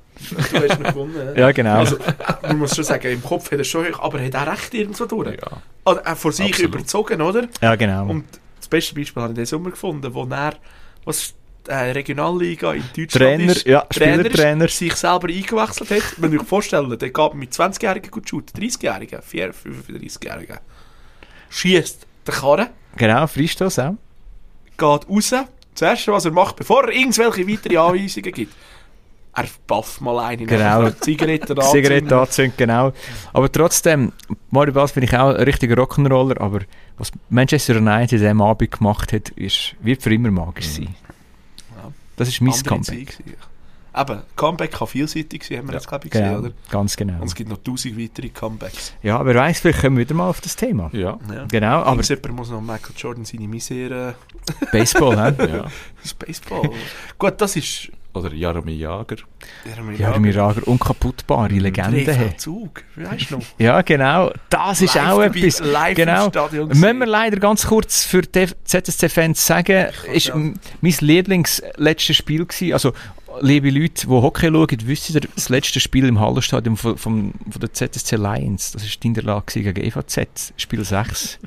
Du 0.52 0.58
hast 0.70 0.80
noch 0.80 0.90
gewonnen. 0.90 1.36
Ja, 1.38 1.52
genau. 1.52 1.80
Also, 1.80 1.98
man 2.44 2.58
muss 2.60 2.76
schon 2.76 2.84
sagen, 2.86 3.12
im 3.12 3.24
Kopf 3.24 3.52
hat 3.52 3.60
er 3.60 3.64
schon, 3.66 3.94
aber 3.96 4.20
hat 4.24 4.34
er 4.34 4.52
recht 4.52 4.74
irgendwo 4.74 5.06
durch? 5.06 5.36
Ja. 5.36 5.62
Also, 5.84 6.00
er 6.02 6.16
vor 6.16 6.32
sich 6.32 6.52
Absolut. 6.52 6.76
überzogen, 6.76 7.22
oder? 7.22 7.48
ja, 7.62 7.76
genau. 7.76 8.08
Und 8.08 8.26
das 8.58 8.68
beste 8.68 8.96
Beispiel 8.96 9.22
habe 9.22 9.34
ich 9.34 9.38
den 9.38 9.46
Sommer 9.46 9.72
gefunden, 9.72 10.14
wo 10.14 10.26
er, 10.26 10.54
was 11.04 11.34
äh, 11.68 11.92
Regionalliga 11.92 12.74
in 12.74 12.84
Deutschland 12.96 13.12
Trainer, 13.38 13.52
ist, 13.52 13.66
ja, 13.66 13.82
Trainer, 13.82 14.14
Spielertrainer. 14.24 14.68
sich 14.68 14.96
selber 14.96 15.28
eingewechselt 15.28 15.90
hat. 15.92 16.04
Wenn 16.18 16.32
ihr 16.34 16.42
euch 16.42 16.48
vorstellen, 16.48 16.98
der 16.98 17.10
geht 17.10 17.34
mit 17.34 17.52
20-Jährigen 17.54 18.10
gut 18.12 18.30
shooten, 18.30 18.60
30-Jährigen, 18.62 19.22
4, 19.22 19.54
35-Jährigen. 19.54 20.58
Schießt 21.50 22.08
den 22.28 22.34
Karren, 22.34 22.68
Genau, 22.98 23.28
Freistoß 23.28 23.80
auch. 23.80 23.96
geht 24.78 25.10
raus. 25.10 25.34
Das 25.78 25.82
erste, 25.82 26.12
was 26.14 26.24
er 26.26 26.32
macht, 26.32 26.56
bevor 26.56 26.86
er 26.86 26.92
irgendwelche 26.94 27.46
weitere 27.48 27.78
Anweisungen 27.78 28.32
gibt, 28.32 28.54
er 29.36 29.46
pafft 29.68 30.02
mal 30.02 30.18
eine 30.20 30.46
Genau. 30.46 30.90
Zigaretten 30.92 31.60
Zigarette 31.72 32.18
anzünden, 32.18 32.54
genau. 32.58 32.94
Aber 33.34 33.52
trotzdem, 33.52 34.12
Mario 34.50 34.74
Bass 34.74 34.94
bin 34.94 35.04
ich 35.04 35.16
auch 35.16 35.30
ein 35.36 35.44
richtiger 35.44 35.76
Rock'n'Roller, 35.76 36.40
aber 36.40 36.62
was 36.98 37.12
Manchester 37.30 37.76
United 37.78 38.12
diesem 38.22 38.42
Abend 38.42 38.72
gemacht 38.72 39.12
hat, 39.14 39.30
ist, 39.30 39.76
wird 39.82 40.02
für 40.02 40.14
immer 40.14 40.32
magisch 40.32 40.68
sein. 40.70 40.96
Ja. 41.76 41.92
Das 42.16 42.30
ist 42.30 42.40
mein 42.42 42.54
Andere 42.54 42.70
Comeback. 42.76 43.18
Eben, 43.98 44.22
Comeback 44.36 44.72
kann 44.74 44.88
vielseitig 44.88 45.44
sein, 45.46 45.60
haben 45.60 45.68
wir 45.68 45.74
Ja. 45.74 45.80
jetzt, 45.80 45.88
glaube 45.88 46.06
ich, 46.06 46.12
gesehen, 46.12 46.28
Genau, 46.28 46.40
oder? 46.40 46.52
ganz 46.70 46.98
genau. 46.98 47.22
Und 47.22 47.28
es 47.28 47.36
gibt 47.36 47.50
noch 47.50 47.60
tausend 47.64 47.98
weitere 47.98 48.28
Comebacks. 48.30 48.94
Ja, 49.04 49.16
aber 49.18 49.28
wer 49.34 49.36
weiss, 49.36 49.60
vielleicht 49.62 49.82
kommen 49.82 49.96
wir 49.98 50.04
wieder 50.04 50.16
mal 50.16 50.30
auf 50.30 50.42
das 50.42 50.56
Thema. 50.58 50.90
Ja. 50.92 51.18
Ja. 51.34 51.46
Genau, 51.50 51.78
aber 51.78 51.88
Aber 51.92 52.02
jemand 52.04 52.36
muss 52.36 52.50
noch 52.50 52.60
Michael 52.62 52.94
Jordan 52.98 53.24
seine 53.24 53.48
Misere... 53.48 54.16
Baseball, 54.72 55.16
hä? 55.18 55.48
ja. 55.58 55.66
Das 56.02 56.14
Baseball. 56.14 56.70
Gut, 57.18 57.34
das 57.40 57.56
ist... 57.56 57.90
Oder 58.16 58.34
Jaromir 58.34 58.76
Jager. 58.76 59.18
Jaromir 59.98 60.34
Jager, 60.34 60.66
unkaputtbare 60.68 61.54
Legende. 61.54 62.14
hey. 62.14 62.38
Zug, 62.38 62.84
weißt 62.96 63.32
du 63.32 63.38
noch? 63.38 63.46
Ja, 63.58 63.82
genau. 63.82 64.32
Das 64.50 64.82
ist 64.82 64.96
Live 64.96 65.06
auch 65.06 65.22
dabei, 65.22 65.40
etwas. 65.40 65.60
live 65.60 65.96
genau. 65.96 66.30
Stadion 66.30 66.68
Müssen 66.70 66.98
wir 67.00 67.06
leider 67.06 67.38
ganz 67.38 67.68
kurz 67.68 68.06
für 68.06 68.22
die 68.22 68.48
ZSC-Fans 68.64 69.46
sagen, 69.46 69.88
ist 70.14 70.28
ja. 70.28 70.36
mein 70.36 70.56
Lieblingsletztes 70.82 72.16
Spiel 72.16 72.46
gewesen. 72.46 72.72
Also, 72.72 72.94
liebe 73.42 73.70
Leute, 73.70 74.08
die 74.08 74.14
Hockey 74.14 74.48
schauen, 74.48 74.88
wissen 74.88 75.16
ihr, 75.16 75.22
das 75.36 75.50
letzte 75.50 75.82
Spiel 75.82 76.08
im 76.08 76.20
Hallenstadion 76.20 76.78
von, 76.78 76.98
von, 76.98 77.34
von 77.50 77.60
der 77.60 77.74
ZSC 77.74 78.16
Lions, 78.16 78.72
das 78.72 78.84
war 78.84 78.90
die 79.04 79.10
Niederlage 79.10 79.62
gegen 79.62 79.84
EVZ, 79.84 80.54
Spiel 80.56 80.86
6, 80.86 81.40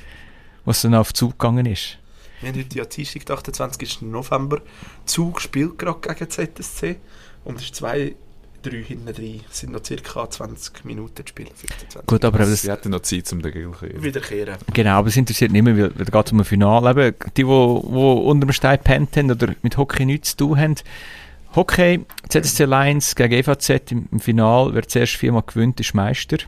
was 0.66 0.82
dann 0.82 0.94
auf 0.94 1.14
Zug 1.14 1.38
gegangen 1.38 1.64
ist. 1.64 1.98
Wir 2.40 2.50
haben 2.50 2.58
heute 2.58 2.78
ja 2.78 2.84
Dienstag, 2.84 3.26
der 3.26 3.36
28. 3.36 4.02
November, 4.02 4.60
Zug 5.04 5.40
spielt 5.40 5.78
gerade 5.78 6.00
gegen 6.00 6.30
ZSC 6.30 6.96
und 7.44 7.56
es 7.56 7.64
ist 7.64 7.74
2, 7.76 8.14
3 8.62 8.70
hinten 8.82 9.12
drin. 9.12 9.40
Es 9.50 9.60
sind 9.60 9.72
noch 9.72 9.82
ca. 9.82 10.30
20 10.30 10.84
Minuten 10.84 11.24
zu 11.24 11.28
spielen. 11.28 11.50
15, 11.54 11.90
20 11.90 12.06
Gut, 12.06 12.24
aber 12.24 12.38
das, 12.38 12.62
Sie 12.62 12.70
hatten 12.70 12.90
noch 12.90 13.00
Zeit, 13.00 13.32
um 13.32 13.42
den 13.42 13.52
Gil 13.52 13.70
zu 13.72 13.86
kehren. 13.86 14.02
Wiederkehren. 14.02 14.56
genau, 14.72 14.98
aber 14.98 15.08
es 15.08 15.16
interessiert 15.16 15.50
nicht 15.50 15.62
mehr, 15.62 15.76
weil, 15.76 15.90
da 15.90 16.04
geht 16.04 16.26
es 16.26 16.32
um 16.32 16.40
ein 16.40 16.44
Finale. 16.44 16.90
Eben, 16.90 17.16
die, 17.36 17.42
die, 17.42 17.42
die 17.42 17.48
unter 17.48 18.46
dem 18.46 18.52
Stein 18.52 18.78
gepennt 18.78 19.16
haben 19.16 19.30
oder 19.30 19.54
mit 19.62 19.76
Hockey 19.76 20.04
nichts 20.04 20.30
zu 20.30 20.48
tun 20.48 20.58
haben, 20.58 20.74
Hockey, 21.54 22.04
ZSC 22.28 22.66
Lions 22.66 23.16
gegen 23.16 23.32
EVZ 23.32 23.90
im, 23.90 24.08
im 24.12 24.20
Finale, 24.20 24.74
wer 24.74 24.86
zuerst 24.86 25.14
viermal 25.14 25.42
gewinnt, 25.46 25.80
ist 25.80 25.94
Meister. 25.94 26.38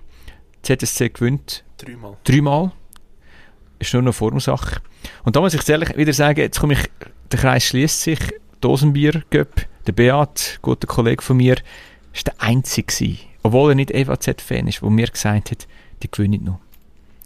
ZSC 0.62 1.09
gewinnt 1.09 1.65
Dreimal. 1.79 2.17
dreimal. 2.25 2.73
Ist 3.81 3.93
nur 3.94 4.02
noch 4.02 4.15
Formsache. 4.15 4.81
Und 5.24 5.35
da 5.35 5.40
muss 5.40 5.55
ich 5.55 5.69
ehrlich 5.69 5.97
wieder 5.97 6.12
sagen, 6.12 6.40
jetzt 6.40 6.61
komme 6.61 6.74
ich, 6.74 6.90
der 7.32 7.39
Kreis 7.40 7.65
schließt 7.65 8.02
sich, 8.02 8.20
Dosenbier 8.61 9.23
Göpp, 9.31 9.66
der 9.86 9.93
Beat, 9.93 10.59
guter 10.62 10.86
Kollege 10.86 11.23
von 11.23 11.39
mir, 11.39 11.57
ist 12.12 12.27
der 12.27 12.35
Einzige 12.39 12.86
gewesen, 12.86 13.19
obwohl 13.43 13.73
er 13.73 13.74
nicht 13.74 13.90
EVZ-Fan 13.90 14.69
ist, 14.69 14.82
wo 14.82 14.90
mir 14.90 15.07
gesagt 15.07 15.51
hat, 15.51 15.66
die 16.02 16.11
gewinnen 16.11 16.44
noch. 16.44 16.61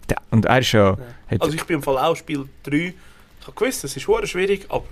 Der, 0.09 0.17
und 0.31 0.45
er 0.45 0.59
ist 0.59 0.71
ja, 0.71 0.97
hat, 1.27 1.41
Also 1.41 1.55
ich 1.55 1.63
bin 1.65 1.77
im 1.77 1.83
Fall 1.83 1.97
auch 1.97 2.15
Spiel 2.15 2.47
3. 2.63 2.75
Ich 2.75 2.93
habe 3.47 3.53
gewusst, 3.53 3.83
es 3.83 3.97
ist 3.97 4.03
schwierig, 4.03 4.65
aber 4.69 4.85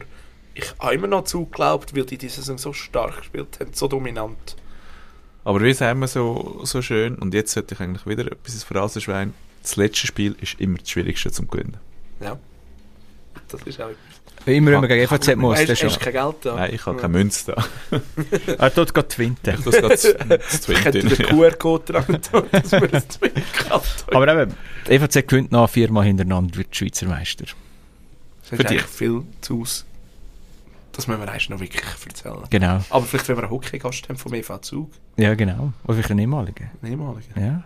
ich 0.53 0.65
habe 0.79 0.95
immer 0.95 1.07
noch 1.07 1.23
zugeglaubt, 1.23 1.95
weil 1.95 2.05
die 2.05 2.17
diese 2.17 2.41
Saison 2.41 2.57
so 2.57 2.73
stark 2.73 3.17
gespielt 3.19 3.59
haben, 3.59 3.73
so 3.73 3.87
dominant. 3.87 4.55
Aber 5.45 5.61
wie 5.61 5.73
sagen 5.73 5.99
wir 5.99 6.07
so, 6.07 6.61
so 6.63 6.81
schön, 6.81 7.15
und 7.15 7.33
jetzt 7.33 7.53
sollte 7.53 7.75
ich 7.75 7.81
eigentlich 7.81 8.05
wieder 8.05 8.31
etwas 8.31 8.53
ins 8.53 8.63
Phrasenschwein, 8.63 9.33
das 9.63 9.75
letzte 9.77 10.05
Spiel 10.07 10.35
ist 10.39 10.59
immer 10.59 10.77
das 10.77 10.89
Schwierigste 10.89 11.31
zum 11.31 11.47
Gewinnen. 11.47 11.77
Ja. 12.21 12.37
Das 13.49 13.61
ist 13.63 13.81
auch 13.81 13.89
immer 14.45 14.71
wenn 14.71 14.81
man 14.81 14.89
gegen 14.89 15.03
EVZ 15.03 15.35
muss, 15.37 15.63
das 15.65 15.79
schon. 15.79 15.89
hast 15.89 15.99
kein 16.01 16.11
Geld 16.13 16.35
da? 16.41 16.55
Nein, 16.55 16.73
ich 16.73 16.85
habe 16.85 16.97
keine 16.99 17.13
Münze 17.17 17.53
da. 17.55 17.65
Er 18.57 18.73
tut 18.73 18.93
gerade 18.93 19.07
twinten. 19.07 19.53
Ich 19.57 19.63
das 19.63 19.75
gerade 19.75 19.93
Ich 19.93 20.85
hätte 20.85 20.99
Twinten. 20.99 21.09
den 21.17 21.25
QR-Code 21.27 21.93
dran 21.93 22.05
getan, 22.07 22.43
dass 22.51 22.71
wir 22.73 22.87
das 22.89 23.05
kann. 23.53 23.81
Aber 24.11 24.27
eben, 24.41 24.53
die 24.87 24.91
EVZ 24.91 25.27
gewinnt 25.27 25.51
nach 25.53 25.69
viermal 25.69 26.03
hintereinander, 26.05 26.57
wird 26.57 26.75
Schweizer 26.75 27.05
Meister. 27.07 27.45
Das 27.45 28.49
Für 28.49 28.55
ist 28.55 28.65
eigentlich 28.65 28.81
viel 28.83 29.23
zu 29.39 29.61
aus. 29.61 29.85
Das 30.91 31.07
müssen 31.07 31.21
wir 31.21 31.29
eigentlich 31.29 31.49
noch 31.49 31.59
wirklich 31.61 31.81
erzählen. 32.05 32.43
Genau. 32.49 32.81
Aber 32.89 33.05
vielleicht, 33.05 33.27
wenn 33.29 33.37
wir 33.37 33.43
einen 33.43 33.51
Hockeygast 33.51 34.09
haben 34.09 34.17
vom 34.17 34.33
EV 34.33 34.59
Zug, 34.61 34.91
Ja, 35.15 35.33
genau. 35.35 35.71
Oder 35.85 35.93
vielleicht 35.93 36.11
einen 36.11 36.19
ehemaligen. 36.19 36.69
ehemaligen. 36.83 37.33
Ja. 37.41 37.63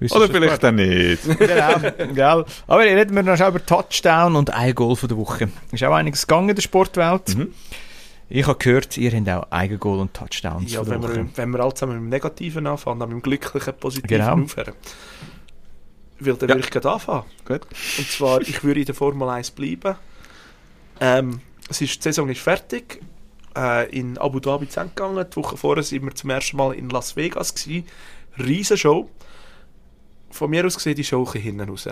Oder 0.00 0.28
vielleicht 0.28 0.62
dann 0.62 0.74
nicht. 0.74 1.22
genau, 1.38 1.78
gell. 2.12 2.44
Aber 2.66 2.80
reden 2.80 3.14
wir 3.14 3.22
noch 3.22 3.36
schnell 3.36 3.48
über 3.50 3.64
Touchdown 3.64 4.36
und 4.36 4.50
ein 4.52 4.74
Goal 4.74 4.96
von 4.96 5.08
der 5.08 5.16
Woche. 5.18 5.48
Ist 5.72 5.82
auch 5.84 5.94
einiges 5.94 6.26
gegangen 6.26 6.50
in 6.50 6.54
der 6.56 6.62
Sportwelt. 6.62 7.36
Mhm. 7.36 7.54
Ich 8.28 8.46
habe 8.46 8.58
gehört, 8.58 8.96
ihr 8.96 9.12
habt 9.12 9.28
auch 9.28 9.46
ein 9.50 9.78
Goal 9.78 10.00
und 10.00 10.12
Touchdowns 10.14 10.72
Ja, 10.72 10.80
von 10.80 10.88
der 10.88 10.94
wenn 11.02 11.08
Woche. 11.08 11.16
wir, 11.16 11.26
wenn 11.36 11.50
wir 11.50 11.60
alle 11.60 11.74
zusammen 11.74 11.94
mit 11.94 12.02
dem 12.02 12.08
Negativen 12.10 12.66
anfangen, 12.66 13.00
dann 13.00 13.08
mit 13.10 13.18
dem 13.18 13.22
glücklichen, 13.22 13.72
positiven 13.78 14.08
Genau. 14.18 14.42
aufhören. 14.42 14.74
Weil 16.20 16.34
dann 16.34 16.48
Ja. 16.48 16.54
würde 16.56 16.64
ich 16.66 16.70
gerade 16.70 16.90
anfangen. 16.90 17.24
Gut. 17.44 17.62
Und 17.98 18.08
zwar, 18.08 18.40
ich 18.40 18.62
würde 18.64 18.80
in 18.80 18.86
der 18.86 18.94
Formel 18.94 19.28
1 19.28 19.50
bleiben. 19.52 19.94
Ähm, 21.00 21.40
es 21.68 21.80
ist, 21.80 21.96
die 21.96 22.02
Saison 22.02 22.28
ist 22.28 22.40
fertig. 22.40 23.00
Äh, 23.56 23.88
in 23.96 24.18
Abu 24.18 24.40
Dhabi 24.40 24.68
zu 24.68 24.80
Ende 24.80 24.92
gegangen. 24.94 25.24
Die 25.30 25.36
Woche 25.36 25.56
vorher 25.56 25.82
sind 25.84 26.04
wir 26.04 26.14
zum 26.14 26.30
ersten 26.30 26.56
Mal 26.56 26.74
in 26.74 26.88
Las 26.90 27.14
Vegas. 27.16 27.54
Gewesen. 27.54 27.86
Riesenshow. 28.38 29.08
Von 30.34 30.50
mir 30.50 30.66
aus 30.66 30.74
gesehen 30.74 30.96
die 30.96 31.04
Show 31.04 31.22
bisschen 31.24 31.42
hinten 31.42 31.68
raus. 31.68 31.88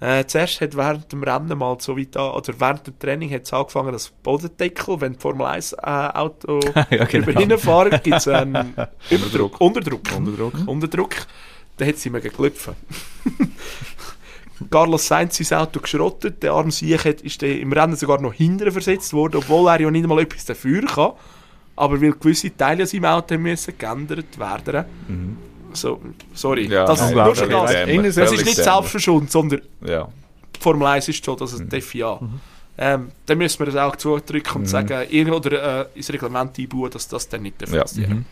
Äh, 0.00 0.24
zuerst 0.26 0.60
hat 0.60 0.76
während 0.76 1.10
dem 1.12 1.22
Rennen 1.22 1.56
mal 1.58 1.76
so 1.80 1.96
weit 1.96 2.16
an, 2.16 2.32
oder 2.32 2.52
während 2.58 2.86
dem 2.86 2.98
Training 2.98 3.32
hat 3.32 3.42
es 3.44 3.52
angefangen, 3.52 3.92
das 3.92 4.10
Bodendeckel, 4.22 5.00
wenn 5.00 5.14
die 5.14 5.18
Formel 5.18 5.46
1 5.46 5.72
äh, 5.72 5.76
Auto 5.82 6.60
ja, 6.90 7.04
genau. 7.04 7.28
über 7.30 7.40
hinfahren, 7.40 7.90
gibt 8.02 8.16
es 8.16 8.28
einen 8.28 8.74
Überdruck. 9.10 9.60
Unterdruck. 9.60 10.02
Unterdruck. 10.16 10.54
Unterdruck. 10.66 11.14
Dann 11.76 11.88
hat 11.88 11.96
sie 11.96 12.10
mir 12.10 12.20
geklopft. 12.20 12.70
Carlos 14.70 15.06
Sainz 15.06 15.36
sein 15.38 15.58
Auto 15.58 15.80
geschrottet. 15.80 16.42
Der 16.42 16.52
arme 16.52 16.70
Sieg 16.70 17.04
hat- 17.04 17.22
ist 17.22 17.42
im 17.42 17.72
Rennen 17.72 17.96
sogar 17.96 18.20
noch 18.20 18.32
hinterher 18.34 18.72
versetzt 18.72 19.12
worden, 19.12 19.36
obwohl 19.38 19.68
er 19.68 19.80
ja 19.80 19.90
nicht 19.90 20.06
mal 20.06 20.20
etwas 20.20 20.44
dafür 20.44 20.82
kann. 20.82 21.12
Aber 21.76 22.00
weil 22.00 22.12
gewisse 22.12 22.56
Teile 22.56 22.82
an 22.84 22.88
seinem 22.88 23.06
Auto 23.06 23.36
müssen 23.36 23.76
geändert 23.76 24.38
werden. 24.38 24.84
So, 25.74 26.00
sorry. 26.32 26.66
Ja, 26.68 26.84
das, 26.86 27.00
nein, 27.00 27.14
nur 27.14 27.26
unglaublich. 27.28 27.38
schon 27.38 27.50
völlig 27.50 27.62
das, 27.76 27.86
dämlich, 27.86 28.14
das 28.14 28.32
ist 28.32 28.44
nicht 28.44 28.56
selbstverschuldet, 28.56 29.30
sondern 29.32 29.62
Ja. 29.84 30.08
die 30.56 30.60
Formel 30.60 30.86
1 30.86 31.08
ist 31.08 31.24
schon, 31.24 31.40
also 31.40 31.62
die 31.62 31.80
FIA. 31.80 32.20
Ähm, 32.76 33.12
dann 33.26 33.38
müssen 33.38 33.58
wir 33.60 33.66
das 33.66 33.76
auch 33.76 33.94
zudrücken 33.96 34.56
und 34.62 34.66
sagen, 34.66 35.06
irgend- 35.10 35.34
oder 35.34 35.82
äh, 35.92 35.98
ins 35.98 36.12
Reglement 36.12 36.58
einbauen, 36.58 36.90
dass 36.90 37.06
das 37.06 37.28
dann 37.28 37.42
nicht 37.42 37.60
Ja. 37.68 37.82
passieren 37.82 38.24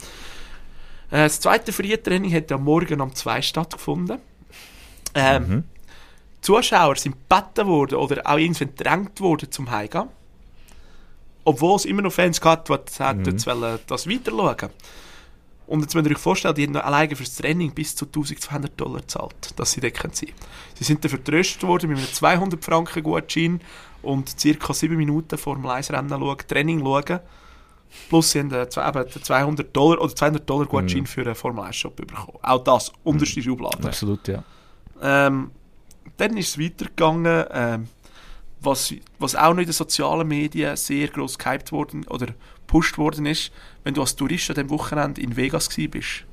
darf. 1.10 1.20
Äh, 1.20 1.24
das 1.24 1.38
zweite 1.40 1.72
Freie-Training 1.72 2.32
hat 2.34 2.50
am 2.50 2.64
Morgen 2.64 3.00
um 3.00 3.14
2 3.14 3.40
stattgefunden. 3.42 4.18
Ähm, 5.14 5.42
Mhm. 5.48 5.64
die 6.38 6.40
Zuschauer 6.40 6.96
sind 6.96 7.16
gebeten 7.28 7.66
worden 7.68 7.96
oder 7.96 8.22
auch 8.26 8.38
irgendwie 8.38 8.66
gedrängt 8.66 9.20
worden 9.20 9.50
zum 9.52 9.70
Heimgehen. 9.70 10.08
Obwohl 11.44 11.76
es 11.76 11.84
immer 11.84 12.02
noch 12.02 12.12
Fans 12.12 12.40
gab, 12.40 12.64
die 12.64 12.72
mhm. 12.72 13.24
das 13.24 13.46
wollen, 13.46 13.78
das 13.86 14.08
weiterschauen 14.08 14.70
Und 15.72 15.80
jetzt 15.80 15.94
müsst 15.94 16.06
ihr 16.06 16.14
euch 16.14 16.20
vorstellen, 16.20 16.54
die 16.54 16.66
haben 16.66 16.76
alleine 16.76 17.16
fürs 17.16 17.34
Training 17.34 17.72
bis 17.72 17.96
zu 17.96 18.04
1200 18.04 18.78
Dollar 18.78 19.00
gezahlt, 19.00 19.58
dass 19.58 19.72
sie 19.72 19.80
dort 19.80 19.96
sein 19.96 20.02
können. 20.02 20.34
Sie 20.74 20.84
sind 20.84 21.02
dann 21.02 21.08
vertröstet 21.08 21.62
worden 21.62 21.88
mit 21.88 21.96
einem 21.96 22.12
200 22.12 22.62
Franken 22.62 23.02
Gutschein 23.02 23.58
und 24.02 24.36
ca. 24.36 24.74
7 24.74 24.94
Minuten 24.94 25.38
vor 25.38 25.54
dem 25.54 25.64
Rennen 25.64 26.10
schauen, 26.10 26.36
Training 26.46 26.80
schauen. 26.80 27.20
Plus 28.10 28.32
sie 28.32 28.40
haben 28.40 28.52
äh, 28.52 28.66
den 28.66 29.22
200 29.22 29.74
Dollar 29.74 30.02
oder 30.02 30.14
200 30.14 30.50
Dollar 30.50 30.66
Gutschein 30.66 31.06
für 31.06 31.22
einen 31.22 31.34
Formel 31.34 31.64
1 31.64 31.74
Shop 31.74 31.96
bekommen. 31.96 32.38
Auch 32.42 32.64
das, 32.64 32.92
unterste 33.02 33.42
Schublade. 33.42 33.82
Absolut, 33.82 34.28
ja. 34.28 34.44
Ähm, 35.00 35.52
dann 36.18 36.36
ist 36.36 36.50
es 36.50 36.58
weitergegangen, 36.58 37.46
ähm, 37.50 37.88
was, 38.60 38.92
was 39.18 39.34
auch 39.34 39.54
noch 39.54 39.60
in 39.60 39.64
den 39.64 39.72
sozialen 39.72 40.28
Medien 40.28 40.76
sehr 40.76 41.08
gross 41.08 41.38
gehypt 41.38 41.72
worden 41.72 42.06
oder 42.08 42.26
gepusht 42.66 42.98
worden 42.98 43.24
ist. 43.24 43.52
Wenn 43.84 43.94
du 43.94 44.00
als 44.00 44.16
Tourist 44.16 44.50
an 44.50 44.56
dem 44.56 44.70
Wochenende 44.70 45.20
in 45.20 45.36
Vegas 45.36 45.68
bist, 45.68 46.24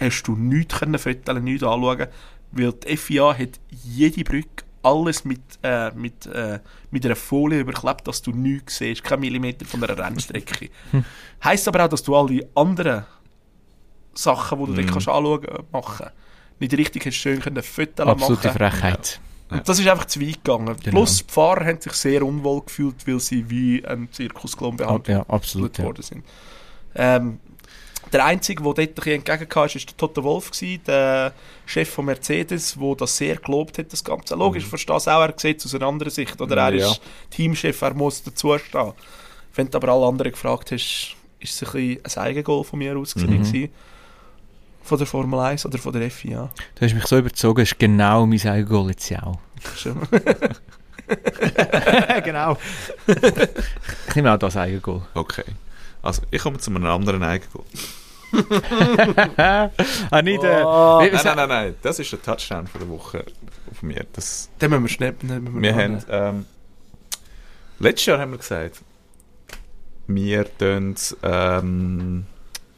hast 0.00 0.22
du 0.24 0.36
nichts 0.36 0.78
können 0.78 0.98
fotografieren, 0.98 1.44
nichts 1.44 1.62
anschauen, 1.62 2.06
weil 2.52 2.72
die 2.72 2.96
FIA 2.96 3.36
hat 3.36 3.60
jede 3.70 4.24
Brücke 4.24 4.64
alles 4.82 5.24
mit, 5.24 5.40
äh, 5.62 5.90
mit, 5.92 6.26
äh, 6.26 6.60
mit 6.90 7.04
einer 7.04 7.16
Folie 7.16 7.60
überklebt, 7.60 8.06
dass 8.06 8.22
du 8.22 8.32
nichts 8.32 8.76
siehst, 8.76 9.02
kein 9.02 9.20
Millimeter 9.20 9.64
von 9.64 9.82
einer 9.82 9.98
Rennstrecke. 9.98 10.68
Heisst 11.44 11.66
aber 11.66 11.84
auch, 11.84 11.88
dass 11.88 12.02
du 12.02 12.14
alle 12.14 12.46
anderen 12.54 13.04
Sachen, 14.12 14.58
die 14.58 14.66
du 14.66 14.74
dort 14.74 14.92
kannst 14.92 15.08
anschauen 15.08 15.40
kannst, 15.42 15.72
machen. 15.72 16.06
Nicht 16.60 16.74
richtig 16.74 17.06
hast 17.06 17.16
schön 17.16 17.40
können 17.40 17.62
Fotos 17.62 18.06
Absolute 18.06 18.48
machen. 18.48 18.58
Frechheit. 18.58 19.20
Und 19.50 19.68
das 19.68 19.78
ist 19.78 19.86
einfach 19.86 20.06
zu 20.06 20.20
weit 20.20 20.42
gegangen. 20.44 20.74
Genau. 20.82 20.90
Plus 20.98 21.24
die 21.24 21.32
Fahrer 21.32 21.64
haben 21.66 21.80
sich 21.80 21.92
sehr 21.92 22.22
unwohl 22.24 22.62
gefühlt, 22.62 23.06
weil 23.06 23.20
sie 23.20 23.48
wie 23.50 23.84
ein 23.86 24.08
Zirkusklon 24.10 24.76
behandelt 24.76 25.08
Ja, 25.08 25.24
absolut. 25.28 25.76
Ja. 25.78 25.84
worden 25.84 26.02
sind. 26.02 26.24
Ähm, 26.94 27.38
der 28.12 28.24
Einzige, 28.24 28.62
der 28.62 28.72
dort 28.86 29.06
ein 29.06 29.12
entgegenkam, 29.14 29.66
ist, 29.66 29.76
ist 29.76 29.88
der 29.90 29.96
Toto 29.96 30.22
Wolf, 30.22 30.50
gewesen, 30.50 30.80
der 30.86 31.32
Chef 31.66 31.88
von 31.90 32.04
Mercedes, 32.04 32.76
der 32.78 32.94
das 32.96 33.16
sehr 33.16 33.36
gelobt 33.36 33.78
hat, 33.78 33.92
das 33.92 34.04
Ganze. 34.04 34.34
Logisch, 34.34 34.64
ich 34.64 34.68
verstehe 34.68 34.96
es 34.96 35.08
auch, 35.08 35.20
er 35.22 35.34
sieht 35.36 35.58
es 35.58 35.66
aus 35.66 35.74
einer 35.74 35.86
anderen 35.86 36.12
Sicht. 36.12 36.40
Oder 36.40 36.56
er 36.56 36.74
Ja. 36.74 36.90
ist 36.90 37.00
Teamchef, 37.30 37.80
er 37.82 37.94
muss 37.94 38.22
dazustehen. 38.22 38.92
Wenn 39.54 39.70
du 39.70 39.76
aber 39.78 39.88
alle 39.92 40.06
anderen 40.06 40.32
gefragt 40.32 40.70
hast, 40.72 41.16
ist 41.40 41.62
es 41.62 41.62
ein, 41.74 41.98
bisschen 42.00 42.22
ein 42.22 42.22
Eigengoal 42.28 42.64
von 42.64 42.78
mir 42.78 42.96
aus 42.96 43.14
Mhm. 43.16 43.20
gewesen. 43.26 43.68
Von 44.84 44.98
der 44.98 45.06
Formel 45.06 45.40
1 45.40 45.64
oder 45.66 45.78
von 45.78 45.92
der 45.92 46.10
FIA. 46.10 46.50
Du 46.74 46.84
hast 46.84 46.94
mich 46.94 47.06
so 47.06 47.18
überzogen, 47.18 47.62
das 47.62 47.72
ist 47.72 47.78
genau 47.78 48.26
mein 48.26 48.40
eigenes 48.46 48.68
Goal 48.68 48.90
jetzt 48.90 49.08
ja 49.08 49.22
auch. 49.22 49.38
Genau. 52.24 52.56
ich 53.06 54.14
nehme 54.14 54.32
auch 54.32 54.38
das 54.38 54.56
eigene 54.56 54.80
Goal. 54.80 55.02
Okay. 55.12 55.44
Also, 56.00 56.22
ich 56.30 56.40
komme 56.40 56.56
zu 56.58 56.70
einem 56.70 56.86
anderen 56.86 57.22
Eigengoal. 57.22 57.64
ah, 60.10 60.22
nicht, 60.22 60.42
äh, 60.42 60.62
Oh. 60.64 61.00
wie 61.00 61.10
Nein, 61.10 61.20
nein, 61.24 61.36
nein, 61.36 61.48
nein. 61.48 61.74
Das 61.82 61.98
ist 61.98 62.10
der 62.10 62.22
Touchdown 62.22 62.66
von 62.66 62.80
der 62.80 62.88
Woche 62.88 63.24
von 63.78 63.88
mir. 63.88 64.06
Das, 64.12 64.48
Dann 64.58 64.70
müssen 64.82 65.00
wir 65.00 65.12
müssen 65.12 65.62
wir 65.62 65.72
noch 65.72 65.78
haben, 65.78 66.04
ähm, 66.08 66.46
letztes 67.78 68.06
Jahr 68.06 68.18
haben 68.18 68.32
wir 68.32 68.38
gesagt, 68.38 68.80
wir 70.06 70.58
tun 70.58 70.94
ähm, 71.22 72.26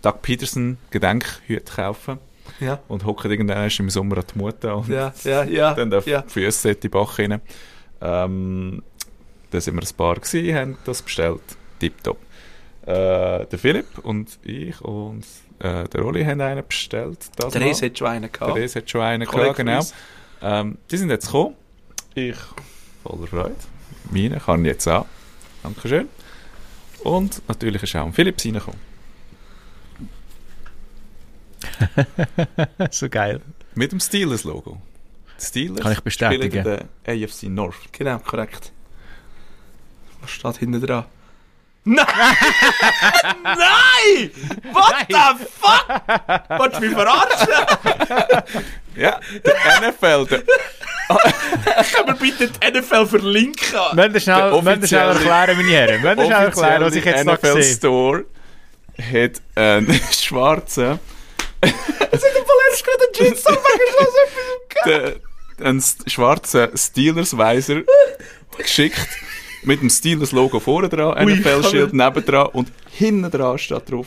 Doug 0.02 0.23
Peterson 0.23 0.78
Gedenkhüte 0.90 1.73
kaufen 1.73 2.18
Ja, 2.60 2.81
und 2.89 3.05
hocken 3.05 3.31
irgendwann 3.31 3.68
im 3.68 3.90
Sommer 3.90 4.18
an 4.18 4.24
die 4.32 4.39
Mutter 4.39 4.77
und 4.77 4.89
ja, 4.89 5.12
ja, 5.24 5.44
ja. 5.44 5.74
dann 5.74 5.93
auf 5.93 6.06
ja. 6.06 6.23
die 6.23 6.31
Füße 6.31 6.70
in 6.70 6.81
die 6.81 6.89
Bach 6.89 7.18
rein. 7.18 7.40
Ähm, 8.01 8.82
da 9.51 9.60
sind 9.60 9.74
wir 9.74 9.82
ein 9.82 9.97
paar 9.97 10.16
gewesen, 10.16 10.55
haben 10.55 10.78
das 10.85 11.02
bestellt. 11.02 11.43
Tipptopp. 11.78 12.18
Äh, 12.82 13.47
der 13.47 13.59
Philipp 13.59 13.98
und 14.02 14.39
ich 14.44 14.81
und 14.81 15.24
äh, 15.59 15.89
der 15.89 16.05
Oli 16.05 16.24
haben 16.24 16.40
einen 16.40 16.66
bestellt. 16.66 17.18
Das 17.36 17.52
Der. 17.52 17.62
Reis 17.62 17.82
hat 17.82 17.98
schon 17.98 18.09
einen 18.09 18.23
Der 18.23 18.31
gehabt. 18.31 18.56
Reis 18.56 18.77
hat 18.77 18.89
schon 18.89 19.01
einen 19.01 19.27
gehabt, 19.27 19.56
genau. 19.56 19.81
Ähm, 20.43 20.78
die 20.90 20.97
sind 20.97 21.10
jetzt 21.10 21.27
gekommen. 21.27 21.55
Ich 22.14 22.36
voller 23.02 23.27
Freude. 23.27 23.56
Meine 24.10 24.39
kann 24.39 24.64
ich 24.64 24.73
jetzt 24.73 24.86
an. 24.86 25.05
Dankeschön. 25.62 26.09
Und 27.02 27.43
natürlich 27.48 27.82
ist 27.82 27.97
auch 27.97 28.06
ein 28.06 28.12
Philipp 28.12 28.43
reingekommen. 28.44 28.81
so 32.90 33.09
geil. 33.09 33.40
Mit 33.74 33.93
dem 33.93 34.01
Steelers-Logo. 34.01 34.81
Steelers 35.39 35.81
Kann 35.81 35.93
ich 35.93 36.01
bestätigen. 36.01 36.48
spielen 36.61 36.78
in 36.78 36.89
der 37.05 37.28
AFC 37.28 37.43
North. 37.44 37.77
Genau, 37.93 38.19
korrekt. 38.19 38.73
Was 40.23 40.31
steht 40.31 40.57
hinten 40.57 40.81
dran? 40.85 41.05
Nein! 41.85 42.07
Nein! 43.44 44.31
What 44.73 45.07
the 45.09 45.44
fuck? 45.61 46.59
Wolltest 46.59 46.82
du 46.82 46.86
mich 46.86 46.94
verarschen? 46.97 47.48
Ja, 48.97 49.20
der 49.44 49.90
NFL, 49.90 50.27
der 50.27 50.43
Können 50.43 52.07
wir 52.07 52.15
bitte 52.15 52.48
die 52.48 52.70
NFL 52.81 53.07
verlinken? 53.07 53.78
Wollen 53.93 54.12
wir 54.15 54.20
schnell, 54.20 54.36
Der 54.51 54.53
wir 54.53 54.61
schnell 54.62 54.74
offizielle- 54.78 55.12
erklären, 55.15 55.57
meine 55.59 55.69
Herren? 55.70 56.03
Wollen 56.03 56.19
wir 56.19 56.24
schnell 56.27 56.44
erklären, 56.47 56.82
was 56.82 56.94
ich 56.97 57.05
jetzt 57.05 57.24
noch 57.24 57.39
NFL 57.39 57.62
sehe? 57.62 57.74
Store 57.74 58.24
hat 58.98 59.43
einen 59.55 60.01
schwarzen, 60.11 60.98
Verletzt 61.61 62.85
gerade 62.85 63.12
den 63.15 63.35
Jeans 63.35 63.45
der, 64.87 65.16
einen 65.66 65.78
s- 65.78 65.97
schwarzen 66.07 66.69
Steelers-Weiser 66.77 67.83
geschickt. 68.59 69.09
Mit 69.62 69.81
dem 69.83 69.91
Steelers-Logo 69.91 70.61
vorne 70.61 70.89
dran, 70.89 71.16
NFL-Schild 71.27 71.91
kann 71.91 71.97
nebendran 71.97 72.47
und 72.53 72.70
hinten 72.91 73.31
dran 73.31 73.59
steht 73.59 73.91
drauf 73.91 74.07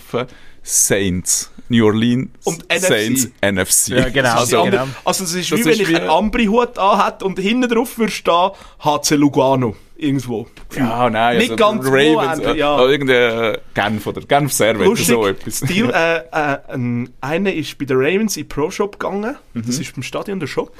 Saints. 0.64 1.52
New 1.72 1.86
Orleans 1.86 2.30
Und 2.46 2.64
NFC. 2.72 2.88
Saints 2.88 3.30
NFC. 3.42 3.88
Ja, 3.90 4.10
genau. 4.10 4.36
Also, 4.38 4.64
genau. 4.64 4.88
also 5.06 5.24
es 5.24 5.34
ist 5.34 5.52
Das 5.52 5.60
wie 5.60 5.66
wenn 5.66 5.72
ist 5.74 5.80
ich 5.82 5.88
wie- 5.90 5.96
einen 5.98 6.10
Ambri-Hut 6.10 6.78
anhätte 6.80 7.26
und 7.26 7.38
hinten 7.40 7.70
drauf 7.70 7.98
würde 7.98 8.12
stehen 8.12 8.52
HC 8.84 9.16
Lugano. 9.16 9.76
Irgendwo. 10.02 10.48
Ja, 10.76 11.10
nein, 11.10 11.38
Nicht 11.40 11.52
also 11.52 11.56
ganz 11.58 11.86
Ravens, 11.86 12.40
wo, 12.40 12.50
äh, 12.52 12.58
ja. 12.58 12.80
äh, 12.86 12.92
irgendein 12.92 13.58
Genf 13.74 14.08
oder 14.08 14.22
Genf 14.22 14.54
Servet, 14.54 14.86
Lustig, 14.88 15.08
so 15.08 15.28
etwas. 15.28 15.58
Stil, 15.58 15.90
äh, 15.94 16.18
äh, 16.20 16.58
ein, 16.70 17.10
einer 17.20 17.54
ist 17.54 17.78
bei 17.78 17.84
den 17.86 17.98
Ravens 17.98 18.38
in 18.38 18.44
den 18.44 18.50
Pro-Shop 18.50 18.98
gegangen. 18.98 19.36
Mhm. 19.54 19.64
Das 19.66 19.78
ist 19.78 19.94
beim 19.94 20.04
Stadion 20.04 20.40
der 20.40 20.48
Shop. 20.48 20.74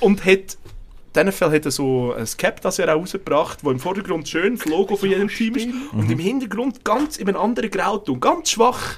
und 0.00 0.24
hat, 0.24 0.28
in 0.58 1.12
diesem 1.14 1.32
Fall 1.32 1.52
hat 1.52 1.64
er 1.66 1.70
so 1.70 2.14
ein 2.18 2.26
Cap, 2.36 2.60
das 2.62 2.78
er 2.80 2.94
auch 2.94 3.00
rausgebracht, 3.00 3.62
wo 3.62 3.70
im 3.70 3.78
Vordergrund 3.78 4.28
schön 4.28 4.56
das 4.56 4.64
Logo 4.66 4.96
von 4.96 5.08
jedem 5.08 5.28
Team 5.28 5.54
ist. 5.54 5.68
Und 5.92 6.10
im 6.10 6.18
Hintergrund 6.18 6.84
ganz 6.84 7.16
in 7.18 7.28
einem 7.28 7.38
anderen 7.38 7.70
Grauton, 7.70 8.18
ganz 8.18 8.50
schwach, 8.50 8.96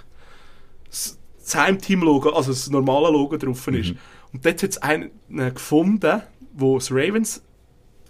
das 0.89 1.19
Heimteam-Logo, 1.55 2.31
also 2.31 2.51
das 2.51 2.69
normale 2.71 3.11
Logo 3.13 3.37
drauf 3.37 3.67
Mhm. 3.67 3.75
ist. 3.75 3.95
Und 4.33 4.45
dort 4.45 4.63
hat 4.63 4.71
es 4.71 4.79
einen 4.79 5.11
gefunden, 5.55 6.23
wo 6.55 6.79
das 6.79 6.91
Ravens 6.91 7.43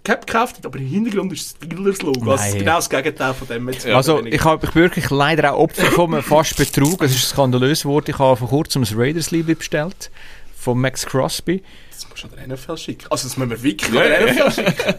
Cap 0.03 0.25
gekauft 0.25 0.57
hat, 0.57 0.65
aber 0.65 0.79
im 0.79 0.87
Hintergrund 0.87 1.33
ist 1.33 1.55
das 1.61 1.67
Steelers-Logo. 1.67 2.31
Also 2.31 2.57
genau 2.57 2.75
das 2.75 2.89
Gegenteil 2.89 3.33
von 3.33 3.47
dem. 3.47 3.69
Jetzt 3.69 3.85
Also, 3.85 4.25
ich 4.25 4.43
habe 4.43 4.65
ich 4.65 4.75
wirklich 4.75 5.09
leider 5.09 5.53
auch 5.53 5.59
Opfer 5.59 5.85
von 5.91 6.21
fast 6.23 6.57
Betrug. 6.57 7.01
Es 7.03 7.11
ist 7.13 7.29
skandalös 7.29 7.83
geworden. 7.83 8.05
Ich 8.09 8.17
habe 8.17 8.37
vor 8.37 8.47
kurzem 8.49 8.83
ein 8.83 8.87
Raiders 8.95 9.31
Liebling 9.31 9.57
bestellt. 9.57 10.09
Von 10.57 10.79
Max 10.81 11.05
Crosby. 11.05 11.63
Das 11.91 12.09
musst 12.09 12.23
du 12.23 12.27
an 12.27 12.33
der 12.47 12.55
NFL 12.55 12.77
schicken. 12.77 13.07
Also, 13.09 13.27
das 13.29 13.37
müssen 13.37 13.49
wir 13.51 13.63
wirklich 13.63 13.93
Ja, 13.93 14.01
an 14.01 14.07
ja. 14.37 14.45
NFL 14.47 14.51
schicken. 14.51 14.95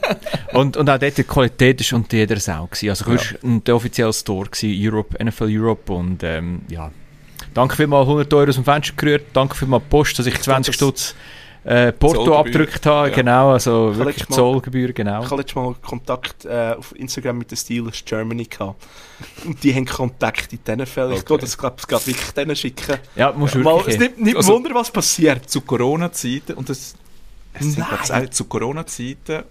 Und, 0.55 0.77
und 0.77 0.89
auch 0.91 0.99
dort 0.99 1.17
die 1.19 1.23
Qualität 1.25 1.81
ist 1.81 1.93
unter 1.93 2.17
jeder 2.17 2.39
Sau. 2.41 2.67
Gewesen. 2.67 2.89
Also, 2.91 3.05
ja. 3.11 3.19
war 3.43 3.61
der 3.61 3.77
offizielle 3.77 4.13
Store, 4.13 4.49
gewesen, 4.49 4.75
Europe, 4.93 5.23
NFL 5.25 5.49
Europe. 5.51 5.93
Und 5.93 6.23
ähm, 6.23 6.63
ja, 6.69 6.91
danke 7.55 7.77
vielmals 7.77 8.07
100 8.07 8.33
Euro 8.35 8.49
aus 8.49 8.55
dem 8.57 8.65
Fenster 8.65 8.95
gerührt. 8.97 9.27
Danke 9.33 9.55
vielmals 9.55 9.85
Post, 9.91 10.19
dass 10.19 10.27
ich 10.27 10.41
20 10.41 10.67
das- 10.67 10.75
Stutz 10.77 11.15
äh, 11.65 11.93
Porto 11.93 12.37
abgedrückt 12.37 12.85
habe. 12.87 13.09
Ja. 13.11 13.15
Genau, 13.15 13.51
also 13.53 13.91
Ich 13.93 13.99
wirklich 13.99 14.29
Mal- 14.29 14.37
Zollgebühr, 14.37 14.93
genau. 14.93 15.19
Ich 15.21 15.27
hatte 15.27 15.37
letztes 15.37 15.55
Mal 15.57 15.75
Kontakt 15.83 16.45
äh, 16.47 16.75
auf 16.79 16.95
Instagram 16.97 17.39
mit 17.39 17.51
den 17.51 17.57
Steelers 17.57 18.03
Germany 18.05 18.45
gehabt. 18.45 18.83
Und 19.45 19.63
die 19.63 19.75
haben 19.75 19.85
Kontakt 19.87 20.53
in 20.53 20.61
den 20.65 20.81
NFL. 20.81 21.11
Ich 21.13 21.19
Okay. 21.19 21.23
glaube, 21.27 21.41
das 21.43 21.59
glaube 21.59 21.77
ich 21.79 21.87
gerade 21.87 22.07
wirklich 22.07 22.31
denen 22.33 22.57
schicken. 22.57 22.97
Ja, 23.17 23.33
musst 23.33 23.55
du 23.55 23.59
Mal, 23.59 23.73
es 23.81 23.87
wirklich. 23.87 23.99
nimmt 24.01 24.21
nicht 24.23 24.37
Also- 24.37 24.55
Wunder, 24.55 24.75
was 24.75 24.91
passiert. 24.91 25.49
Zu 25.51 25.61
Corona-Zeiten, 25.61 26.55
und 26.55 26.69
das 26.69 26.95
es 27.53 27.75
sind, 27.75 27.83
auch 27.83 28.31
zu 28.31 28.45
Corona-Zeiten 28.45 29.43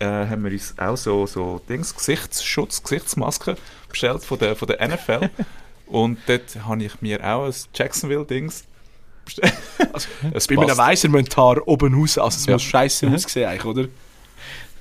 äh, 0.00 0.04
haben 0.06 0.44
wir 0.44 0.50
uns 0.52 0.74
auch 0.76 0.96
so, 0.96 1.24
so 1.26 1.60
Dings, 1.68 1.94
Gesichtsschutz, 1.94 2.82
Gesichtsmasken 2.82 3.56
bestellt 3.88 4.24
von 4.24 4.38
der, 4.38 4.56
von 4.56 4.66
der 4.68 4.86
NFL. 4.88 5.30
Und 5.86 6.18
dort 6.26 6.56
habe 6.66 6.82
ich 6.82 7.00
mir 7.02 7.22
auch 7.24 7.44
ein 7.46 7.54
Jacksonville-Dings. 7.74 8.64
Also, 9.92 10.08
es 10.32 10.46
Bei 10.46 10.56
einem 10.56 10.66
passt. 10.66 10.78
Weiser 10.78 11.08
müssen 11.08 11.26
die 11.26 11.36
Haare 11.36 11.66
oben 11.68 11.94
raus, 11.94 12.18
also 12.18 12.36
es 12.36 12.46
Ja. 12.46 12.52
muss 12.54 12.62
scheiße 12.62 13.08
aussehen 13.08 13.48
eigentlich, 13.48 13.64
oder? 13.64 13.86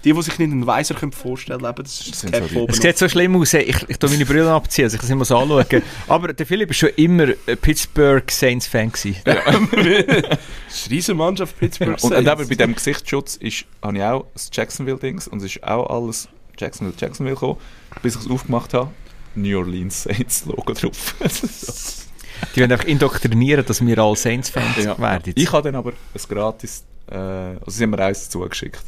Die, 0.04 0.12
die 0.12 0.22
sich 0.22 0.38
nicht 0.38 0.52
einen 0.52 0.68
Weiser 0.68 0.96
können 0.96 1.14
vorstellen 1.14 1.62
können, 1.62 1.76
das 1.82 2.02
ist 2.02 2.12
das 2.12 2.20
sind 2.20 2.34
Cap 2.34 2.54
oben. 2.54 2.74
Es 2.74 2.82
sieht 2.82 2.98
so 2.98 3.08
schlimm 3.08 3.38
aus. 3.38 3.54
Ich, 3.54 3.86
ich 3.88 3.98
tue 3.98 4.10
meine 4.10 4.26
Brille 4.26 4.52
abziehen, 4.52 4.84
also 4.84 4.96
ich 4.96 5.00
kann 5.00 5.06
es 5.08 5.12
immer 5.12 5.24
so 5.24 5.38
anschauen. 5.38 5.82
Aber 6.10 6.34
der 6.34 6.46
Philipp 6.46 6.68
war 6.70 6.74
schon 6.74 6.90
immer 6.98 7.28
ein 7.48 7.58
Pittsburgh 7.62 8.30
Saints-Fan. 8.30 8.92
gewesen. 8.92 9.16
Das 9.26 9.38
ist 9.46 10.88
eine 10.88 10.90
riesen 10.90 11.16
Mannschaft 11.18 11.58
Pittsburgh. 11.58 11.90
Und, 12.04 12.04
und 12.04 12.26
Saints. 12.26 12.32
eben 12.42 12.50
bei 12.50 12.56
diesem 12.56 12.76
Gesichtsschutz 12.76 13.36
ist, 13.38 13.64
habe 13.82 13.98
ich 13.98 14.04
auch 14.04 14.26
das 14.34 14.50
Jacksonville-Dings 14.52 15.30
und 15.30 15.38
es 15.40 15.56
ist 15.56 15.64
auch 15.64 15.90
alles 15.90 16.28
Jacksonville, 16.58 16.98
Jacksonville 17.00 17.36
gekommen, 17.36 17.58
bis 18.02 18.16
ich 18.16 18.22
es 18.26 18.30
aufgemacht 18.30 18.74
habe. 18.74 18.90
New 19.36 19.58
Orleans 19.58 20.04
Saints 20.04 20.46
Logo 20.46 20.74
drauf. 20.74 21.16
Die 22.56 22.60
werden 22.60 22.72
einfach 22.72 22.86
indoktrinieren, 22.88 23.66
dass 23.66 23.86
wir 23.86 23.98
alle 24.00 24.16
Saints-Fans 24.16 24.78
Ja. 24.84 24.98
werden. 25.00 25.34
Ich 25.36 25.52
habe 25.52 25.64
dann 25.72 25.76
aber 25.80 25.92
ein 25.92 26.22
gratis, 26.30 26.84
äh, 27.10 27.16
also 27.16 27.60
sie 27.68 27.84
haben 27.84 27.92
mir 27.92 28.00
eins 28.00 28.30
zugeschickt. 28.30 28.82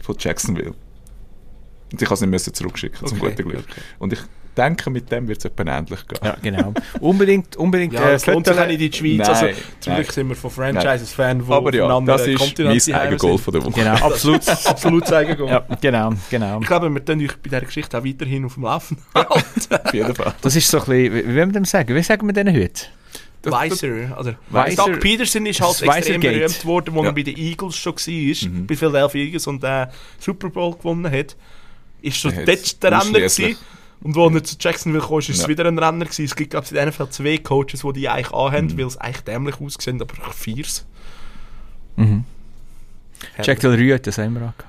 Von 0.00 0.16
Jacksonville. 0.18 0.74
Und 1.92 2.00
ich 2.00 2.06
habe 2.06 2.14
es 2.14 2.20
nicht 2.20 2.30
müssen 2.30 2.54
zurückschicken, 2.54 3.06
zum 3.06 3.20
Okay, 3.20 3.30
guten 3.36 3.48
Glück. 3.50 3.64
okay. 3.70 3.80
Und 3.98 4.12
ich 4.12 4.20
denke, 4.60 4.90
mit 4.90 5.10
dem 5.10 5.26
wird 5.28 5.38
es 5.38 5.44
etwa 5.46 5.62
ähnlich 5.64 6.06
gehen. 6.06 6.18
Ja, 6.22 6.36
genau. 6.42 6.74
Unbedingt, 7.00 7.56
unbedingt. 7.56 7.94
Ja, 7.94 8.10
äh, 8.10 8.12
es 8.14 8.26
lohnt 8.26 8.46
sich 8.46 8.54
Fotos- 8.54 8.62
auch 8.64 8.68
nicht 8.68 8.80
in 8.80 8.90
die 8.90 8.96
Schweiz. 8.98 9.18
Nein, 9.28 9.48
also, 9.48 9.60
zum 9.80 9.94
Glück 9.94 10.12
sind 10.12 10.28
wir 10.28 10.36
von 10.36 10.50
Franchises 10.50 11.12
Fan, 11.12 11.44
die 11.44 11.52
Aber 11.52 11.74
ja, 11.74 12.00
das 12.00 12.26
ist 12.26 12.58
mein 12.58 13.00
eigenes. 13.00 13.20
Goal 13.20 13.38
von 13.38 13.52
der 13.54 13.64
Woche. 13.64 13.72
Genau, 13.72 13.94
absolut. 13.94 14.48
Absolut 14.66 15.06
zeigen 15.06 15.36
gehen. 15.36 15.48
ja, 15.48 15.64
genau, 15.80 16.12
genau. 16.30 16.60
Ich 16.60 16.66
glaube, 16.66 16.90
wir 16.92 17.04
tun 17.04 17.20
euch 17.20 17.36
bei 17.36 17.48
dieser 17.48 17.60
Geschichte 17.62 17.98
auch 17.98 18.04
weiterhin 18.04 18.44
auf 18.44 18.54
dem 18.54 18.62
Laufen. 18.64 18.96
Auf 19.14 19.94
jeden 19.94 20.14
Fall. 20.14 20.34
Das 20.42 20.54
ist 20.56 20.68
so 20.70 20.78
ein 20.78 20.84
bisschen, 20.84 21.14
wie 21.14 21.28
wie 21.28 21.36
wollen 21.36 21.48
wir 21.50 21.60
dem 21.60 21.64
sagen? 21.64 21.94
Wie 21.94 22.02
sagen 22.02 22.26
wir 22.26 22.32
denen 22.32 22.54
heute? 22.54 22.86
Das- 23.42 23.52
Weiser, 23.54 23.88
oder? 24.18 24.34
Weiser- 24.50 24.84
Doug 24.86 25.00
Peterson 25.00 25.46
ist 25.46 25.60
halt 25.62 25.80
extrem 25.82 26.20
Gate. 26.20 26.34
berühmt 26.40 26.64
worden, 26.66 26.94
wo 26.94 27.00
Ja. 27.02 27.08
er 27.08 27.12
bei 27.14 27.22
den 27.22 27.36
Eagles 27.38 27.76
schon 27.76 27.94
war, 27.94 28.50
Mhm. 28.50 28.66
bei 28.66 28.76
Philadelphia 28.76 29.22
Eagles 29.24 29.46
und 29.46 29.62
den 29.62 29.86
Super 30.18 30.50
Bowl 30.50 30.76
gewonnen 30.76 31.10
hat. 31.10 31.36
Ist 32.02 32.20
so 32.20 32.30
hat's 32.30 32.44
dort 32.44 32.82
der 32.82 32.92
Renner 33.00 33.12
gewesen. 33.18 33.56
Und 34.02 34.14
wo 34.14 34.28
er 34.28 34.42
zu 34.42 34.56
Jacksonville 34.58 35.04
kam, 35.06 35.18
ist 35.18 35.28
es 35.28 35.42
Ja. 35.42 35.48
wieder 35.48 35.66
ein 35.66 35.78
Renner 35.78 36.06
gewesen. 36.06 36.24
Es 36.24 36.34
gibt, 36.34 36.50
glaube 36.50 36.64
ich, 36.64 36.72
in 36.72 36.76
der 36.76 36.86
NFL 36.86 37.10
zwei 37.10 37.36
Coaches, 37.38 37.82
die 37.82 37.92
die 37.92 38.08
eigentlich 38.08 38.32
anhaben, 38.32 38.66
Mhm. 38.68 38.78
weil 38.78 38.86
es 38.86 38.96
eigentlich 38.96 39.20
dämlich 39.24 39.60
aussehen, 39.60 40.00
aber 40.00 40.14
auch 40.26 40.32
viers. 40.32 40.86
Mhm. 41.96 42.24
Jack 43.42 43.60
Del 43.60 43.72
Rio 43.74 43.94
hat 43.96 44.06
das 44.06 44.16
immer 44.18 44.40
angehabt. 44.40 44.64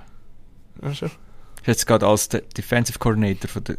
Ja, 0.83 0.93
schon. 0.93 1.07
Ist 1.09 1.67
jetzt 1.67 1.87
gerade 1.87 2.07
als 2.07 2.27
der 2.27 2.41
Defensive 2.41 2.99
Coordinator 2.99 3.47
von 3.49 3.63
der 3.63 3.77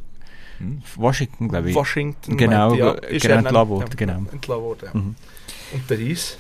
Hm. 0.58 0.82
Washington, 0.96 1.48
glaube 1.48 1.70
ich. 1.70 1.74
Washington. 1.74 2.36
Genau, 2.36 2.68
meinte, 2.70 2.84
ja, 2.84 2.92
äh, 2.94 3.16
ist 3.16 3.22
genau 3.22 3.36
entlassen 3.38 3.68
worden, 3.68 3.88
ja, 3.90 3.94
genau. 3.96 4.18
entlassen 4.32 4.62
worden, 4.62 4.80
ja. 4.94 5.00
Mhm. 5.00 5.14
Und 5.74 5.90
der 5.90 5.98
Reis? 5.98 6.38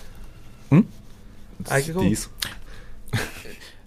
Eigengoal. 1.68 2.08
Dies. 2.08 2.30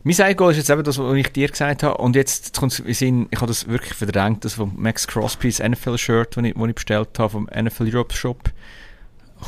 Mein 0.07 0.21
Eigengoal 0.21 0.51
ist 0.51 0.57
jetzt 0.57 0.69
eben 0.69 0.83
das, 0.83 0.99
was 0.99 1.13
ich 1.15 1.31
dir 1.31 1.47
gesagt 1.49 1.81
habe. 1.81 1.97
Und 1.97 2.15
jetzt 2.15 2.55
kommt 2.55 2.71
es 2.73 2.79
in 2.79 2.93
Sinn, 2.93 3.27
ich 3.31 3.37
habe 3.41 3.47
das 3.47 3.67
wirklich 3.67 3.95
verdrängt, 3.95 4.45
das 4.45 4.53
von 4.53 4.71
Max 4.75 5.07
Crosby's 5.07 5.57
NFL-Shirt, 5.59 6.37
das 6.37 6.43
ich, 6.43 6.55
ich 6.55 6.75
bestellt 6.75 7.09
habe, 7.17 7.29
vom 7.31 7.45
NFL 7.51 7.89
Europe 7.91 8.13
Shop. 8.15 8.37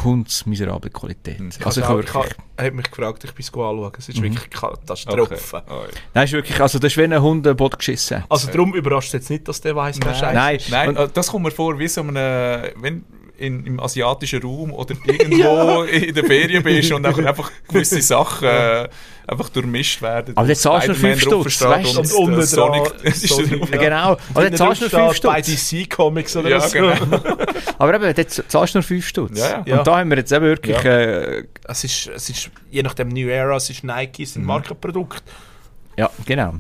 Hunds 0.03 0.47
miserable 0.47 0.89
Qualität. 0.89 1.37
Hm. 1.37 1.51
Also 1.63 1.81
ich 1.81 1.87
habe 1.87 2.01
ich 2.01 2.11
wirklich... 2.13 2.35
habe 2.59 2.71
mich 2.71 2.89
gefragt, 2.89 3.23
ich 3.23 3.33
bin 3.33 3.43
es 3.43 3.49
anschauen. 3.49 3.91
Es 3.99 4.09
ist 4.09 4.17
Mhm. 4.19 4.23
wirklich 4.23 4.49
Katastrophe. 4.49 5.63
Oh, 5.69 5.73
ja. 5.73 5.87
Nein, 6.15 6.25
ist 6.25 6.33
wirklich, 6.33 6.59
also 6.59 6.79
das 6.79 6.91
ist 6.91 6.97
wie 6.97 7.03
ein 7.03 7.21
Hund 7.21 7.45
ein 7.45 7.55
Boot 7.55 7.77
geschissen. 7.77 8.23
Also 8.27 8.47
darum 8.47 8.73
überrascht 8.73 9.09
es 9.09 9.13
jetzt 9.13 9.29
nicht, 9.29 9.47
dass 9.47 9.61
der 9.61 9.75
weiss, 9.75 9.99
wer 10.03 10.13
scheiße 10.15 10.33
Nein, 10.35 10.59
Nein, 10.69 10.89
und- 10.89 10.97
äh, 10.97 11.07
das 11.13 11.27
kommt 11.27 11.45
mir 11.45 11.51
vor, 11.51 11.77
wie 11.77 11.87
so 11.87 12.01
einem, 12.01 12.15
wenn 12.15 13.05
in, 13.37 13.65
im 13.65 13.79
asiatischen 13.79 14.41
Raum 14.41 14.73
oder 14.73 14.95
irgendwo 15.05 15.83
in 15.83 16.13
der 16.13 16.23
Ferien 16.25 16.63
bist 16.63 16.91
und 16.91 17.03
dann 17.03 17.25
einfach 17.27 17.51
gewisse 17.67 18.01
Sachen 18.13 18.47
äh, 18.47 18.87
einfach 19.27 19.49
durchmischt 19.49 20.01
werden. 20.01 20.35
Aber 20.37 20.47
jetzt 20.47 20.61
zahlst 20.61 20.87
du 20.87 20.91
nur 20.91 20.97
Spider-Man 20.97 21.19
fünf 21.19 21.21
Stutz, 21.21 21.59
draufsteht 21.59 21.69
weißt 21.69 21.95
du? 21.95 21.99
und, 21.99 22.11
Und 22.13 22.29
unten 22.29 22.39
äh, 22.39 22.45
Sonic 22.45 22.93
Sonic, 23.15 23.71
ja. 23.73 23.77
Genau. 23.81 24.17
Aber 24.33 24.43
dann 24.49 24.55
zahlst 24.55 24.81
du 24.81 24.85
nur 24.97 25.09
5 25.13 25.21
Bei 25.21 25.43
Stutz. 25.43 25.69
DC 25.69 25.89
Comics 25.89 26.35
oder 26.35 26.49
Ja, 26.49 26.59
so. 26.61 26.73
genau. 26.73 26.93
Aber 27.77 27.93
eben, 27.95 28.13
dort 28.15 28.31
zahlst 28.31 28.73
du 28.73 28.77
nur 28.79 28.83
5 28.83 29.07
Stutz. 29.07 29.37
Ja, 29.39 29.49
ja. 29.49 29.63
Ja. 29.65 29.77
Und 29.79 29.87
da 29.87 29.97
haben 29.99 30.09
wir 30.09 30.17
jetzt 30.17 30.31
eben 30.31 30.45
wirklich... 30.45 30.83
Äh, 30.85 31.43
Es 31.67 31.83
ist, 31.83 32.07
es 32.15 32.29
ist, 32.29 32.49
je 32.71 32.81
nachdem 32.83 33.09
New 33.09 33.27
Era, 33.27 33.55
es 33.57 33.69
ist 33.69 33.83
Nike, 33.83 34.23
es 34.23 34.33
sind 34.33 34.41
Mhm. 34.43 34.47
Markenprodukte. 34.47 35.21
ja, 35.97 36.09
genau. 36.25 36.55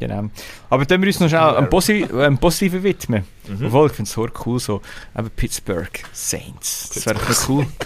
Genau. 0.00 0.28
Aber 0.70 0.84
dann 0.84 1.00
wir 1.00 1.08
uns 1.08 1.20
noch 1.20 1.28
schnell 1.28 1.40
einem, 1.40 1.68
Posi 1.70 2.04
einem 2.04 2.38
Positiven 2.38 2.82
widmen. 2.82 3.24
Mhm. 3.48 3.66
Obwohl, 3.66 3.86
ich 3.88 3.92
finde 3.94 4.08
es 4.08 4.12
so 4.14 4.28
cool, 4.46 4.58
so 4.58 4.80
eben 5.16 5.30
Pittsburgh 5.30 6.02
Saints. 6.12 6.90
Das 6.94 7.06
wäre 7.06 7.18
doch 7.18 7.48
cool. 7.48 7.66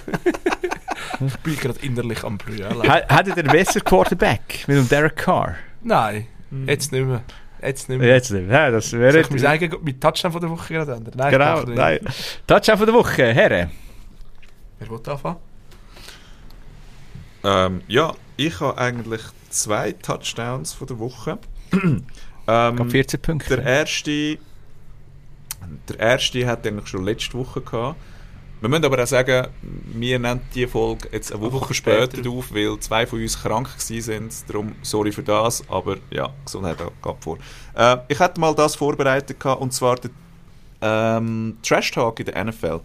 Ich 1.24 1.36
bin 1.38 1.56
gerade 1.56 1.78
innerlich 1.80 2.24
am 2.24 2.38
Brüllen. 2.38 2.82
Ha- 2.88 3.02
Hättet 3.08 3.36
ihr 3.36 3.42
besseren 3.44 3.84
Quarterback 3.84 4.64
mit 4.66 4.76
dem 4.76 4.88
Derek 4.88 5.16
Carr? 5.16 5.56
Nein, 5.82 6.26
jetzt 6.66 6.90
nicht 6.90 7.04
mehr. 7.06 7.22
Jetzt 7.60 7.88
nicht 7.88 7.98
mehr. 7.98 8.08
Jetzt 8.08 8.30
nicht. 8.30 8.50
Ja, 8.50 8.70
das 8.70 8.92
wäre... 8.92 9.20
ich 9.20 9.30
mein 9.30 9.46
eigen 9.46 9.76
mit 9.82 10.00
Touchdown 10.00 10.32
von 10.32 10.40
der 10.40 10.50
Woche 10.50 10.72
gerade 10.74 10.94
ändern? 10.94 11.14
Nein, 11.16 11.30
Genau, 11.30 11.62
nein. 11.62 12.00
Touchdown 12.46 12.76
von 12.78 12.86
der 12.86 12.94
Woche, 12.94 13.32
Herren. 13.34 13.70
Wer 14.78 14.90
will 14.90 15.00
anfangen? 15.06 15.36
Ähm, 17.44 17.82
ja, 17.88 18.14
ich 18.36 18.58
habe 18.60 18.78
eigentlich 18.78 19.22
zwei 19.50 19.92
Touchdowns 19.92 20.72
von 20.72 20.86
der 20.86 20.98
Woche. 20.98 21.38
Ähm, 22.48 22.90
14 22.90 23.20
Punkte. 23.20 23.56
der 23.56 23.64
erste, 23.64 24.36
der 25.88 25.98
erste 26.00 26.44
hat 26.44 26.66
eigentlich 26.66 26.88
schon 26.88 27.04
letzte 27.04 27.34
Woche 27.34 27.60
gehabt. 27.60 27.96
Wir 28.60 28.68
müssen 28.68 28.84
aber 28.84 29.02
auch 29.02 29.06
sagen, 29.06 29.48
wir 29.62 30.18
nehmen 30.18 30.40
die 30.54 30.66
Folge 30.66 31.08
jetzt 31.10 31.32
eine 31.32 31.40
Woche, 31.40 31.52
Woche 31.52 31.74
später, 31.74 32.16
später. 32.16 32.30
auf, 32.30 32.54
weil 32.54 32.78
zwei 32.78 33.06
von 33.06 33.20
uns 33.20 33.40
krank 33.40 33.68
waren. 33.68 34.30
Darum 34.46 34.74
sorry 34.82 35.10
für 35.10 35.22
das, 35.22 35.62
aber 35.68 35.96
ja, 36.10 36.30
Gesundheit 36.44 36.78
gab 37.00 37.22
vor. 37.22 37.38
Äh, 37.76 37.96
ich 38.08 38.18
hatte 38.20 38.40
mal 38.40 38.54
das 38.54 38.76
vorbereitet 38.76 39.38
gehabt, 39.40 39.60
und 39.60 39.72
zwar 39.72 39.96
der 39.96 40.10
ähm, 40.80 41.58
Trash 41.62 41.90
Talk 41.90 42.20
in 42.20 42.26
der 42.26 42.44
NFL. 42.44 42.80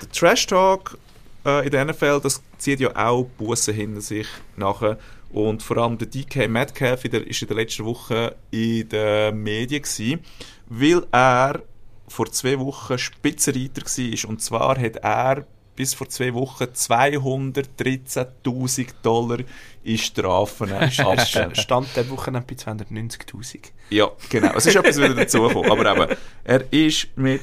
Der 0.00 0.10
Trash 0.10 0.46
Talk 0.46 0.98
äh, 1.44 1.64
in 1.64 1.70
der 1.70 1.84
NFL, 1.84 2.20
das 2.20 2.42
zieht 2.58 2.80
ja 2.80 2.90
auch 2.94 3.24
Bussen 3.38 3.74
hinter 3.74 4.00
sich 4.00 4.26
nachher. 4.56 4.98
Und 5.32 5.62
vor 5.62 5.76
allem 5.78 5.96
der 5.98 6.08
DK 6.08 6.48
Metcalf 6.48 7.04
ist 7.04 7.42
in 7.42 7.48
der 7.48 7.56
letzten 7.56 7.84
Woche 7.84 8.34
in 8.50 8.88
den 8.88 9.40
Medien 9.42 9.82
gewesen, 9.82 10.20
weil 10.68 11.06
er 11.12 11.62
vor 12.08 12.30
zwei 12.32 12.58
Wochen 12.58 12.98
Spitzenreiter 12.98 13.82
war. 13.82 14.28
Und 14.28 14.42
zwar 14.42 14.76
hat 14.78 14.96
er 14.96 15.46
bis 15.76 15.94
vor 15.94 16.08
zwei 16.08 16.34
Wochen 16.34 16.64
213.000 16.64 18.88
Dollar 19.02 19.38
in 19.84 19.98
Strafen 19.98 20.72
abgegeben. 20.72 21.54
Stand 21.54 21.94
der 21.96 22.10
Woche 22.10 22.32
bei 22.32 22.40
290'000. 22.40 23.70
Ja, 23.90 24.10
genau. 24.28 24.52
Es 24.56 24.66
ist 24.66 24.74
etwas 24.76 24.98
wieder 24.98 25.14
dazugekommen. 25.14 25.86
Aber 25.86 26.08
eben, 26.08 26.16
er 26.44 26.72
ist 26.72 27.06
mit, 27.16 27.40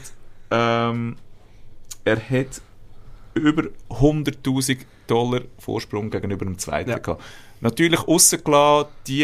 ähm, 0.52 1.16
er 2.04 2.18
hat 2.30 2.62
über 3.34 3.64
100.000 3.90 4.80
Dollar 5.08 5.42
Vorsprung 5.58 6.10
gegenüber 6.10 6.44
dem 6.46 6.58
zweiten 6.60 6.90
Ja. 6.92 6.98
gehabt. 7.00 7.24
Natürlich 7.60 8.08
rausgelassen, 8.08 8.90
die, 9.08 9.14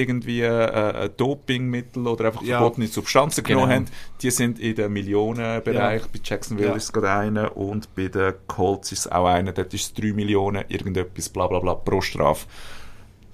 irgendwie 0.00 0.40
äh, 0.42 1.04
ein 1.04 1.10
Dopingmittel 1.16 2.06
oder 2.08 2.26
einfach 2.26 2.42
Ja. 2.42 2.58
verbotene 2.58 2.88
Substanzen 2.88 3.44
Genau. 3.44 3.60
genommen 3.60 3.86
haben, 3.86 3.86
die 4.22 4.30
sind 4.32 4.58
in 4.58 4.74
den 4.74 4.92
Millionenbereich. 4.92 6.02
Ja. 6.02 6.08
Bei 6.12 6.20
Jacksonville 6.22 6.70
Ja. 6.70 6.74
ist 6.74 6.84
es 6.84 6.92
gerade 6.92 7.10
einer 7.10 7.56
und 7.56 7.94
bei 7.94 8.08
den 8.08 8.34
Colts 8.48 8.90
ist 8.90 8.98
es 9.06 9.12
auch 9.12 9.26
einer. 9.26 9.52
Dort 9.52 9.72
ist 9.72 9.82
es 9.82 9.94
3 9.94 10.12
Millionen, 10.12 10.64
irgendetwas, 10.68 11.28
bla 11.28 11.46
bla 11.46 11.60
bla, 11.60 11.74
pro 11.74 12.00
Strafe. 12.00 12.46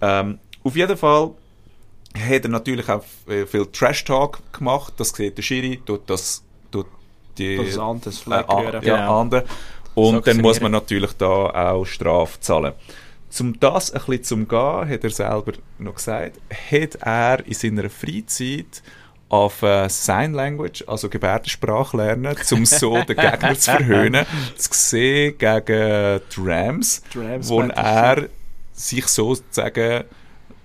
Ähm, 0.02 0.38
auf 0.62 0.76
jeden 0.76 0.96
Fall 0.98 1.30
hat 2.14 2.44
er 2.44 2.48
natürlich 2.50 2.88
auch 2.90 3.04
äh, 3.28 3.46
viel 3.46 3.66
Trash-Talk 3.66 4.40
gemacht. 4.52 4.92
Das 4.98 5.10
sieht 5.10 5.38
der 5.38 5.42
Schiri, 5.42 5.80
tut 5.84 6.02
das, 6.10 6.42
tut 6.70 6.86
die, 7.38 7.56
Das 7.56 7.68
ist 7.68 7.78
anders. 7.78 8.26
äh, 8.26 8.32
an, 8.34 8.64
ja, 8.64 8.80
Genau. 8.80 9.20
andere. 9.20 9.44
Und 9.94 10.26
dann 10.26 10.42
muss 10.42 10.60
man 10.60 10.72
natürlich 10.72 11.12
da 11.14 11.26
auch 11.72 11.86
Strafe 11.86 12.38
zahlen. 12.40 12.74
Zum 13.36 13.60
das 13.60 13.90
ein 13.92 14.00
bisschen 14.06 14.24
zum 14.24 14.48
Gehen, 14.48 14.88
hat 14.88 15.04
er 15.04 15.10
selber 15.10 15.52
noch 15.78 15.96
gesagt, 15.96 16.38
hat 16.72 16.94
er 17.02 17.46
in 17.46 17.52
seiner 17.52 17.90
Freizeit 17.90 18.82
auf 19.28 19.60
äh, 19.62 19.88
Sign 19.90 20.32
Language, 20.32 20.84
also 20.86 21.10
Gebärdensprache 21.10 21.96
lernen, 21.98 22.34
um 22.52 22.64
so 22.64 22.94
den 23.08 23.16
Gegner 23.16 23.54
zu 23.58 23.72
verhöhnen, 23.72 24.24
zu 24.56 24.68
sehen 24.72 25.36
gegen 25.36 26.20
die 26.34 26.40
Rams, 26.40 27.02
Die 27.12 27.18
Rams 27.18 27.48
wo 27.50 27.60
er 27.60 28.28
sich 28.72 29.06
sozusagen 29.06 30.04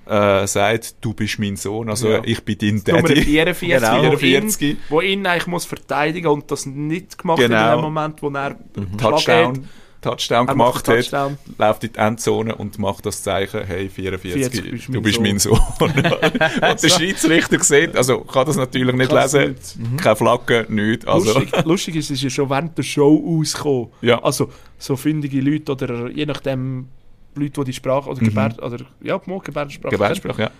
äh, 0.05 0.47
sagt, 0.47 0.95
du 1.01 1.13
bist 1.13 1.39
mein 1.39 1.55
Sohn, 1.57 1.89
also 1.89 2.09
Ja. 2.09 2.21
ich 2.23 2.41
bin 2.45 2.57
dein 2.57 2.81
Nummer 2.95 3.07
Daddy. 3.09 3.21
44, 3.23 3.69
Genau. 3.81 4.11
wo, 4.13 4.17
44. 4.17 4.61
Ihn, 4.69 4.77
wo 4.89 5.01
ihn 5.01 5.25
eigentlich 5.25 5.47
muss 5.47 5.65
verteidigen 5.65 6.27
und 6.27 6.49
das 6.51 6.65
nicht 6.65 7.17
gemacht 7.17 7.39
Genau. 7.39 7.71
in 7.71 7.77
dem 7.77 7.81
Moment, 7.81 8.21
wo 8.23 8.29
er 8.29 8.55
Touchdown. 8.97 9.11
geschlagen 9.15 9.57
hat. 9.57 9.69
Touchdown 10.01 10.47
Er 10.47 10.55
macht 10.55 10.85
gemacht 10.85 10.87
hat, 10.87 10.95
Touchdown. 10.97 11.37
läuft 11.57 11.83
in 11.83 11.93
die 11.93 11.99
Endzone 11.99 12.55
und 12.55 12.79
macht 12.79 13.05
das 13.05 13.21
Zeichen, 13.23 13.63
hey, 13.65 13.87
44, 13.87 14.51
40 14.51 14.71
bist 14.71 14.87
du 14.87 14.91
mein 14.93 15.01
bist 15.03 15.15
Sohn. 15.15 15.23
mein 15.23 15.39
Sohn. 15.39 15.59
und 16.71 16.83
der 16.83 16.89
Schiedsrichter 16.89 17.63
sieht, 17.63 17.95
also 17.95 18.21
kann 18.21 18.45
das 18.47 18.57
natürlich 18.57 18.95
nicht 18.95 19.11
Kann's 19.11 19.33
lesen, 19.33 19.55
nicht. 19.91 20.01
keine 20.03 20.15
Flagge, 20.15 20.65
nichts. 20.69 21.05
Also, 21.05 21.33
Lustig, 21.33 21.65
lustig 21.65 21.95
ist, 21.97 22.05
es 22.05 22.11
ist 22.11 22.23
ja 22.23 22.29
schon 22.29 22.49
während 22.49 22.77
der 22.77 22.83
Show 22.83 23.39
ausgekommen. 23.39 23.87
Ja. 24.01 24.21
Also, 24.23 24.49
so 24.77 24.95
findige 24.95 25.39
Leute 25.41 25.71
oder 25.71 26.09
je 26.09 26.25
nachdem 26.25 26.87
Leute, 27.35 27.61
die 27.61 27.65
die 27.65 27.73
Sprache 27.73 28.09
oder 28.09 28.19
Gebärd 28.19 28.61
oder 28.61 28.77
ja, 29.01 29.17
Gebärdensprache 29.17 29.91
Gebärdensprache, 29.91 30.41
ja. 30.41 30.51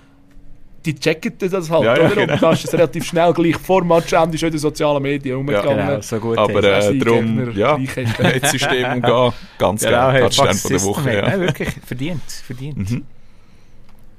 Die 0.86 0.96
checken 0.96 1.34
das 1.38 1.70
halt, 1.70 1.84
Ja, 1.84 1.98
ja, 1.98 2.06
oder? 2.06 2.16
genau. 2.16 2.34
Und 2.34 2.42
dann 2.42 2.54
ist 2.54 2.66
es 2.66 2.74
relativ 2.74 3.06
schnell 3.06 3.34
gleich 3.34 3.58
vor 3.58 3.84
Matchende 3.84 4.38
schon 4.38 4.48
in 4.48 4.54
den 4.54 4.60
sozialen 4.60 5.02
Medien 5.02 5.38
umgegangen. 5.38 5.88
Genau, 5.88 6.02
so 6.02 6.20
gut. 6.20 6.38
Aber 6.38 6.64
äh, 6.64 6.98
darum, 6.98 7.56
ja, 7.56 7.78
jetzt 7.78 8.48
System 8.52 8.94
umgehen, 8.94 9.34
ganz 9.58 9.82
genau, 9.84 9.92
geil. 9.92 10.14
hey, 10.14 10.22
Touchdown 10.22 10.54
von 10.56 10.72
der 10.72 10.84
Woche, 10.84 11.14
ja. 11.14 11.22
Nein, 11.22 11.40
wirklich, 11.42 11.70
verdient, 11.86 12.24
verdient. 12.46 12.92
Mhm. 12.92 13.06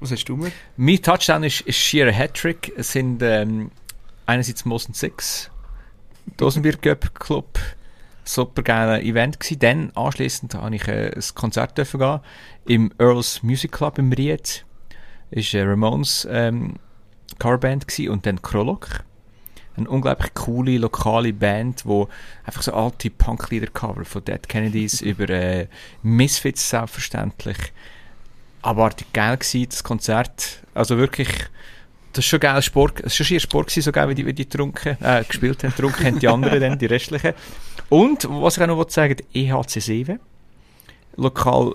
Was 0.00 0.10
hast 0.10 0.24
du 0.24 0.36
mir? 0.36 0.50
Mein 0.76 1.00
Touchdown 1.00 1.44
ist, 1.44 1.60
ist 1.60 1.76
schier 1.76 2.08
ein 2.08 2.14
Hattrick. 2.14 2.72
Es 2.76 2.92
sind 2.92 3.22
ähm, 3.22 3.70
einerseits 4.26 4.64
Mosen 4.64 4.94
Six, 4.94 5.50
Dosenbier 6.36 6.76
Cup 6.76 7.14
Club, 7.14 7.58
super 8.24 8.62
geiler 8.62 9.00
Event 9.02 9.38
gewesen. 9.38 9.58
Dann 9.60 9.92
anschließend 9.94 10.54
habe 10.54 10.74
ich 10.74 10.88
äh, 10.88 11.12
ein 11.14 11.22
Konzert 11.34 11.78
dürfen 11.78 12.00
gehen 12.00 12.20
im 12.66 12.92
Earls 12.98 13.42
Music 13.42 13.72
Club 13.72 13.98
im 13.98 14.12
Ried. 14.12 14.64
Ist 15.32 15.52
äh, 15.54 15.62
Ramones 15.62 16.26
ähm, 16.30 16.76
Coverband 17.38 17.88
gewesen 17.88 18.10
und 18.10 18.26
dann 18.26 18.40
Krolok. 18.40 19.04
Eine 19.74 19.88
unglaublich 19.88 20.34
coole 20.34 20.76
lokale 20.76 21.32
Band, 21.32 21.86
wo 21.86 22.08
einfach 22.44 22.62
so 22.62 22.74
alte 22.74 23.10
Punklieder 23.10 23.66
cover 23.68 24.04
von 24.04 24.22
Dead 24.24 24.46
Kennedys 24.48 25.00
über 25.00 25.28
äh, 25.30 25.66
Misfits 26.02 26.68
selbstverständlich 26.68 27.56
abartig 28.60 29.12
geil 29.12 29.36
gewesen, 29.36 29.66
das 29.68 29.82
Konzert. 29.82 30.62
Also 30.74 30.96
wirklich, 30.98 31.28
das 32.12 32.24
ist 32.24 32.26
schon 32.26 32.40
geil 32.40 32.62
Sport, 32.62 33.00
es 33.00 33.06
ist 33.06 33.16
schon 33.16 33.26
schier 33.26 33.40
Sport 33.40 33.68
gewesen, 33.68 33.82
so 33.82 33.92
geil, 33.92 34.08
wie 34.08 34.14
die, 34.14 34.26
wie 34.26 34.32
die 34.32 34.46
trunken, 34.48 34.96
äh, 35.02 35.24
gespielt 35.24 35.64
haben. 35.64 35.74
Trunken 35.74 36.06
haben 36.06 36.18
die 36.18 36.28
anderen 36.28 36.60
dann, 36.60 36.78
die 36.78 36.86
restlichen. 36.86 37.32
Und, 37.88 38.28
was 38.30 38.56
ich 38.56 38.62
auch 38.62 38.66
noch 38.68 38.76
wollte 38.76 38.92
sagen, 38.92 39.16
der 39.16 39.26
EHC 39.34 39.80
Seven, 39.80 40.20
lokal 41.16 41.74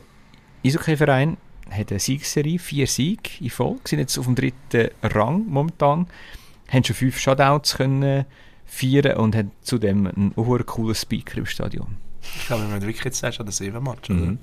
Eishockey-Verein, 0.66 1.38
hat 1.72 1.92
eine 1.92 2.00
Siegesserie, 2.00 2.60
vier 2.60 2.88
Siege 2.88 3.30
in 3.40 3.50
Folge, 3.50 3.82
sind 3.86 4.00
jetzt 4.00 4.18
auf 4.18 4.26
dem 4.26 4.36
dritten 4.36 4.90
Rang 5.02 5.46
momentan, 5.48 6.08
haben 6.70 6.84
schon 6.84 6.96
fünf 6.96 7.20
Shutouts 7.20 7.78
können 7.78 8.26
feiern 8.66 9.18
und 9.18 9.36
haben 9.36 9.52
zudem 9.62 10.08
einen 10.08 10.34
hohen 10.36 10.66
coolen 10.66 10.96
Speaker 10.96 11.38
im 11.38 11.46
Stadion. 11.46 11.98
Ich 12.22 12.48
glaube, 12.48 12.64
wenn 12.70 12.82
du 12.82 12.88
wirklich 12.88 13.06
jetzt 13.06 13.20
sagst, 13.20 13.40
an 13.40 13.46
der 13.46 13.54
7-Match, 13.56 14.10
Mhm. 14.10 14.38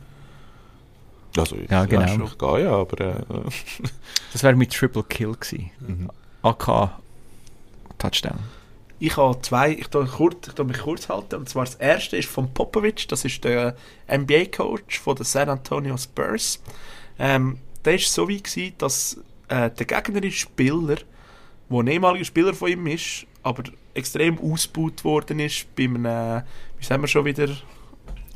Also, 1.36 1.56
Ja, 1.68 1.84
genau. 1.84 2.24
Ich 2.24 2.38
gehe 2.38 2.62
ja, 2.62 2.72
aber 2.76 3.00
äh, 3.00 3.22
Das 4.32 4.42
wäre 4.44 4.54
mit 4.54 4.72
Triple 4.72 5.02
Kill 5.02 5.32
gewesen. 5.32 5.70
mhm. 5.80 6.10
AK 6.42 6.92
Touchdown. 7.98 8.38
Ich 9.00 9.16
habe 9.16 9.40
zwei, 9.42 9.72
ich 9.72 9.88
tu 9.88 10.04
kurz, 10.06 10.46
ich 10.48 10.54
tu 10.54 10.64
mich 10.64 10.78
kurz 10.78 11.08
halten. 11.08 11.34
Und 11.36 11.48
zwar 11.48 11.64
das 11.64 11.74
erste 11.74 12.16
ist 12.16 12.28
von 12.28 12.54
Popovic, 12.54 13.08
das 13.08 13.24
ist 13.24 13.42
der 13.44 13.76
NBA-Coach 14.08 15.00
von 15.00 15.16
den 15.16 15.24
San 15.24 15.48
Antonio 15.48 15.96
Spurs. 15.96 16.60
Ähm, 17.18 17.58
der 17.84 17.94
war 17.94 17.98
so 18.00 18.28
wie, 18.28 18.42
gewesen, 18.42 18.74
dass 18.78 19.18
äh, 19.48 19.70
der 19.70 19.86
gegnerische 19.86 20.40
Spieler, 20.40 20.96
der 21.70 21.78
ein 21.78 21.86
ehemaliger 21.86 22.24
Spieler 22.24 22.54
von 22.54 22.70
ihm 22.70 22.86
ist, 22.86 23.26
aber 23.42 23.64
extrem 23.94 24.38
ausgebaut 24.38 25.04
worden 25.04 25.40
ist 25.40 25.74
bei 25.76 25.84
einem, 25.84 26.04
äh, 26.04 26.42
wie 26.78 26.84
sagen 26.84 27.02
wir 27.02 27.08
schon 27.08 27.24
wieder, 27.24 27.48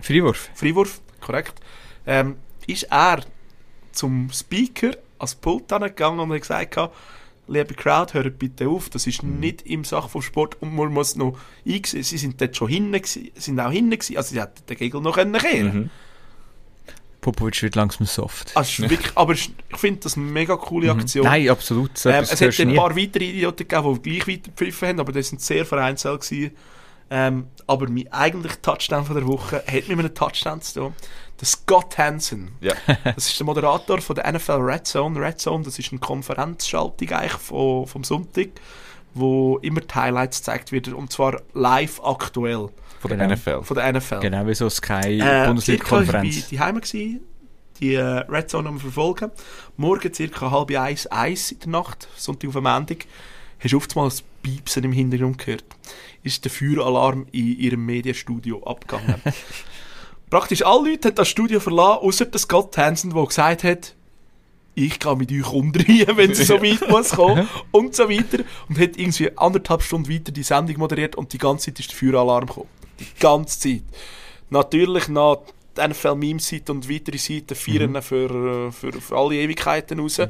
Freiwurf. 0.01 0.51
Freiwurf, 0.55 1.01
korrekt, 1.21 1.61
ähm, 2.07 2.37
ist 2.67 2.85
er 2.85 3.23
zum 3.93 4.31
Speaker 4.33 4.93
als 5.19 5.35
Pult 5.35 5.69
gegangen 5.69 6.21
und 6.21 6.33
hat 6.33 6.41
gesagt, 6.41 6.79
liebe 7.49 7.75
Crowd, 7.75 8.15
hört 8.15 8.39
bitte 8.39 8.69
auf, 8.69 8.91
das 8.91 9.07
ist 9.07 9.23
nicht 9.23 9.63
im 9.63 9.85
Sach 9.85 10.09
vom 10.09 10.23
Sport 10.23 10.61
und 10.61 10.75
man 10.75 10.93
muss 10.93 11.17
noch 11.17 11.39
einsehen, 11.67 12.03
sie 12.03 12.19
sind 12.19 12.41
dort 12.41 12.57
schon 12.57 12.69
hinten, 12.69 13.03
sind 13.05 13.59
auch 13.59 13.71
hinten 13.71 13.91
gewesen, 13.91 14.17
also 14.17 14.35
sie 14.35 14.41
hätten 14.41 14.67
den 14.69 14.77
Gegel 14.77 15.01
noch 15.01 15.15
können 15.15 15.33
kehren. 15.33 15.75
Mhm. 15.75 15.91
Popovic 17.21 17.63
wird 17.63 17.75
langsam 17.75 18.07
soft. 18.07 18.57
also 18.57 18.83
ist 18.85 18.91
wirklich, 18.91 19.13
aber 19.17 19.33
ich 19.33 19.51
finde 19.75 20.01
das 20.01 20.17
eine 20.17 20.27
mega 20.27 20.57
coole 20.57 20.93
Mhm. 20.93 21.01
Aktion. 21.01 21.25
Nein, 21.25 21.49
absolut. 21.49 21.97
So 21.99 22.11
Ähm, 22.11 22.23
es 22.23 22.41
hat 22.41 22.61
ein 22.61 22.69
nie. 22.69 22.77
paar 22.77 22.97
weitere 22.97 23.25
Idioten 23.25 23.67
gegeben, 23.69 24.01
die 24.03 24.11
gleich 24.21 24.29
weiter 24.29 24.51
gepfiffen 24.51 24.89
haben, 24.89 25.01
aber 25.01 25.13
das 25.13 25.29
sind 25.29 25.41
sehr 25.41 25.65
vereinzelt 25.67 26.21
gewesen. 26.23 26.53
Ähm, 27.11 27.47
aber 27.67 27.89
mein 27.89 28.13
eigentlicher 28.13 28.61
Touchdown 28.61 29.05
von 29.07 29.17
der 29.17 29.27
Woche 29.27 29.57
hat 29.67 29.89
mit 29.89 29.99
einem 29.99 30.15
Touchdown 30.15 30.61
zu 30.61 30.81
tun. 30.81 30.95
Der 31.41 31.47
Scott 31.47 31.97
Hansen. 31.99 32.51
Ja. 32.61 32.75
Das 33.15 33.27
ist 33.29 33.39
der 33.39 33.47
Moderator 33.47 34.01
von 34.01 34.15
der 34.17 34.31
NFL 34.31 34.53
Red 34.61 34.87
Zone. 34.87 35.19
Red 35.21 35.41
Zone, 35.41 35.65
das 35.65 35.79
ist 35.79 35.91
eine 35.91 36.01
Konferenzschaltung 36.01 37.09
eigentlich 37.11 37.33
von, 37.33 37.87
vom 37.87 38.05
Sonntag, 38.05 38.49
wo 39.15 39.57
immer 39.59 39.81
die 39.81 39.95
Highlights 39.95 40.39
gezeigt 40.41 40.71
werden 40.73 40.93
und 40.95 41.11
zwar 41.13 41.41
live 41.55 42.01
aktuell 42.05 42.69
Von 43.01 43.09
der 43.11 43.19
Genau. 43.19 43.35
NFL. 43.35 43.63
von 43.63 43.77
der 43.77 43.93
NFL. 43.93 44.21
Genau 44.21 44.47
wie 44.47 44.55
so 44.55 44.69
Sky 44.69 45.19
Äh, 45.19 45.21
war 45.21 45.47
Bundesliga-Konferenz. 45.47 46.49
die 46.49 46.59
Heime 46.61 46.81
die 47.81 47.95
äh, 47.95 48.01
Red 48.01 48.51
Zone 48.51 48.69
am 48.69 48.81
verfolgen. 48.81 49.31
Morgen 49.77 50.13
circa 50.13 50.51
halb 50.51 50.71
eins, 50.77 51.07
eins 51.07 51.53
in 51.53 51.61
der 51.61 51.69
Nacht, 51.69 52.09
Sonntag 52.17 52.49
auf 52.49 52.55
dem 52.55 52.65
Montag, 52.65 53.07
hast 53.61 53.73
du 53.73 53.77
oftmals 53.77 54.25
Piepsen 54.43 54.85
im 54.85 54.93
Hintergrund 54.93 55.39
gehört. 55.39 55.65
Ist 56.25 56.45
der 56.45 56.51
Feueralarm 56.51 57.27
in 57.33 57.57
ihrem 57.59 57.87
Medienstudio 57.87 58.63
abgegangen. 58.65 59.23
Praktisch 60.31 60.63
alle 60.65 60.91
Leute 60.91 61.09
haben 61.09 61.15
das 61.15 61.29
Studio 61.29 61.61
verlassen, 61.61 62.01
außer 62.03 62.27
der 62.27 62.39
Scott 62.41 62.77
Hansen, 62.77 63.15
der 63.15 63.25
gesagt 63.27 63.65
hat, 63.65 63.95
ich 64.75 64.99
kann 64.99 65.19
mit 65.19 65.33
euch 65.33 65.51
umdrehen, 65.53 66.07
wenn 66.17 66.33
es 66.33 66.47
so 66.47 66.61
weit 66.63 66.89
muss 66.91 67.11
kommen 67.11 67.49
und 67.73 67.95
so 67.95 68.09
weiter. 68.09 68.45
Und 68.69 68.79
hat 68.79 68.97
irgendwie 68.97 69.37
anderthalb 69.37 69.83
Stunden 69.83 70.13
weiter 70.13 70.31
die 70.33 70.43
Sendung 70.43 70.79
moderiert 70.79 71.17
und 71.17 71.33
die 71.33 71.39
ganze 71.39 71.67
Zeit 71.67 71.81
ist 71.81 71.91
der 71.91 71.97
Feueralarm 71.99 72.47
gekommen. 72.47 72.69
Die 73.01 73.21
ganze 73.21 73.59
Zeit. 73.61 73.83
Natürlich 74.51 75.09
nach 75.09 75.39
die 75.77 75.89
NFL-Meme-Seite 75.89 76.73
und 76.73 76.89
weitere 76.91 77.19
Seiten 77.19 77.55
feiern 77.55 77.93
Mhm. 77.93 78.03
für, 78.03 78.67
äh, 78.69 78.73
für, 78.73 78.93
für 78.93 79.17
alle 79.17 79.37
Ewigkeiten 79.37 80.01
raus. 80.01 80.21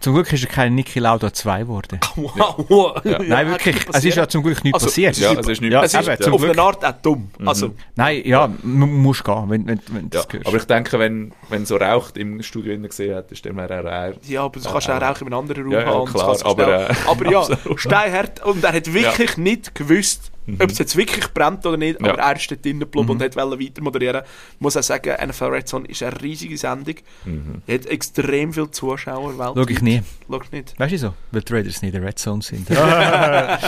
Zum 0.00 0.14
Glück 0.14 0.32
ist 0.32 0.42
er 0.44 0.48
kein 0.48 0.74
Niki 0.74 0.98
Lauda 0.98 1.30
2 1.30 1.60
geworden. 1.60 2.00
Wow. 2.16 3.04
Ja. 3.04 3.18
Nein, 3.22 3.48
wirklich. 3.50 3.76
Es 3.92 4.02
ist 4.02 4.14
ja 4.16 4.26
zum 4.26 4.42
Glück 4.42 4.64
nichts 4.64 4.76
Also, 4.76 4.86
passiert. 4.86 5.18
Ja, 5.18 5.32
es 5.34 5.46
ist 5.46 5.60
nicht 5.60 5.72
Ja, 5.72 5.82
es 5.82 5.92
ist 5.92 6.08
eben, 6.08 6.32
auf 6.32 6.40
Glück. 6.40 6.52
eine 6.52 6.62
Art 6.62 6.82
auch 6.86 6.92
dumm. 7.02 7.30
Also, 7.44 7.74
Nein, 7.96 8.22
ja, 8.24 8.50
man 8.62 8.90
muss 8.94 9.22
gehen, 9.22 9.44
wenn, 9.50 9.66
wenn, 9.66 9.80
wenn 9.90 10.08
du 10.08 10.16
Ja, 10.16 10.24
das 10.24 10.32
hörst. 10.32 10.46
aber 10.46 10.56
ich 10.56 10.64
denke, 10.64 10.98
wenn, 10.98 11.32
wenn 11.50 11.66
so 11.66 11.76
raucht 11.76 12.16
im 12.16 12.42
Studio 12.42 12.72
innen 12.72 12.88
gesehen 12.88 13.14
hättest, 13.14 13.44
dann 13.44 13.56
wäre 13.58 13.74
er 13.74 14.08
auch... 14.10 14.14
ja, 14.26 14.42
aber 14.42 14.58
du 14.58 14.70
kannst 14.70 14.88
Ja, 14.88 14.96
auch 14.96 15.02
Rauch 15.02 15.20
in 15.20 15.26
einem 15.26 15.34
anderen 15.38 15.62
Raum 15.64 15.72
Ja, 15.72 15.80
ja, 15.80 15.86
haben. 15.86 16.06
klar, 16.06 16.36
aber, 16.44 16.88
äh, 16.90 16.94
aber 17.06 17.30
ja, 17.30 17.46
steinhart. 17.76 18.42
Und 18.46 18.64
er 18.64 18.72
hat 18.72 18.90
wirklich 18.94 19.36
nicht 19.36 19.74
gewusst, 19.74 20.32
ob 20.58 20.70
es 20.70 20.78
jetzt 20.78 20.96
wirklich 20.96 21.26
brennt 21.32 21.64
oder 21.66 21.76
nicht, 21.76 21.98
aber 22.00 22.16
Ja. 22.16 22.30
er 22.30 22.36
ist 22.36 22.50
dort 22.50 22.64
drinnen 22.64 22.80
geblieben 22.80 23.10
und 23.10 23.22
hat 23.22 23.36
wollte 23.36 23.62
weiter 23.64 23.82
moderieren. 23.82 24.22
Ich 24.54 24.60
muss 24.60 24.76
auch 24.76 24.82
sagen, 24.82 25.14
NFL 25.28 25.44
Red 25.44 25.68
Zone 25.68 25.86
ist 25.88 26.02
eine 26.02 26.20
riesige 26.22 26.56
Sendung. 26.58 26.94
Mhm. 27.24 27.62
Er 27.66 27.74
hat 27.74 27.86
extrem 27.86 28.52
viele 28.52 28.70
Zuschauer 28.70 29.38
weltweit. 29.38 29.54
Schau 29.64 29.68
ich 29.70 29.82
nie. 29.82 30.02
Schau 30.28 30.40
ich 30.42 30.52
nicht. 30.52 30.78
Weißt 30.78 30.92
du 30.92 30.98
so? 30.98 31.14
Weil 31.30 31.42
die 31.42 31.52
Raiders 31.52 31.82
nicht 31.82 31.94
in 31.94 32.00
der 32.00 32.08
Red 32.08 32.18
Zone 32.18 32.42
sind. 32.42 32.68
ja. 32.70 33.58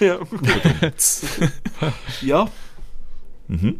ja, 2.22 2.48
Mhm. 3.48 3.78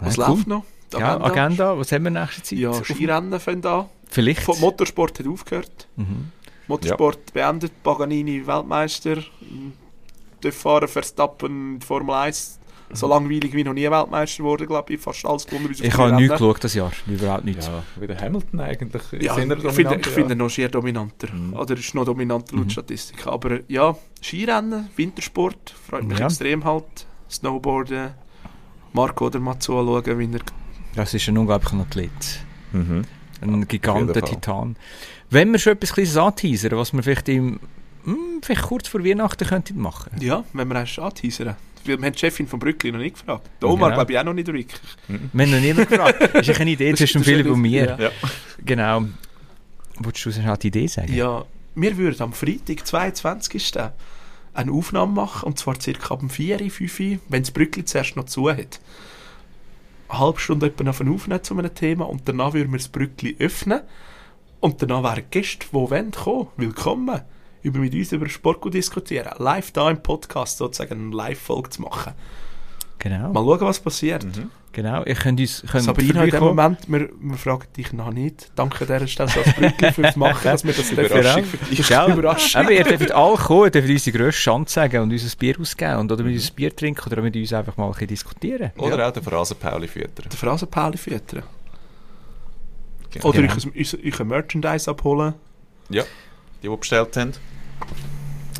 was 0.00 0.16
Ja, 0.16 0.28
cool. 0.28 0.34
läuft 0.36 0.46
noch? 0.46 0.64
Die 0.92 0.98
Ja, 1.00 1.20
Agenda, 1.20 1.76
was 1.78 1.90
haben 1.92 2.04
wir 2.04 2.10
nächste 2.10 2.42
Zeit? 2.42 2.58
Ja, 2.58 2.72
Skirennen 2.72 3.38
fangen 3.40 3.64
an. 3.66 3.86
Vielleicht. 4.08 4.40
Von- 4.42 4.58
Motorsport 4.60 5.18
hat 5.18 5.26
aufgehört. 5.26 5.86
Mhm. 5.96 6.30
Motorsport 6.66 7.32
beendet. 7.32 7.72
Paganini 7.82 8.46
Weltmeister. 8.46 9.16
Der 10.42 10.52
Fahrer 10.52 10.88
Verstappen 10.88 11.74
in 11.74 11.78
die 11.80 11.86
Formel 11.86 12.14
1. 12.14 12.58
So 12.92 13.06
langweilig 13.06 13.52
wie 13.52 13.64
noch 13.64 13.74
nie 13.74 13.90
Weltmeister 13.90 14.38
geworden, 14.42 14.66
glaube 14.66 14.94
ich. 14.94 15.00
Fast 15.00 15.24
alles 15.26 15.46
gewonnen. 15.46 15.74
Ich 15.78 15.96
habe 15.96 16.14
nichts 16.14 16.32
geschaut 16.32 16.64
das 16.64 16.72
Jahr. 16.74 16.90
Überhaupt 17.06 17.44
nichts. 17.44 17.66
Ja, 17.66 17.82
wie 18.00 18.06
der 18.06 18.18
Hamilton 18.18 18.60
eigentlich. 18.60 19.02
Ja, 19.12 19.18
ich 19.18 19.30
finde, 19.32 19.56
ich 19.56 19.62
ja. 19.64 19.70
finde 20.10 20.34
ihn 20.34 20.38
noch 20.38 20.48
schier 20.48 20.70
dominanter. 20.70 21.30
Mhm. 21.30 21.52
Oder 21.52 21.76
ist 21.76 21.94
noch 21.94 22.06
dominanter 22.06 22.56
laut 22.56 22.72
Statistik. 22.72 23.26
Aber 23.26 23.60
ja, 23.68 23.94
Skirennen, 24.22 24.88
Wintersport, 24.96 25.74
freut 25.88 26.04
mich 26.04 26.18
Ja. 26.18 26.26
extrem 26.26 26.64
halt. 26.64 27.06
Snowboarden, 27.30 28.12
Marco 28.94 29.26
oder 29.26 29.38
mal 29.38 29.58
zuschauen, 29.58 30.18
wie 30.18 30.34
er 30.34 30.40
Das 30.94 31.12
ist 31.12 31.28
ein 31.28 31.36
unglaublicher 31.36 31.76
Athlet. 31.80 32.10
Mhm. 32.72 32.80
Ein 32.80 33.04
Auf 33.42 33.54
jeden 33.54 33.68
Giganten-Titan. 33.68 34.76
Wenn 35.30 35.52
wir 35.52 35.58
schon 35.58 35.74
etwas 35.74 35.92
Kleines 35.92 36.16
anteasern, 36.16 36.78
was 36.78 36.94
wir 36.94 37.02
vielleicht, 37.02 37.28
im, 37.28 37.60
hm, 38.04 38.40
vielleicht 38.42 38.62
kurz 38.62 38.88
vor 38.88 39.04
Weihnachten 39.04 39.46
könnten 39.46 39.80
machen 39.80 40.10
Ja, 40.20 40.44
wenn 40.52 40.68
wir 40.68 40.76
erst 40.76 40.98
anteasern. 40.98 41.56
Wir 41.84 41.94
haben 41.96 42.12
die 42.12 42.18
Chefin 42.18 42.46
von 42.46 42.58
Brückli 42.58 42.90
noch 42.92 42.98
nicht 42.98 43.14
gefragt. 43.16 43.48
Der 43.62 43.68
Omar, 43.68 43.90
Genau. 43.90 43.98
glaube 44.00 44.12
ich, 44.12 44.18
auch 44.18 44.24
noch 44.24 44.34
nicht 44.34 44.46
wirklich. 44.48 44.80
Wir 45.08 45.44
haben 45.46 45.50
noch 45.52 45.60
niemand 45.60 45.88
gefragt. 45.88 46.30
Das 46.34 46.48
ist 46.48 46.60
eine 46.60 46.70
Idee 46.70 46.90
Das- 46.90 46.98
zwischen 46.98 47.24
Philipp 47.24 47.46
eine- 47.46 47.54
und 47.54 47.60
mir. 47.62 47.96
ja. 47.98 48.10
Genau. 48.64 49.04
Wolltest 50.00 50.26
du 50.26 50.50
auch 50.52 50.56
die 50.56 50.68
Idee 50.68 50.86
sagen? 50.86 51.12
Ja, 51.14 51.44
wir 51.74 51.96
würden 51.96 52.20
am 52.22 52.32
Freitag, 52.32 52.86
22. 52.86 53.72
eine 54.54 54.72
Aufnahme 54.72 55.12
machen, 55.12 55.46
und 55.46 55.58
zwar 55.58 55.74
ab 56.10 56.20
dem 56.20 56.30
4, 56.30 56.58
5, 56.70 57.20
wenn 57.28 57.42
das 57.42 57.50
Brückli 57.52 57.84
zuerst 57.84 58.16
noch 58.16 58.24
zu 58.26 58.50
hat. 58.50 58.80
eine 60.08 60.18
halbe 60.18 60.40
Stunde 60.40 60.66
etwa 60.66 60.90
aufnehmen 60.90 61.42
zu 61.42 61.56
einem 61.58 61.74
Thema 61.74 62.08
und 62.08 62.22
danach 62.28 62.54
würden 62.54 62.72
wir 62.72 62.78
das 62.78 62.88
Brückli 62.88 63.36
öffnen 63.38 63.80
und 64.60 64.80
danach 64.82 65.02
wären 65.02 65.24
Gäste, 65.30 65.66
die 65.68 65.72
wollen 65.74 66.10
kommen, 66.10 66.48
willkommen, 66.56 67.20
über 67.62 67.78
mit 67.78 67.94
uns 67.94 68.12
über 68.12 68.28
Sport 68.28 68.60
gut 68.60 68.74
diskutieren. 68.74 69.32
Live 69.38 69.72
da 69.72 69.90
im 69.90 70.02
Podcast 70.02 70.58
sozusagen 70.58 71.06
eine 71.06 71.16
Live-Folge 71.16 71.70
zu 71.70 71.82
machen. 71.82 72.14
Genau. 72.98 73.32
Mal 73.32 73.44
schauen, 73.44 73.60
was 73.68 73.80
passiert. 73.80 74.26
Genau. 74.72 75.02
Ihr 75.04 75.14
könnt 75.14 75.40
uns 75.40 75.64
könnt 75.70 75.84
Sabrina, 75.84 76.24
in 76.24 76.30
dem. 76.30 76.40
Moment, 76.40 76.78
wir, 76.88 77.08
wir 77.18 77.36
fragen 77.36 77.66
dich 77.76 77.92
noch 77.92 78.12
nicht. 78.12 78.50
Danke 78.54 78.82
an 78.82 78.86
dieser 78.86 79.06
Stelle 79.06 79.30
als 79.34 79.54
Brückli 79.54 79.92
fürs 79.92 80.16
Machen, 80.16 80.44
dass 80.44 80.64
wir 80.64 80.72
das. 80.72 80.90
Überraschung 80.92 81.44
für 81.44 81.56
dich. 81.56 81.88
Gell? 81.88 82.12
Überraschung. 82.12 82.60
Aber 82.60 82.72
ihr 82.72 82.84
dürft 82.84 83.12
alle 83.12 83.36
kommen, 83.36 83.64
ihr 83.64 83.70
dürft 83.70 83.88
unsere 83.88 84.18
grösste 84.18 84.42
Chance 84.42 84.74
sagen 84.74 85.02
und 85.02 85.10
uns 85.12 85.24
ein 85.24 85.38
Bier 85.38 85.58
ausgeben 85.60 85.96
und 85.96 86.12
oder 86.12 86.22
mit 86.22 86.34
uns 86.34 86.50
ein 86.50 86.54
Bier 86.54 86.74
trinken 86.74 87.10
oder 87.10 87.22
mit 87.22 87.34
uns 87.34 87.52
einfach 87.52 87.76
mal 87.76 87.86
ein 87.86 87.92
bisschen 87.92 88.08
diskutieren. 88.08 88.72
Oder 88.76 89.08
auch 89.08 89.12
der 89.12 89.22
Phrasenpauli 89.22 89.88
füttern. 89.88 90.26
Der 90.30 90.38
Phrasenpauli 90.38 90.98
füttern. 90.98 91.42
Genau. 93.10 93.28
Oder 93.28 93.42
Genau. 93.42 93.54
ich, 93.74 93.94
ich, 93.94 94.04
ich 94.04 94.18
Merchandise 94.18 94.90
abholen. 94.90 95.34
Ja, 95.88 96.04
die, 96.62 96.68
die 96.68 96.76
bestellt 96.76 97.16
haben. 97.16 97.32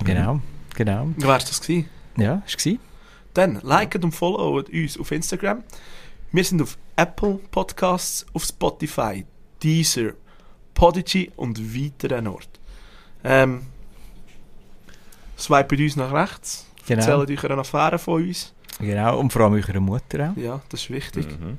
Genau. 0.04 0.40
Genau. 0.74 1.08
Wie 1.16 1.26
wär's 1.26 1.44
das 1.44 1.60
gewesen? 1.60 1.88
Ja, 2.16 2.42
ist 2.46 2.58
gewesen. 2.58 2.80
Dann 3.34 3.60
liket 3.62 4.04
und 4.04 4.12
followt 4.12 4.70
uns 4.70 4.98
auf 4.98 5.10
Instagram. 5.10 5.62
Wir 6.32 6.44
sind 6.44 6.62
auf 6.62 6.76
Apple 6.96 7.40
Podcasts, 7.50 8.26
auf 8.32 8.44
Spotify, 8.44 9.24
Deezer, 9.62 10.12
Podigy 10.74 11.30
und 11.36 11.58
weiteren 11.74 12.26
Orten. 12.26 12.48
Ähm, 13.24 13.62
swipet 15.38 15.80
uns 15.80 15.96
nach 15.96 16.12
rechts. 16.12 16.66
Genau. 16.86 17.00
Erzählt 17.00 17.30
euch 17.30 17.50
eine 17.50 17.60
Affäre 17.60 17.98
von 17.98 18.22
uns. 18.22 18.54
Genau. 18.80 19.18
Und 19.18 19.32
vor 19.32 19.42
allem 19.42 19.54
eurer 19.54 19.80
Mutter 19.80 20.30
auch. 20.30 20.40
Ja, 20.40 20.60
das 20.68 20.82
ist 20.82 20.90
wichtig. 20.90 21.26
Mhm. 21.26 21.58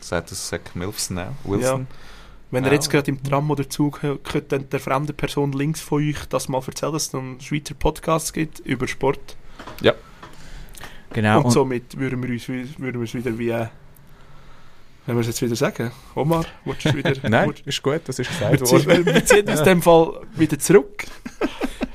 Sagt 0.00 0.30
das 0.30 0.48
Zach 0.48 0.60
Milfson 0.74 1.18
auch? 1.18 1.32
Wilson? 1.44 1.86
Wenn 2.50 2.64
ihr 2.64 2.68
Ja. 2.68 2.74
jetzt 2.74 2.90
gerade 2.90 3.10
im 3.10 3.22
Tram 3.22 3.50
oder 3.50 3.68
Zug 3.68 4.02
hört, 4.02 4.20
dann 4.52 4.68
der 4.70 4.80
fremde 4.80 5.12
Person 5.12 5.52
links 5.52 5.80
von 5.80 6.02
euch 6.02 6.26
das 6.28 6.48
mal 6.48 6.60
erzählen, 6.66 6.92
dass 6.92 7.06
es 7.08 7.12
noch 7.12 7.20
einen 7.20 7.40
Schweizer 7.40 7.74
Podcast 7.74 8.32
gibt 8.34 8.58
über 8.60 8.88
Sport. 8.88 9.36
Genau. 11.12 11.38
und 11.38 11.44
Und, 11.46 11.50
somit 11.50 11.98
würden 11.98 12.22
wir 12.22 12.30
uns, 12.30 12.48
würden 12.48 12.76
wir 12.78 13.02
es 13.02 13.14
wieder 13.14 13.36
wie... 13.38 13.50
Äh, 13.50 13.66
wenn 15.06 15.16
wir 15.16 15.20
es 15.22 15.26
jetzt 15.28 15.42
wieder 15.42 15.56
sagen. 15.56 15.90
Omar, 16.14 16.44
willst 16.64 16.84
du 16.84 16.94
wieder... 16.94 17.12
Nein, 17.28 17.48
willst- 17.48 17.66
ist 17.66 17.82
gut, 17.82 18.02
das 18.04 18.18
ist 18.18 18.30
wir, 18.40 18.50
gesagt 18.56 18.86
worden. 18.86 19.06
wir, 19.06 19.14
wir 19.14 19.24
ziehen 19.24 19.48
uns 19.48 19.58
in 19.60 19.64
dem 19.64 19.82
Fall 19.82 20.20
wieder 20.36 20.58
zurück. 20.58 21.04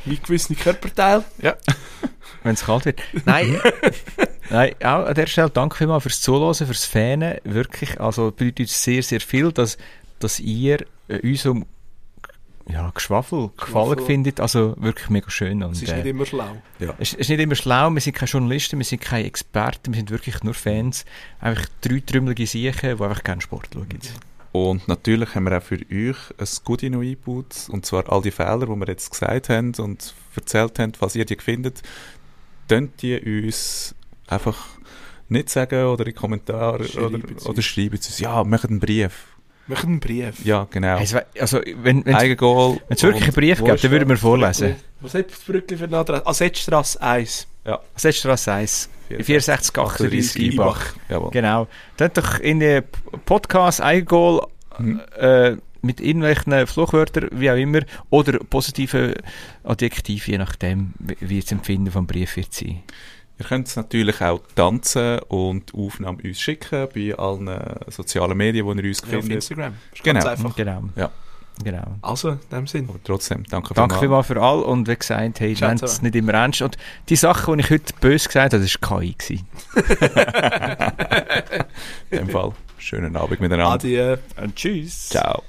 Wie 0.04 0.18
gewisse 0.18 0.54
Körperteile. 0.56 1.24
wenn 2.44 2.54
es 2.54 2.66
kalt 2.66 2.86
wird. 2.86 3.02
Nein. 3.26 3.60
Nein, 4.50 4.76
auch 4.84 5.06
an 5.06 5.16
der 5.16 5.28
Stelle 5.28 5.50
danke 5.50 5.78
vielmals 5.78 6.04
fürs 6.04 6.22
Zuhören, 6.22 6.54
fürs 6.54 6.86
Fähnen. 6.86 7.38
Wirklich, 7.44 8.00
also 8.02 8.32
bedeutet 8.32 8.60
uns 8.62 8.84
sehr, 8.84 9.02
sehr 9.02 9.22
viel, 9.22 9.52
dass, 9.52 9.78
dass 10.26 10.40
ihr 10.40 10.86
äh, 11.08 11.20
unserem 11.20 11.66
ja, 12.68 12.90
Geschwafel 12.94 13.52
gefallen 13.58 14.00
findet. 14.00 14.40
Also 14.40 14.76
wirklich 14.78 15.10
mega 15.10 15.30
schön. 15.30 15.62
Und, 15.62 15.74
Es 15.74 15.84
ist 15.84 15.92
äh, 15.92 15.98
nicht 15.98 16.08
immer 16.08 16.26
schlau. 16.26 16.58
Es 16.98 17.14
ist 17.14 17.30
nicht 17.30 17.40
immer 17.40 17.54
schlau, 17.54 17.92
wir 17.92 18.02
sind 18.02 18.16
keine 18.16 18.30
Journalisten, 18.30 18.80
wir 18.80 18.86
sind 18.86 19.02
keine 19.02 19.28
Experten, 19.28 19.94
wir 19.94 19.98
sind 19.98 20.10
wirklich 20.10 20.44
nur 20.44 20.56
Fans. 20.56 21.06
Einfach 21.40 21.68
drei 21.82 22.02
trümmelige 22.04 22.48
Siechen, 22.48 22.98
die 22.98 23.04
einfach 23.04 23.24
gerne 23.24 23.42
Sport 23.42 23.70
schauen. 23.72 24.00
Und 24.52 24.88
natürlich 24.88 25.36
haben 25.36 25.44
wir 25.44 25.58
auch 25.58 25.62
für 25.62 25.76
euch 25.76 26.18
ein 26.40 26.48
Goodie 26.64 26.90
noch 26.90 27.02
eingebaut. 27.02 27.68
Und 27.70 27.86
zwar 27.86 28.12
all 28.12 28.22
die 28.22 28.32
Fehler, 28.32 28.66
die 28.66 28.76
wir 28.76 28.88
jetzt 28.88 29.12
gesagt 29.12 29.50
haben 29.50 29.74
und 29.76 30.16
erzählt 30.36 30.80
haben, 30.80 30.94
falls 30.94 31.16
ihr 31.16 31.26
die 31.26 31.36
findet, 31.36 31.84
könnt 32.68 33.04
ihr 33.04 33.22
uns 33.24 33.94
einfach 34.28 34.58
nicht 35.30 35.50
sagen 35.50 35.86
oder 35.86 36.06
in 36.06 36.14
die 36.14 36.18
Kommentare 36.18 36.88
Schreiben 36.88 37.24
oder, 37.24 37.50
oder 37.50 37.62
schreiben 37.62 37.98
sie 37.98 38.10
uns, 38.10 38.20
ja, 38.20 38.44
macht 38.44 38.70
einen 38.70 38.80
Brief. 38.80 39.35
Wir 39.68 39.76
machen 39.76 39.90
einen 39.90 40.00
Brief. 40.00 40.46
Ja, 40.46 40.68
genau. 40.70 40.98
Also, 40.98 41.20
also 41.40 41.62
wenn 41.82 42.00
es 42.06 43.04
wirklich 43.04 43.24
einen 43.24 43.34
Brief 43.34 43.64
gibt, 43.64 43.84
dann 43.84 43.92
würden 43.92 44.10
wir 44.10 44.18
vorlesen. 44.18 44.76
Was 45.02 45.14
hat 45.16 45.32
das 45.32 45.40
Brückli 45.40 45.78
für 45.78 45.86
eine 45.86 45.98
Adresse? 45.98 46.26
Assetstrasse 46.28 47.02
1. 47.02 47.48
Setstrasse 47.96 48.52
1, 48.54 48.90
64 49.22 49.76
38 49.78 50.54
Ibach. 50.54 50.82
Jawohl. 51.10 51.32
Genau. 51.32 51.68
Dann 51.98 52.12
doch 52.14 52.40
in 52.40 52.60
den 52.60 52.84
Podcast 53.26 53.82
Eigengoal 53.82 54.48
Mhm. 54.78 55.00
äh, 55.18 55.56
mit 55.82 56.02
irgendwelchen 56.02 56.68
Fluchwörtern, 56.68 57.30
wie 57.32 57.50
auch 57.50 57.56
immer, 57.56 57.80
oder 58.10 58.40
positive 58.40 59.16
Adjektive, 59.64 60.32
je 60.32 60.38
nachdem, 60.38 60.94
wie- 61.00 61.18
wie 61.22 61.40
das 61.40 61.52
Empfinden 61.52 61.92
vom 61.92 62.06
Brief 62.08 62.36
wird 62.38 62.54
sein. 62.54 62.82
Ihr 63.38 63.46
könnt 63.46 63.76
natürlich 63.76 64.22
auch 64.22 64.40
tanzen 64.56 65.20
und 65.28 65.74
Aufnahmen 65.74 66.20
uns 66.22 66.40
schicken 66.40 66.88
bei 66.96 67.14
allen 67.18 67.48
äh, 67.50 67.76
sozialen 67.90 68.38
Medien, 68.38 68.66
wo 68.66 68.72
ihr 68.74 68.84
uns 68.84 69.02
Ja, 69.02 69.06
auf 69.06 69.10
findet. 69.24 69.32
Instagram. 69.32 69.74
Ist 69.94 70.04
Genau. 70.04 70.20
Ganz 70.22 70.26
einfach. 70.40 70.56
Genau. 70.56 70.84
Ja. 70.96 71.12
Genau. 71.64 71.84
Also, 72.02 72.32
in 72.32 72.40
dem 72.52 72.68
Sinn. 72.68 72.90
Aber 72.90 73.00
trotzdem, 73.04 73.44
danke, 73.50 73.74
Danke 73.74 73.96
vielmals. 73.98 74.28
vielmals 74.28 74.28
für 74.28 74.42
all 74.42 74.62
und 74.64 74.88
wie 74.90 74.96
gesagt, 74.96 75.40
hey, 75.40 75.56
nehmt 75.60 75.84
es 75.84 76.02
nicht 76.02 76.16
immer 76.16 76.34
ernst. 76.34 76.62
Und 76.62 76.78
die 77.08 77.16
Sachen, 77.16 77.58
die 77.58 77.64
ich 77.64 77.70
heute 77.70 77.94
böse 78.02 78.28
gesagt 78.28 78.54
habe, 78.54 78.64
das 78.64 78.76
war 78.82 79.00
KI. 79.00 79.16
In 82.12 82.18
dem 82.20 82.30
Fall. 82.30 82.52
Schönen 82.78 83.16
Abend 83.16 83.40
miteinander. 83.40 83.72
Adieu. 83.74 84.18
Und 84.42 84.56
tschüss. 84.56 85.10
Ciao. 85.10 85.44